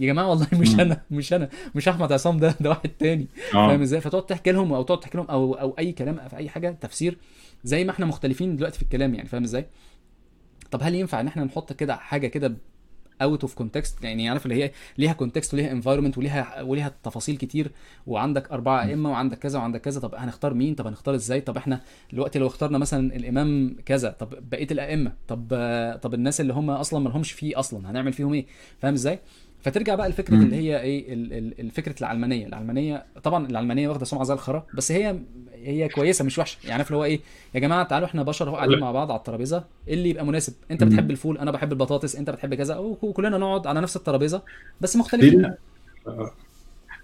يا 0.00 0.06
جماعة 0.06 0.28
والله 0.28 0.46
مش. 0.60 0.74
أنا 0.80 1.02
مش 1.10 1.32
أنا 1.32 1.48
مش 1.74 1.88
أحمد 1.88 2.12
عصام 2.12 2.38
ده 2.38 2.54
ده 2.60 2.70
واحد 2.70 2.88
تاني. 2.98 3.26
فاهم 3.52 3.80
آه 3.80 3.82
إزاي؟ 3.82 4.00
فتقعد 4.00 4.26
تحكي 4.26 4.52
لهم 4.52 4.72
أو 4.72 4.82
تقعد 4.82 5.00
تحكي 5.00 5.16
لهم 5.18 5.26
أو 5.26 5.54
أو 5.54 5.74
أي 5.78 5.92
كلام 5.92 6.28
في 6.28 6.36
أي 6.36 6.48
حاجة 6.48 6.70
تفسير 6.80 7.18
زي 7.64 7.84
ما 7.84 7.90
إحنا 7.90 8.06
مختلفين 8.06 8.56
دلوقتي 8.56 8.76
في 8.78 8.82
الكلام 8.82 9.14
يعني 9.14 9.28
فاهم 9.28 9.42
إزاي؟ 9.42 9.66
طب 10.70 10.80
هل 10.82 10.94
ينفع 10.94 11.20
إن 11.20 11.26
إحنا 11.26 11.44
نحط 11.44 11.72
كده 11.72 11.96
حاجة 11.96 12.26
كده 12.26 12.56
out 13.22 13.42
of 13.42 13.54
context 13.54 14.04
يعني 14.04 14.28
عارف 14.28 14.46
اللي 14.46 14.64
هي 14.64 14.70
ليها 14.98 15.12
context 15.12 15.54
وليها 15.54 15.72
environment 15.72 16.18
وليها 16.18 16.62
وليها 16.62 16.92
تفاصيل 17.02 17.36
كتير 17.36 17.70
وعندك 18.06 18.50
أربعة 18.52 18.82
أئمة 18.84 19.10
وعندك 19.10 19.38
كذا 19.38 19.58
وعندك 19.58 19.80
كذا 19.80 20.00
طب 20.00 20.14
هنختار 20.14 20.54
مين؟ 20.54 20.74
طب 20.74 20.86
هنختار 20.86 21.14
إزاي؟ 21.14 21.40
طب 21.40 21.56
إحنا 21.56 21.80
دلوقتي 22.12 22.38
لو 22.38 22.46
اخترنا 22.46 22.78
مثلا 22.78 23.16
الإمام 23.16 23.76
كذا 23.86 24.10
طب 24.10 24.50
بقية 24.50 24.66
الأئمة 24.70 25.12
طب 25.28 25.48
طب 26.02 26.14
الناس 26.14 26.40
اللي 26.40 26.52
هم 26.52 26.70
أصلا 26.70 27.00
ما 27.00 27.08
لهمش 27.08 27.32
فيه 27.32 27.58
أصلا 27.58 27.90
هنعمل 27.90 28.12
فيهم 28.12 28.32
إيه؟ 28.34 28.46
فاهم 28.78 28.94
إزاي؟ 28.94 29.18
فترجع 29.62 29.94
بقى 29.94 30.08
لفكرة. 30.08 30.34
اللي 30.34 30.56
هي 30.56 30.80
إيه 30.80 31.12
ال- 31.14 31.32
ال- 31.32 31.60
الفكرة 31.60 31.94
العلمانية. 32.00 32.46
العلمانية 32.46 33.04
طبعا 33.22 33.46
العلمانية 33.46 33.88
واخدة 33.88 34.04
سمعه 34.04 34.24
زي 34.24 34.34
الخرا 34.34 34.66
بس 34.74 34.92
هي 34.92 35.16
هي 35.54 35.88
كويسة 35.88 36.24
مش 36.24 36.38
وحشة. 36.38 36.58
يعني 36.62 36.72
عارف 36.74 36.86
اللي 36.86 36.98
هو 36.98 37.04
إيه 37.04 37.20
يا 37.54 37.60
جماعة 37.60 37.82
تعالوا 37.84 38.06
إحنا 38.08 38.22
بشر 38.22 38.48
أهو 38.48 38.56
قاعدين 38.56 38.78
مع 38.80 38.92
بعض 38.92 39.10
على 39.10 39.18
الترابيزة 39.18 39.64
إيه 39.88 39.94
اللي 39.94 40.10
يبقى 40.10 40.26
مناسب؟ 40.26 40.52
أنت. 40.70 40.84
بتحب 40.84 41.10
الفول 41.10 41.38
أنا 41.38 41.50
بحب 41.50 41.72
البطاطس 41.72 42.16
أنت 42.16 42.30
بتحب 42.30 42.54
كذا 42.54 42.76
وك- 42.76 43.04
وكلنا 43.04 43.38
نقعد 43.38 43.66
على 43.66 43.80
نفس 43.80 43.96
الترابيزة 43.96 44.42
بس 44.80 44.96
مختلفين. 44.96 45.54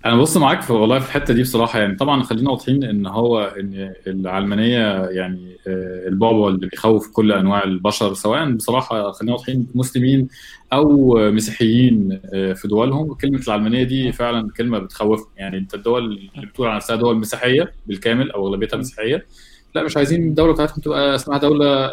أنا 0.06 0.16
بص 0.16 0.36
معاك 0.36 0.62
في 0.62 0.72
والله 0.72 0.98
في 0.98 1.06
الحتة 1.06 1.34
دي 1.34 1.42
بصراحة 1.42 1.78
يعني. 1.78 1.96
طبعا 1.96 2.22
خلينا 2.22 2.50
واضحين 2.50 2.84
إن 2.84 3.06
هو 3.06 3.40
إن 3.60 3.92
العلمانية 4.06 5.04
يعني 5.04 5.56
آه، 5.66 6.08
البعبع 6.08 6.48
اللي 6.48 6.66
بيخوف 6.66 7.10
كل 7.12 7.32
أنواع 7.32 7.64
البشر 7.64 8.14
سواء 8.14 8.50
بصراحة 8.50 9.12
خلينا 9.12 9.32
واضحين 9.34 9.66
مسلمين 9.74 10.28
أو 10.72 11.14
مسيحيين 11.30 12.20
آه، 12.34 12.52
في 12.52 12.68
دولهم 12.68 13.14
كلمة 13.14 13.40
العلمانية 13.48 13.82
دي 13.82 14.12
فعلا 14.12 14.48
كلمة 14.56 14.78
بتخوفهم 14.78 15.26
يعني 15.36 15.58
أنت 15.58 15.74
الدول 15.74 16.30
اللي 16.36 16.46
بتقول 16.46 16.66
على 16.68 16.76
نفسها 16.76 16.96
دول 16.96 17.16
مسيحية 17.16 17.72
بالكامل 17.86 18.30
أو 18.30 18.46
أغلبيتها. 18.48 18.76
مسيحية 18.76 19.26
لا 19.74 19.82
مش 19.82 19.96
عايزين 19.96 20.28
الدولة 20.28 20.52
بتاعتهم 20.52 20.76
تبقى 20.82 21.14
اسمها 21.14 21.38
دولة 21.38 21.90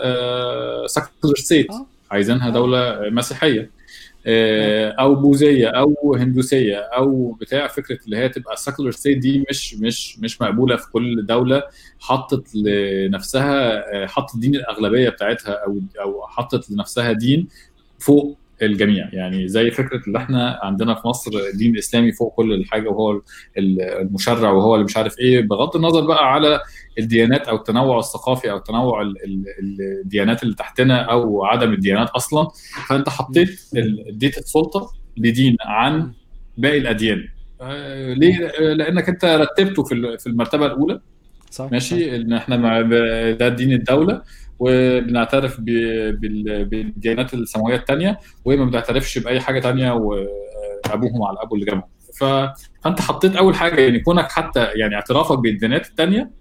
secular 0.88 1.36
state 1.36 1.72
آه. 1.72 1.86
عايزينها 2.12 2.50
دولة 2.50 3.10
مسيحية. 3.10 3.62
آه، 3.62 3.83
أو 5.00 5.16
بوذية 5.16 5.68
أو 5.68 6.16
هندوسية 6.16 6.78
أو 6.78 7.32
بتاع 7.32 7.68
فكرة 7.68 8.00
اللي 8.06 8.18
هي 8.18 8.30
تبقى 8.30 8.56
secular 8.58 8.92
state 8.92 9.18
دي 9.18 9.46
مش 9.50 9.76
مش 9.76 10.20
مش 10.20 10.42
مقبولة 10.42 10.76
في 10.76 10.92
كل 10.92 11.26
دولة 11.26 11.64
حطت 12.00 12.56
لنفسها 12.56 13.84
آه، 14.04 14.06
حطت 14.08 14.38
دين 14.38 14.56
الأغلبية 14.56 15.10
بتاعتها 15.10 15.52
أو 15.54 15.82
أو 16.02 16.28
حطت 16.28 16.72
لنفسها 16.72 17.12
دين 17.12 17.48
فوق 18.00 18.38
الجميع 18.62 19.10
يعني 19.14 19.48
زي 19.48 19.72
فكرة 19.72 20.02
اللي 20.08 20.18
إحنا 20.18 20.60
عندنا 20.64 20.94
في 20.94 21.08
مصر 21.08 21.32
دين 21.54 21.78
اسلامي 21.78 22.12
فوق 22.12 22.34
كل 22.36 22.54
الحاجة 22.54 22.90
وهو 22.90 23.12
ال- 23.58 23.82
المشرع 23.82 24.50
وهو 24.52 24.76
اللي 24.76 24.86
مش 24.86 24.98
عارف 24.98 25.20
إيه 25.20 25.42
بغض 25.42 25.76
النظر 25.76 26.02
بقى 26.08 26.34
على 26.34 26.60
الديانات 27.00 27.48
أو 27.48 27.56
التنوع 27.56 28.00
الثقافي 28.00 28.52
أو 28.52 28.58
تنوع 28.58 29.02
ال- 29.02 29.24
ال- 29.26 29.46
الديانات 30.04 30.44
اللي 30.44 30.56
تحتنا 30.56 31.02
أو 31.02 31.46
عدم 31.46 31.74
الديانات 31.74 32.10
أصلا 32.10 32.48
فأنت. 32.88 33.10
حطيت 33.10 33.62
اديت 34.10 34.38
السلطة 34.38 34.94
لدين 35.18 35.56
عن. 35.62 36.12
باقي 36.58 36.78
الأديان 36.78 37.28
آه، 37.62 38.14
ليه؟ 38.14 38.48
آه، 38.48 38.74
لأنك 38.74 39.10
أنت 39.10 39.26
رتبته 39.26 39.84
في 39.84 39.94
ال- 39.94 40.20
في 40.20 40.28
المرتبة 40.28 40.66
الأولى 40.66 41.00
صح 41.52 41.72
ماشي 41.72 42.16
إن 42.16 42.34
إحنا 42.34 42.58
مع 42.58 42.82
ده 43.32 43.50
دين 43.50 43.72
الدولة 43.74 44.22
وبنعترف 44.64 45.60
بالديانات 45.62 47.34
السماوية 47.34 47.76
الثانية 47.76 48.20
وما 48.46 48.66
بنعترفش 48.66 49.18
بأي 49.18 49.40
حاجة 49.40 49.60
ثانية 49.60 49.92
وابوهم 49.92 51.24
على 51.24 51.38
ابو 51.42 51.56
اللي 51.56 51.66
جابهم. 51.66 51.84
فأنت 52.20 53.02
حطيت 53.02 53.36
أول 53.36 53.56
حاجة 53.56 53.82
يعني 53.82 54.00
كونك 54.00 54.32
حتى 54.32 54.66
يعني 54.76 54.96
اعترافك 54.96 55.40
بالديانات 55.40 55.88
الثانية 55.88 56.32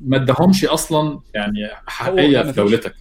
ما 0.00 0.16
ادهمش 0.16 0.64
أصلا 0.64 1.20
يعني 1.34 1.68
حقيقية 1.86 2.42
في 2.42 2.48
مفيش 2.48 2.56
دولتك. 2.56 2.94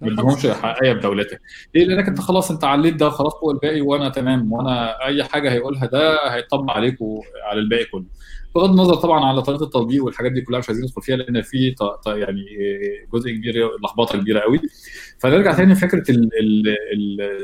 ما 0.00 0.12
ادهمش 0.12 0.46
حقيقية 0.46 0.92
في 0.94 1.00
دولتك 1.00 1.40
ليه 1.74 1.84
لأنك 1.84 2.08
أنت 2.08 2.20
خلاص 2.20 2.50
أنت 2.50 2.64
عليت 2.64 2.94
ده 2.94 3.10
خلاص 3.10 3.32
فوق 3.40 3.50
الباقي 3.50 3.80
وأنا 3.80 4.08
تمام. 4.08 4.52
وأنا 4.52 5.06
أي 5.06 5.24
حاجة 5.24 5.52
هيقولها 5.52 5.86
ده 5.86 6.28
هيطبق 6.34 6.70
عليك 6.72 6.96
وعلى 7.00 7.60
الباقي 7.60 7.84
كله. 7.84 8.04
بغض 8.54 8.70
النظر 8.70 8.94
طبعا 8.94 9.24
على 9.24 9.42
طريقة 9.42 9.64
التطبيق 9.64 10.04
والحاجات 10.04 10.32
دي 10.32 10.40
كلها 10.40 10.58
مش 10.58 10.68
عايزين 10.68 10.84
ندخل 10.84 11.02
فيها 11.02 11.16
لأن 11.16 11.42
في 11.42 11.74
يعني 12.06 12.44
جزء 13.12 13.30
كبير 13.30 13.68
لخبطة 13.84 14.18
كبيرة 14.18 14.40
قوي. 14.40 14.60
فنرجع 15.18 15.52
تاني 15.54 15.72
لفكرة 15.72 16.04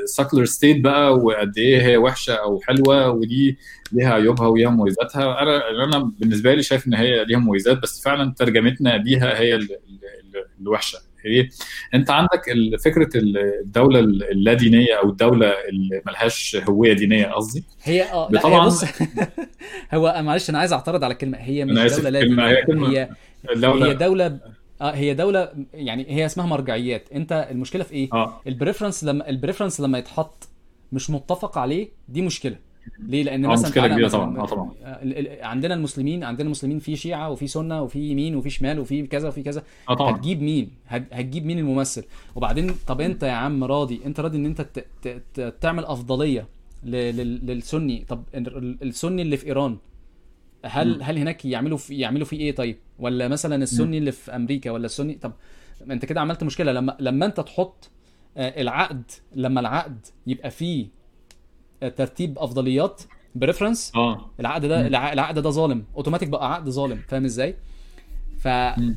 ال 0.05 0.10
secular 0.10 0.45
state 0.45 0.81
بقى 0.81 1.15
وقد 1.17 1.59
إيه 1.59 1.83
هي 1.83 1.97
وحشة 1.97 2.35
أو 2.35 2.61
حلوة 2.61 3.11
ودي 3.11 3.59
ليها 3.93 4.13
عيوبها 4.15 4.47
وليها 4.47 4.71
مميزاتها. 4.71 5.43
أنا 5.43 5.85
أنا 5.85 6.13
بالنسبة 6.21 6.55
لي 6.55 6.63
شايف 6.63 6.87
إن 6.87 6.95
هي 6.95 7.25
ليها 7.25 7.39
مميزات 7.39 7.83
بس 7.83 8.03
فعلا 8.05 8.35
ترجمتنا 8.39 8.97
بيها 8.97 9.39
هي 9.41 9.55
ال- 9.55 9.63
ال- 9.73 10.45
الوحشة. 10.61 10.99
إيه؟ 11.27 11.49
أنت 11.95 12.11
عندك 12.11 12.45
فكرة 12.85 13.09
الدولة 13.17 14.01
اللادينية 14.01 14.95
أو 15.03 15.11
الدولة 15.11 15.47
اللي 15.69 16.03
ملهاش 16.07 16.57
هوية 16.69 16.93
دينية 16.93 17.27
قصدي؟ 17.27 17.65
هي 17.83 18.03
آه 18.03 18.29
هي 18.33 18.39
طبعا 18.39 18.67
بص 18.67 18.85
هو 19.95 20.23
معلش 20.23 20.51
أنا 20.51 20.59
عايز 20.59 20.73
أعترض 20.73 21.05
على 21.05 21.13
الكلمة. 21.13 21.39
هي 21.39 21.65
مش 21.65 21.93
دولة 21.93 22.11
لا 22.11 22.21
الكلمة 22.21 22.43
دينيه 22.47 22.59
هي 22.59 22.67
كلمة 22.67 22.91
هي 22.91 22.99
هي 22.99 23.55
الدولة 23.55 23.93
دولة 23.93 24.39
آه 24.81 24.91
هي 24.91 25.15
دولة 25.15 25.53
يعني 25.75 26.07
هي 26.09 26.27
اسمها 26.27 26.47
مرجعيات. 26.47 27.09
أنت 27.15 27.49
المشكلة 27.51 27.85
في 27.85 27.93
إيه؟ 27.93 28.09
آه. 28.13 28.41
ال 28.47 28.52
preference 28.52 29.05
لما 29.05 29.29
ال 29.29 29.34
preference 29.34 29.81
لما 29.81 29.99
يتحط 29.99 30.49
مش 30.93 31.11
متفق 31.11 31.59
عليه 31.59 31.89
دي 32.09 32.23
مشكلة. 32.23 32.57
ليه؟ 32.99 33.23
لأن 33.23 33.45
آه 33.45 33.49
مثلا 33.49 33.69
مشكلة 33.69 33.89
كبيرة 33.89 34.09
طبعا 34.09 34.39
آه 34.39 34.47
طبعا. 34.47 34.73
ال- 34.83 35.45
عندنا 35.45 35.75
المسلمين 35.75 36.25
عندنا 36.25 36.47
المسلمين 36.47 36.79
في 36.79 36.97
شيعة 36.97 37.31
وفي 37.31 37.47
سنة 37.47 37.83
وفي 37.83 37.99
يمين 38.11 38.37
وفي 38.37 38.51
شمال 38.51 38.79
وفي 38.81 39.07
كذا 39.07 39.29
وفي 39.29 39.43
كذا. 39.43 39.63
آه 39.89 39.95
طبعا. 39.95 40.17
هتجيب 40.17 40.43
مين؟ 40.43 40.71
هت- 40.87 41.09
هتجيب 41.13 41.47
مين 41.47 41.59
الممثل؟ 41.59 42.05
وبعدين 42.35 42.75
طب 42.87 43.01
أنت 43.01 43.23
يا 43.23 43.33
عم 43.33 43.65
راضي 43.65 44.01
أنت 44.07 44.21
راضي 44.21 44.39
إن 44.39 44.47
أنت 44.47 44.61
ت- 44.61 44.87
ت- 45.03 45.23
ت- 45.35 45.55
تعمل 45.61 45.85
أفضلية 45.85 46.49
للسني. 46.85 48.05
طب 48.09 48.23
ال- 48.35 48.79
السني 48.83 49.23
اللي 49.23 49.37
في 49.37 49.47
إيران 49.47 49.77
هل 50.65 50.97
مم. 50.97 51.03
هل 51.03 51.19
هناك 51.19 51.45
يعملوا 51.45 51.79
في 51.79 51.95
يعملوا 51.99 52.27
فيه 52.27 52.37
إيه 52.39 52.55
طيب؟ 52.55 52.77
ولا 52.99 53.29
مثلا. 53.29 53.63
السني 53.63 53.99
اللي 53.99 54.13
في 54.13 54.37
أمريكا 54.37 54.71
ولا 54.71 54.87
السني؟ 54.87 55.15
طب 55.15 55.33
أنت 55.91 56.05
كده 56.05 56.21
عملت 56.21 56.45
مشكلة. 56.45 56.73
لما 56.73 56.97
لما 57.01 57.27
أنت 57.27 57.41
تحط 57.41 57.91
آه، 58.37 58.61
العقد 58.63 59.03
لما 59.35 59.61
العقد 59.61 60.07
يبقى 60.27 60.51
فيه 60.51 60.85
آه، 60.85 60.89
ترتيب 61.89 62.39
أفضليات 62.39 63.03
preference 63.35 63.93
آه. 63.97 64.31
العقد 64.41 64.67
ده 64.67 64.87
العقد 64.87 65.39
ده 65.39 65.51
ظالم 65.51 65.85
أوتوماتيك 65.97 66.29
بقى 66.29 66.55
عقد 66.55 66.69
ظالم 66.69 67.01
فاهم 67.09 67.25
إزاي؟ 67.25 67.55
ف... 68.39 68.49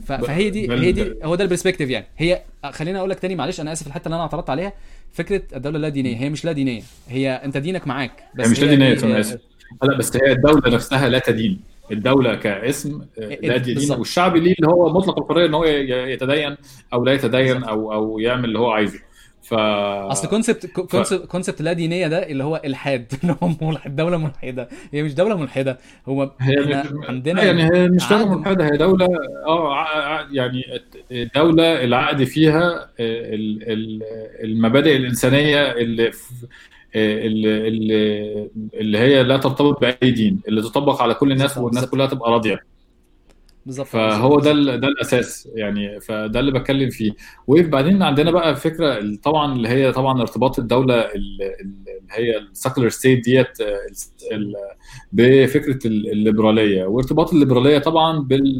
ف... 0.06 0.12
فهي 0.12 0.50
دي 0.50 0.72
هي 0.72 0.92
دي 0.92 1.14
هو 1.24 1.36
ده 1.36 1.44
ال 1.44 1.48
perspective 1.48 1.90
يعني. 1.90 2.06
هي 2.18 2.42
خليني 2.72 2.98
أقول 3.00 3.10
لك 3.10 3.20
تاني 3.20 3.36
معلش 3.36 3.60
أنا 3.62 3.72
آسف 3.72 3.88
الحتة 3.88 4.06
اللي 4.06 4.16
أنا 4.16 4.24
اعترضت 4.24 4.50
عليها. 4.50 4.74
فكرة 5.14 5.42
الدولة 5.56 5.76
اللا 5.76 5.90
دينية 5.90 6.18
هي 6.18 6.30
مش 6.30 6.46
لا 6.46 6.52
دينية 6.52 6.82
هي 7.08 7.32
أنت 7.32 7.58
دينك 7.58 7.88
معاك 7.88 8.12
بس 8.36 8.46
هي 8.46 8.52
مش 8.52 8.60
لا 8.60 8.68
دينية 8.68 9.04
أنا 9.04 9.20
آسف. 9.20 9.40
لا 9.84 9.98
بس 9.98 10.18
هي 10.18 10.32
الدولة 10.32 10.70
نفسها 10.76 11.10
لا 11.10 11.20
تدين 11.20 11.60
الدولة 11.92 12.36
كاسم 12.36 13.02
آه، 13.02 13.24
آه، 13.24 13.38
لا 13.44 13.58
دين 13.58 13.92
والشعب 13.92 14.36
ليه 14.36 14.56
اللي 14.60 14.68
هو 14.68 14.94
مطلق 14.94 15.20
الحريه 15.20 15.46
إن 15.46 15.54
هو 15.54 15.66
يتدين 15.66 16.58
أو 16.94 17.06
لا 17.06 17.14
يتدين 17.14 17.64
أو 17.64 17.94
أو 17.94 18.20
يعمل 18.20 18.46
اللي 18.46 18.60
هو 18.60 18.72
عايزه. 18.72 19.00
ف 19.46 19.54
أصل 19.54 20.28
concept 20.28 20.66
concept 20.66 21.26
concept 21.26 21.62
لا 21.62 21.74
دينية 21.74 22.08
ده 22.08 22.28
اللي 22.28 22.44
هو 22.44 22.62
إلحاد. 22.66 23.14
اللي 23.24 23.36
هو 23.44 23.50
ملحد 23.62 23.96
دولة 23.96 24.18
ملحدة. 24.18 24.70
هي 24.94 25.04
مش 25.04 25.14
دولة 25.16 25.38
ملحدة. 25.38 25.78
هو 26.08 26.32
هي 26.40 26.56
مش 26.56 26.76
عندنا 27.10 27.44
يعني 27.44 27.64
هي 27.64 27.88
مش 27.90 28.10
دولة 28.10 28.22
عقد. 28.22 28.38
ملحدة 28.38 28.66
هي 28.66 28.78
دولة 28.78 29.08
آه 29.48 29.86
يعني 30.32 30.64
دولة 31.36 31.84
العقد 31.84 32.24
فيها 32.24 32.90
ال- 33.00 33.72
ال- 33.72 34.04
المبادئ 34.44 34.96
الإنسانية 34.96 35.72
اللي 35.72 36.12
اللي 36.96 38.50
اللي 38.74 38.98
هي 38.98 39.24
لا 39.24 39.38
ترتبط 39.38 39.82
بأي 39.82 40.12
دين 40.12 40.42
اللي 40.48 40.62
تطبق 40.62 41.02
على 41.02 41.14
كل 41.14 41.32
الناس 41.32 41.58
والناس 41.58 41.86
كلها 41.86 42.06
تبقى 42.06 42.32
راضية. 42.32 42.75
بالظبط 43.66 43.88
فهو 43.88 44.40
ده 44.40 44.52
ال- 44.52 44.80
ده 44.80 44.88
الأساس 44.88 45.50
يعني 45.56 46.00
فده 46.00 46.40
اللي 46.40 46.52
بتكلم 46.52 46.90
فيه. 46.90 47.12
وبعدين 47.48 48.04
عندنا 48.04 48.32
بقى 48.32 48.56
فكرة 48.56 49.16
طبعا 49.24 49.54
اللي 49.54 49.70
هي 49.70 49.92
طبعا 49.92 50.22
ارتباط 50.22 50.60
الدولة 50.60 50.96
ال- 51.02 51.42
ال- 51.42 51.62
اللي 51.62 52.12
هي 52.12 52.38
ال 52.38 52.44
secular 52.44 52.90
state 52.90 53.24
ديت 53.24 53.62
آه، 53.62 53.78
بفكرة 55.12 55.88
ال- 55.88 56.12
الليبرالية. 56.12 56.86
وارتباط 56.86 57.34
الليبرالية 57.34 57.78
طبعا 57.78 58.20
بال 58.20 58.60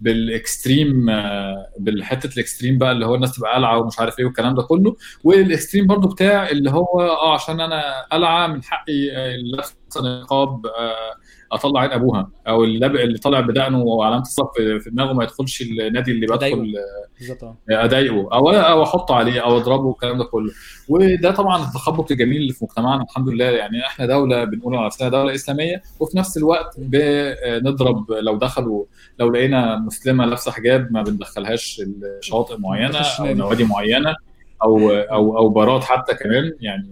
بال 0.00 0.24
extreme 0.24 1.10
آه، 1.10 1.66
بالحتة 1.78 2.26
ال 2.34 2.39
extreme 2.39 2.78
بقى 2.78 2.92
اللي 2.92 3.06
هو 3.06 3.14
الناس 3.14 3.36
تبقى 3.36 3.54
قالعة 3.54 3.78
ومش 3.78 3.98
عارف 4.00 4.18
إيه 4.18 4.24
والكلام 4.24 4.54
ده 4.54 4.62
كله. 4.62 4.96
وال 5.24 5.38
extreme 5.38 5.86
برضو 5.86 6.08
بتاع 6.08 6.48
اللي 6.50 6.70
هو 6.70 7.00
آه 7.00 7.34
عشان 7.34 7.60
أنا 7.60 7.82
قالعة 8.12 8.46
من 8.46 8.62
حقي 8.64 9.08
لابسه 9.42 10.20
نقاب 10.22 10.66
آه، 10.66 11.14
أطلع 11.52 11.80
عين 11.80 11.90
أبوها 11.90 12.30
أو 12.48 12.64
اللي 12.64 12.78
لاب- 12.78 12.96
اللي 12.96 13.18
طالع 13.18 13.40
بدقنه 13.40 13.78
وعلامه 13.82 14.22
الصف 14.22 14.50
في 14.84 14.90
دماغه 14.90 15.12
ما 15.12 15.24
يدخلش 15.24 15.62
النادي 15.62 16.10
اللي 16.10 16.26
بدخل 16.26 16.74
بالظبط 17.18 17.44
آه. 17.44 17.56
أضايقه 17.70 18.28
أو 18.32 18.50
أو 18.50 18.82
أحط 18.82 19.10
عليه 19.12 19.40
أو 19.40 19.56
أضربه 19.56 19.84
والكلام 19.84 20.18
ده 20.18 20.24
كله. 20.24 20.50
وده 20.88 21.30
طبعا 21.30 21.62
التخبط 21.68 22.10
الجميل 22.10 22.36
اللي 22.40 22.52
في 22.52 22.64
مجتمعنا 22.64 23.02
الحمد 23.02 23.28
لله. 23.28 23.44
يعني 23.44 23.80
إحنا 23.86 24.06
دولة 24.06 24.44
بنقول 24.44 24.76
على 24.76 24.86
نفسنا 24.86 25.08
دولة 25.08 25.34
إسلامية 25.34 25.82
وفي 26.00 26.18
نفس 26.18 26.36
الوقت 26.36 26.74
بنضرب 26.78 28.12
لو 28.12 28.36
دخلوا 28.36 28.84
لو 29.18 29.30
لقينا 29.30 29.76
مسلمة 29.78 30.24
لابسة 30.26 30.50
حجاب 30.52 30.92
ما 30.92 31.02
بندخلهاش 31.02 31.82
شواطئ 32.20 32.56
معينة 32.58 32.98
أو 33.20 33.26
نوادي 33.34 33.64
معينة 33.64 34.14
أو 34.62 34.90
أو 34.90 35.38
أو 35.38 35.48
بارات 35.48 35.84
حتى 35.84 36.14
كمان. 36.14 36.52
يعني 36.60 36.88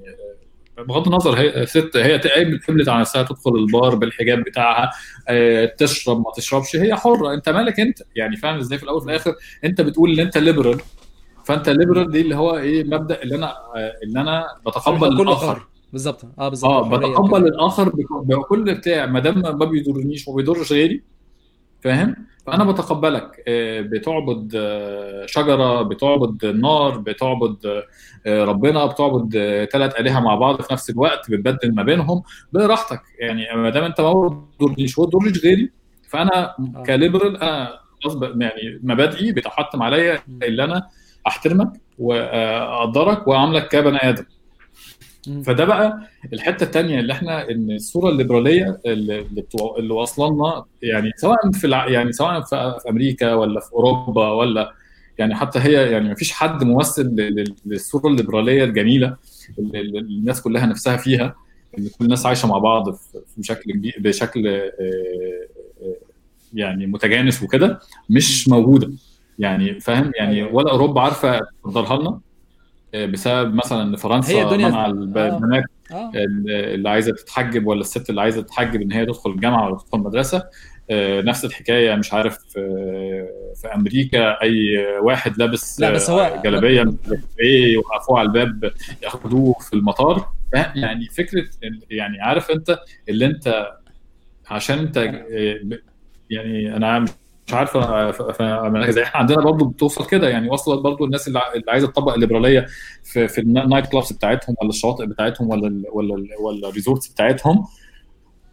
بغض 0.79 1.07
النظر 1.09 1.39
هي 1.39 1.67
ست 1.67 1.97
هي 1.97 2.19
قبلت 2.69 2.89
على 2.89 3.01
نفسها 3.01 3.23
تدخل 3.23 3.55
البار 3.57 3.95
بالحجاب 3.95 4.39
بتاعها 4.45 4.91
آه، 5.29 5.65
تشرب 5.79 6.19
ما 6.19 6.25
تشربش. 6.37 6.77
هي 6.77 6.95
حرة. 6.95 7.35
أنت 7.35 7.49
مالك 7.49 7.81
أنت؟ 7.81 7.99
يعني 8.17 8.37
فاهم 8.37 8.57
إزاي 8.59 8.79
في 8.79 8.85
الأول 8.85 8.97
وفي 8.99 9.07
الآخر 9.11 9.35
أنت 9.65 9.81
بتقول 9.81 10.13
إن 10.13 10.21
أنت 10.21 10.39
liberal 10.39 10.81
فأنت 11.45 11.69
liberal 11.69 12.11
دي 12.11 12.21
اللي 12.21 12.37
هو 12.37 12.57
إيه 12.57 12.85
مبدأ 12.85 13.23
اللي 13.23 13.37
أنا 13.37 13.47
آه، 13.77 13.93
اللي 14.03 14.21
أنا 14.21 14.47
بتقبل 14.67 15.21
الآخر. 15.21 15.67
بالظبط. 15.93 16.25
آه 16.39 16.49
بالظبط. 16.49 16.71
آه 16.71 16.89
بتقبل 16.97 17.47
الآخر 17.47 17.89
بك- 17.89 18.25
بكل 18.25 18.75
بتاع 18.75 19.07
ما 19.07 19.21
دام 19.21 19.39
ما 19.39 19.51
بيضرنيش 19.65 20.29
وما 20.29 20.37
بيضرش 20.37 20.73
غيري. 20.73 21.03
فاهم؟ 21.81 22.17
فانا 22.47 22.65
بتقبلك 22.65 23.43
آه، 23.49 23.81
بتعبد 23.81 24.53
آه، 24.57 25.27
شجرة 25.27 25.83
بتعبد 25.83 26.45
النار 26.45 26.99
بتعبد 26.99 27.85
آه، 28.27 28.45
ربنا 28.45 28.87
بتعبد 28.87 29.33
ثلاث 29.73 30.01
آلهة 30.01 30.21
مع 30.21 30.35
بعض 30.35 30.63
في 30.63 30.73
نفس 30.73 30.91
الوقت 30.91 31.31
بتبدل 31.31 31.75
ما 31.75 31.83
بينهم 31.83 32.23
براحتك 32.53 33.03
يعني 33.19 33.47
ما 33.57 33.71
دام 33.71 33.85
أنت 33.85 34.01
ما 34.01 34.29
بتضرنيش 34.29 34.99
وتضرش 34.99 35.45
غيري 35.45 35.71
فأنا 36.09 36.55
كليبرال 36.87 37.43
أنا 37.43 37.81
يعني 38.37 38.81
مبادئي 38.83 39.33
بتحتم 39.33 39.83
عليا. 39.83 40.19
اللي 40.43 40.65
أنا 40.65 40.87
أحترمك 41.27 41.73
وأقدرك 41.99 43.29
وأعاملك 43.29 43.69
كبني 43.69 44.09
آدم. 44.09 44.25
فده 45.45 45.65
بقى 45.65 46.01
الحتة 46.33 46.65
الثانية 46.65 47.01
اللي 47.01 47.13
إحنا 47.13 47.51
إن 47.51 47.71
الصورة 47.71 48.09
الليبرالية 48.11 48.81
اللي 48.87 49.19
اللي 49.19 49.41
بتوع- 49.43 49.77
اللي 49.79 49.95
واصله 49.95 50.31
لنا 50.35 50.65
يعني 50.83 51.11
سواء 51.17 51.51
في 51.53 51.67
الع... 51.67 51.89
يعني 51.89 52.13
سواء 52.13 52.41
في... 52.41 52.57
أمريكا 52.91 53.35
ولا 53.35 53.61
في 53.61 53.73
أوروبا 53.73 54.29
ولا 54.33 54.73
يعني 55.19 55.35
حتى 55.35 55.59
هي 55.59 55.91
يعني 55.91 56.09
ما 56.09 56.15
فيش 56.15 56.33
حد 56.33 56.65
ممثل 56.65 57.07
للصورة 57.67 58.09
الليبرالية 58.09 58.65
الجميلة 58.65 59.17
اللي 59.59 59.99
الناس 59.99 60.43
كلها 60.43 60.67
نفسها 60.67 60.97
فيها 60.97 61.35
إن 61.79 61.89
كل 61.99 62.05
الناس 62.05 62.27
عايشة 62.27 62.49
مع 62.49 62.59
بعض 62.59 62.95
في 62.95 63.19
بشكل 63.37 63.93
بشكل 63.99 64.49
آه، 64.49 64.73
آه، 64.81 65.97
يعني 66.55 66.87
متجانس 66.87 67.43
وكده 67.43 67.81
مش. 68.11 68.49
موجودة. 68.49 68.93
يعني 69.39 69.81
فاهم؟ 69.81 70.13
يعني 70.17 70.37
أيوه. 70.37 70.55
ولا 70.55 70.71
أوروبا 70.73 71.01
عارفة 71.01 71.41
تصدرها 71.65 71.97
لنا 72.03 72.21
بسبب 73.05 73.55
مثلا 73.55 73.83
إن 73.83 73.91
هي 73.91 73.97
فرنسا 73.97 74.43
الدنيا 74.43 74.69
منع 74.69 74.87
الب- 74.87 75.19
البنات 75.19 75.65
آه. 75.93 76.11
اللي 76.17 76.89
عايزة 76.91 77.13
تتحجب 77.13 77.67
ولا 77.67 77.81
الست 77.81 78.11
اللي 78.11 78.21
عايزة 78.21 78.43
تتحجب 78.43 78.83
إن 78.83 78.93
هي 78.93 79.07
تدخل 79.07 79.31
الجامعة 79.31 79.67
ولا 79.67 79.77
تدخل 79.79 79.99
مدرسه 79.99 80.45
آه، 80.91 81.21
نفس 81.21 81.45
الحكاية 81.45 81.95
مش 81.95 82.13
عارف 82.13 82.39
آه، 82.59 83.29
في 83.63 83.75
أمريكا 83.75 84.43
أي 84.43 84.59
واحد 85.03 85.39
لابس 85.39 85.81
لابس 85.81 86.11
آه، 86.11 86.13
هو 86.37 86.43
جلابية 86.43 86.83
مش 86.83 86.95
عارف 87.09 87.21
إيه 87.41 87.73
يوقفوه 87.73 88.19
على 88.19 88.27
الباب 88.29 88.73
ياخدوه 89.03 89.55
في 89.61 89.73
المطار؟ 89.73 90.29
يعني 90.75 91.07
فكرة 91.07 91.45
يعني 91.91 92.21
عارف 92.21 92.51
أنت 92.51 92.79
اللي 93.09 93.27
أنت 93.27 93.69
عشان 94.51 94.79
أنت 94.79 94.97
آه، 94.99 95.61
يعني 96.31 96.77
أنا 96.77 97.05
مش 97.47 97.55
عارف 97.55 97.71
أنا- 97.77 98.11
ف- 98.17 98.23
ف- 98.23 98.91
زي 98.91 99.03
إحنا 99.03 99.21
عندنا 99.21 99.41
برضو 99.41 99.65
بتوصل 99.65 100.07
كده 100.07 100.29
يعني 100.29 100.49
وصلت 100.51 100.81
برضو 100.81 101.05
الناس 101.05 101.29
اللي 101.29 101.41
عايزة 101.69 101.87
تطبق 101.87 102.15
الليبرالية 102.15 102.67
في 103.05 103.29
في 103.29 103.41
ال 103.41 103.48
night 103.48 103.87
clubs 103.87 104.13
بتاعتهم 104.13 104.57
ولا 104.61 104.71
الشواطئ 104.71 105.07
بتاعتهم 105.07 105.49
ولا 105.51 105.69
ال 105.69 105.85
ولا 105.93 106.15
ال 106.15 106.29
ولا 106.41 106.69
ال 106.69 106.74
resorts 106.74 107.09
بتاعتهم 107.09 107.65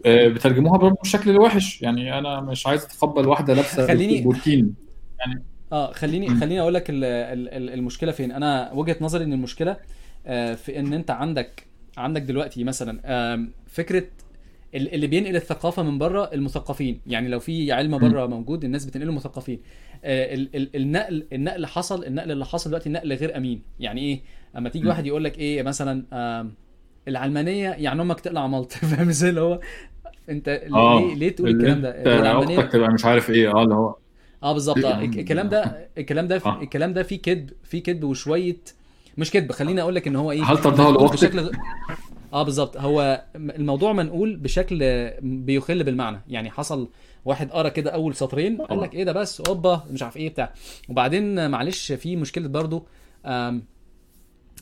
آه، 0.06 0.28
بترجموها 0.28 0.78
برضو 0.78 0.96
بالشكل 0.96 1.30
الوحش 1.30 1.82
يعني 1.82 2.18
أنا 2.18 2.42
مش 2.42 2.68
عايز 2.68 2.84
أتقبل 2.84 3.28
واحدة 3.28 3.54
لابسة 3.54 3.88
خليني 3.88 4.22
بوركين 4.22 4.76
يعني 5.20 5.44
آه 5.72 5.92
خليني. 5.92 6.30
خليني 6.30 6.62
أقول 6.62 6.74
لك 6.74 6.90
ال- 6.90 7.04
ال- 7.04 7.50
ال- 7.50 7.70
المشكلة 7.74 8.12
فين. 8.12 8.32
أنا 8.32 8.72
وجهة 8.74 8.96
نظري 9.02 9.24
إن 9.24 9.34
المشكلة 9.34 9.78
آه، 10.26 10.54
في 10.54 10.80
إن 10.80 10.94
أنت 10.94 11.12
عندك 11.12 11.64
عندك 11.98 12.22
دلوقتي 12.22 12.64
مثلا 12.64 13.48
فكرة 13.68 14.04
اللي 14.76 15.08
بينقل 15.08 15.36
الثقافة 15.36 15.84
من 15.84 15.98
بره 15.98 16.30
المثقفين. 16.34 17.02
يعني 17.08 17.28
لو 17.30 17.40
في 17.40 17.72
علم. 17.72 17.98
بره 17.98 18.26
موجود 18.26 18.64
الناس 18.64 18.86
بتنقله 18.86 19.12
مثقفين. 19.12 19.60
آه، 20.04 20.34
ال- 20.34 20.56
ال- 20.56 20.76
النقل 20.76 21.26
النقل 21.34 21.66
حصل 21.66 22.04
النقل 22.06 22.32
اللي 22.32 22.46
حصل 22.46 22.70
دلوقتي 22.70 22.90
نقل 22.90 23.14
غير 23.14 23.38
أمين. 23.38 23.62
يعني 23.80 24.02
إيه؟ 24.02 24.22
أما 24.58 24.70
تيجي. 24.70 24.88
واحد 24.88 25.06
يقول 25.06 25.24
لك 25.24 25.38
إيه 25.40 25.64
مثلا 25.64 26.04
العلمانية 27.08 27.70
يعني 27.70 28.02
أمك 28.02 28.20
تقلع 28.20 28.48
ملط 28.48 28.72
فاهم 28.72 29.10
إزاي؟ 29.10 29.30
اللي 29.30 29.42
هو 29.42 29.60
أنت 30.30 30.50
ليه 30.50 30.76
آه 30.76 31.14
ليه 31.16 31.30
تقول 31.30 31.50
الكلام 31.50 31.82
ده؟ 31.82 31.90
العلمانية 32.20 32.62
تبقى 32.62 32.94
مش 32.94 33.06
عارف 33.06 33.30
إيه. 33.30 33.56
آه 33.56 33.64
اللي 33.64 33.76
هو 33.76 33.96
آه 34.44 34.54
بالظبط. 34.54 34.86
آه 34.86 35.02
الك- 35.02 35.18
الكلام 35.20 35.50
ده 35.50 35.90
الكلام 35.98 36.28
ده 36.28 36.42
الكلام 36.62 36.94
ده 36.94 37.04
فيه 37.04 37.22
كذب 37.22 37.50
فيه 37.64 37.84
كذب 37.84 38.04
وشوية 38.04 38.58
مش 39.18 39.32
كذب. 39.32 39.52
خليني 39.52 39.82
أقول 39.82 39.96
لك 39.96 40.08
إن 40.08 40.16
هو 40.16 40.32
إيه؟ 40.32 40.44
هل 40.44 40.56
منقول 40.66 40.94
لأختك؟ 40.94 41.36
بشكل 41.36 41.52
آه 42.34 42.44
بالظبط. 42.44 42.78
هو 42.78 43.24
الموضوع 43.36 43.94
منقول 43.94 44.36
بشكل 44.36 45.10
بيخل 45.22 45.84
بالمعنى. 45.84 46.22
يعني 46.28 46.52
حصل 46.52 46.90
واحد 47.26 47.52
قرأ 47.52 47.70
كده 47.70 47.92
أول 47.92 48.16
سطرين 48.16 48.58
قال 48.62 48.82
لك 48.82 48.94
إيه 48.94 49.04
ده 49.04 49.12
بس 49.12 49.42
أوبا 49.42 49.84
مش 49.92 50.04
عارف 50.04 50.18
إيه 50.18 50.30
بتاع. 50.30 50.54
وبعدين 50.90 51.50
معلش 51.52 51.92
في 51.92 52.16
مشكلة 52.16 52.48
برضو 52.48 52.86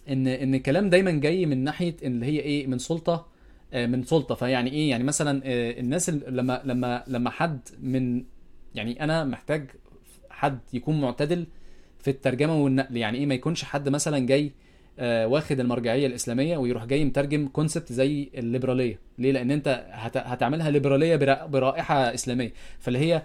إن 0.10 0.28
إن 0.28 0.56
الكلام 0.56 0.90
دايما 0.90 1.12
جاي 1.12 1.46
من 1.46 1.64
ناحية 1.64 1.96
اللي 2.04 2.26
هي 2.26 2.40
إيه 2.40 2.68
من 2.68 2.78
سلطة 2.78 3.28
آه، 3.74 3.86
من 3.86 4.04
سلطة. 4.04 4.36
فيعني 4.36 4.72
إيه؟ 4.72 4.90
يعني 4.90 5.04
مثلا 5.04 5.42
آه، 5.46 5.80
الناس 5.80 6.10
ال- 6.10 6.36
لما 6.38 6.62
لما 6.66 7.04
لما 7.08 7.30
حد 7.30 7.60
من 7.82 8.24
يعني 8.76 9.04
أنا 9.04 9.24
محتاج 9.24 9.70
حد 10.30 10.60
يكون 10.74 11.02
معتدل 11.02 11.48
في 12.00 12.10
الترجمة 12.12 12.64
والنقل. 12.64 12.98
يعني 12.98 13.18
إيه؟ 13.18 13.26
ما 13.26 13.34
يكونش 13.34 13.64
حد 13.64 13.90
مثلا 13.90 14.20
جاي 14.20 14.52
واخد 15.00 15.60
المرجعية 15.60 16.08
الإسلامية 16.08 16.58
ويروح 16.58 16.86
جاي 16.86 17.06
مترجم 17.06 17.48
كونسبت 17.48 17.94
زي 17.94 18.30
الليبرالية. 18.36 19.00
ليه؟ 19.18 19.32
لأن 19.32 19.52
أنت 19.52 19.86
هت- 19.92 20.18
هتعملها 20.18 20.72
ليبرالية 20.72 21.16
برا- 21.16 21.46
برائحة 21.46 21.96
إسلامية. 22.14 22.54
فاللي 22.80 23.00
هي 23.00 23.22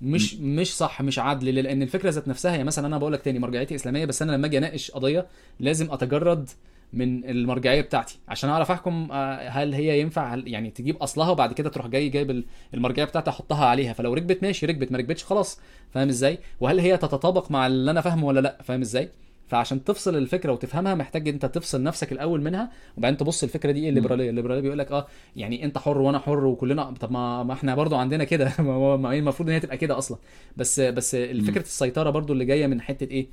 مش 0.00 0.34
مش 0.34 0.76
صح 0.76 1.02
مش 1.02 1.18
عدل. 1.18 1.54
ليه؟ 1.54 1.62
لأن 1.62 1.82
الفكرة 1.82 2.10
ذات 2.10 2.28
نفسها 2.28 2.56
هي 2.56 2.64
مثلا 2.64 2.86
أنا 2.86 2.98
بقول 2.98 3.12
لك 3.12 3.22
تاني 3.22 3.38
مرجعيتي 3.38 3.74
إسلامية 3.74 4.04
بس 4.04 4.22
أنا 4.22 4.32
لما 4.32 4.46
أجي 4.46 4.58
أناقش 4.58 4.90
قضية 4.90 5.26
لازم 5.60 5.92
أتجرد 5.92 6.48
من 6.92 7.24
المرجعية 7.30 7.80
بتاعتي 7.80 8.18
عشان 8.28 8.50
أعرف 8.50 8.70
أحكم 8.70 9.08
آه، 9.12 9.48
هل 9.48 9.74
هي 9.74 10.00
ينفع 10.00 10.36
يعني 10.46 10.70
تجيب 10.70 10.96
أصلها 10.96 11.30
وبعد 11.30 11.52
كده 11.52 11.70
تروح 11.70 11.86
جاي 11.86 12.08
جايب 12.08 12.30
ال- 12.30 12.44
المرجعية 12.74 13.06
بتاعتي 13.06 13.30
أحطها 13.30 13.66
عليها. 13.66 13.92
فلو 13.92 14.14
ركبت 14.14 14.42
ماشي 14.42 14.66
ركبت. 14.66 14.92
ما 14.92 14.98
ركبتش 14.98 15.24
خلاص. 15.24 15.60
فاهم 15.90 16.08
إزاي؟ 16.08 16.38
وهل 16.60 16.80
هي 16.80 16.96
تتطابق 16.96 17.50
مع 17.50 17.66
اللي 17.66 17.90
أنا 17.90 18.00
فاهمه 18.00 18.26
ولا 18.26 18.40
لأ؟ 18.40 18.58
فاهم 18.64 18.80
إزاي؟ 18.80 19.08
فعشان 19.48 19.84
تفصل 19.84 20.16
الفكرة 20.16 20.52
وتفهمها 20.52 20.94
محتاج 20.94 21.28
أنت 21.28 21.46
تفصل 21.46 21.82
نفسك 21.82 22.12
الأول 22.12 22.42
منها 22.42 22.70
وبعدين 22.96 23.16
تبص 23.16 23.42
الفكرة 23.42 23.72
دي 23.72 23.82
إيه 23.82 23.88
الليبراليه 23.88 24.30
الليبراليه 24.30 24.60
بيقول 24.60 24.78
لك 24.78 24.92
آه 24.92 25.06
يعني 25.36 25.64
أنت 25.64 25.78
حر 25.78 25.98
وأنا 26.00 26.18
حر 26.18 26.44
وكلنا 26.46 26.90
طب 26.90 27.12
ما, 27.12 27.42
ما 27.42 27.52
إحنا 27.52 27.74
برضو 27.74 27.96
عندنا 27.96 28.24
كده 28.24 28.52
ما 28.96 29.12
المفروض 29.14 29.48
إن 29.48 29.54
هي 29.54 29.60
تبقى 29.60 29.76
كده 29.76 29.98
أصلا. 29.98 30.18
بس 30.56 30.80
بس 30.80 31.16
فكره 31.16 31.60
السيطرة 31.62 32.10
برضو 32.10 32.32
اللي 32.32 32.44
جاية 32.44 32.66
من 32.66 32.80
حتة 32.80 33.10
إيه 33.10 33.26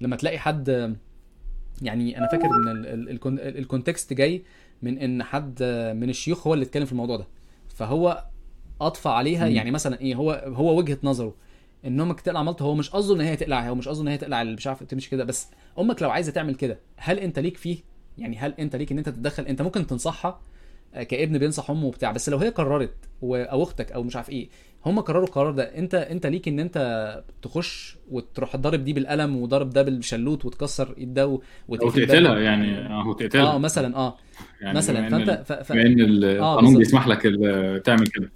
لما 0.00 0.16
تلاقي 0.16 0.38
حد 0.38 0.96
يعني 1.82 2.18
أنا 2.18 2.28
فاكر 2.28 2.46
إن 2.46 2.68
ال- 2.68 2.86
ال- 2.86 3.10
ال 3.10 3.16
con- 3.16 3.38
ال 3.38 3.47
context 3.47 4.12
جاي 4.12 4.42
من 4.82 4.98
إن 4.98 5.22
حد 5.22 5.62
من 5.96 6.08
الشيوخ 6.10 6.46
هو 6.46 6.54
اللي 6.54 6.64
اتكلم 6.64 6.84
في 6.84 6.92
الموضوع 6.92 7.16
ده. 7.16 7.26
فهو 7.74 8.24
اضفى 8.80 9.08
عليها. 9.08 9.46
يعني 9.54 9.70
مثلا 9.70 10.00
إيه 10.00 10.14
هو 10.14 10.32
هو 10.46 10.78
وجهة 10.78 10.98
نظره. 11.02 11.34
أمك 11.86 12.20
تقلع 12.20 12.42
ملط 12.42 12.62
هو 12.62 12.74
مش 12.74 12.90
قصده 12.90 13.14
إن 13.14 13.20
هي 13.20 13.36
تقلع 13.36 13.68
هو 13.68 13.74
مش 13.74 13.88
قصده 13.88 14.02
إن 14.02 14.08
هي 14.08 14.18
تقلع 14.18 14.42
اللي 14.42 14.54
مش 14.54 14.66
عارف 14.66 14.82
تمشي 14.82 15.10
كده. 15.10 15.24
بس 15.24 15.48
أمك 15.78 16.02
لو 16.02 16.10
عايزة 16.10 16.32
تعمل 16.32 16.54
كده 16.54 16.78
هل 16.96 17.18
أنت 17.18 17.38
ليك 17.38 17.56
فيه؟ 17.56 17.76
يعني 18.18 18.38
هل 18.38 18.54
أنت 18.58 18.76
ليك 18.76 18.92
إن 18.92 18.98
أنت 18.98 19.08
تتدخل؟ 19.08 19.46
أنت 19.46 19.62
ممكن 19.62 19.86
تنصحها 19.86 20.40
آه، 20.94 21.02
كابن 21.02 21.38
بينصح 21.38 21.70
أمه 21.70 21.86
وبتاع. 21.86 22.12
بس 22.12 22.28
لو 22.28 22.38
هي 22.38 22.48
قررت 22.48 22.94
أو 23.22 23.62
أختك 23.62 23.92
أو 23.92 24.02
مش 24.02 24.16
عارف 24.16 24.30
إيه 24.30 24.48
هم 24.86 25.00
قرروا 25.00 25.24
القرار 25.26 25.50
ده 25.52 25.62
أنت 25.62 25.94
أنت 25.94 26.26
ليك 26.26 26.48
إن 26.48 26.60
أنت 26.60 27.22
تخش 27.42 27.96
وتروح 28.10 28.56
تضرب 28.56 28.84
دي 28.84 28.92
بالقلم 28.92 29.36
وضرب 29.36 29.70
ده 29.70 29.82
بالشلوت 29.82 30.44
وتكسر 30.44 30.94
ايد 30.98 31.14
ده 31.14 31.26
و- 31.26 31.34
أو 31.34 31.40
وتقفل 31.68 32.00
ده. 32.00 32.06
تقتلها 32.06 32.38
يعني 32.38 32.78
آه 32.86 33.14
تقتلها. 33.18 33.54
آه 33.54 33.58
مثلا 33.58 33.96
آه. 33.96 34.16
يعني 34.60 34.78
مثلا. 34.78 35.08
فأنت 35.08 35.42
ف... 35.46 35.52
ف... 35.52 35.72
بما 35.72 35.82
إن 35.82 36.00
القانون 36.00 36.60
بالظبط. 36.62 36.78
بيسمح 36.78 37.08
لك 37.08 37.22
تعمل 37.84 38.06
كده. 38.06 38.30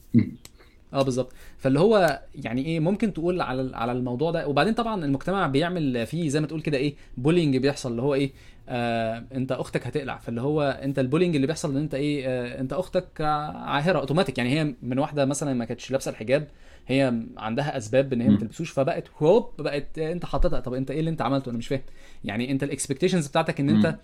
آه 0.93 1.03
بالظبط. 1.03 1.33
فاللي 1.67 1.81
هو 1.81 2.21
يعني 2.35 2.65
إيه 2.67 2.81
ممكن 2.81 3.13
تقول 3.13 3.41
على 3.41 3.77
على 3.77 3.93
الموضوع 3.93 4.31
ده. 4.31 4.49
وبعدين 4.49 4.75
طبعا 4.75 5.05
المجتمع 5.05 5.47
بيعمل 5.47 6.07
فيه 6.07 6.29
زي 6.29 6.41
ما 6.41 6.47
تقول 6.47 6.61
كده 6.61 6.79
إيه 6.79 6.95
bullying 7.17 7.57
بيحصل 7.57 7.91
اللي 7.91 8.03
هو 8.03 8.15
إيه 8.15 8.33
آه 8.69 9.25
أنت 9.35 9.53
أختك 9.53 9.87
هتقلع. 9.87 10.17
فاللي 10.19 10.41
هو 10.41 10.63
أنت 10.83 10.99
ال 10.99 11.03
bullying 11.03 11.35
اللي 11.35 11.47
بيحصل 11.47 11.71
إن 11.71 11.77
أنت 11.77 11.95
إيه 11.95 12.27
آه 12.29 12.61
أنت 12.61 12.73
أختك 12.73 13.21
عاهرة 13.21 13.99
اوتوماتيك 13.99 14.39
يعني 14.39 14.51
هي 14.61 14.75
من 14.83 14.99
واحدة 14.99 15.25
مثلا 15.25 15.55
ما 15.55 15.65
كانتش 15.65 15.91
لابسة 15.91 16.11
الحجاب 16.11 16.49
هي 16.87 17.15
عندها 17.37 17.77
أسباب 17.77 18.13
إن 18.13 18.21
هي 18.21 18.29
ما. 18.29 18.37
تلبسوش 18.39 18.71
فبقت 18.71 19.05
هوب 19.19 19.51
بقت 19.59 19.99
أنت 19.99 20.25
حاططها. 20.25 20.61
طب 20.61 20.75
أنت 20.75 20.91
إيه 20.91 21.01
اللي 21.01 21.11
أنت 21.11 21.23
عملته؟ 21.23 21.51
أنا 21.51 21.59
مش 21.59 21.69
فاهم. 21.69 21.83
يعني 22.25 22.51
أنت 22.51 22.63
ال 22.63 22.68
expectations 22.68 23.27
بتاعتك 23.29 23.61
إن 23.61 23.71
أنت. 23.71 23.97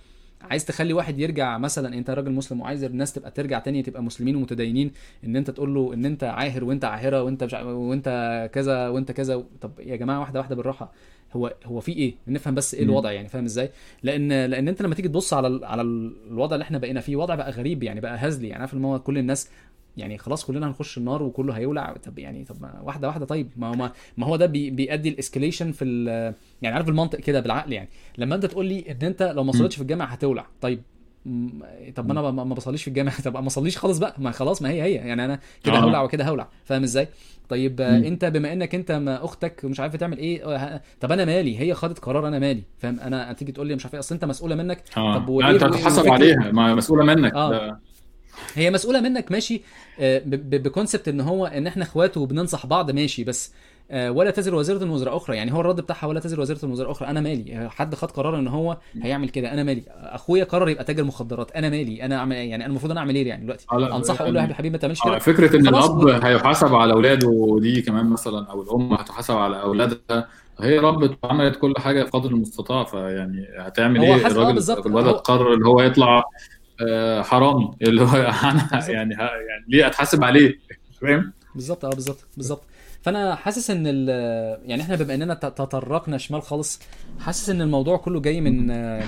عايز 0.51 0.65
تخلي 0.65 0.93
واحد 0.93 1.19
يرجع 1.19 1.59
مثلا 1.59 1.95
أنت 1.99 2.11
راجل 2.11 2.31
مسلم 2.33 2.61
وعايز 2.61 2.85
الناس 2.85 3.13
تبقى 3.13 3.31
ترجع 3.31 3.59
تاني 3.59 3.83
تبقى 3.83 4.03
مسلمين 4.03 4.37
ومتدينين 4.37 4.93
إن 5.25 5.37
أنت 5.37 5.51
تقول 5.51 5.75
له 5.75 5.95
إن 5.95 6.05
أنت 6.05 6.25
عاهر 6.25 6.65
وأنت 6.65 6.85
عاهرة 6.85 7.23
وأنت 7.23 7.45
مش 7.45 7.53
وأنت 7.55 8.51
كذا 8.53 8.89
وأنت 8.89 9.13
كذا. 9.13 9.45
طب 9.61 9.71
يا 9.81 9.97
جماعة 9.97 10.21
واحدة 10.21 10.41
واحدة 10.41 10.57
بالراحة. 10.57 10.93
هو 11.33 11.55
هو 11.65 11.81
في 11.81 11.93
إيه؟ 11.93 12.15
نفهم 12.29 12.55
بس 12.55 12.75
إيه. 12.75 12.83
الوضع 12.83 13.13
يعني 13.13 13.29
فاهم 13.29 13.45
إزاي؟ 13.45 13.71
لأن 14.03 14.29
لأن 14.45 14.69
أنت 14.69 14.83
لما 14.83 14.95
تيجي 14.95 15.09
تبص 15.09 15.35
على 15.35 15.47
ال- 15.49 15.65
على 15.65 15.83
الوضع 15.83 16.55
اللي 16.55 16.63
إحنا 16.63 16.79
بقينا 16.79 17.01
فيه 17.01 17.17
وضع 17.17 17.35
بقى 17.35 17.51
غريب 17.51 17.83
يعني 17.83 18.01
بقى 18.01 18.17
هزلي 18.17 18.49
يعني. 18.49 18.61
عارف 18.61 18.75
ان 18.75 18.85
هو 18.85 18.99
كل 18.99 19.19
الناس 19.19 19.51
يعني 19.97 20.19
خلاص 20.19 20.45
كلنا 20.45 20.67
هنخش 20.69 20.99
النار 20.99 21.23
وكله 21.23 21.53
هيولع. 21.57 21.95
طب 22.05 22.19
يعني 22.19 22.45
طب 22.45 22.63
ما 22.63 22.81
واحدة 22.83 23.09
واحدة 23.09 23.27
طيب 23.27 23.51
ما 23.57 23.67
هو 23.69 23.73
ما, 23.75 23.93
ما 24.17 24.27
هو 24.27 24.37
ده 24.37 24.47
بي 24.47 24.71
بيؤدي 24.71 25.09
ال 25.09 25.15
escalation 25.15 25.73
في 25.73 25.85
يعني 26.63 26.77
عارف 26.77 26.89
المنطق 26.89 27.19
كده 27.19 27.41
بالعقل 27.41 27.73
يعني. 27.73 27.89
لما 28.19 28.35
انت 28.35 28.47
تقول 28.47 28.67
لي 28.67 28.85
إن 28.91 29.07
انت 29.07 29.23
لو 29.23 29.45
ما 29.45 29.53
صليتش 29.53 29.77
في 29.77 29.83
الجامع 29.83 30.05
هتولع. 30.05 30.47
طيب 30.61 30.83
طب 31.97 32.07
ما 32.07 32.13
أنا 32.13 32.31
ما 32.31 32.55
بصليش 32.55 32.83
في 32.83 32.89
الجامع. 32.89 33.13
طب 33.25 33.37
ما 33.37 33.47
اصليش 33.47 33.79
خالص 33.79 33.99
بقى. 33.99 34.15
ما 34.19 34.31
خلاص 34.31 34.63
ما 34.63 34.71
هي 34.71 34.83
هي 34.83 34.93
يعني 34.95 35.25
أنا 35.25 35.39
كده 35.65 35.75
آه. 35.77 35.81
هولع 35.81 36.03
وكده 36.03 36.25
هولع. 36.29 36.49
فاهم 36.65 36.83
إزاي؟ 36.83 37.09
طيب 37.49 37.81
آه، 37.81 37.99
مم. 37.99 38.05
انت 38.05 38.25
بما 38.25 38.53
انك 38.53 38.75
انت 38.75 38.93
ما 38.93 39.25
أختك 39.25 39.65
مش 39.65 39.81
عارفه 39.81 39.99
تعمل 39.99 40.19
إيه 40.19 40.45
آه، 40.55 40.57
ه- 40.77 40.81
طب 41.01 41.13
أنا 41.13 41.25
مالي؟ 41.25 41.61
هي 41.61 41.75
خدت 41.75 41.99
قرار 41.99 42.29
أنا 42.29 42.39
مالي. 42.39 42.63
فاهم؟ 42.79 43.01
أنا 43.01 43.33
تيجي 43.33 43.53
تقول 43.53 43.67
لي 43.67 43.75
مش 43.75 43.85
عارف 43.85 43.95
إيه. 43.95 44.01
اصل 44.01 44.15
انت 44.15 44.25
مسؤولة 44.25 44.55
منك. 44.55 44.83
آه. 44.97 45.19
طب 45.19 45.31
لا 45.31 45.47
وإيه- 45.47 45.63
انت 45.63 45.75
وفكرة- 45.77 46.09
عليها. 46.11 46.53
ما 46.53 46.75
مسؤولة 46.75 47.05
منك. 47.05 47.35
آه. 47.35 47.51
ده 47.51 47.79
هي 48.55 48.71
مسؤولة 48.71 49.01
منك 49.01 49.33
ماشي 49.33 49.63
آه، 50.01 50.23
بكونسبت 50.27 51.09
إن 51.09 51.21
هو 51.21 51.47
إن 51.47 51.67
إحنا 51.67 51.85
اخوات 51.85 52.17
وبننصح 52.17 52.67
بعض 52.67 52.91
ماشي 52.91 53.25
بس 53.25 53.53
آه، 53.91 54.11
ولا 54.11 54.31
تزر 54.31 54.55
وزيرة 54.55 54.91
وزر 54.93 55.17
أخرى. 55.17 55.37
يعني 55.37 55.53
هو 55.53 55.61
الرد 55.61 55.81
بتاعها 55.81 56.07
ولا 56.07 56.21
تزر 56.21 56.41
وزيرة 56.41 56.59
وزر 56.65 56.91
أخرى. 56.91 57.09
أنا 57.09 57.21
مالي. 57.21 57.57
آه، 57.57 57.69
حد 57.69 57.95
خد 57.95 58.11
قرار 58.11 58.39
إن 58.39 58.49
هو 58.49 58.79
هيعمل 59.03 59.29
كده 59.29 59.53
أنا 59.53 59.63
مالي. 59.63 59.83
أخويا 59.89 60.45
قرر 60.45 60.69
يبقى 60.69 60.85
تاجر 60.85 61.05
مخدرات. 61.05 61.53
أنا 61.53 61.71
مالي. 61.71 62.05
أنا 62.05 62.17
أعمل 62.17 62.37
يعني 62.37 62.55
أنا 62.57 62.67
المفروض 62.67 62.91
أنا 62.91 63.01
أعمل 63.01 63.15
إيه 63.15 63.29
يعني 63.29 63.43
دلوقتي؟ 63.45 63.67
أنصحه 63.73 64.23
أقول 64.23 64.35
له 64.35 64.43
يا 64.49 64.55
حبيبي 64.55 64.73
ما 64.73 64.79
تعملش 64.79 65.03
كده. 65.05 65.19
فكرة 65.19 65.57
إن 65.57 65.67
الأب 65.69 66.09
هيحاسب 66.25 66.75
على 66.75 66.93
أولاده 66.93 67.59
دي 67.61 67.83
كمان 67.83 68.07
مثلا 68.07 68.47
أو 68.51 68.63
الأم 68.63 68.93
هتحاسب 68.95 69.35
على 69.37 69.63
أولادها. 69.63 70.29
هي 70.61 70.79
ربت 70.79 71.19
وعملت 71.23 71.57
كل 71.57 71.75
حاجة 71.79 72.03
بقدر 72.03 72.31
المستطاع 72.31 72.85
فيعني 72.85 73.47
هتعمل 73.59 74.03
إيه؟ 74.03 74.27
الراجل 74.27 74.55
بالظبط. 74.55 74.87
الولد 74.87 75.15
قرر 75.15 75.55
اللي 75.55 75.67
هو 75.67 75.81
يطلع 75.83 76.25
حرامي 77.23 77.71
اللي 77.83 78.03
هو 78.03 78.17
أنا. 78.17 78.69
يعني 78.89 79.15
يعني 79.15 79.65
ليه 79.69 79.87
أتحاسب 79.87 80.25
عليه 80.25 80.59
فاهم؟ 81.01 81.33
بالظبط 81.55 81.85
آه 81.85 81.91
بالظبط 81.91 82.25
بالظبط 82.37 82.63
فأنا 83.03 83.35
حاسس 83.35 83.71
إن 83.71 83.83
ال- 83.87 84.61
يعني 84.71 84.83
إحنا 84.83 84.97
بما 84.97 85.15
إننا 85.15 85.35
تطرقنا 85.35 86.19
شمال 86.19 86.43
خالص 86.43 86.81
حاسس 87.21 87.51
إن 87.51 87.61
الموضوع 87.61 87.97
كله 87.97 88.21
جاي 88.21 88.41
من 88.41 88.71
آه، 88.71 89.05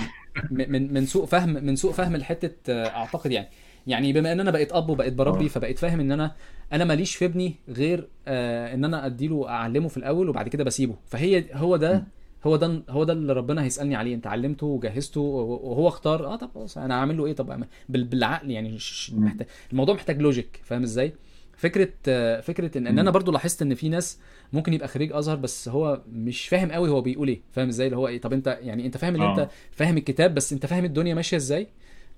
من 0.51 0.93
من- 0.93 1.05
سوء 1.05 1.25
فهم 1.25 1.49
من 1.49 1.75
سوء 1.75 1.91
فهم 1.91 2.15
لحتة 2.15 2.73
آه، 2.73 2.87
أعتقد 2.87 3.31
يعني 3.31 3.47
يعني 3.87 4.13
بما 4.13 4.31
إن 4.31 4.39
أنا 4.39 4.51
بقيت 4.51 4.71
أب 4.71 4.89
وبقيت 4.89 5.13
بربي 5.13 5.45
آه. 5.45 5.47
فبقيت 5.49 5.79
فاهم 5.79 5.99
إن 5.99 6.11
أنا 6.11 6.31
أنا 6.73 6.85
ماليش 6.85 7.15
في 7.15 7.25
ابني 7.25 7.55
غير 7.69 8.07
آه، 8.27 8.73
إن 8.73 8.85
أنا 8.85 9.05
أديله 9.05 9.49
أعلمه 9.49 9.87
في 9.87 9.97
الأول 9.97 10.29
وبعد 10.29 10.47
كده 10.47 10.63
بسيبه 10.63 10.95
فهي 11.07 11.45
هو 11.53 11.75
ده 11.77 12.03
هو 12.45 12.55
ده 12.55 12.81
هو 12.89 13.03
ده 13.03 13.13
اللي 13.13 13.33
ربنا 13.33 13.63
هيسألني 13.63 13.95
عليه 13.95 14.15
انت 14.15 14.27
علمته 14.27 14.65
وجهزته 14.67 15.21
وهو 15.21 15.87
اختار 15.87 16.25
آه 16.27 16.35
طب 16.35 16.49
خلاص 16.55 16.77
أنا 16.77 16.95
هعمل 16.95 17.17
له 17.17 17.25
إيه 17.25 17.33
طب 17.33 17.63
بال- 17.89 18.03
بالعقل 18.03 18.51
يعني. 18.51 18.77
محتاج 19.13 19.47
الموضوع 19.71 19.95
محتاج 19.95 20.21
logic 20.21 20.59
فاهم 20.63 20.83
إزاي 20.83 21.13
فكرة 21.57 21.89
آه، 22.07 22.41
فكرة 22.41 22.77
ان, 22.77 22.87
إن. 22.87 22.99
أنا 22.99 23.11
برضو 23.11 23.31
لاحظت 23.31 23.61
إن 23.61 23.75
في 23.75 23.89
ناس 23.89 24.19
ممكن 24.53 24.73
يبقى 24.73 24.87
خريج 24.87 25.13
أزهر 25.13 25.35
بس 25.35 25.69
هو 25.69 26.01
مش 26.11 26.47
فاهم 26.47 26.71
قوي 26.71 26.89
هو 26.89 27.01
بيقول 27.01 27.27
إيه 27.27 27.41
فاهم 27.51 27.67
إزاي 27.67 27.87
اللي 27.87 27.97
هو 27.97 28.07
إيه 28.07 28.21
طب 28.21 28.33
أنت 28.33 28.59
يعني 28.61 28.85
أنت 28.85 28.97
فاهم 28.97 29.15
ان 29.15 29.21
آه. 29.21 29.31
انت 29.41 29.49
فاهم 29.71 29.97
الكتاب 29.97 30.35
بس 30.35 30.53
أنت 30.53 30.65
فاهم 30.65 30.85
الدنيا 30.85 31.13
ماشية 31.13 31.37
إزاي 31.37 31.67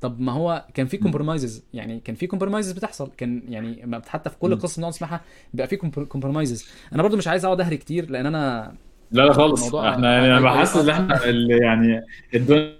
طب 0.02 0.20
ما 0.20 0.32
هو 0.32 0.66
كان 0.74 0.86
في 0.86 0.98
مم. 0.98 1.04
compromises 1.04 1.64
يعني 1.74 2.00
كان 2.00 2.16
في 2.16 2.28
compromises 2.28 2.72
بتحصل 2.72 3.12
كان 3.18 3.44
يعني 3.50 4.02
حتى 4.08 4.30
في 4.30 4.38
كل. 4.38 4.60
قصة 4.60 4.78
بنقعد 4.78 4.94
نسمعها 4.94 5.22
بيبقى 5.54 5.68
في 5.68 5.76
compromises 6.06 6.66
أنا 6.94 7.04
برضو 7.04 7.18
مش 7.18 7.28
عايز 7.28 7.46
أقعد 7.46 7.62
أهري 7.62 7.78
كتير 7.78 8.10
لأن 8.10 8.26
أنا 8.26 8.74
لا 9.12 9.22
لا 9.24 9.34
خالص 9.34 9.76
إحنا 9.76 10.14
يعني 10.14 10.28
أنا 10.38 10.40
بحس. 10.42 10.78
ان 10.78 10.90
إحنا 10.90 11.26
يعني 11.62 12.06
الدنيا 12.36 12.77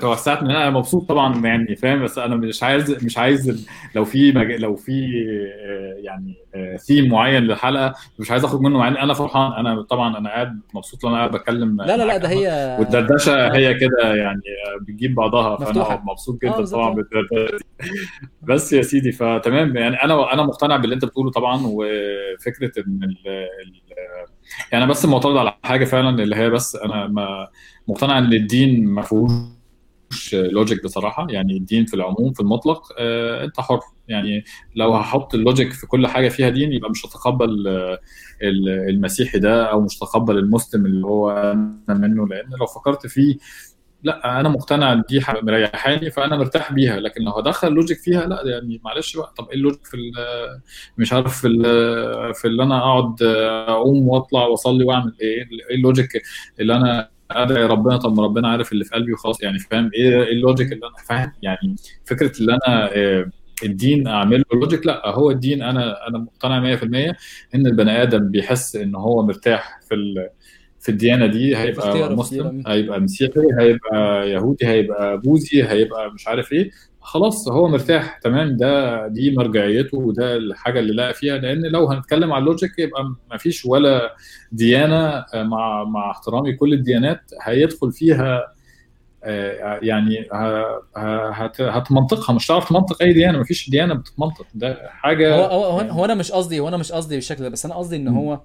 توسعت 0.00 0.42
من 0.42 0.50
أنا 0.50 0.70
مبسوط 0.70 1.08
طبعا 1.08 1.46
يعني 1.46 1.76
فاهم 1.76 2.04
بس 2.04 2.18
أنا 2.18 2.36
مش 2.36 2.62
عايز 2.62 3.04
مش 3.04 3.18
عايز 3.18 3.66
لو 3.94 4.04
في 4.04 4.32
مج... 4.32 4.52
لو 4.52 4.76
في 4.76 4.92
آه، 5.66 6.00
يعني 6.02 6.34
ثيم 6.78 7.08
معين 7.08 7.42
للحلقة 7.42 7.94
مش 8.18 8.30
عايز 8.30 8.44
أخرج 8.44 8.60
منه 8.60 8.78
مع 8.78 8.88
إن 8.88 8.96
أنا 8.96 9.14
فرحان 9.14 9.52
أنا 9.52 9.82
طبعا 9.82 10.18
أنا 10.18 10.28
قاعد 10.30 10.60
مبسوط 10.74 11.04
إن 11.04 11.10
أنا 11.10 11.18
قاعد 11.18 11.30
بتكلم 11.36 11.76
لا 11.82 11.96
لا 11.96 12.04
لا 12.04 12.16
ده. 12.16 12.28
هي 12.28 12.76
والدردشة 12.80 13.32
آه. 13.32 13.56
هي 13.56 13.74
كده 13.74 14.14
يعني 14.14 14.40
آه، 14.66 14.84
بتجيب 14.84 15.14
بعضها 15.14 15.56
فأنا 15.56 15.70
مفتوحة. 15.70 16.02
مبسوط 16.06 16.34
آه، 16.44 16.48
جدا 16.48 16.56
بالظبط. 16.56 16.80
طبعا 16.80 16.94
بالدردشة. 16.94 17.58
بس 18.42 18.72
يا 18.72 18.82
سيدي 18.82 19.12
فتمام 19.12 19.76
يعني 19.76 19.96
أنا 20.04 20.32
أنا 20.32 20.42
مقتنع 20.42 20.76
باللي 20.76 20.94
أنت 20.94 21.04
بتقوله 21.04 21.30
طبعا 21.30 21.60
وفكرة 21.64 22.72
إن 22.86 23.00
ال 23.02 23.28
ال 23.28 23.72
يعني 24.72 24.84
أنا 24.84 24.90
بس 24.90 25.04
معترض 25.04 25.36
على 25.36 25.54
حاجة 25.62 25.84
فعلا 25.84 26.22
اللي 26.22 26.36
هي 26.36 26.50
بس 26.50 26.76
أنا 26.76 27.06
ما 27.06 27.48
مقتنع 27.88 28.18
إن 28.18 28.32
الدين 28.32 28.86
ما 28.86 29.02
فيهوش 29.02 30.34
logic 30.34 30.84
بصراحة. 30.84 31.26
يعني 31.30 31.56
الدين 31.56 31.84
في 31.86 31.94
العموم 31.94 32.32
في 32.32 32.40
المطلق 32.40 32.82
آه، 32.98 33.44
أنت 33.44 33.60
حر. 33.60 33.80
يعني 34.08 34.44
لو 34.76 34.94
هحط 34.94 35.34
ال 35.34 35.40
logic 35.40 35.72
في 35.72 35.86
كل 35.86 36.06
حاجة 36.06 36.28
فيها 36.28 36.48
دين 36.48 36.72
يبقى 36.72 36.90
مش 36.90 37.06
هتقبل 37.06 37.68
آه، 37.68 37.98
ال- 38.42 38.68
المسيحي 38.90 39.38
ده 39.38 39.64
أو 39.64 39.80
مش 39.80 39.98
هتقبل 39.98 40.38
المسلم 40.38 40.86
اللي 40.86 41.06
هو 41.06 41.30
أنا 41.88 41.94
منه. 41.98 42.26
لأن 42.28 42.50
لو 42.60 42.66
فكرت 42.66 43.06
فيه 43.06 43.36
لأ 44.02 44.40
أنا 44.40 44.48
مقتنع 44.48 44.92
إن 44.92 45.02
دي 45.08 45.20
مريحاني 45.42 46.10
فأنا 46.10 46.36
مرتاح 46.36 46.72
بيها. 46.72 47.00
لكن 47.00 47.22
لو 47.22 47.32
هدخل 47.32 47.72
logic 47.72 47.98
فيها 47.98 48.26
لأ 48.26 48.42
يعني 48.46 48.80
معلش 48.84 49.16
بقى. 49.16 49.32
طب 49.38 49.48
إيه 49.48 49.54
ال 49.56 49.61
logic 49.61 49.86
في 49.86 49.96
مش 50.98 51.12
عارف 51.12 51.40
في 51.40 51.48
في 52.34 52.44
اللي 52.48 52.62
أنا 52.62 52.78
أقعد 52.78 53.22
أقوم 53.68 54.08
وأطلع 54.08 54.46
وأصلي 54.46 54.84
وأعمل 54.84 55.14
إيه؟ 55.20 55.42
إيه 55.70 55.76
ال 55.76 55.81
logic 55.81 56.08
اللي 56.60 56.76
أنا 56.76 57.08
ادعي 57.30 57.64
ربنا 57.66 57.96
طب 57.96 58.16
ما 58.16 58.22
ربنا 58.24 58.48
عارف 58.48 58.72
اللي 58.72 58.84
في 58.84 58.90
قلبي 58.94 59.12
وخلاص 59.12 59.42
يعني 59.42 59.58
فاهم 59.58 59.90
إيه 59.94 60.22
إيه 60.22 60.32
ال 60.32 60.39
logic 60.39 60.72
اللي 60.72 60.86
أنا 60.86 60.96
فاهم 61.08 61.32
يعني 61.42 61.76
فكرة 62.04 62.32
اللي 62.40 62.52
أنا 62.52 62.90
آه، 62.96 63.30
الدين 63.64 64.06
اعمل 64.06 64.38
له 64.52 64.60
logic 64.60 64.86
لأ 64.86 65.08
هو 65.08 65.30
الدين 65.30 65.62
أنا 65.62 66.08
أنا 66.08 66.18
مقتنع 66.18 66.76
100% 66.76 67.16
إن 67.54 67.66
البني 67.66 68.02
آدم 68.02 68.30
بيحس 68.30 68.76
إن 68.76 68.94
هو 68.94 69.22
مرتاح 69.22 69.80
في 69.88 69.94
ال- 69.94 70.28
في 70.80 70.88
الديانة 70.88 71.26
دي 71.26 71.56
هيبقى 71.56 71.92
مسلم. 72.16 72.62
هيبقى 72.66 73.00
مسيحي 73.00 73.40
هيبقى 73.60 74.30
يهودي 74.30 74.66
هيبقى 74.66 75.18
بوذي 75.18 75.64
هيبقى 75.68 76.10
مش 76.14 76.28
عارف 76.28 76.52
إيه 76.52 76.70
خلاص 77.08 77.48
هو 77.48 77.68
مرتاح 77.68 78.18
تمام 78.18 78.56
ده 78.56 79.06
دي 79.08 79.30
مرجعيته 79.36 79.98
وده 79.98 80.36
الحاجة 80.36 80.78
اللي 80.80 80.92
لقى 80.92 81.14
فيها 81.14 81.38
لأن 81.38 81.62
لو 81.66 81.86
هنتكلم 81.88 82.32
على 82.32 82.40
اللوجيك 82.42 82.78
يبقى 82.78 83.14
ما 83.30 83.36
فيش 83.36 83.66
ولا 83.66 84.14
ديانة 84.52 85.24
مع 85.34 85.84
مع 85.84 86.10
احترامي 86.10 86.52
كل 86.52 86.72
الديانات 86.72 87.20
هيدخل 87.42 87.92
فيها 87.92 88.52
آه، 89.24 89.78
يعني 89.82 90.26
هتمنطقها 91.60 92.32
مش 92.34 92.46
هتعرف 92.46 92.68
تمنطق 92.68 93.02
أي 93.02 93.12
ديانة 93.12 93.38
ما 93.38 93.44
فيش 93.44 93.70
ديانة 93.70 93.94
بتتمنطق 93.94 94.46
ده 94.54 94.78
حاجة 94.90 95.34
هو 95.34 95.44
هو 95.44 95.64
هو, 95.64 95.80
يعني- 95.80 96.04
أنا 96.04 96.14
مش 96.14 96.32
قصدي 96.32 96.60
هو 96.60 96.68
أنا 96.68 96.76
مش 96.76 96.92
قصدي 96.92 97.14
بالشكل 97.14 97.42
ده 97.42 97.48
بس 97.48 97.64
أنا 97.64 97.74
قصدي 97.74 97.96
إن. 97.96 98.08
هو 98.08 98.40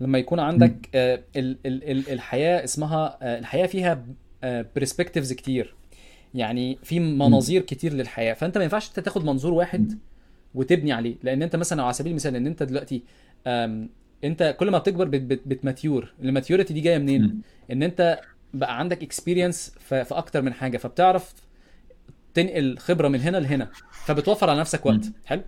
لما 0.00 0.18
يكون 0.18 0.40
عندك 0.40 0.88
آه، 0.94 1.20
ال 1.36 1.58
ال 1.66 1.90
ال 1.90 2.12
الحياة 2.12 2.64
اسمها 2.64 3.18
آه، 3.22 3.38
الحياة 3.38 3.66
فيها 3.66 4.04
perspectives 4.76 5.32
كتير 5.32 5.74
يعني 6.34 6.78
في 6.82 7.00
مناظير 7.00 7.62
كتير 7.62 7.92
للحياة. 7.92 8.34
فأنت 8.34 8.58
ما 8.58 8.64
ينفعش 8.64 8.88
أنت 8.88 9.00
تاخد 9.00 9.24
منظور 9.24 9.52
واحد 9.52 9.98
وتبني 10.54 10.92
عليه. 10.92 11.16
لأن 11.22 11.42
أنت 11.42 11.56
مثلا 11.56 11.82
على 11.82 11.92
سبيل 11.92 12.10
المثال 12.10 12.36
إن 12.36 12.46
أنت 12.46 12.62
دلوقتي 12.62 13.02
أنت 14.24 14.56
كل 14.58 14.70
ما 14.70 14.78
بتكبر 14.78 15.04
بت 15.04 15.20
بت 15.20 15.40
بت 15.46 15.61
mature. 15.61 16.14
ال 16.22 16.28
maturity 16.28 16.74
دي 16.74 16.80
جاية 16.80 16.98
منين. 16.98 17.40
إن 17.72 17.82
أنت 17.82 18.20
بقى 18.54 18.78
عندك 18.78 19.02
experience 19.02 19.74
في 19.78 20.06
أكتر 20.10 20.42
من 20.42 20.52
حاجة. 20.52 20.78
فبتعرف 20.78 21.34
تنقل 22.34 22.78
خبرة 22.78 23.08
من 23.08 23.20
هنا 23.20 23.36
لهنا. 23.36 23.70
فبتوفر 24.06 24.50
على 24.50 24.60
نفسك 24.60 24.86
وقت. 24.86 25.12
حلو. 25.26 25.42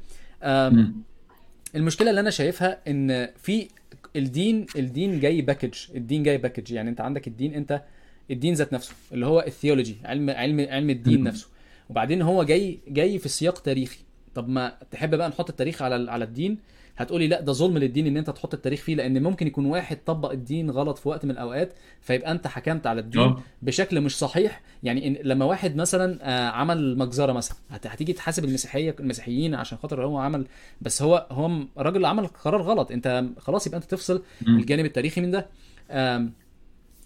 المشكلة 1.75 2.11
اللي 2.11 2.21
أنا 2.21 2.31
شايفها 2.31 2.79
إن 2.89 3.29
في 3.37 3.69
الدين 4.17 4.67
الدين 4.77 5.21
جاي 5.21 5.43
package 5.43 5.75
الدين 5.95 6.23
جاي 6.23 6.39
package 6.39 6.73
يعني 6.73 6.91
أنت 6.91 7.01
عندك 7.01 7.27
الدين 7.29 7.55
أنت 7.55 7.83
الدين 8.31 8.55
ذات 8.55 8.73
نفسه 8.73 8.95
اللي 9.13 9.27
هو 9.27 9.41
الثيولوجي 9.47 9.97
علم 10.05 10.31
علم 10.31 10.61
علم 10.71 10.91
الدين. 10.91 11.23
نفسه. 11.25 11.49
وبعدين 11.91 12.23
هو 12.23 12.45
جاي 12.45 12.79
جاي 12.89 13.19
في 13.19 13.29
سياق 13.29 13.59
تاريخي. 13.59 13.99
طب 14.35 14.49
ما 14.49 14.73
تحب 14.91 15.15
بقى 15.15 15.29
نحط 15.29 15.51
التاريخ 15.51 15.83
على 15.83 16.11
على 16.11 16.25
الدين؟ 16.25 16.59
هتقولي 16.97 17.29
لا 17.29 17.41
ده 17.41 17.53
ظلم 17.53 17.79
للدين 17.79 18.07
إن 18.07 18.17
أنت 18.17 18.31
تحط 18.31 18.55
التاريخ 18.55 18.81
فيه 18.81 18.95
لأن 18.95 19.23
ممكن 19.23 19.47
يكون 19.47 19.67
واحد 19.67 19.99
طبق 20.07 20.31
الدين 20.33 20.71
غلط 20.71 20.99
في 20.99 21.09
وقت 21.09 21.25
من 21.25 21.31
الأوقات 21.31 21.73
فيبقى 22.01 22.33
أنت 22.33 22.47
حكمت 22.47 22.87
على 22.87 23.01
الدين 23.01 23.23
آه. 23.23 23.43
بشكل 23.63 24.01
مش 24.01 24.19
صحيح. 24.19 24.61
يعني 24.83 25.07
إن 25.07 25.17
لما 25.25 25.45
واحد 25.45 25.77
مثلا 25.77 26.19
آه، 26.23 26.51
عمل 26.51 26.99
مجزرة 26.99 27.33
مثلا 27.33 27.57
هت- 27.71 27.87
هتيجي 27.87 28.13
تحاسب 28.13 28.45
المسيحية 28.45 28.97
المسيحيين 29.01 29.55
عشان 29.55 29.79
خاطر 29.79 30.05
هو 30.07 30.19
عمل 30.19 30.47
بس 30.81 31.03
هو 31.03 31.27
هو 31.31 31.51
راجل 31.79 32.05
عمل 32.05 32.27
قرار 32.27 32.63
غلط. 32.63 32.93
أنت 32.93 33.25
خلاص 33.39 33.67
يبقى 33.67 33.77
أنت 33.79 33.91
تفصل. 33.91 34.23
الجانب 34.49 34.85
التاريخي 34.85 35.21
من 35.21 35.31
ده. 35.31 35.47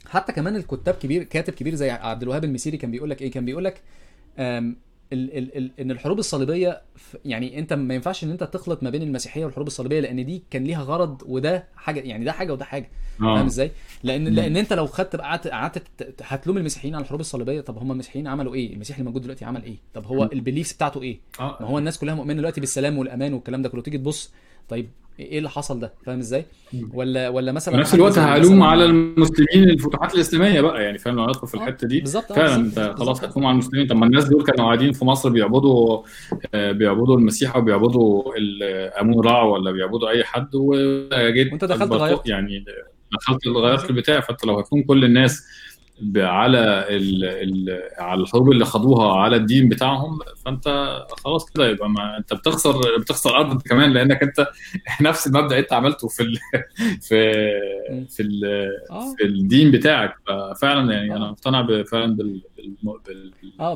حتى 0.08 0.32
كمان 0.32 0.56
الكتاب 0.56 0.94
كبير 0.94 1.22
كاتب 1.22 1.52
كبير 1.52 1.74
زي 1.74 1.90
عبد 1.90 2.22
الوهاب 2.22 2.44
المسيري 2.44 2.76
كان 2.76 2.90
بيقول 2.90 3.10
لك 3.10 3.22
إيه 3.22 3.30
كان 3.30 3.44
بيقول 3.44 3.64
لك 3.64 3.82
ال 4.38 4.76
ال 5.38 5.56
ال 5.56 5.70
إن 5.80 5.90
الحروب 5.90 6.18
الصليبية 6.18 6.82
يعني 7.24 7.58
أنت 7.58 7.72
ما 7.72 7.94
ينفعش 7.94 8.24
إن 8.24 8.30
أنت 8.30 8.44
تخلط 8.44 8.82
ما 8.82 8.90
بين 8.90 9.02
المسيحية 9.02 9.44
والحروب 9.44 9.66
الصليبية 9.66 10.00
لأن 10.00 10.26
دي 10.26 10.42
كان 10.50 10.64
ليها 10.64 10.82
غرض 10.82 11.22
وده 11.26 11.68
حاجة 11.76 12.00
يعني 12.00 12.24
ده 12.24 12.32
حاجة 12.32 12.52
وده 12.52 12.64
حاجة 12.64 12.90
فاهم 13.18 13.28
آه 13.28 13.46
إزاي؟ 13.46 13.70
لأن 14.02 14.28
مم. 14.28 14.34
لأن 14.34 14.56
أنت 14.56 14.72
لو 14.72 14.86
خدت 14.86 15.16
قعدت 15.16 15.48
قعدت 15.48 15.82
هتلوم 16.22 16.56
المسيحيين 16.58 16.94
على 16.94 17.02
الحروب 17.02 17.20
الصليبية 17.20 17.60
طب 17.60 17.78
هم 17.78 17.92
المسيحيين 17.92 18.26
عملوا 18.26 18.54
إيه؟ 18.54 18.72
المسيح 18.74 18.96
اللي 18.96 19.06
موجود 19.08 19.22
دلوقتي 19.22 19.44
عمل 19.44 19.62
إيه؟ 19.64 19.76
طب 19.94 20.06
هو 20.06 20.22
مم. 20.24 20.28
البيليفز 20.32 20.72
بتاعته 20.72 21.02
إيه؟ 21.02 21.18
ما 21.40 21.44
آه 21.46 21.62
هو 21.62 21.78
الناس 21.78 21.98
كلها 21.98 22.14
مؤمنة 22.14 22.34
دلوقتي 22.38 22.60
بالسلام 22.60 22.98
والأمان 22.98 23.34
والكلام 23.34 23.62
ده 23.62 23.68
كله 23.68 23.82
تيجي 23.82 23.98
تبص 23.98 24.32
طيب 24.68 24.88
إيه 25.20 25.38
اللي 25.38 25.50
حصل 25.50 25.80
ده؟ 25.80 25.92
فاهم 26.06 26.18
إزاي؟ 26.18 26.44
ولا 26.94 27.28
ولا 27.28 27.52
مثلا 27.52 27.74
في 27.74 27.80
نفس 27.80 27.94
الوقت 27.94 28.18
هلوم 28.18 28.62
على 28.62 28.84
المسلمين 28.84 29.68
الفتوحات 29.70 30.14
الإسلامية 30.14 30.60
بقى 30.60 30.82
يعني 30.84 30.98
فاهم؟ 30.98 31.16
لو 31.16 31.26
ندخل 31.26 31.46
في 31.46 31.56
آه، 31.56 31.60
الحتة 31.60 31.88
دي. 31.88 32.00
بالظبط 32.00 32.32
آه، 32.32 32.34
فعلا 32.34 32.56
أنت 32.56 32.94
خلاص 32.98 33.24
هتلوم 33.24 33.46
على 33.46 33.52
المسلمين. 33.52 33.86
طب 33.86 33.96
ما 33.96 34.06
الناس 34.06 34.24
دول 34.24 34.44
كانوا 34.44 34.64
قاعدين 34.64 34.92
في 34.92 35.04
مصر 35.04 35.28
بيعبدوا 35.28 36.02
آه، 36.54 36.72
بيعبدوا 36.72 37.16
المسيح 37.16 37.56
وبيعبدوا 37.56 38.36
ال- 38.36 38.62
أمون 39.00 39.24
رع 39.24 39.42
ولا 39.42 39.70
بيعبدوا 39.70 40.08
أي 40.08 40.24
حد 40.24 40.48
وجيت 40.54 41.52
وأنت 41.52 41.64
دخلت 41.64 41.92
غيرت 41.92 42.28
يعني 42.28 42.64
دخلت 43.12 43.46
غيرت 43.48 43.90
البتاع. 43.90 44.20
فأنت 44.20 44.44
لو 44.44 44.58
هتلوم 44.58 44.82
كل 44.82 45.04
الناس 45.04 45.46
على 46.16 46.86
ال 46.96 47.24
ال 47.24 47.80
على 47.98 48.20
الحروب 48.20 48.50
اللي 48.52 48.64
خدوها 48.64 49.16
على 49.16 49.36
الدين 49.36 49.68
بتاعهم 49.68 50.18
فأنت 50.44 50.98
خلاص 51.24 51.50
كده 51.50 51.68
يبقى 51.68 51.90
ما 51.90 52.18
أنت 52.18 52.34
بتخسر 52.34 52.80
بتخسر 53.00 53.36
أرض 53.36 53.62
كمان 53.62 53.92
لأنك 53.92 54.22
أنت 54.22 54.46
نفس 55.00 55.26
المبدأ 55.26 55.58
أنت 55.58 55.72
عملته 55.72 56.08
في 56.08 56.22
ال 56.22 56.36
في. 57.08 57.32
في 58.08 58.22
ال 58.22 58.44
آه. 58.90 59.14
في 59.18 59.24
الدين 59.24 59.70
بتاعك. 59.70 60.14
ففعلا 60.26 60.92
يعني 60.92 61.16
أنا 61.16 61.30
مقتنع 61.30 61.82
فعلا 61.82 62.16
بال 62.16 62.40
بال 62.56 62.74
بال- 63.06 63.32
آه 63.60 63.74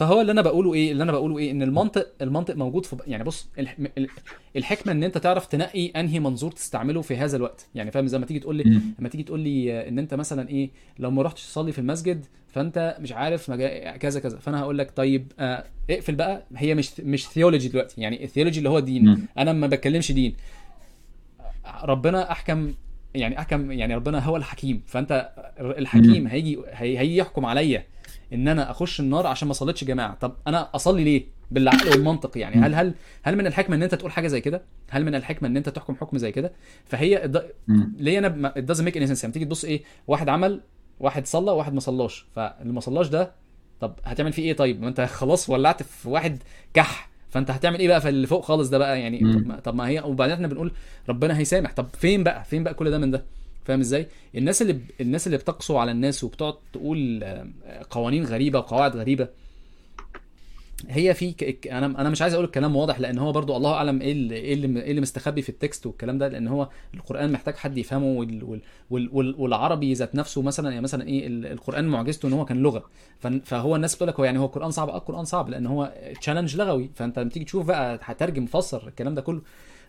فهو 0.00 0.20
اللي 0.20 0.32
أنا 0.32 0.42
بقوله 0.42 0.74
إيه؟ 0.74 0.92
اللي 0.92 1.02
أنا 1.02 1.12
بقوله 1.12 1.38
إيه؟ 1.38 1.50
إن 1.50 1.62
المنطق 1.62 2.06
المنطق 2.22 2.54
موجود 2.56 2.86
في 2.86 2.96
يعني 3.06 3.24
بص 3.24 3.48
الح... 3.58 3.76
ال- 3.98 4.08
الحكمة 4.56 4.92
إن 4.92 5.04
أنت 5.04 5.18
تعرف 5.18 5.46
تنقي 5.46 5.86
أنهي 5.86 6.20
منظور 6.20 6.50
تستعمله 6.52 7.02
في 7.02 7.16
هذا 7.16 7.36
الوقت. 7.36 7.66
يعني 7.74 7.90
فاهم 7.90 8.06
زي 8.06 8.18
ما 8.18 8.26
تيجي 8.26 8.40
تقول 8.40 8.56
لي. 8.56 8.80
لما 8.98 9.08
تيجي 9.08 9.22
تقول 9.22 9.40
لي 9.40 9.88
إن 9.88 9.98
أنت 9.98 10.14
مثلا 10.14 10.48
إيه؟ 10.48 10.70
لو 10.98 11.10
ما 11.10 11.22
رحتش 11.22 11.42
تصلي 11.46 11.72
في 11.72 11.78
المسجد 11.78 12.26
فأنت 12.48 12.96
مش 13.00 13.12
عارف 13.12 13.50
مجا... 13.50 13.96
كذا 13.96 14.20
كذا. 14.20 14.38
فأنا 14.38 14.60
هقول 14.60 14.78
لك 14.78 14.90
طيب 14.96 15.32
آه 15.38 15.64
اقفل 15.90 16.14
بقى. 16.14 16.42
هي 16.56 16.74
مش 16.74 17.00
مش 17.00 17.28
theology 17.28 17.68
دلوقتي. 17.68 18.00
يعني 18.00 18.24
ال 18.24 18.28
theology 18.28 18.58
اللي 18.58 18.68
هو 18.68 18.80
دين. 18.80 19.26
أنا 19.38 19.52
ما 19.52 19.66
بتكلمش 19.66 20.12
دين. 20.12 20.34
ربنا 21.82 22.32
أحكم 22.32 22.74
يعني 23.14 23.38
أحكم 23.38 23.72
يعني 23.72 23.94
ربنا 23.94 24.18
هو 24.18 24.36
الحكيم. 24.36 24.82
فأنت 24.86 25.30
الحكيم. 25.60 26.26
هيجي 26.26 26.58
هي- 26.70 26.98
هيجي 26.98 27.16
يحكم 27.16 27.46
عليا. 27.46 27.84
إن 28.32 28.48
أنا 28.48 28.70
أخش 28.70 29.00
النار 29.00 29.26
عشان 29.26 29.48
ما 29.48 29.54
صليتش 29.54 29.84
جماعة. 29.84 30.14
طب 30.14 30.32
أنا 30.46 30.68
أصلي 30.74 31.04
ليه؟ 31.04 31.24
بالعقل 31.50 31.88
والمنطق 31.88 32.38
يعني. 32.38 32.56
هل 32.56 32.74
هل 32.74 32.94
هل 33.22 33.36
من 33.36 33.46
الحكمة 33.46 33.76
إن 33.76 33.82
أنت 33.82 33.94
تقول 33.94 34.12
حاجة 34.12 34.26
زي 34.26 34.40
كده؟ 34.40 34.62
هل 34.90 35.04
من 35.04 35.14
الحكمة 35.14 35.48
إن 35.48 35.56
أنت 35.56 35.68
تحكم 35.68 35.94
حكم 35.94 36.18
زي 36.18 36.32
كده؟ 36.32 36.52
فهي 36.84 37.24
الد-. 37.24 37.50
ليه 37.98 38.18
أنا 38.18 38.52
doesn't 38.56 38.80
make 38.84 38.94
any 38.94 39.08
sense. 39.10 39.22
يعني 39.22 39.32
تيجي 39.32 39.44
تبص 39.44 39.64
إيه؟ 39.64 39.82
واحد 40.06 40.28
عمل 40.28 40.60
واحد 41.00 41.26
صلى 41.26 41.50
وواحد 41.50 41.74
ما 41.74 41.80
صلاش. 41.80 42.26
فاللي 42.34 42.72
ما 42.72 42.80
صلاش 42.80 43.08
ده 43.08 43.32
طب 43.80 43.94
هتعمل 44.04 44.32
فيه 44.32 44.42
إيه 44.42 44.56
طيب؟ 44.56 44.80
ما 44.82 44.88
أنت 44.88 45.00
خلاص 45.20 45.50
ولعت 45.50 45.82
في 45.82 46.08
واحد 46.08 46.42
كح. 46.74 47.10
فأنت 47.30 47.50
هتعمل 47.50 47.78
إيه 47.78 47.88
بقى 47.88 48.00
في 48.00 48.08
اللي 48.08 48.26
فوق 48.26 48.44
خالص 48.44 48.68
ده 48.68 48.78
بقى؟ 48.78 49.00
يعني. 49.00 49.18
طب 49.18 49.46
ما, 49.46 49.60
طب 49.60 49.74
ما 49.74 49.88
هي 49.88 50.00
وبعدين 50.00 50.34
إحنا 50.34 50.48
بنقول 50.48 50.72
ربنا 51.08 51.38
هيسامح. 51.38 51.72
طب 51.72 51.86
فين 51.98 52.24
بقى؟ 52.24 52.44
فين 52.44 52.64
بقى 52.64 52.74
كل 52.74 52.90
ده 52.90 52.98
من 52.98 53.10
ده؟ 53.10 53.24
فاهم 53.70 53.80
إزاي؟ 53.80 54.06
الناس 54.34 54.62
اللي. 54.62 54.80
الناس 55.00 55.26
اللي 55.26 55.38
بتقسو 55.38 55.76
على 55.78 55.90
الناس 55.90 56.24
وبتقعد 56.24 56.54
تقول 56.72 57.20
آه، 57.22 57.46
قوانين 57.90 58.24
غريبة 58.24 58.58
وقواعد 58.58 58.96
غريبة 58.96 59.28
هي 60.88 61.14
في 61.14 61.32
ك... 61.32 61.66
أنا 61.68 61.86
أنا 61.86 62.10
مش 62.10 62.22
عايز 62.22 62.34
أقول 62.34 62.44
الكلام 62.46 62.76
واضح 62.76 63.00
لأن 63.00 63.18
هو 63.18 63.32
برضو 63.32 63.56
الله 63.56 63.74
أعلم 63.74 64.00
إيه 64.00 64.12
اللي 64.12 64.34
إيه 64.34 64.54
اللي, 64.54 64.82
إيه 64.82 65.00
مستخبي 65.00 65.42
في 65.42 65.48
التكست 65.48 65.86
والكلام 65.86 66.18
ده 66.18 66.28
لأن 66.28 66.48
هو 66.48 66.68
القرآن 66.94 67.32
محتاج 67.32 67.54
حد 67.56 67.78
يفهمه 67.78 68.06
وال... 68.06 68.44
وال... 68.44 68.60
وال... 68.90 69.08
وال... 69.12 69.34
والعربي 69.38 69.92
ذات 69.94 70.14
نفسه 70.14 70.42
مثلا 70.42 70.68
يعني 70.70 70.80
مثلا 70.80 71.06
إيه 71.08 71.26
ال- 71.26 71.46
القرآن 71.46 71.84
معجزته 71.88 72.28
إن 72.28 72.32
هو 72.32 72.44
كان 72.44 72.56
لغة. 72.56 72.84
ف... 73.18 73.26
فهو 73.26 73.76
الناس 73.76 73.94
بتقول 73.94 74.08
لك 74.08 74.18
هو 74.20 74.24
يعني 74.24 74.38
هو 74.38 74.44
القرآن 74.44 74.70
صعب؟ 74.70 74.88
آه 74.88 74.96
القرآن 74.96 75.24
صعب 75.24 75.48
لأن 75.48 75.66
هو 75.66 75.92
تشالنج 76.20 76.56
لغوي. 76.56 76.90
فأنت 76.94 77.18
لما 77.18 77.30
تيجي 77.30 77.44
تشوف 77.44 77.66
بقى 77.66 77.98
هترجم 78.02 78.46
فسر 78.46 78.88
الكلام 78.88 79.14
ده 79.14 79.22
كله. 79.22 79.40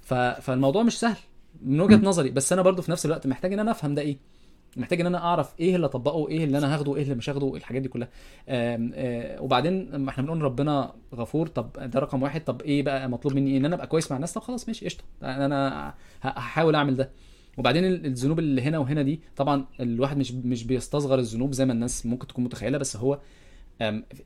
ف... 0.02 0.14
فالموضوع 0.14 0.84
مش 0.84 1.00
سهل. 1.00 1.18
من 1.62 1.82
وجهة. 1.82 1.96
نظري 1.96 2.30
بس 2.30 2.54
أنا 2.54 2.62
برضو 2.62 2.82
في 2.82 2.92
نفس 2.92 3.06
الوقت 3.06 3.28
محتاج 3.28 3.54
إن 3.54 3.60
أنا 3.60 3.72
أفهم 3.72 3.94
ده 3.96 4.02
إيه 4.02 4.18
محتاج 4.78 5.00
إن 5.02 5.06
أنا 5.08 5.18
أعرف 5.18 5.54
إيه 5.60 5.76
اللي 5.76 5.86
أطبقه 5.86 6.28
إيه 6.28 6.44
اللي 6.44 6.58
أنا 6.58 6.74
هاخده 6.76 6.96
إيه 6.96 7.04
اللي 7.04 7.16
مش 7.16 7.30
هاخده 7.30 7.56
الحاجات 7.56 7.82
دي 7.82 7.88
كلها 7.90 8.08
آم، 8.50 8.92
آه، 8.96 9.42
وبعدين 9.42 9.96
ما 9.96 10.10
إحنا 10.10 10.24
بنقول 10.24 10.42
ربنا 10.42 10.94
غفور 11.16 11.48
طب 11.48 11.70
ده 11.74 12.00
رقم 12.00 12.24
واحد 12.24 12.44
طب 12.44 12.62
إيه 12.62 12.84
بقى 12.84 13.10
مطلوب 13.10 13.34
مني 13.36 13.52
إيه؟ 13.52 13.58
إن 13.58 13.66
أنا 13.66 13.76
أبقى 13.76 13.88
كويس 13.88 14.12
مع 14.12 14.18
الناس 14.18 14.34
طب 14.34 14.42
خلاص 14.42 14.68
ماشي 14.68 14.86
قشطة 14.86 15.04
أنا 15.24 15.94
هحاول 16.22 16.76
أعمل 16.76 16.96
ده 16.96 17.10
وبعدين 17.58 17.86
ال- 17.86 18.06
الذنوب 18.06 18.40
اللي 18.40 18.62
هنا 18.62 18.78
وهنا 18.80 19.02
دي 19.02 19.22
طبعا 19.36 19.66
الواحد 19.80 20.18
مش 20.18 20.32
مش 20.32 20.64
بيستصغر 20.64 21.20
الذنوب 21.20 21.52
زي 21.54 21.66
ما 21.66 21.74
الناس 21.74 22.06
ممكن 22.06 22.28
تكون 22.28 22.44
متخيلة 22.44 22.78
بس 22.78 22.98
هو 22.98 23.20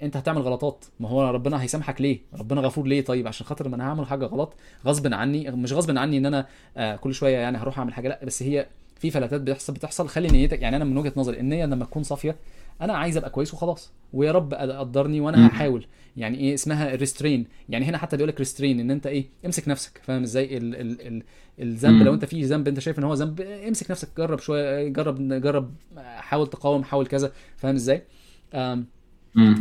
انت 0.02 0.18
هتعمل 0.18 0.42
غلطات. 0.42 0.86
ما 1.00 1.10
هو 1.10 1.30
ربنا 1.30 1.62
هيسامحك 1.62 2.02
ليه؟ 2.02 2.20
ربنا 2.34 2.62
غفور 2.62 2.88
ليه؟ 2.88 3.02
طيب 3.06 3.28
عشان 3.28 3.46
خاطر 3.46 3.70
ما 3.70 3.76
أنا 3.76 3.90
هعمل 3.90 4.08
حاجة 4.08 4.26
غلط 4.26 4.54
غصب 4.86 5.14
عني 5.14 5.52
مش 5.52 5.74
غصب 5.74 5.98
عني 5.98 6.18
ان 6.18 6.26
أنا 6.26 6.46
آه، 6.78 6.96
كل 6.96 7.14
شوية 7.14 7.38
يعني 7.38 7.58
هروح 7.58 7.80
اعمل 7.80 7.94
حاجة 7.94 8.08
لا 8.08 8.26
بس 8.26 8.44
هي 8.44 8.68
في 9.00 9.12
فلاتات 9.12 9.42
بتحصل 9.42 9.74
بتحصل. 9.74 10.08
خلي 10.08 10.28
نيتك 10.28 10.62
يعني 10.62 10.76
أنا 10.76 10.86
من 10.86 10.98
وجهة 10.98 11.14
نظري 11.16 11.40
النيه 11.40 11.66
لما 11.66 11.86
تكون 11.86 12.04
صافية 12.04 12.36
أنا 12.82 12.94
عايز 12.94 13.18
أبقى 13.18 13.30
كويس 13.30 13.54
وخلاص. 13.54 13.92
ويا 14.14 14.32
رب 14.32 14.54
قدرني 14.54 15.20
وأنا. 15.22 15.48
هحاول. 15.48 15.88
يعني 16.18 16.38
إيه؟ 16.38 16.54
اسمها 16.54 16.96
ريسترين 16.96 17.48
يعني 17.70 17.86
هنا 17.86 17.98
حتى 17.98 18.18
بيقول 18.18 18.30
لك 18.30 18.40
ريسترين 18.40 18.80
إن 18.80 18.92
أنت 18.92 19.08
إيه؟ 19.08 19.26
امسك 19.46 19.68
نفسك. 19.68 20.02
فاهم 20.04 20.24
إزاي؟ 20.24 20.58
ال 20.58 20.76
ال 20.76 21.08
ال 21.08 21.24
الذنب. 21.60 22.04
لو 22.04 22.14
أنت 22.14 22.26
في 22.26 22.42
ذنب 22.44 22.68
أنت 22.68 22.80
شايف 22.80 23.00
إن 23.00 23.04
هو 23.04 23.14
ذنب 23.14 23.42
امسك 23.42 23.92
نفسك 23.92 24.10
جرب 24.18 24.40
شوية 24.40 24.88
جرب 24.88 25.34
جرب 25.34 25.74
حاول 25.98 26.48
تقاوم 26.48 26.84
حاول 26.84 27.08
كذا. 27.08 27.32
فاهم 27.58 27.76
إزاي. 27.76 28.04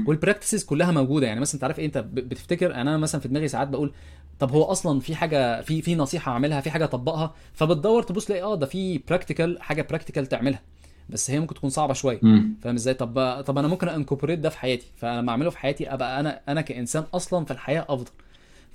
وال 0.06 0.17
practices 0.17 0.64
كلها 0.64 0.92
موجودة. 0.92 1.26
يعني 1.26 1.40
مثلا 1.40 1.55
أنت 1.55 1.64
عارف 1.64 1.78
إيه 1.78 1.86
أنت 1.86 1.98
بتفتكر 1.98 2.74
أنا 2.74 2.96
مثلا 2.96 3.20
في 3.20 3.28
دماغي 3.28 3.48
ساعات 3.48 3.68
بقول 3.68 3.92
طب 4.38 4.51
هو 4.52 4.62
أصلا 4.62 5.01
في 5.01 5.14
حاجة 5.14 5.60
في 5.60 5.82
في 5.82 5.94
نصيحة 5.94 6.32
أعملها 6.32 6.60
في 6.60 6.70
حاجة 6.70 6.84
أطبقها؟ 6.84 7.34
فبتدور 7.52 8.02
تبص 8.02 8.24
تلاقي 8.24 8.42
آه 8.42 8.55
ده 8.55 8.66
في 8.66 8.98
practical 8.98 9.62
حاجة 9.62 9.82
practical 9.82 10.26
تعملها. 10.26 10.62
بس 11.09 11.30
هي 11.30 11.40
ممكن 11.40 11.55
تكون 11.55 11.70
صعبة 11.70 11.92
شوية. 11.94 12.18
مم. 12.22 12.55
فاهم 12.62 12.74
إزاي؟ 12.74 12.94
طب 12.94 13.42
طب 13.46 13.59
أنا 13.59 13.68
ممكن 13.68 13.88
incorporate 13.88 14.38
ده 14.38 14.48
في 14.48 14.59
حياتي. 14.59 14.86
فلما 14.96 15.30
أعمله 15.30 15.51
في 15.51 15.59
حياتي 15.59 15.94
أبقى 15.94 16.20
أنا 16.20 16.40
أنا 16.48 16.60
كإنسان 16.60 17.05
أصلا 17.14 17.44
في 17.44 17.51
الحياة 17.51 17.86
أفضل. 17.88 18.10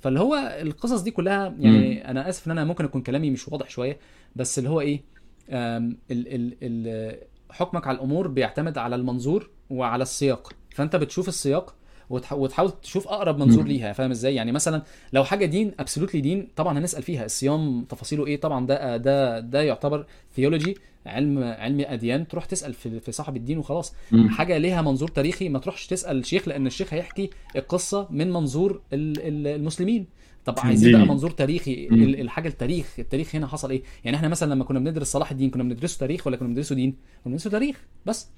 فاللي 0.00 0.20
هو 0.20 0.58
القصص 0.60 1.00
دي 1.00 1.10
كلها 1.10 1.54
يعني 1.58 2.10
أنا 2.10 2.28
آسف 2.28 2.46
إن 2.46 2.52
أنا 2.52 2.64
ممكن 2.64 2.84
أكون 2.84 3.02
كلامي 3.02 3.30
مش 3.30 3.48
واضح 3.48 3.70
شوية 3.70 3.98
بس 4.36 4.58
اللي 4.58 4.70
هو 4.70 4.80
إيه 4.80 5.02
ال 5.50 5.94
ال 6.10 6.56
ال 6.62 7.16
حكمك 7.50 7.86
على 7.86 7.96
الأمور 7.96 8.28
بيعتمد 8.28 8.78
على 8.78 8.96
المنظور 8.96 9.50
وعلى 9.70 10.02
السياق. 10.02 10.52
فانت 10.80 10.96
بتشوف 10.96 11.28
السياق 11.28 11.74
وتح- 12.10 12.32
وتحاول 12.32 12.70
تشوف 12.82 13.08
أقرب 13.08 13.38
منظور. 13.38 13.64
ليها 13.64 13.92
فاهم 13.92 14.10
إزاي؟ 14.10 14.34
يعني 14.34 14.52
مثلا 14.52 14.82
لو 15.12 15.24
حاجة 15.24 15.46
دين 15.46 15.72
absolutely 15.80 16.20
دين 16.20 16.48
طبعا 16.56 16.78
هنسأل 16.78 17.02
فيها. 17.02 17.24
الصيام 17.24 17.84
تفاصيله 17.84 18.26
إيه؟ 18.26 18.40
طبعا 18.40 18.66
ده 18.66 18.96
ده 18.96 19.40
ده 19.40 19.62
يعتبر 19.62 20.06
theology 20.36 20.76
علم 21.06 21.38
علم 21.42 21.80
أديان. 21.80 22.28
تروح 22.28 22.44
تسأل 22.44 22.74
في, 22.74 23.00
في 23.00 23.12
صاحب 23.12 23.36
الدين 23.36 23.58
وخلاص. 23.58 23.94
حاجة 24.28 24.58
ليها 24.58 24.82
منظور 24.82 25.08
تاريخي 25.08 25.48
ما 25.48 25.58
تروحش 25.58 25.86
تسأل 25.86 26.18
الشيخ 26.18 26.48
لأن 26.48 26.66
الشيخ 26.66 26.94
هيحكي 26.94 27.30
القصة 27.56 28.06
من 28.10 28.30
منظور 28.32 28.80
ال- 28.92 29.20
ال- 29.28 29.46
المسلمين. 29.46 30.06
طب 30.44 30.54
عايزين. 30.58 30.92
بقى 30.98 31.06
منظور 31.06 31.30
تاريخي 31.30 31.88
الحاجة 31.92 32.48
التاريخ 32.48 32.94
التاريخ 32.98 33.34
هنا 33.36 33.46
حصل 33.46 33.70
إيه؟ 33.70 33.82
يعني 34.04 34.16
إحنا 34.16 34.28
مثلا 34.28 34.54
لما 34.54 34.64
كنا 34.64 34.78
بندرس 34.78 35.06
صلاح 35.12 35.30
الدين 35.30 35.50
كنا 35.50 35.62
بندرسه 35.62 35.98
تاريخ 35.98 36.26
ولا 36.26 36.36
كنا 36.36 36.48
بندرسه 36.48 36.74
دين؟ 36.74 36.90
كنا 36.90 37.30
بندرسه 37.32 37.50
تاريخ 37.50 37.76
بس. 38.06 38.28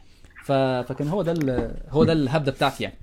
ف... 0.43 0.53
فكان 0.89 1.09
هو 1.09 1.23
ده 1.23 1.33
ال... 1.33 1.75
هو 1.91 2.05
ده 2.05 2.13
الهبدة 2.13 2.53
بتاعتي 2.53 2.85
يعني. 2.85 2.97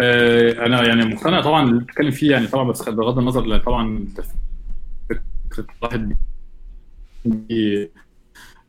آه، 0.00 0.66
أنا 0.66 0.86
يعني 0.86 1.04
مقتنع 1.04 1.40
طبعا 1.40 1.68
اللي 1.70 1.80
بتتكلم 1.80 2.10
فيه 2.10 2.30
يعني 2.30 2.46
طبعا 2.46 2.64
بس 2.70 2.88
بغض 2.88 3.18
النظر 3.18 3.58
طبعا 3.58 4.04
فكرة 5.50 5.66
واحد 5.82 6.16
دي 7.24 7.90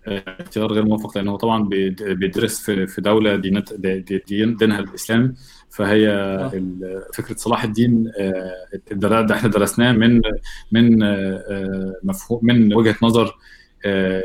آه، 0.08 0.24
اختيار 0.40 0.74
غير 0.74 0.86
موفق 0.86 1.18
لأن 1.18 1.28
هو 1.28 1.36
طبعا 1.36 1.64
بيد- 1.64 2.04
بيدرس 2.04 2.62
في 2.72 3.02
دولة 3.02 3.36
دين 3.36 4.56
دينها 4.56 4.80
الإسلام 4.80 5.36
فهي 5.70 6.10
ال- 6.54 7.04
فكرة 7.14 7.36
صلاح 7.36 7.64
الدين 7.64 8.12
آه، 8.20 8.52
ده 9.22 9.36
إحنا 9.36 9.50
درسناه 9.50 9.92
من 9.92 10.22
من 10.72 11.04
آه، 11.04 11.44
آه، 11.50 11.94
مفهوم 12.04 12.40
من 12.44 12.74
وجهة 12.74 12.96
نظر 13.02 13.26
آه، 13.28 13.36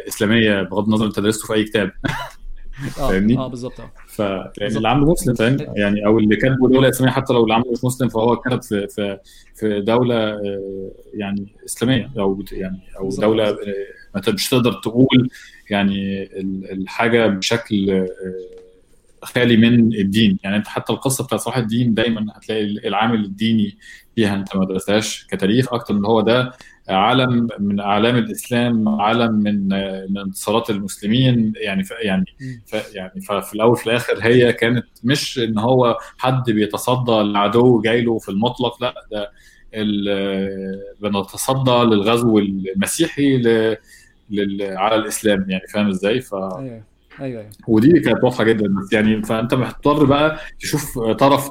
إسلامية 0.08 0.62
بغض 0.62 0.84
النظر 0.84 1.06
أنت 1.06 1.20
درسته 1.20 1.46
في 1.46 1.54
أي 1.54 1.64
كتاب. 1.64 1.90
آه 2.76 3.08
فاهمني؟ 3.08 3.38
آه 3.38 3.48
بالظبط 3.48 3.80
آه. 3.80 3.90
فلان 4.08 4.50
بالظبط. 4.58 4.76
اللي 4.76 4.88
عامله 4.88 5.12
مسلم 5.12 5.34
فاهم؟ 5.34 5.56
يعني 5.76 6.06
أو 6.06 6.18
اللي 6.18 6.36
كاتبه 6.36 6.68
دوله 6.68 6.88
اسلاميه 6.88 7.12
حتى 7.12 7.32
لو 7.32 7.42
اللي 7.42 7.54
عامله 7.54 7.72
مش 7.72 7.84
مسلم 7.84 8.08
فهو 8.08 8.36
كتب 8.36 8.62
في 8.62 8.88
في 8.88 9.18
في 9.54 9.80
دولة 9.80 10.14
آه، 10.16 10.90
يعني 11.14 11.46
إسلامية 11.66 12.10
أو 12.18 12.44
يعني 12.52 12.80
أو. 12.98 13.08
دولة 13.08 13.48
آه، 13.48 13.56
ما 14.14 14.22
مش 14.28 14.48
تقدر 14.48 14.72
تقول 14.72 15.28
يعني 15.70 16.22
ال- 16.22 16.70
الحاجة 16.72 17.26
بشكل 17.26 17.90
آه، 17.90 18.06
خالي 19.22 19.56
من 19.56 19.94
الدين. 19.94 20.38
يعني 20.44 20.56
أنت 20.56 20.66
حتى 20.68 20.92
القصة 20.92 21.24
بتاعت 21.24 21.40
صلاح 21.40 21.56
الدين 21.56 21.94
دايما 21.94 22.26
هتلاقي 22.34 22.62
العامل 22.64 23.24
الديني 23.24 23.78
فيها. 24.16 24.34
أنت 24.34 24.56
ما 24.56 24.64
درستهاش 24.64 25.26
كتاريخ 25.30 25.72
أكتر 25.72 25.94
من 25.94 26.04
هو 26.04 26.20
ده. 26.20 26.52
علم 26.88 27.48
من 27.58 27.80
أعلام 27.80 28.16
الإسلام 28.16 28.88
علم 28.88 29.32
من 29.32 29.68
من 30.10 30.18
انتصارات 30.18 30.70
المسلمين. 30.70 31.52
يعني 31.56 31.84
ف 31.84 31.90
يعني. 32.02 32.24
ف 32.66 32.94
يعني 32.94 33.20
ففي 33.20 33.54
الأول 33.54 33.70
وفي 33.72 33.86
الآخر 33.86 34.18
هي 34.22 34.52
كانت 34.52 34.86
مش 35.04 35.38
إن 35.38 35.58
هو 35.58 35.98
حد 36.18 36.50
بيتصدى 36.50 37.12
لعدو 37.32 37.80
جاي 37.80 38.02
له 38.02 38.18
في 38.18 38.28
المطلق 38.28 38.82
لا 38.82 38.94
ده 39.12 39.30
بنتصدى 41.00 41.70
للغزو 41.70 42.38
المسيحي 42.38 43.36
ل... 43.36 43.76
لل... 44.30 44.62
على 44.76 44.96
الإسلام. 44.96 45.46
يعني 45.50 45.66
فاهم 45.72 45.88
إزاي؟ 45.88 46.20
ف 46.20 46.34
أيوه 46.34 46.60
أيوه 46.60 46.82
أيوه. 47.20 47.50
ودي 47.68 48.00
كانت 48.00 48.24
واضحة 48.24 48.44
جدا. 48.44 48.66
بس 48.68 48.92
يعني 48.92 49.22
فأنت 49.22 49.54
محتار 49.54 50.04
بقى 50.04 50.38
تشوف 50.60 50.98
طرف 50.98 51.50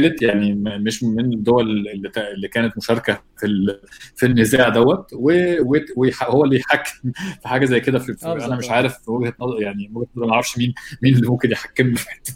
ثالث 0.00 0.22
يعني 0.22 0.54
مش 0.78 1.02
من 1.02 1.32
الدول 1.32 1.88
اللي, 1.88 2.48
كانت 2.48 2.76
مشاركة 2.76 3.22
في. 3.38 3.76
في 4.16 4.26
النزاع 4.26 4.68
دوت 4.68 5.10
وهو 5.12 6.44
اللي 6.44 6.56
يحكم 6.56 7.12
في 7.42 7.48
حاجة 7.48 7.64
زي 7.64 7.80
كده 7.80 7.98
في... 7.98 8.16
آه، 8.26 8.32
أنا. 8.46 8.56
مش 8.56 8.70
عارف 8.70 9.08
وجهة 9.08 9.34
نظر 9.40 9.62
يعني 9.62 9.90
وجهة 9.94 10.08
نظر 10.16 10.26
ما 10.26 10.32
أعرفش 10.34 10.58
مين 10.58 10.74
مين 11.02 11.14
اللي 11.14 11.28
ممكن 11.28 11.50
يحكمني 11.50 11.94
في 11.96 12.10
حتة 12.10 12.32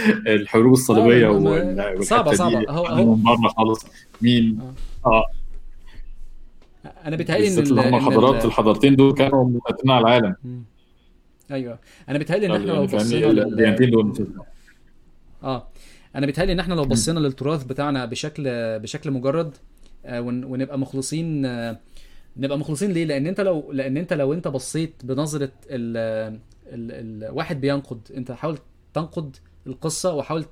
الحروب 0.34 0.72
الصليبية 0.72 1.26
آه، 1.28 1.94
دي 1.94 2.04
صعبة. 2.04 2.34
هو- 2.70 2.86
هو- 2.86 3.14
من 3.14 3.22
بره 3.22 3.48
خالص 3.48 3.86
مين 4.22 4.58
آه 5.06 5.24
أنا 7.04 7.16
بيتهيألي 7.16 7.60
إن 7.60 7.78
هم 7.78 7.94
الحضارات 7.94 8.40
ال- 8.44 8.46
الحضارتين 8.48 8.96
دول 8.96 9.14
كانوا 9.14 9.44
مسيطرين 9.44 9.90
على 9.90 10.00
العالم. 10.00 10.34
أيوه 11.50 11.78
أنا 12.08 12.18
بيتهيألي 12.18 12.46
إن 12.46 12.50
إحنا 12.52 12.64
لو 12.64 12.74
يعني 12.74 12.86
بصينا. 12.86 13.30
الديانتين 13.30 13.90
دول 13.90 14.26
آه 15.42 15.68
أنا 16.16 16.26
بيتهيألي 16.26 16.52
إن 16.52 16.60
إحنا 16.60 16.74
لو 16.74 16.84
بصينا 16.84 17.18
للتراث 17.20 17.64
بتاعنا 17.64 18.04
بشكل 18.04 18.44
بشكل 18.78 19.10
مجرد 19.10 19.56
آه، 20.06 20.20
ون- 20.20 20.44
ونبقى 20.44 20.78
مخلصين 20.78 21.46
آه، 21.46 21.80
نبقى 22.36 22.58
مخلصين 22.58 22.92
ليه؟ 22.92 23.04
لأن 23.04 23.26
أنت 23.26 23.40
لو 23.40 23.72
لأن 23.72 23.96
أنت 23.96 24.12
لو 24.12 24.32
أنت 24.32 24.48
بصيت 24.48 24.94
بنظرة 25.04 25.52
ال 25.70 25.96
ال 26.66 27.24
الواحد 27.24 27.60
بينقد 27.60 28.00
أنت 28.16 28.32
حاول 28.32 28.58
تنقد 28.94 29.36
القصة 29.66 30.14
وحاول 30.14 30.44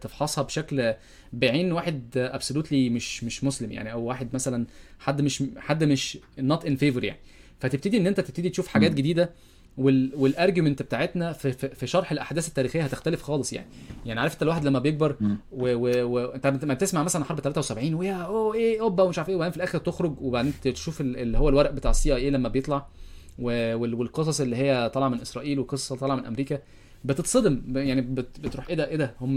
تفحصها 0.00 0.44
بشكل 0.44 0.94
بعين 1.32 1.72
واحد 1.72 2.16
absolutely 2.16 2.90
مش 2.90 3.24
مش 3.24 3.44
مسلم 3.44 3.72
يعني 3.72 3.92
أو 3.92 4.02
واحد 4.04 4.28
مثلا 4.34 4.66
حد 4.98 5.20
مش 5.20 5.42
حد 5.56 5.84
مش 5.84 6.18
not 6.38 6.64
in 6.64 6.76
favor 6.76 7.04
يعني. 7.04 7.18
فتبتدي 7.60 7.96
إن 7.96 8.06
أنت 8.06 8.20
تبتدي 8.20 8.50
تشوف 8.50 8.68
حاجات. 8.68 8.94
جديدة 8.94 9.30
وال 9.78 10.12
وال 10.16 10.29
argument 10.29 10.82
بتاعتنا 10.82 11.32
في, 11.32 11.52
في, 11.52 11.68
في 11.68 11.86
شرح 11.86 12.12
الأحداث 12.12 12.48
التاريخية 12.48 12.82
هتختلف 12.82 13.22
خالص 13.22 13.52
يعني 13.52 13.66
يعني 14.06 14.20
عارف 14.20 14.34
انت 14.34 14.42
الواحد 14.42 14.64
لما 14.64 14.78
بيكبر 14.78 15.16
مم. 15.20 15.36
و- 15.52 15.74
و- 15.74 16.08
وانت 16.14 16.46
لما 16.46 16.74
بتسمع 16.74 17.02
مثلا 17.02 17.24
حرب 17.24 17.40
73 17.40 17.94
ويا 17.94 18.14
اوه 18.14 18.54
إيه 18.54 18.80
أوبا 18.80 19.02
ومش 19.02 19.18
عارف 19.18 19.28
إيه 19.28 19.34
وبعدين 19.36 19.50
في 19.50 19.56
الآخر 19.56 19.78
تخرج 19.78 20.14
وبعدين 20.20 20.52
تشوف 20.62 21.00
ال- 21.00 21.16
اللي 21.16 21.38
هو 21.38 21.48
الورق 21.48 21.70
بتاع 21.70 21.90
ال 21.90 22.14
CIA 22.14 22.30
لما 22.30 22.48
بيطلع 22.48 22.86
و- 23.38 23.76
وال- 23.76 23.94
والقصص 23.94 24.40
اللي 24.40 24.56
هي 24.56 24.90
طالعة 24.94 25.08
من 25.08 25.20
إسرائيل 25.20 25.58
وقصة 25.58 25.96
طالعة 25.96 26.16
من 26.16 26.24
أمريكا 26.26 26.58
بتتصدم 27.04 27.62
يعني 27.76 28.00
بت- 28.00 28.40
بتروح 28.40 28.68
إيه 28.68 28.74
ده 28.74 28.88
إيه 28.88 28.96
ده 28.96 29.14
هم 29.20 29.36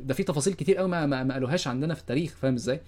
ده 0.00 0.14
في 0.14 0.22
تفاصيل 0.22 0.52
كتير 0.54 0.76
قوي 0.76 0.88
ما, 0.88 1.06
ما, 1.06 1.24
ما 1.24 1.34
قالوهاش 1.34 1.68
عندنا 1.68 1.94
في 1.94 2.00
التاريخ 2.00 2.36
فاهم 2.36 2.54
إزاي؟ 2.54 2.80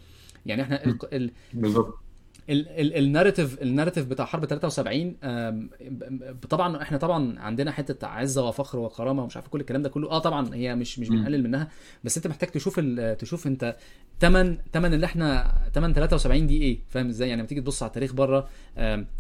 يعني 0.47 0.63
إحنا 0.63 0.85
ال- 0.85 0.99
ال- 1.13 1.31
بالظبط 1.55 1.87
ال- 1.87 1.93
ال- 1.93 2.08
الناريتيف 2.51 3.63
الناريتيف 3.63 4.07
بتاع 4.07 4.25
حرب 4.25 4.45
73 4.45 5.17
آم، 5.25 5.71
ب- 5.81 6.05
ب- 6.41 6.47
طبعا 6.51 6.83
إحنا 6.83 6.99
طبعا 6.99 7.39
عندنا 7.41 7.71
حتة 7.73 8.07
عزة 8.07 8.49
وفخر 8.49 8.79
وكرامة 8.79 9.23
ومش 9.23 9.37
عارف 9.37 9.49
كل 9.49 9.61
الكلام 9.61 9.83
ده 9.83 9.89
كله. 9.89 10.11
آه 10.11 10.19
طبعا 10.19 10.55
هي 10.55 10.75
مش 10.75 10.99
مش. 10.99 11.09
بنقلل 11.09 11.43
منها 11.43 11.69
بس 12.05 12.17
أنت 12.17 12.27
محتاج 12.27 12.49
تشوف 12.51 12.81
تشوف 13.19 13.47
أنت 13.47 13.77
تمن 14.21 14.59
تمن 14.73 14.95
اللي 14.95 15.07
إحنا 15.07 15.55
تمن 15.73 15.93
73 15.93 16.47
دي 16.47 16.63
إيه 16.63 16.79
فاهم 16.89 17.09
إزاي؟ 17.09 17.29
يعني 17.29 17.41
لما 17.41 17.49
تيجي 17.49 17.61
تبص 17.61 17.83
على 17.83 17.89
التاريخ 17.91 18.13
بره 18.13 18.49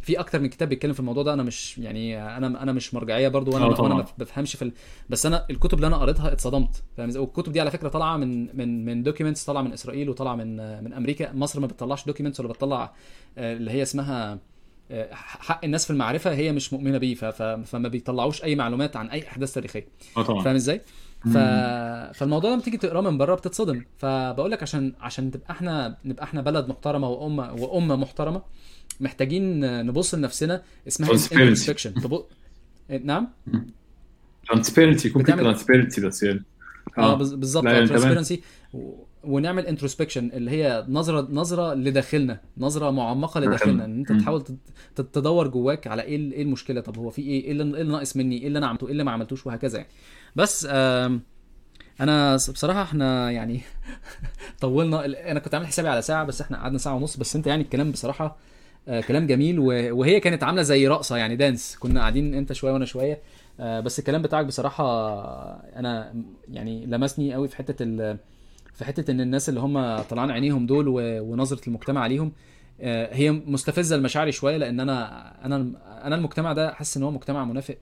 في 0.01 0.21
أكتر 0.21 0.41
من 0.41 0.49
كتاب 0.49 0.69
بيتكلم 0.69 0.93
في 0.93 1.01
الموضوع 1.01 1.23
ده. 1.23 1.33
أنا 1.35 1.43
مش 1.43 1.79
يعني 1.79 2.23
أنا 2.37 2.63
أنا 2.63 2.73
مش 2.73 2.95
مرجعية 2.95 3.29
برضو 3.29 3.51
وأنا 3.55 3.65
آه 3.65 3.81
وأنا. 3.83 3.95
ما 3.95 4.05
بفهمش 4.19 4.57
في 4.57 4.63
ال... 4.63 4.73
بس 5.09 5.27
أنا 5.27 5.47
الكتب 5.51 5.75
اللي 5.75 5.87
أنا 5.87 5.97
قريتها 5.97 6.33
اتصدمت 6.33 6.83
فاهم 6.97 7.09
إزاي؟ 7.09 7.23
والكتب 7.23 7.53
دي 7.53 7.61
على 7.61 7.71
فكرة 7.71 7.89
طالعة 7.89 8.17
من 8.17 8.57
من 8.57 8.85
من 8.85 9.03
documents 9.03 9.45
طالعة 9.45 9.63
من 9.63 9.73
إسرائيل 9.73 10.09
وطالعة 10.11 10.35
من 10.37 10.57
من 10.85 10.93
أمريكا. 10.93 11.33
مصر 11.33 11.61
ما 11.61 11.67
بتطلعش 11.67 12.07
documents 12.07 12.41
ولا 12.41 12.49
بتطلع 12.49 12.93
اللي 13.39 13.71
هي 13.71 13.83
اسمها 13.83 14.39
آه، 14.91 15.15
حق 15.15 15.65
الناس 15.65 15.85
في 15.85 15.91
المعرفة 15.91 16.33
هي 16.35 16.53
مش 16.53 16.73
مؤمنة 16.73 16.99
بيه 16.99 17.15
فما 17.65 17.89
بيطلعوش 17.89 18.45
أي 18.45 18.55
معلومات 18.57 18.97
عن 18.97 19.11
أي 19.11 19.29
أحداث 19.29 19.53
تاريخية. 19.55 19.87
آه 20.17 20.23
طبعا. 20.23 20.45
فاهم 20.45 20.55
إزاي؟ 20.55 20.81
ف... 21.25 21.39
فالموضوع 22.19 22.51
لما 22.53 22.63
تيجي 22.63 22.77
تقراه 22.77 23.01
من 23.01 23.19
بره 23.19 23.35
بتتصدم. 23.35 23.85
فبقول 23.99 24.51
لك 24.51 24.63
عشان 24.63 24.93
عشان 25.01 25.31
تبقى 25.31 25.51
إحنا 25.51 25.97
نبقى 26.05 26.25
إحنا 26.25 26.41
بلد 26.43 26.69
محترمة 26.69 27.09
وأمة 27.09 27.53
وأمة 27.53 27.97
محترمة 27.97 28.43
محتاجين 29.01 29.61
نبص 29.87 30.15
لنفسنا 30.15 30.63
اسمها 30.89 31.09
Transparency. 31.11 31.33
Introspection 31.33 31.95
نعم؟ 33.05 33.29
transparency 34.49 35.09
يكون 35.09 35.25
في 35.25 35.33
transparency 35.33 36.01
بس 36.01 36.23
يعني. 36.23 36.45
آه 36.99 37.15
بز- 37.15 37.35
بالظبط. 37.35 37.65
transparency 37.65 38.43
ونعمل 39.29 39.67
introspection 39.67 40.31
اللي 40.35 40.51
هي 40.51 40.87
نظره 40.89 41.29
نظرة 41.31 41.75
لداخلنا 41.75 42.41
نظرة 42.59 42.91
معمقة 42.91 43.41
لداخلنا. 43.41 43.85
إن 43.85 43.99
أنت. 43.99 44.13
تحاول 44.13 44.45
تدور 44.97 45.49
جواك 45.49 45.87
على 45.87 46.03
إيه 46.03 46.33
إيه 46.33 46.43
المشكلة 46.43 46.81
طب 46.81 46.99
هو 46.99 47.11
في 47.11 47.23
إيه؟ 47.23 47.45
إيه 47.45 47.53
اللي, 47.53 47.79
إيه 47.79 47.83
ناقص 47.83 48.17
مني؟ 48.17 48.39
إيه 48.39 48.47
اللي 48.47 48.59
أنا 48.59 48.67
عملته؟ 48.67 48.85
إيه 48.87 48.93
اللي 48.93 49.05
ما 49.05 49.13
عملتوش؟ 49.13 49.47
وهكذا 49.47 49.79
يعني. 49.79 49.91
بس 50.37 50.67
أنا 52.01 52.35
بصراحة 52.37 52.83
إحنا 52.83 53.31
يعني 53.31 53.61
طولنا 54.61 55.05
أنا 55.31 55.41
كنت 55.41 55.55
عامل 55.55 55.67
حسابي 55.67 55.89
على 55.89 56.03
ساعة 56.03 56.25
بس 56.25 56.41
إحنا 56.41 56.57
قعدنا 56.59 56.79
ساعة 56.79 56.95
ونص 56.95 57.17
بس 57.17 57.37
أنت 57.37 57.47
يعني 57.47 57.63
الكلام 57.63 57.91
بصراحة 57.91 58.37
آه، 58.89 59.01
كلام 59.01 59.27
جميل 59.27 59.59
وهي 59.93 60.21
كانت 60.21 60.43
عاملة 60.43 60.63
زي 60.63 60.89
رقصة 60.89 61.17
يعني 61.17 61.37
دانس 61.37 61.77
كنا 61.81 62.01
قاعدين 62.01 62.35
أنت 62.35 62.53
شوية 62.53 62.73
وأنا 62.73 62.85
شوية 62.85 63.21
آه، 63.61 63.81
بس 63.81 63.99
الكلام 63.99 64.23
بتاعك 64.23 64.47
بصراحة 64.47 64.85
أنا 65.77 66.15
يعني 66.49 66.87
لمسني 66.87 67.35
قوي 67.35 67.49
في 67.49 67.57
حتة 67.57 68.17
في 68.79 68.85
حتة 68.85 69.11
إن 69.11 69.21
الناس 69.21 69.49
اللي 69.49 69.61
هم 69.61 69.99
طلعان 70.03 70.31
عينيهم 70.31 70.67
دول 70.67 70.85
ونظرة 70.99 71.61
المجتمع 71.67 72.07
ليهم 72.07 72.33
آه، 72.81 73.15
هي 73.15 73.31
مستفزة 73.31 73.97
لمشاعري 73.97 74.33
شوية 74.33 74.57
لأن 74.57 74.81
أنا 74.81 75.47
أنا 75.47 75.73
أنا 76.05 76.17
المجتمع 76.17 76.53
ده 76.53 76.75
حاسس 76.75 76.97
إن 76.97 77.03
هو 77.03 77.11
مجتمع 77.11 77.45
منافق 77.45 77.77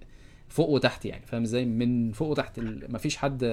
فوق 0.48 0.68
وتحت 0.68 1.05
يعني 1.05 1.27
فاهم 1.27 1.43
إزاي؟ 1.43 1.64
من 1.64 2.12
فوق 2.12 2.28
وتحت 2.28 2.60
مفيش 2.89 3.16
حد 3.16 3.44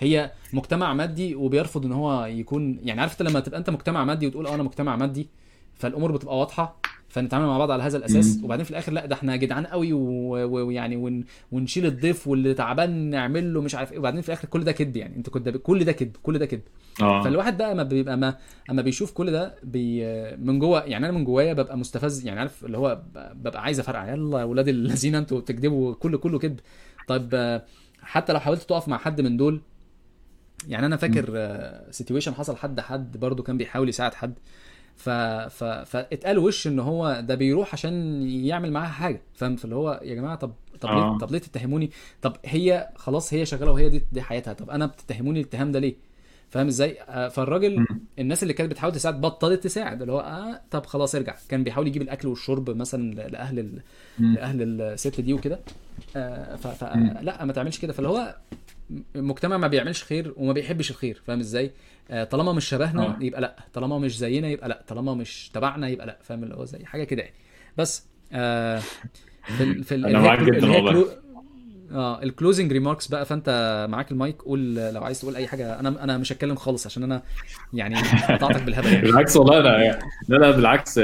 هي 0.00 0.30
مجتمع 0.52 0.94
مادي 0.94 1.34
وبيرفض 1.34 1.86
إن 1.86 1.92
هو 1.92 2.24
يكون 2.24 2.78
يعني 2.82 3.00
عارف 3.00 3.22
لما 3.22 3.40
تبقى 3.40 3.58
أنت 3.58 3.70
مجتمع 3.70 4.04
مادي 4.04 4.26
وتقول 4.26 4.46
آه 4.46 4.54
أنا 4.54 4.62
مجتمع 4.62 4.96
مادي 4.96 5.28
فالأمور 5.74 6.12
بتبقى 6.12 6.38
واضحة 6.38 6.76
فنتعامل 7.10 7.46
مع 7.46 7.58
بعض 7.58 7.70
على 7.70 7.82
هذا 7.82 7.96
الأساس. 7.98 8.36
مم. 8.38 8.44
وبعدين 8.44 8.64
في 8.64 8.70
الآخر 8.70 8.92
لا 8.92 9.06
ده 9.06 9.14
إحنا 9.14 9.36
جدعان 9.36 9.66
قوي 9.66 9.92
و- 9.92 9.98
و- 10.46 10.66
ويعني 10.66 10.96
ون... 10.96 11.24
ونشيل 11.52 11.86
الضيف 11.86 12.28
واللي 12.28 12.54
تعبان 12.54 13.10
نعمل 13.10 13.54
له 13.54 13.60
مش 13.60 13.74
عارف 13.74 13.92
إيه. 13.92 13.98
وبعدين 13.98 14.20
في 14.20 14.28
الآخر 14.28 14.48
كل 14.48 14.64
ده 14.64 14.72
كذب 14.72 14.96
يعني. 14.96 15.16
انت 15.16 15.28
كنت 15.30 15.48
كل 15.48 15.84
ده 15.84 15.92
كذب 15.92 16.16
كل 16.22 16.38
ده 16.38 16.46
كذب. 16.46 16.62
آه. 17.02 17.22
فالواحد 17.22 17.58
بقى 17.58 17.74
ما 17.74 17.82
بيبقى 17.82 18.16
ما 18.16 18.36
اما 18.70 18.82
بيشوف 18.82 19.12
كل 19.12 19.30
ده 19.30 19.54
بي 19.62 20.04
من 20.36 20.58
جوه. 20.58 20.84
يعني 20.84 21.08
أنا 21.08 21.18
من 21.18 21.24
جوايا 21.24 21.52
ببقى 21.52 21.78
مستفز 21.78 22.26
يعني 22.26 22.40
عارف 22.40 22.64
اللي 22.64 22.78
هو 22.78 23.02
ببقى 23.34 23.62
عايز 23.62 23.80
أفرقع. 23.80 24.12
يلا 24.12 24.38
يا 24.40 24.44
ولاد 24.44 24.68
الذين 24.68 25.14
أنتوا 25.14 25.40
بتكذبوا 25.40 25.94
كله 25.94 26.18
كله 26.18 26.38
كذب. 26.38 26.60
طيب 27.08 27.28
آه، 27.34 27.62
حتى 28.02 28.32
لو 28.32 28.40
حاولت 28.40 28.62
تقف 28.62 28.88
مع 28.88 28.98
حد 28.98 29.20
من 29.20 29.36
دول 29.36 29.60
يعني 30.68 30.86
أنا 30.86 30.96
فاكر 30.96 31.50
سيتويشن 31.90 32.34
حصل 32.34 32.56
حد 32.56 32.80
حد 32.80 33.16
برضو 33.16 33.42
كان 33.42 33.56
بيحاول 33.56 33.88
يساعد 33.88 34.14
حد. 34.14 34.34
ف... 34.96 35.08
ف... 35.10 35.64
فاتقال 35.64 36.38
وش 36.38 36.66
إن 36.66 36.78
هو 36.78 37.20
ده 37.26 37.34
بيروح 37.34 37.72
عشان 37.72 38.22
يعمل 38.22 38.72
معاها 38.72 38.88
حاجة. 38.88 39.22
فاهم؟ 39.34 39.56
فاللي 39.56 39.76
هو 39.76 40.00
يا 40.04 40.14
جماعة 40.14 40.36
طب 40.36 40.52
طب 40.80 40.88
ليه 40.88 40.96
آه. 40.96 41.18
طب 41.18 41.32
ليه 41.32 41.38
تتهموني؟ 41.38 41.90
طب 42.22 42.36
هي 42.44 42.88
خلاص 42.96 43.34
هي 43.34 43.46
شغالة 43.46 43.72
وهي 43.72 43.88
دي 43.88 44.02
دي 44.12 44.22
حياتها. 44.22 44.52
طب 44.52 44.70
أنا 44.70 44.86
بتتهموني 44.86 45.40
الاتهام 45.40 45.72
ده 45.72 45.78
ليه؟ 45.78 45.94
فاهم 46.50 46.66
إزاي؟ 46.66 46.98
آه، 47.08 47.28
فالراجل. 47.28 47.86
الناس 48.18 48.42
اللي 48.42 48.54
كانت 48.54 48.70
بتحاول 48.70 48.92
تساعد 48.92 49.20
بطلت 49.20 49.64
تساعد. 49.64 50.00
اللي 50.00 50.12
هو 50.12 50.20
آه 50.20 50.60
طب 50.70 50.86
خلاص 50.86 51.14
ارجع. 51.14 51.36
كان 51.48 51.64
بيحاول 51.64 51.86
يجيب 51.86 52.02
الأكل 52.02 52.28
والشرب 52.28 52.70
مثلا 52.70 53.14
لأهل 53.14 53.58
ال... 53.58 53.80
لأهل 54.18 54.80
الست 54.80 55.20
دي 55.20 55.32
وكده. 55.32 55.58
آه 56.16 56.56
ف... 56.56 56.66
ف... 56.66 56.84
لا 57.22 57.44
ما 57.44 57.52
تعملش 57.52 57.78
كده. 57.78 57.92
فاللي 57.92 58.08
هو 58.08 58.36
المجتمع 59.16 59.56
ما 59.56 59.66
بيعملش 59.66 60.04
خير 60.04 60.34
وما 60.36 60.52
بيحبش 60.52 60.90
الخير 60.90 61.22
فاهم 61.26 61.40
إزاي 61.40 61.70
آه 62.10 62.24
طالما 62.24 62.52
مش 62.52 62.64
شبهنا 62.68 63.02
آه. 63.06 63.16
يبقى 63.20 63.40
لأ 63.40 63.56
طالما 63.72 63.98
مش 63.98 64.18
زينا 64.18 64.48
يبقى 64.48 64.68
لأ 64.68 64.84
طالما 64.88 65.14
مش 65.14 65.50
تبعنا 65.54 65.88
يبقى 65.88 66.06
لأ 66.06 66.18
فاهم 66.22 66.42
اللي 66.44 66.54
هو 66.54 66.64
زي 66.64 66.84
حاجة 66.84 67.04
كده 67.04 67.22
يعني 67.22 67.34
بس 67.76 68.06
آه 68.32 68.78
في 69.58 69.62
ال... 69.62 69.84
في 69.84 69.94
ال... 69.94 70.06
هي 70.06 70.12
معاك 70.12 70.38
جداً 70.42 70.70
والله. 70.70 71.06
آه 71.92 72.22
ال 72.22 72.28
closing 72.28 72.72
remarks 72.72 73.06
بقى 73.08 73.26
فأنت 73.26 73.86
معاك 73.90 74.10
المايك 74.10 74.42
قول 74.42 74.74
لو 74.74 75.04
عايز 75.04 75.20
تقول 75.20 75.36
أي 75.36 75.46
حاجة. 75.46 75.80
أنا 75.80 76.04
أنا 76.04 76.18
مش 76.18 76.32
هتكلم 76.32 76.56
خالص 76.56 76.86
عشان 76.86 77.02
أنا 77.02 77.22
يعني 77.72 77.94
قطعتك 78.28 78.62
بالهبل 78.62 78.86
يعني. 78.92 79.02
بالعكس 79.02 79.36
والله 79.36 79.60
أنا 79.60 79.98
لا 80.28 80.36
لا 80.36 80.50
بالعكس 80.50 80.98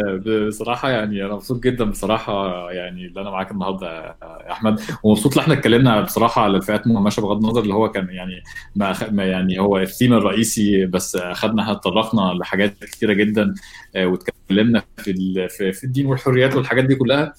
بصراحة 0.48 0.90
يعني 0.90 1.24
أنا 1.24 1.34
مبسوط 1.34 1.62
جدا 1.62 1.84
بصراحة 1.84 2.70
يعني 2.72 3.06
اللي 3.06 3.20
أنا 3.20 3.30
معاك 3.30 3.50
النهارده 3.50 3.86
يا 4.06 4.52
أحمد. 4.52 4.80
ومبسوط 5.02 5.32
إن 5.36 5.42
إحنا 5.42 5.54
اتكلمنا 5.54 6.00
بصراحة 6.00 6.42
على 6.42 6.56
الفئات 6.56 6.86
المهمشة 6.86 7.20
بغض 7.20 7.44
النظر 7.44 7.62
اللي 7.62 7.74
هو 7.74 7.90
كان 7.90 8.08
يعني 8.10 8.42
ما, 8.76 8.90
أخ... 8.90 9.02
ما 9.10 9.24
يعني 9.24 9.58
هو 9.60 9.78
الثيم 9.78 10.12
الرئيسي 10.12 10.86
بس 10.86 11.16
اخذنا 11.16 11.62
إحنا 11.62 11.72
اتطرقنا 11.72 12.34
لحاجات 12.40 12.84
كتيرة 12.84 13.12
جدا 13.12 13.54
آه، 13.96 14.06
واتكلمنا 14.06 14.82
في 14.96 15.10
ال... 15.10 15.48
في 15.72 15.84
الدين 15.84 16.06
والحريات 16.06 16.54
والحاجات 16.54 16.84
دي 16.84 16.94
كلها. 16.94 17.34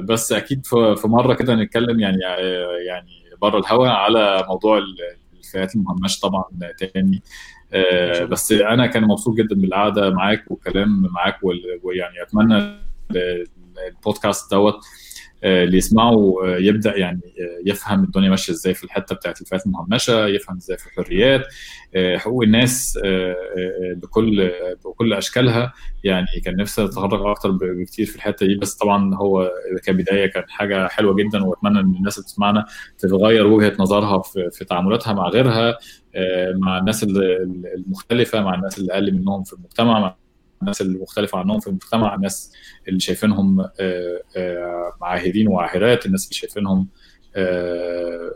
بس 0.00 0.32
أكيد 0.32 0.66
في 0.66 1.02
مرة 1.04 1.34
كده 1.34 1.54
نتكلم 1.54 2.00
يعني 2.00 2.18
آه، 2.26 2.76
يعني 2.86 3.10
بره 3.42 3.58
الهوا 3.58 3.88
على 3.88 4.44
موضوع 4.48 4.80
الفئات 5.38 5.74
المهمشة 5.76 6.20
طبعا 6.20 6.44
تاني. 6.78 7.22
آه، 7.72 8.24
بس 8.24 8.52
أنا 8.52 8.86
كان 8.86 9.04
مبسوط 9.04 9.36
جدا 9.36 9.54
بالقعدة 9.54 10.10
معاك 10.10 10.44
والكلام 10.50 11.02
معاك 11.14 11.38
ويعني 11.82 12.22
أتمنى 12.22 12.56
ال- 13.10 13.46
البودكاست 13.88 14.50
دوت 14.50 14.74
آه، 14.74 14.78
اللي 15.44 15.76
يسمعه 15.76 16.36
آه، 16.44 16.56
يبدأ 16.58 16.96
يعني 16.96 17.20
آه، 17.40 17.70
يفهم 17.70 18.04
الدنيا 18.04 18.30
ماشية 18.30 18.52
إزاي 18.52 18.74
في 18.74 18.84
الحتة 18.84 19.14
بتاعت 19.14 19.40
الفئات 19.40 19.66
المهمشة 19.66 20.26
يفهم 20.26 20.56
إزاي 20.56 20.76
في 20.78 20.86
الحريات 20.86 21.46
آه، 21.94 22.16
حقوق 22.16 22.42
الناس 22.42 22.98
آه، 23.04 23.30
آه، 23.32 23.94
بكل 23.96 24.50
بكل 24.84 25.12
أشكالها. 25.12 25.72
يعني 26.04 26.26
كان 26.44 26.56
نفسي 26.56 26.84
اتطرق 26.84 27.26
أكتر 27.26 27.50
بكتير 27.50 28.06
في 28.06 28.16
الحتة 28.16 28.46
دي 28.46 28.54
بس 28.54 28.74
طبعا 28.74 29.14
هو 29.14 29.50
كبداية 29.84 30.26
كان 30.26 30.44
حاجة 30.48 30.88
حلوة 30.88 31.14
جدا 31.14 31.44
وأتمنى 31.44 31.80
إن 31.80 31.94
الناس 31.96 32.18
اللي 32.18 32.24
بتسمعنا 32.24 32.66
تتغير 32.98 33.46
وجهة 33.46 33.72
نظرها 33.78 34.22
في, 34.52 34.64
تعاملاتها 34.64 35.12
مع 35.12 35.28
غيرها 35.28 35.78
آه، 36.14 36.52
مع 36.58 36.78
الناس 36.78 37.02
ال- 37.02 37.66
المختلفة 37.74 38.40
مع 38.40 38.54
الناس 38.54 38.78
اللي 38.78 38.92
أقل 38.92 39.14
منهم 39.14 39.42
في 39.44 39.52
المجتمع 39.52 40.00
مع 40.00 40.16
الناس 40.62 40.80
المختلفة 40.80 41.38
عنهم 41.38 41.60
في 41.60 41.66
المجتمع 41.66 42.14
الناس 42.14 42.52
اللي 42.88 43.00
شايفينهم 43.00 43.60
آه، 43.60 44.20
آه، 44.36 44.92
عاهرين 45.02 45.48
وعاهرات 45.48 46.06
الناس 46.06 46.24
اللي 46.24 46.34
شايفينهم 46.34 46.88
آه، 47.36 48.30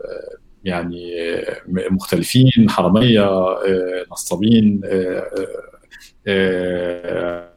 يعني 0.63 1.13
مختلفين 1.67 2.69
حرامية 2.69 3.21
آه، 3.23 4.05
نصابين 4.11 4.81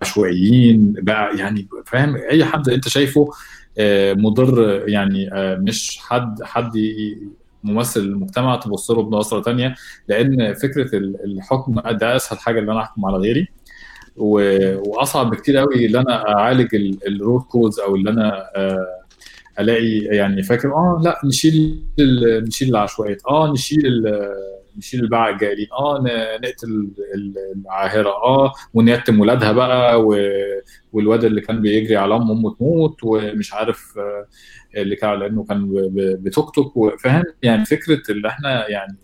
عشوائيين 0.03 0.93
بقى 0.99 1.39
يعني 1.39 1.69
فاهم؟ 1.87 2.17
أي 2.17 2.45
حد 2.45 2.69
أنت 2.69 2.89
شايفه 2.89 3.31
مضر 4.17 4.89
يعني 4.89 5.31
مش 5.59 5.99
حد 5.99 6.43
حد 6.43 6.73
ممثل 7.65 8.01
المجتمع 8.01 8.57
تبص 8.57 8.91
له 8.91 9.03
بنظرة 9.03 9.41
تانية 9.43 9.75
لأن 10.09 10.55
فكرة 10.55 10.97
ال- 10.97 11.25
الحكم 11.25 11.81
ده 11.91 12.17
أسهل 12.17 12.39
حاجة 12.39 12.59
اللي 12.59 12.73
أنا 12.73 12.81
أحكم 12.81 13.07
على 13.07 13.17
غيري. 13.17 13.49
وأصعب 14.17 15.31
بكتير 15.31 15.57
قوي 15.57 15.87
اللي 15.87 16.01
أنا 16.01 16.29
أعالج 16.29 16.75
الروت 17.07 17.47
كوز 17.47 17.81
أو 17.81 17.97
اللي 17.97 18.11
أنا 18.11 18.51
آه، 18.57 18.87
ألاقي 19.61 19.99
يعني 19.99 20.43
فاكر 20.43 20.69
آه 20.75 21.01
لا 21.05 21.21
نشيل 21.25 21.83
نشيل 22.47 22.69
العشوائيات 22.71 23.23
آه 23.29 23.53
نشيل 23.53 24.05
نشيل 24.79 25.01
الباعة 25.01 25.31
الجائلين 25.31 25.67
آه 25.73 25.99
نقتل 26.43 26.89
ال- 27.15 27.35
العاهرة 27.57 28.09
آه 28.09 28.53
ونيتم 28.75 29.21
ولادها 29.21 29.53
بقى 29.53 30.03
والواد 30.93 31.25
اللي 31.25 31.41
كان 31.41 31.61
بيجري 31.63 31.97
على 31.97 32.17
امه 32.17 32.33
امه 32.33 32.55
تموت 32.55 32.97
ومش 33.05 33.55
عارف 33.55 33.99
آه، 33.99 34.27
اللي 34.81 34.97
كان 34.97 35.19
لأنه 35.19 35.45
كان 35.45 35.69
بتوك 36.23 36.55
توك 36.55 36.77
وفاهم 36.77 37.25
يعني 37.43 37.65
فكرة 37.65 38.03
اللي 38.11 38.29
إحنا 38.29 38.71
يعني 38.71 38.97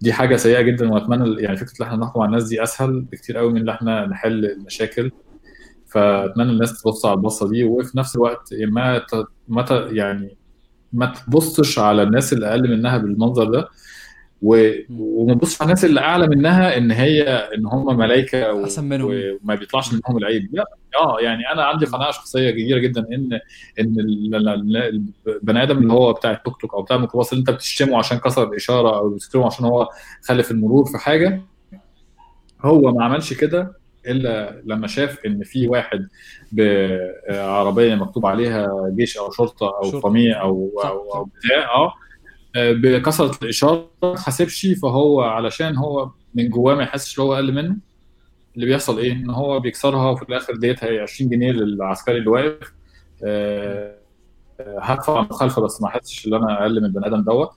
دي 0.00 0.12
حاجة 0.12 0.36
سيئة 0.36 0.60
جدا 0.60 0.92
وأتمنى 0.92 1.42
يعني 1.42 1.56
فكرة 1.56 1.72
ان 1.80 1.86
إحنا 1.86 1.96
نحكم 1.96 2.20
على 2.20 2.28
الناس 2.28 2.44
دي 2.44 2.62
أسهل 2.62 3.00
بكتير 3.00 3.36
قوي 3.36 3.52
من 3.52 3.60
ان 3.60 3.68
إحنا 3.68 4.06
نحل 4.06 4.44
المشاكل. 4.44 5.10
فأتمنى 5.86 6.50
الناس 6.50 6.82
تبص 6.82 7.06
على 7.06 7.14
البصة 7.14 7.48
دي 7.48 7.64
وفي 7.64 7.98
نفس 7.98 8.16
الوقت 8.16 8.54
ما 8.68 9.06
ما 9.48 9.64
يعني 9.90 10.36
ما 10.92 11.06
تبصش 11.06 11.78
على 11.78 12.02
الناس 12.02 12.32
اللي 12.32 12.48
أقل 12.50 12.76
منها 12.76 12.98
بالمنظر 12.98 13.44
ده. 13.50 13.68
وما 14.42 15.34
تبصش 15.34 15.62
على 15.62 15.66
الناس 15.68 15.84
اللي 15.84 16.00
أعلى 16.00 16.26
منها 16.28 16.76
إن 16.76 16.90
هي 16.90 17.22
إن 17.54 17.66
هم 17.66 17.96
ملائكة 17.96 18.52
و- 18.52 18.64
أحسن 18.64 18.84
منهم. 18.84 19.10
وما 19.42 19.54
بيطلعش 19.54 19.92
منهم 19.92 20.18
العيب 20.18 20.48
لا 20.52 20.64
آه 21.00 21.20
يعني 21.20 21.52
أنا 21.52 21.64
عندي 21.64 21.86
قناعة 21.86 22.10
شخصية 22.10 22.50
كبيرة 22.50 22.78
جدا 22.78 23.00
ان 23.00 23.40
إن 23.80 24.00
ال- 24.00 24.34
ال- 24.34 24.76
ال- 24.76 25.02
البني 25.26 25.62
آدم 25.62 25.78
اللي 25.78 25.92
هو 25.92 26.12
بتاع 26.12 26.30
التوك 26.30 26.60
توك 26.60 26.74
أو 26.74 26.82
بتاع 26.82 26.96
الميكروباص 26.96 27.32
اللي 27.32 27.40
أنت 27.40 27.50
بتشتمه 27.50 27.98
عشان 27.98 28.18
كسر 28.18 28.42
الإشارة 28.48 28.96
أو 28.98 29.08
بتشتمه 29.10 29.46
عشان 29.46 29.64
هو 29.64 29.88
خلف 30.24 30.50
المرور 30.50 30.84
في 30.84 30.98
حاجة 30.98 31.40
هو 32.62 32.92
ما 32.92 33.04
عملش 33.04 33.32
كده 33.32 33.72
إلا 34.06 34.62
لما 34.64 34.86
شاف 34.86 35.18
إن 35.26 35.42
في 35.44 35.68
واحد 35.68 36.08
بعربيه 37.28 37.94
مكتوب 37.94 38.26
عليها 38.26 38.68
جيش 38.96 39.16
أو 39.18 39.30
شرطة 39.30 39.66
أو. 39.82 40.00
طميه 40.00 40.32
أو 40.34 40.70
صح، 40.82 40.88
أو, 40.88 41.08
صح. 41.10 41.16
أو 41.16 41.24
بتاع 41.24 41.74
آه 41.74 41.92
بكسرت 42.56 43.42
الإشارة 43.42 43.90
ما 44.02 44.18
حاسبش 44.18 44.66
فهو 44.82 45.22
علشان 45.22 45.76
هو 45.76 46.10
من 46.34 46.48
جواه 46.50 46.74
ما 46.74 46.82
يحسش 46.82 47.18
إن 47.18 47.24
هو 47.24 47.34
أقل 47.34 47.54
منه 47.54 47.76
اللي 48.56 48.66
بيحصل 48.66 48.98
إيه؟ 48.98 49.12
إن 49.12 49.30
هو 49.30 49.60
بيكسرها 49.60 50.10
وفي 50.10 50.22
الآخر 50.22 50.56
ديت 50.56 50.84
هي 50.84 51.00
20 51.00 51.30
جنيه 51.30 51.52
للعسكري 51.52 52.18
اللي 52.18 52.30
واقف. 52.30 52.72
آه، 53.24 53.96
آه، 54.60 54.80
هدفع 54.80 55.20
مخالفة 55.20 55.62
بس 55.62 55.82
ما 55.82 55.88
احسش 55.88 56.26
إن 56.26 56.34
أنا 56.34 56.62
أقل 56.62 56.80
من 56.80 56.86
البني 56.86 57.06
آدم 57.06 57.22
دوت. 57.22 57.50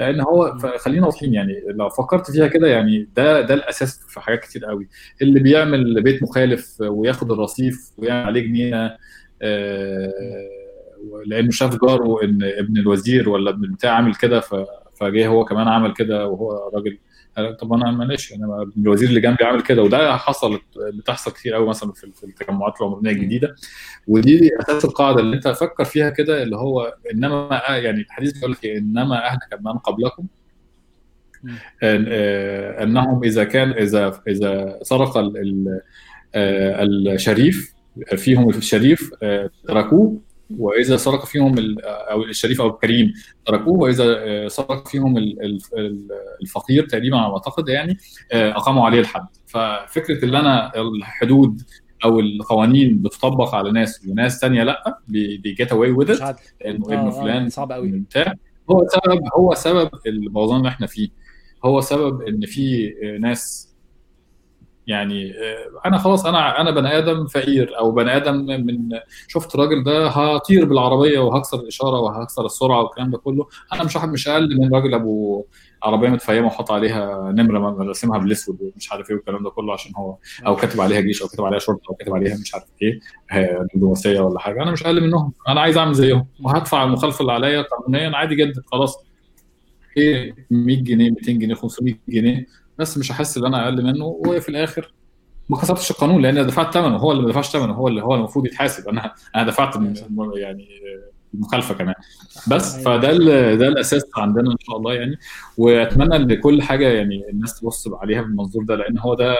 لأن 0.00 0.20
هو 0.20 0.58
خلينا 0.78 1.06
واضحين 1.06 1.34
يعني 1.34 1.52
لو 1.68 1.88
فكرت 1.88 2.30
فيها 2.30 2.46
كده 2.46 2.68
يعني 2.68 3.08
ده 3.16 3.40
ده 3.40 3.54
الأساس 3.54 4.00
في 4.08 4.20
حاجات 4.20 4.40
كتير 4.40 4.64
قوي. 4.64 4.88
اللي 5.22 5.40
بيعمل 5.40 6.02
بيت 6.02 6.22
مخالف 6.22 6.80
وياخد 6.80 7.32
الرصيف 7.32 7.92
ويعمل 7.98 8.26
عليه 8.26 8.40
جنينة 8.40 8.96
آه، 9.42 10.12
لأنه 11.26 11.50
شاف 11.50 11.80
جاره 11.84 12.22
إن 12.24 12.38
ابن 12.42 12.78
الوزير 12.78 13.28
ولا 13.28 13.50
ابن 13.50 13.64
البتاع 13.64 13.92
عامل 13.92 14.14
كده 14.14 14.40
فجه 15.00 15.26
هو 15.26 15.44
كمان 15.44 15.68
عمل 15.68 15.92
كده 15.92 16.26
وهو 16.26 16.70
راجل. 16.74 16.98
طب 17.60 17.72
أنا 17.72 17.90
معلش 17.90 18.32
أنا 18.32 18.62
ابن 18.62 18.82
الوزير 18.82 19.08
اللي 19.08 19.20
جنبي 19.20 19.44
عامل 19.44 19.60
كده. 19.62 19.82
وده 19.82 20.16
حصلت 20.16 20.62
بتحصل 20.94 21.30
كتير 21.32 21.54
قوي 21.54 21.68
مثلا 21.68 21.92
في 21.92 22.24
التجمعات 22.24 22.80
العمرانية 22.80 23.10
الجديدة. 23.10 23.54
ودي 24.08 24.50
أساس 24.60 24.84
القاعدة 24.84 25.20
اللي 25.20 25.36
أنت 25.36 25.48
فكر 25.48 25.84
فيها 25.84 26.10
كده 26.10 26.42
اللي 26.42 26.56
هو 26.56 26.94
إنما 27.12 27.62
يعني 27.68 28.00
الحديث 28.00 28.32
بيقول 28.32 28.52
لك 28.52 28.64
إيه؟ 28.64 28.78
إنما 28.78 29.26
أهلك 29.26 29.60
من 29.60 29.72
قبلكم. 29.72 30.26
أن- 31.44 32.06
آه، 32.08 32.82
أنهم 32.82 33.24
إذا 33.24 33.44
كان 33.44 33.70
إذا 33.70 34.20
إذا 34.28 34.78
سرق 34.82 35.16
آه، 36.34 36.82
الشريف 36.82 37.74
فيهم 38.16 38.50
الشريف 38.50 39.10
آه، 39.22 39.50
تركوه. 39.68 40.20
وإذا 40.58 40.96
سرق 40.96 41.24
فيهم 41.26 41.54
أو 41.84 42.22
الشريف 42.22 42.60
أو 42.60 42.66
الكريم 42.68 43.12
تركوه 43.46 43.78
وإذا 43.78 44.04
آه، 44.18 44.48
سرق 44.48 44.88
فيهم 44.88 45.16
ال- 45.18 45.42
ال- 45.44 45.60
ال- 45.78 46.08
الفقير 46.42 46.86
تقريبا 46.88 47.16
على 47.16 47.28
ما 47.28 47.34
أعتقد 47.34 47.68
يعني 47.68 47.98
آه، 48.32 48.50
أقاموا 48.50 48.86
عليه 48.86 49.00
الحد. 49.00 49.26
ففكرة 49.46 50.24
إن 50.24 50.34
أنا 50.34 50.80
الحدود 50.80 51.62
أو 52.04 52.20
القوانين 52.20 52.98
بتطبق 53.02 53.54
على 53.54 53.72
ناس 53.72 54.06
وناس 54.08 54.40
ثانية 54.40 54.62
لأ 54.62 54.98
بيجيت 55.08 55.72
اواي 55.72 55.90
وذ 55.90 56.10
ات 56.10 56.22
عادل 56.22 56.38
إنه 56.66 56.86
آه 56.90 56.94
ابن 56.94 57.06
آه 57.06 57.10
فلان 57.10 57.48
صعب 57.48 57.72
قوي. 57.72 57.88
بتاع. 57.90 58.34
هو 58.70 58.86
سبب 58.88 59.20
هو 59.36 59.54
سبب 59.54 59.90
البوظان 60.06 60.58
اللي 60.58 60.68
إحنا 60.68 60.86
فيه. 60.86 61.08
هو 61.64 61.80
سبب 61.80 62.22
إن 62.22 62.40
في 62.46 62.94
ناس 63.20 63.72
يعني 64.86 65.30
آه، 65.30 65.86
أنا 65.86 65.98
خلاص 65.98 66.26
أنا 66.26 66.60
أنا 66.60 66.70
بني 66.70 66.98
آدم 66.98 67.26
فقير 67.26 67.78
أو 67.78 67.90
بني 67.92 68.16
آدم 68.16 68.34
من 68.46 68.88
شفت 69.28 69.54
الراجل 69.54 69.84
ده 69.84 70.08
هطير 70.08 70.64
بالعربية 70.64 71.18
وهكسر 71.18 71.60
الإشارة 71.60 72.00
وهكسر 72.00 72.46
السرعة 72.46 72.82
والكلام 72.82 73.10
ده 73.10 73.18
كله. 73.18 73.46
أنا 73.72 73.84
مش 73.84 73.96
مش 73.96 74.28
أقل 74.28 74.60
من 74.60 74.74
راجل 74.74 74.94
أبو 74.94 75.44
عربية 75.82 76.08
متفيمه 76.08 76.46
وحط 76.46 76.70
عليها 76.70 77.32
نمرة 77.32 77.82
راسمها 77.88 78.18
بالأسود 78.18 78.58
ومش 78.60 78.92
عارف 78.92 79.10
إيه 79.10 79.16
والكلام 79.16 79.44
ده 79.44 79.50
كله 79.50 79.72
عشان 79.72 79.92
هو 79.96 80.16
أو 80.46 80.56
كاتب 80.56 80.80
عليها 80.80 81.00
جيش 81.00 81.22
أو 81.22 81.28
كاتب 81.28 81.44
عليها 81.44 81.58
شرطة 81.58 81.82
أو 81.90 81.94
كاتب 81.94 82.14
عليها 82.14 82.36
مش 82.40 82.54
عارف 82.54 82.64
إيه 82.82 83.00
آه، 83.32 83.66
دبلوماسية 83.74 84.20
ولا 84.20 84.38
حاجة. 84.40 84.62
أنا 84.62 84.70
مش 84.70 84.82
أقل 84.82 85.00
منهم. 85.06 85.32
أنا 85.48 85.60
عايز 85.60 85.76
أعمل 85.78 85.94
زيهم. 85.94 86.26
وهدفع 86.42 86.84
المخالفة 86.84 87.20
اللي 87.20 87.32
عليا 87.32 87.62
قانونيا 87.62 88.16
عادي 88.16 88.34
جدا 88.34 88.62
خلاص. 88.66 88.98
إيه 89.96 90.34
100 90.50 90.76
جنيه 90.84 91.10
200 91.10 91.32
جنيه 91.32 91.54
500 91.54 91.94
جنيه. 92.08 92.46
بس 92.78 92.98
مش 92.98 93.12
هحس 93.12 93.38
إن 93.38 93.44
أنا 93.44 93.64
أقل 93.64 93.84
منه 93.84 94.04
وفي 94.04 94.48
الآخر 94.48 94.92
ما 95.48 95.56
كسرتش 95.56 95.90
القانون 95.90 96.22
لأن 96.22 96.36
أنا 96.38 96.46
دفعت 96.46 96.74
ثمنه 96.74 96.96
هو 96.96 97.12
اللي 97.12 97.22
ما 97.22 97.28
دفعش 97.28 97.48
ثمنه 97.50 97.72
هو 97.72 97.88
اللي 97.88 98.02
هو 98.02 98.14
المفروض 98.14 98.46
يتحاسب. 98.46 98.88
أنا 98.88 99.14
أنا 99.36 99.44
دفعت 99.46 99.76
يعني 100.36 100.68
المخالفه 101.34 101.74
كمان. 101.74 101.94
بس 102.50 102.74
أيوه. 102.74 102.84
فده 102.98 103.12
ده 103.54 103.68
الأساس 103.68 104.02
عندنا 104.16 104.50
إن 104.52 104.56
شاء 104.60 104.76
الله 104.76 104.94
يعني. 104.94 105.16
وأتمنى 105.58 106.16
إن 106.16 106.34
كل 106.40 106.62
حاجة 106.62 106.88
يعني 106.88 107.24
الناس 107.32 107.60
تبص 107.60 107.88
عليها 107.92 108.22
بالمنظور 108.22 108.64
ده 108.64 108.74
لأن 108.76 108.98
هو 108.98 109.14
ده 109.14 109.36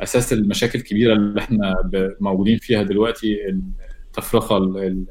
أساس 0.00 0.32
المشاكل 0.32 0.78
الكبيرة 0.78 1.12
اللي 1.12 1.40
إحنا 1.40 1.74
موجودين 2.20 2.58
فيها 2.58 2.82
دلوقتي 2.82 3.36
التفرقة 4.08 4.56
ال- 4.56 4.78
ال- 4.78 5.04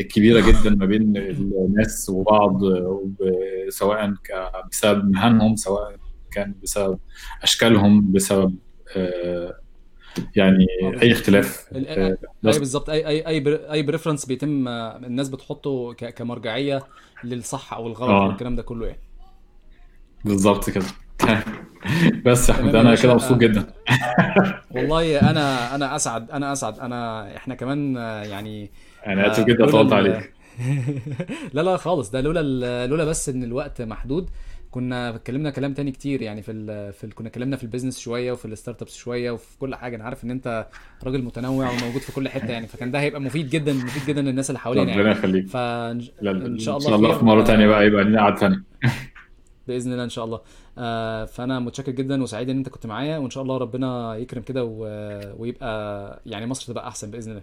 الكبيرة 0.00 0.40
جدا 0.40 0.70
ما 0.70 0.86
بين 0.86 1.16
الناس 1.16 2.08
وبعض 2.08 2.62
وب- 2.62 3.30
سواء 3.68 4.14
بسبب 4.70 5.10
مهنهم 5.10 5.56
سواء 5.56 5.96
كان 6.36 6.54
بسبب 6.62 6.98
أشكالهم 7.42 8.12
بسبب 8.12 8.54
آه، 8.96 9.60
يعني 10.36 10.66
آه 10.82 11.02
أي 11.02 11.12
اختلاف 11.12 11.66
آه، 11.72 12.18
أي 12.46 12.58
بالظبط 12.58 12.90
أي 12.90 13.06
أي 13.06 13.26
أي 13.26 13.60
أي 13.72 13.82
بريفرنس 13.82 14.26
بيتم 14.26 14.68
آه، 14.68 14.96
الناس 14.96 15.28
بتحطه 15.28 15.92
كمرجعية 15.92 16.82
للصح 17.24 17.72
أو 17.72 17.86
الغلط 17.86 18.10
أو 18.10 18.16
آه. 18.16 18.30
الكلام 18.30 18.56
ده 18.56 18.62
كله 18.62 18.86
يعني. 18.86 19.00
بالظبط 20.24 20.70
كده. 20.70 20.84
بس 22.26 22.48
يا 22.48 22.54
أحمد 22.54 22.74
أنا 22.74 22.94
كده 22.94 23.14
مبسوط 23.14 23.32
آه، 23.32 23.38
جدا. 23.38 23.66
والله 24.74 25.30
أنا 25.30 25.74
أنا 25.74 25.96
أسعد 25.96 26.30
أنا 26.30 26.52
أسعد. 26.52 26.78
أنا 26.78 27.36
إحنا 27.36 27.54
كمان 27.54 27.96
آه، 27.96 28.22
يعني 28.22 28.70
أنا 29.06 29.32
اسف 29.32 29.40
آه، 29.40 29.44
جدا 29.44 29.66
طولت. 29.66 29.92
عليك. 29.92 30.32
لا 31.54 31.60
لا 31.60 31.76
خالص. 31.76 32.10
ده 32.10 32.20
لولا. 32.20 32.86
لولا 32.86 33.04
بس 33.04 33.28
إن 33.28 33.44
الوقت 33.44 33.82
محدود 33.82 34.30
كنا 34.70 35.14
اتكلمنا 35.14 35.50
كلام 35.50 35.74
تاني 35.74 35.92
كتير 35.92 36.22
يعني 36.22 36.42
في 36.42 36.52
ال... 36.52 36.92
في 36.92 37.04
ال... 37.04 37.14
كنا 37.14 37.28
اتكلمنا 37.28 37.56
في 37.56 37.62
ال 37.62 37.66
business 37.66 37.98
شوية 37.98 38.32
وفي 38.32 38.44
ال 38.44 38.82
startups 38.82 38.96
شوية 38.96 39.30
وفي 39.30 39.58
كل 39.58 39.74
حاجة. 39.74 39.96
أنا 39.96 40.04
عارف 40.04 40.24
إن 40.24 40.30
أنت 40.30 40.66
راجل 41.04 41.22
متنوع 41.22 41.70
وموجود 41.70 42.00
في 42.02 42.12
كل 42.12 42.28
حتة 42.28 42.50
يعني 42.50 42.66
فكان 42.66 42.90
ده 42.90 43.00
هيبقى 43.00 43.20
مفيد 43.20 43.50
جدا 43.50 43.72
مفيد 43.72 44.06
جدا 44.06 44.22
للناس 44.22 44.50
اللي 44.50 44.58
حوالينا 44.58 44.92
ربنا 44.92 45.06
يعني 45.06 45.18
يخليك. 45.18 45.46
فإن 45.48 46.00
شاء 46.00 46.12
إن 46.22 46.36
الله 46.36 46.58
شاء 46.58 46.76
الله 46.96 47.18
في 47.18 47.24
مرة 47.24 47.42
تانية 47.44 47.66
بقى 47.66 47.86
يبقى 47.86 48.04
لنا 48.04 48.20
قعده 48.20 48.62
بإذن 49.68 49.92
الله 49.92 50.04
إن 50.04 50.08
شاء 50.08 50.24
الله. 50.24 50.40
آه، 50.78 51.24
فأنا 51.24 51.58
متشكر 51.60 51.92
جدا 51.92 52.22
وسعيد 52.22 52.50
إن 52.50 52.56
أنت 52.56 52.68
كنت 52.68 52.86
معايا 52.86 53.18
وإن 53.18 53.30
شاء 53.30 53.42
الله 53.42 53.56
ربنا 53.58 54.16
يكرم 54.16 54.42
كده. 54.42 54.64
ويبقى 55.38 56.20
يعني 56.26 56.46
مصر 56.46 56.72
تبقى 56.72 56.88
أحسن 56.88 57.10
بإذن 57.10 57.30
الله. 57.30 57.42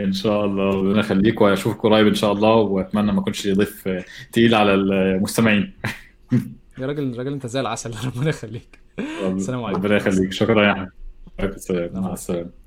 إن 0.00 0.12
شاء 0.12 0.44
الله. 0.44 0.70
ربنا 0.70 1.00
يخليك 1.00 1.40
واشوفك 1.40 1.80
قريب 1.82 2.06
إن 2.06 2.14
شاء 2.14 2.32
الله 2.32 2.54
وأتمنى 2.54 3.12
ما 3.12 3.20
اكونش 3.20 3.48
ضيف 3.48 3.88
تقيل 4.32 4.54
على 4.54 4.74
المستمعين. 4.74 5.72
يا 6.78 6.86
راجل 6.86 7.18
راجل 7.18 7.32
أنت 7.32 7.46
زي 7.46 7.60
العسل. 7.60 7.94
ربنا 8.06 8.28
يخليك. 8.28 8.78
السلام 9.22 9.64
عليكم. 9.64 9.82
ربنا 9.82 9.96
يخليك. 9.96 10.32
شكرا 10.32 10.64
يا 10.66 10.72
أحمد. 10.72 10.90
مع 11.94 12.12
السلامة. 12.12 12.61